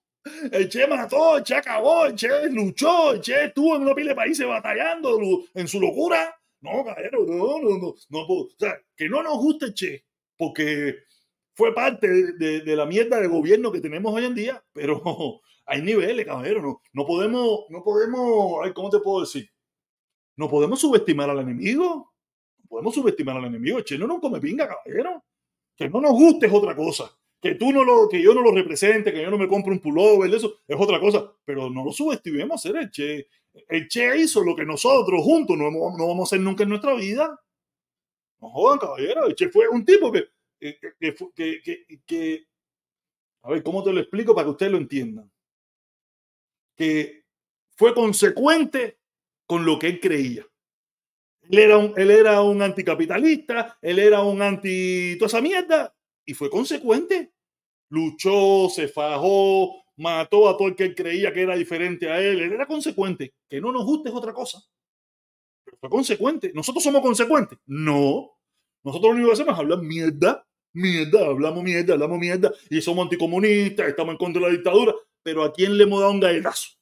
El 0.51 0.69
Che 0.69 0.87
mató, 0.87 1.37
el 1.37 1.43
Che 1.43 1.55
acabó, 1.55 2.05
el 2.05 2.15
Che 2.15 2.49
luchó, 2.49 3.13
el 3.13 3.21
Che 3.21 3.45
estuvo 3.45 3.75
en 3.75 3.83
una 3.83 3.95
pila 3.95 4.09
de 4.09 4.15
países 4.15 4.47
batallando 4.47 5.17
en 5.53 5.67
su 5.67 5.79
locura. 5.79 6.35
No, 6.61 6.83
caballero, 6.83 7.25
no, 7.25 7.59
no, 7.59 7.77
no, 7.77 7.95
no. 8.09 8.19
O 8.19 8.49
sea, 8.57 8.77
que 8.95 9.07
no 9.07 9.23
nos 9.23 9.37
guste 9.37 9.67
el 9.67 9.73
Che, 9.73 10.05
porque 10.37 10.95
fue 11.53 11.73
parte 11.73 12.07
de, 12.33 12.61
de, 12.61 12.75
la 12.75 12.85
mierda 12.85 13.19
de 13.19 13.27
gobierno 13.27 13.71
que 13.71 13.81
tenemos 13.81 14.13
hoy 14.13 14.25
en 14.25 14.35
día, 14.35 14.63
pero 14.73 15.01
hay 15.65 15.81
niveles, 15.81 16.25
caballero. 16.25 16.61
No, 16.61 16.81
no 16.93 17.05
podemos, 17.05 17.65
no 17.69 17.83
podemos, 17.83 18.71
¿cómo 18.73 18.89
te 18.89 18.99
puedo 18.99 19.21
decir? 19.21 19.49
No 20.35 20.49
podemos 20.49 20.79
subestimar 20.79 21.29
al 21.29 21.39
enemigo 21.39 22.13
podemos 22.69 22.93
subestimar 22.93 23.35
al 23.35 23.45
enemigo. 23.45 23.81
Che, 23.81 23.97
no 23.97 24.07
nos 24.07 24.21
come 24.21 24.39
pinga, 24.39 24.67
caballero. 24.67 25.25
Que 25.75 25.89
no 25.89 25.99
nos 25.99 26.11
guste 26.11 26.45
es 26.45 26.53
otra 26.53 26.75
cosa. 26.75 27.11
Que 27.41 27.55
tú 27.55 27.71
no 27.71 27.83
lo, 27.83 28.07
que 28.07 28.21
yo 28.21 28.33
no 28.33 28.41
lo 28.41 28.51
represente, 28.51 29.11
que 29.11 29.21
yo 29.21 29.31
no 29.31 29.37
me 29.37 29.47
compre 29.47 29.71
un 29.71 29.79
pullover, 29.79 30.33
eso 30.33 30.59
es 30.67 30.77
otra 30.79 30.99
cosa. 30.99 31.33
Pero 31.43 31.69
no 31.69 31.83
lo 31.83 31.91
subestimemos 31.91 32.63
hacer 32.63 32.77
el 32.77 32.91
Che. 32.91 33.27
El 33.67 33.87
Che 33.87 34.17
hizo 34.17 34.43
lo 34.43 34.55
que 34.55 34.65
nosotros 34.65 35.21
juntos 35.23 35.57
no, 35.57 35.71
no 35.71 36.07
vamos 36.07 36.19
a 36.19 36.23
hacer 36.23 36.39
nunca 36.39 36.63
en 36.63 36.69
nuestra 36.69 36.93
vida. 36.93 37.39
No 38.39 38.49
jodan, 38.49 38.79
caballero. 38.79 39.25
El 39.25 39.35
Che 39.35 39.49
fue 39.49 39.67
un 39.67 39.83
tipo 39.83 40.11
que, 40.11 40.29
que, 40.59 40.79
que, 41.35 42.01
que, 42.05 42.45
a 43.41 43.49
ver, 43.49 43.63
¿cómo 43.63 43.83
te 43.83 43.93
lo 43.93 43.99
explico 43.99 44.35
para 44.35 44.45
que 44.45 44.51
ustedes 44.51 44.71
lo 44.71 44.77
entiendan? 44.77 45.31
Que 46.75 47.25
fue 47.75 47.93
consecuente 47.93 48.99
con 49.45 49.65
lo 49.65 49.79
que 49.79 49.87
él 49.87 49.99
creía. 49.99 50.45
Él 51.49 51.59
era, 51.59 51.77
un, 51.77 51.93
él 51.97 52.11
era 52.11 52.41
un 52.41 52.61
anticapitalista, 52.61 53.79
él 53.81 53.97
era 53.97 54.21
un 54.21 54.39
anti 54.39 55.15
toda 55.17 55.27
esa 55.27 55.41
mierda 55.41 55.95
y 56.23 56.35
fue 56.35 56.49
consecuente. 56.49 57.33
Luchó, 57.89 58.69
se 58.69 58.87
fajó, 58.87 59.83
mató 59.97 60.47
a 60.47 60.55
todo 60.55 60.67
el 60.67 60.75
que 60.75 60.83
él 60.83 60.95
creía 60.95 61.33
que 61.33 61.41
era 61.41 61.55
diferente 61.55 62.07
a 62.07 62.19
él. 62.21 62.39
Él 62.41 62.53
era 62.53 62.67
consecuente. 62.67 63.33
Que 63.49 63.59
no 63.59 63.71
nos 63.71 63.83
guste 63.83 64.09
es 64.09 64.15
otra 64.15 64.31
cosa. 64.31 64.61
Pero 65.65 65.77
fue 65.79 65.89
consecuente. 65.89 66.51
¿Nosotros 66.53 66.83
somos 66.83 67.01
consecuentes? 67.01 67.57
No. 67.65 68.29
Nosotros 68.83 69.09
lo 69.09 69.15
único 69.15 69.29
que 69.29 69.33
hacemos 69.33 69.55
es 69.55 69.59
hablar 69.59 69.81
mierda, 69.81 70.47
mierda, 70.73 71.25
hablamos 71.25 71.63
mierda, 71.63 71.93
hablamos 71.93 72.19
mierda 72.19 72.51
y 72.69 72.79
somos 72.79 73.03
anticomunistas, 73.03 73.87
estamos 73.87 74.13
en 74.13 74.17
contra 74.17 74.39
de 74.39 74.47
la 74.47 74.53
dictadura. 74.53 74.93
Pero 75.23 75.43
¿a 75.43 75.51
quién 75.51 75.75
le 75.75 75.83
hemos 75.83 75.99
dado 75.99 76.11
un 76.11 76.19
galletazo? 76.19 76.77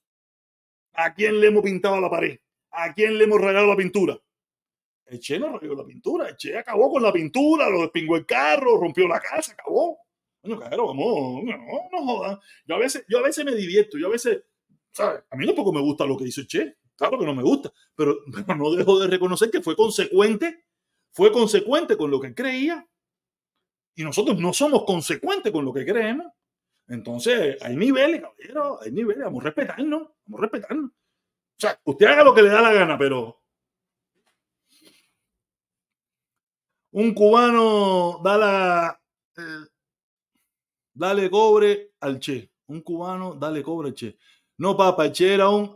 ¿A 0.94 1.14
quién 1.14 1.40
le 1.40 1.48
hemos 1.48 1.64
pintado 1.64 2.02
la 2.02 2.10
pared? 2.10 2.38
¿A 2.72 2.94
quién 2.94 3.18
le 3.18 3.24
hemos 3.24 3.40
regalado 3.40 3.68
la 3.68 3.78
pintura? 3.78 4.20
El 5.08 5.20
Che 5.20 5.40
no 5.40 5.48
arregló 5.48 5.76
la 5.76 5.86
pintura. 5.86 6.28
El 6.30 6.36
Che 6.36 6.58
acabó 6.58 6.92
con 6.92 7.02
la 7.02 7.12
pintura, 7.12 7.70
lo 7.70 7.82
despingó 7.82 8.16
el 8.16 8.26
carro, 8.26 8.78
rompió 8.78 9.08
la 9.08 9.20
casa, 9.20 9.54
acabó. 9.54 10.00
Coño, 10.42 10.58
claro, 10.58 10.88
vamos, 10.88 11.44
no, 11.44 11.58
no 11.92 12.06
jodan. 12.06 12.40
Yo 12.66 12.76
a 12.76 12.80
veces, 12.80 13.06
yo 13.08 13.20
a 13.20 13.24
veces 13.24 13.46
me 13.46 13.56
divierto, 13.56 13.98
yo 13.98 14.08
a 14.08 14.12
veces, 14.12 14.44
¿sabes? 14.92 15.24
A 15.30 15.36
mí 15.36 15.46
tampoco 15.46 15.72
me 15.74 15.82
gusta 15.82 16.06
lo 16.06 16.18
que 16.18 16.26
hizo 16.26 16.42
el 16.42 16.48
Che. 16.48 16.78
Claro 16.96 17.20
que 17.20 17.26
no 17.26 17.36
me 17.36 17.44
gusta, 17.44 17.72
pero, 17.96 18.18
pero 18.46 18.58
no 18.58 18.72
dejo 18.72 19.00
de 19.00 19.08
reconocer 19.08 19.52
que 19.52 19.62
fue 19.62 19.76
consecuente, 19.76 20.66
fue 21.12 21.32
consecuente 21.32 21.96
con 21.96 22.12
lo 22.12 22.20
que 22.20 22.34
creía. 22.34 22.88
Y 23.96 24.04
nosotros 24.04 24.40
no 24.40 24.54
somos 24.54 24.84
consecuentes 24.86 25.52
con 25.52 25.66
lo 25.66 25.74
que 25.74 25.86
creemos. 25.86 26.28
Entonces, 26.88 27.58
hay 27.62 27.76
niveles, 27.76 28.22
caballero, 28.22 28.80
hay 28.82 28.92
niveles, 28.92 29.24
vamos 29.24 29.42
a 29.42 29.46
respetarnos, 29.46 30.10
vamos 30.26 30.40
a 30.40 30.42
respetarnos. 30.44 30.92
O 30.92 31.60
sea, 31.60 31.80
usted 31.84 32.06
haga 32.06 32.24
lo 32.24 32.34
que 32.34 32.44
le 32.44 32.50
da 32.50 32.62
la 32.62 32.72
gana, 32.72 32.98
pero 32.98 33.37
un 36.98 37.14
cubano 37.14 38.20
da 38.24 38.38
la, 38.38 39.02
eh, 39.38 39.70
dale 40.92 41.30
cobre 41.30 41.94
al 42.00 42.18
Che. 42.18 42.52
Un 42.66 42.82
cubano, 42.82 43.36
dale 43.36 43.62
cobre 43.62 43.90
al 43.90 43.94
Che. 43.94 44.18
No, 44.58 44.76
papá, 44.76 45.06
el 45.06 45.12
Che 45.12 45.32
era 45.32 45.50
un 45.50 45.76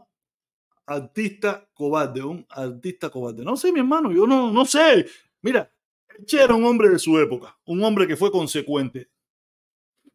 artista 0.85 1.69
cobarde, 1.73 2.22
un 2.22 2.43
artista 2.49 3.10
cobarde. 3.11 3.43
No 3.43 3.56
sé, 3.56 3.72
mi 3.72 3.80
hermano, 3.80 4.11
yo 4.11 4.26
no, 4.26 4.52
no 4.52 4.65
sé. 4.65 5.06
Mira, 5.41 5.72
el 6.18 6.26
Che 6.26 6.41
era 6.41 6.56
un 6.56 6.65
hombre 6.65 6.89
de 6.89 6.98
su 6.98 7.18
época, 7.19 7.56
un 7.65 7.84
hombre 7.84 8.07
que 8.07 8.18
fue 8.18 8.31
consecuente. 8.31 9.11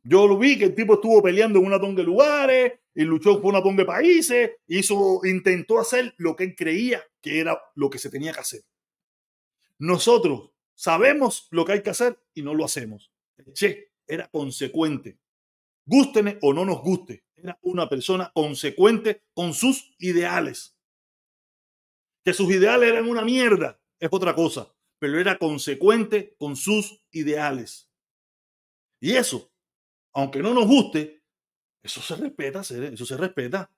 Yo 0.03 0.27
lo 0.27 0.37
vi 0.37 0.59
que 0.59 0.65
el 0.67 0.75
tipo 0.75 0.95
estuvo 0.95 1.23
peleando 1.23 1.61
en 1.61 1.67
una 1.67 1.81
tonga 1.81 1.99
de 1.99 2.05
lugares 2.05 2.81
y 2.95 3.03
luchó 3.05 3.41
por 3.41 3.53
una 3.53 3.63
tonga 3.63 3.83
de 3.83 3.87
países, 3.87 4.51
hizo, 4.67 5.21
intentó 5.25 5.79
hacer 5.79 6.15
lo 6.17 6.35
que 6.35 6.45
él 6.45 6.55
creía 6.57 7.03
que 7.21 7.39
era 7.41 7.61
lo 7.77 7.91
que 7.91 7.99
se 7.99 8.11
tenía 8.11 8.33
que 8.33 8.41
hacer. 8.41 8.63
Nosotros 9.79 10.56
sabemos 10.77 11.49
lo 11.51 11.65
que 11.65 11.73
hay 11.73 11.83
que 11.83 11.91
hacer 11.91 12.23
y 12.35 12.43
no 12.43 12.55
lo 12.55 12.65
hacemos. 12.65 13.11
Che 13.53 13.93
era 14.07 14.29
consecuente. 14.29 15.19
Gústene 15.85 16.39
o 16.43 16.53
no 16.53 16.65
nos 16.65 16.81
guste, 16.83 17.25
era 17.35 17.59
una 17.63 17.89
persona 17.89 18.31
consecuente 18.33 19.25
con 19.35 19.55
sus 19.55 19.93
ideales. 19.99 20.77
Que 22.25 22.33
sus 22.33 22.51
ideales 22.51 22.91
eran 22.91 23.09
una 23.09 23.25
mierda 23.25 23.81
es 23.99 24.09
otra 24.13 24.35
cosa, 24.35 24.73
pero 24.99 25.19
era 25.19 25.39
consecuente 25.39 26.35
con 26.39 26.55
sus 26.55 27.03
ideales. 27.11 27.89
Y 29.01 29.13
eso 29.13 29.51
aunque 30.17 30.43
no 30.43 30.55
nos 30.55 30.67
guste, 30.67 31.23
eso 31.83 32.01
se 32.01 32.17
respeta, 32.17 32.61
eso 32.61 33.07
se 33.07 33.17
respeta. 33.17 33.71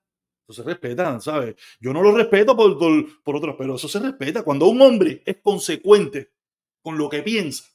Eso 0.47 0.63
se 0.63 0.67
respeta, 0.67 1.19
¿sabes? 1.19 1.55
Yo 1.79 1.93
no 1.93 2.01
lo 2.01 2.15
respeto 2.15 2.55
por, 2.55 2.79
por, 2.79 3.21
por 3.23 3.57
pero 3.57 3.75
eso 3.75 3.87
se 3.87 3.99
respeta. 3.99 4.41
Cuando 4.41 4.67
un 4.67 4.81
hombre 4.81 5.21
es 5.25 5.37
consecuente 5.43 6.31
con 6.89 6.97
lo 6.97 7.07
que 7.07 7.21
piensa, 7.21 7.65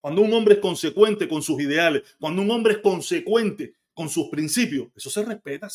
cuando 0.00 0.20
un 0.20 0.32
hombre 0.32 0.54
es 0.54 0.60
consecuente 0.60 1.28
con 1.28 1.44
sus 1.44 1.60
ideales, 1.60 2.16
cuando 2.18 2.42
un 2.42 2.50
hombre 2.50 2.72
es 2.72 2.78
consecuente 2.80 3.76
con 3.94 4.08
sus 4.08 4.28
principios, 4.30 4.88
eso 4.96 5.10
se 5.10 5.24
respeta, 5.24 5.68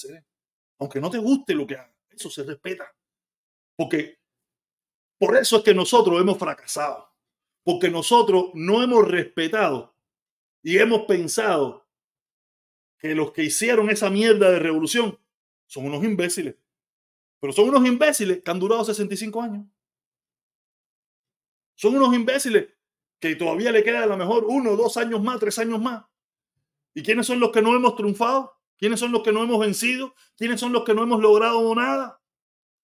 aunque 0.77 0.99
no 0.99 1.09
te 1.09 1.17
guste 1.17 1.55
lo 1.55 1.65
que 1.65 1.75
haga, 1.75 1.95
eso 2.09 2.29
se 2.29 2.43
respeta. 2.43 2.93
Porque 3.77 4.19
por 5.17 5.37
eso 5.37 5.55
es 5.55 5.63
que 5.63 5.73
nosotros 5.73 6.19
hemos 6.19 6.37
fracasado, 6.37 7.09
porque 7.63 7.89
nosotros 7.89 8.47
no 8.53 8.83
hemos 8.83 9.07
respetado 9.07 9.95
y 10.61 10.77
hemos 10.77 11.03
pensado 11.03 11.87
que 12.97 13.15
los 13.15 13.31
que 13.31 13.45
hicieron 13.45 13.89
esa 13.89 14.09
mierda 14.09 14.51
de 14.51 14.59
revolución 14.59 15.17
son 15.67 15.85
unos 15.85 16.03
imbéciles. 16.03 16.55
Pero 17.39 17.53
son 17.53 17.69
unos 17.69 17.87
imbéciles 17.87 18.43
que 18.43 18.51
han 18.51 18.59
durado 18.59 18.83
65 18.83 19.41
años. 19.41 19.65
Son 21.77 21.95
unos 21.95 22.13
imbéciles 22.13 22.67
que 23.19 23.35
todavía 23.35 23.71
le 23.71 23.83
queda 23.83 24.03
a 24.03 24.07
lo 24.07 24.17
mejor 24.17 24.45
uno, 24.47 24.75
dos 24.75 24.97
años 24.97 25.21
más, 25.23 25.39
tres 25.39 25.57
años 25.59 25.79
más. 25.79 26.05
¿Y 26.93 27.03
quiénes 27.03 27.27
son 27.27 27.39
los 27.39 27.51
que 27.51 27.61
no 27.61 27.75
hemos 27.75 27.95
triunfado? 27.95 28.53
¿Quiénes 28.77 28.99
son 28.99 29.11
los 29.11 29.21
que 29.21 29.31
no 29.31 29.43
hemos 29.43 29.59
vencido? 29.59 30.15
¿Quiénes 30.35 30.59
son 30.59 30.73
los 30.73 30.83
que 30.83 30.95
no 30.95 31.03
hemos 31.03 31.21
logrado 31.21 31.73
nada? 31.75 32.19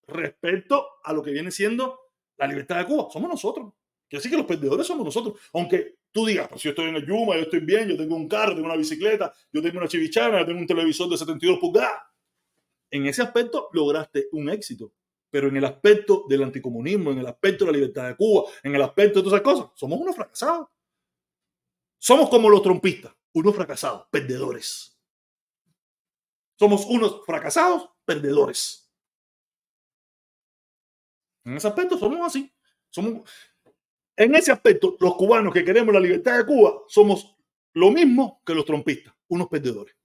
Respecto 0.07 0.87
a 1.03 1.11
lo 1.11 1.23
que 1.23 1.31
viene 1.31 1.49
siendo 1.49 1.99
la 2.37 2.45
libertad 2.45 2.77
de 2.77 2.85
Cuba. 2.85 3.07
Somos 3.11 3.29
nosotros. 3.29 3.73
Que 4.07 4.17
así 4.17 4.29
que 4.29 4.37
los 4.37 4.45
perdedores 4.45 4.85
somos 4.85 5.05
nosotros. 5.05 5.39
Aunque 5.53 5.97
tú 6.11 6.27
digas, 6.27 6.47
pues 6.47 6.61
yo 6.61 6.69
estoy 6.69 6.89
en 6.89 6.95
el 6.95 7.05
Yuma, 7.05 7.35
yo 7.35 7.41
estoy 7.41 7.61
bien, 7.61 7.89
yo 7.89 7.97
tengo 7.97 8.15
un 8.15 8.27
carro, 8.27 8.53
tengo 8.53 8.67
una 8.67 8.77
bicicleta, 8.77 9.33
yo 9.51 9.59
tengo 9.59 9.79
una 9.79 9.87
chivichana, 9.87 10.41
yo 10.41 10.45
tengo 10.45 10.59
un 10.59 10.67
televisor 10.67 11.09
de 11.09 11.17
72 11.17 11.57
pulgadas. 11.57 12.03
En 12.91 13.07
ese 13.07 13.23
aspecto 13.23 13.69
lograste 13.73 14.27
un 14.33 14.49
éxito. 14.49 14.93
Pero 15.33 15.47
en 15.47 15.57
el 15.57 15.65
aspecto 15.65 16.25
del 16.29 16.43
anticomunismo, 16.43 17.11
en 17.11 17.17
el 17.17 17.25
aspecto 17.25 17.65
de 17.65 17.71
la 17.71 17.77
libertad 17.77 18.07
de 18.07 18.15
Cuba, 18.15 18.51
en 18.61 18.75
el 18.75 18.81
aspecto 18.83 19.17
de 19.17 19.23
todas 19.23 19.41
esas 19.41 19.53
cosas, 19.53 19.71
somos 19.73 19.99
unos 19.99 20.15
fracasados. 20.15 20.67
Somos 21.97 22.29
como 22.29 22.51
los 22.51 22.61
trompistas, 22.61 23.15
unos 23.33 23.55
fracasados, 23.55 24.05
perdedores. 24.11 24.95
Somos 26.59 26.85
unos 26.85 27.25
fracasados, 27.25 27.89
perdedores. 28.05 28.93
En 31.45 31.57
ese 31.57 31.67
aspecto 31.67 31.97
somos 31.97 32.27
así. 32.27 32.53
Somos, 32.91 33.27
en 34.15 34.35
ese 34.35 34.51
aspecto, 34.51 34.95
los 34.99 35.15
cubanos 35.15 35.51
que 35.51 35.65
queremos 35.65 35.95
la 35.95 35.99
libertad 35.99 36.37
de 36.37 36.45
Cuba 36.45 36.83
somos 36.87 37.35
lo 37.73 37.89
mismo 37.89 38.43
que 38.45 38.53
los 38.53 38.65
trompistas, 38.65 39.15
unos 39.29 39.47
perdedores. 39.47 39.95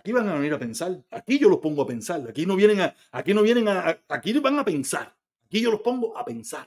Aquí 0.00 0.12
van 0.12 0.28
a 0.28 0.34
venir 0.34 0.54
a 0.54 0.58
pensar, 0.58 1.04
aquí 1.10 1.38
yo 1.38 1.50
los 1.50 1.58
pongo 1.58 1.82
a 1.82 1.86
pensar, 1.86 2.26
aquí 2.26 2.46
no 2.46 2.56
vienen 2.56 2.80
a, 2.80 2.96
aquí 3.12 3.34
no 3.34 3.42
vienen 3.42 3.68
a, 3.68 4.02
aquí 4.08 4.32
van 4.38 4.58
a 4.58 4.64
pensar, 4.64 5.14
aquí 5.44 5.60
yo 5.60 5.70
los 5.70 5.80
pongo 5.80 6.16
a 6.16 6.24
pensar. 6.24 6.66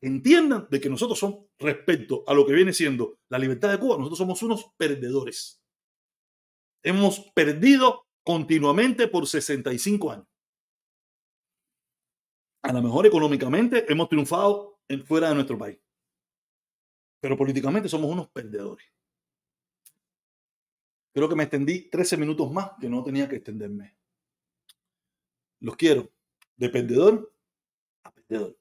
Entiendan 0.00 0.68
de 0.70 0.80
que 0.80 0.88
nosotros 0.88 1.18
somos, 1.18 1.46
respecto 1.58 2.22
a 2.26 2.34
lo 2.34 2.46
que 2.46 2.52
viene 2.52 2.72
siendo 2.72 3.18
la 3.28 3.38
libertad 3.38 3.70
de 3.70 3.78
Cuba, 3.78 3.96
nosotros 3.96 4.18
somos 4.18 4.42
unos 4.42 4.72
perdedores. 4.76 5.60
Hemos 6.84 7.20
perdido 7.34 8.06
continuamente 8.22 9.08
por 9.08 9.26
65 9.26 10.12
años 10.12 10.26
a 12.62 12.72
lo 12.72 12.80
mejor 12.80 13.06
económicamente 13.06 13.84
hemos 13.92 14.08
triunfado 14.08 14.78
fuera 15.04 15.28
de 15.28 15.34
nuestro 15.34 15.58
país. 15.58 15.78
Pero 17.20 17.36
políticamente 17.36 17.88
somos 17.88 18.10
unos 18.10 18.28
perdedores. 18.30 18.86
Creo 21.12 21.28
que 21.28 21.34
me 21.34 21.44
extendí 21.44 21.90
13 21.90 22.16
minutos 22.16 22.50
más 22.50 22.72
que 22.80 22.88
no 22.88 23.02
tenía 23.02 23.28
que 23.28 23.36
extenderme. 23.36 23.96
Los 25.60 25.76
quiero. 25.76 26.10
De 26.56 26.68
perdedor 26.68 27.32
a 28.04 28.12
perdedor. 28.12 28.58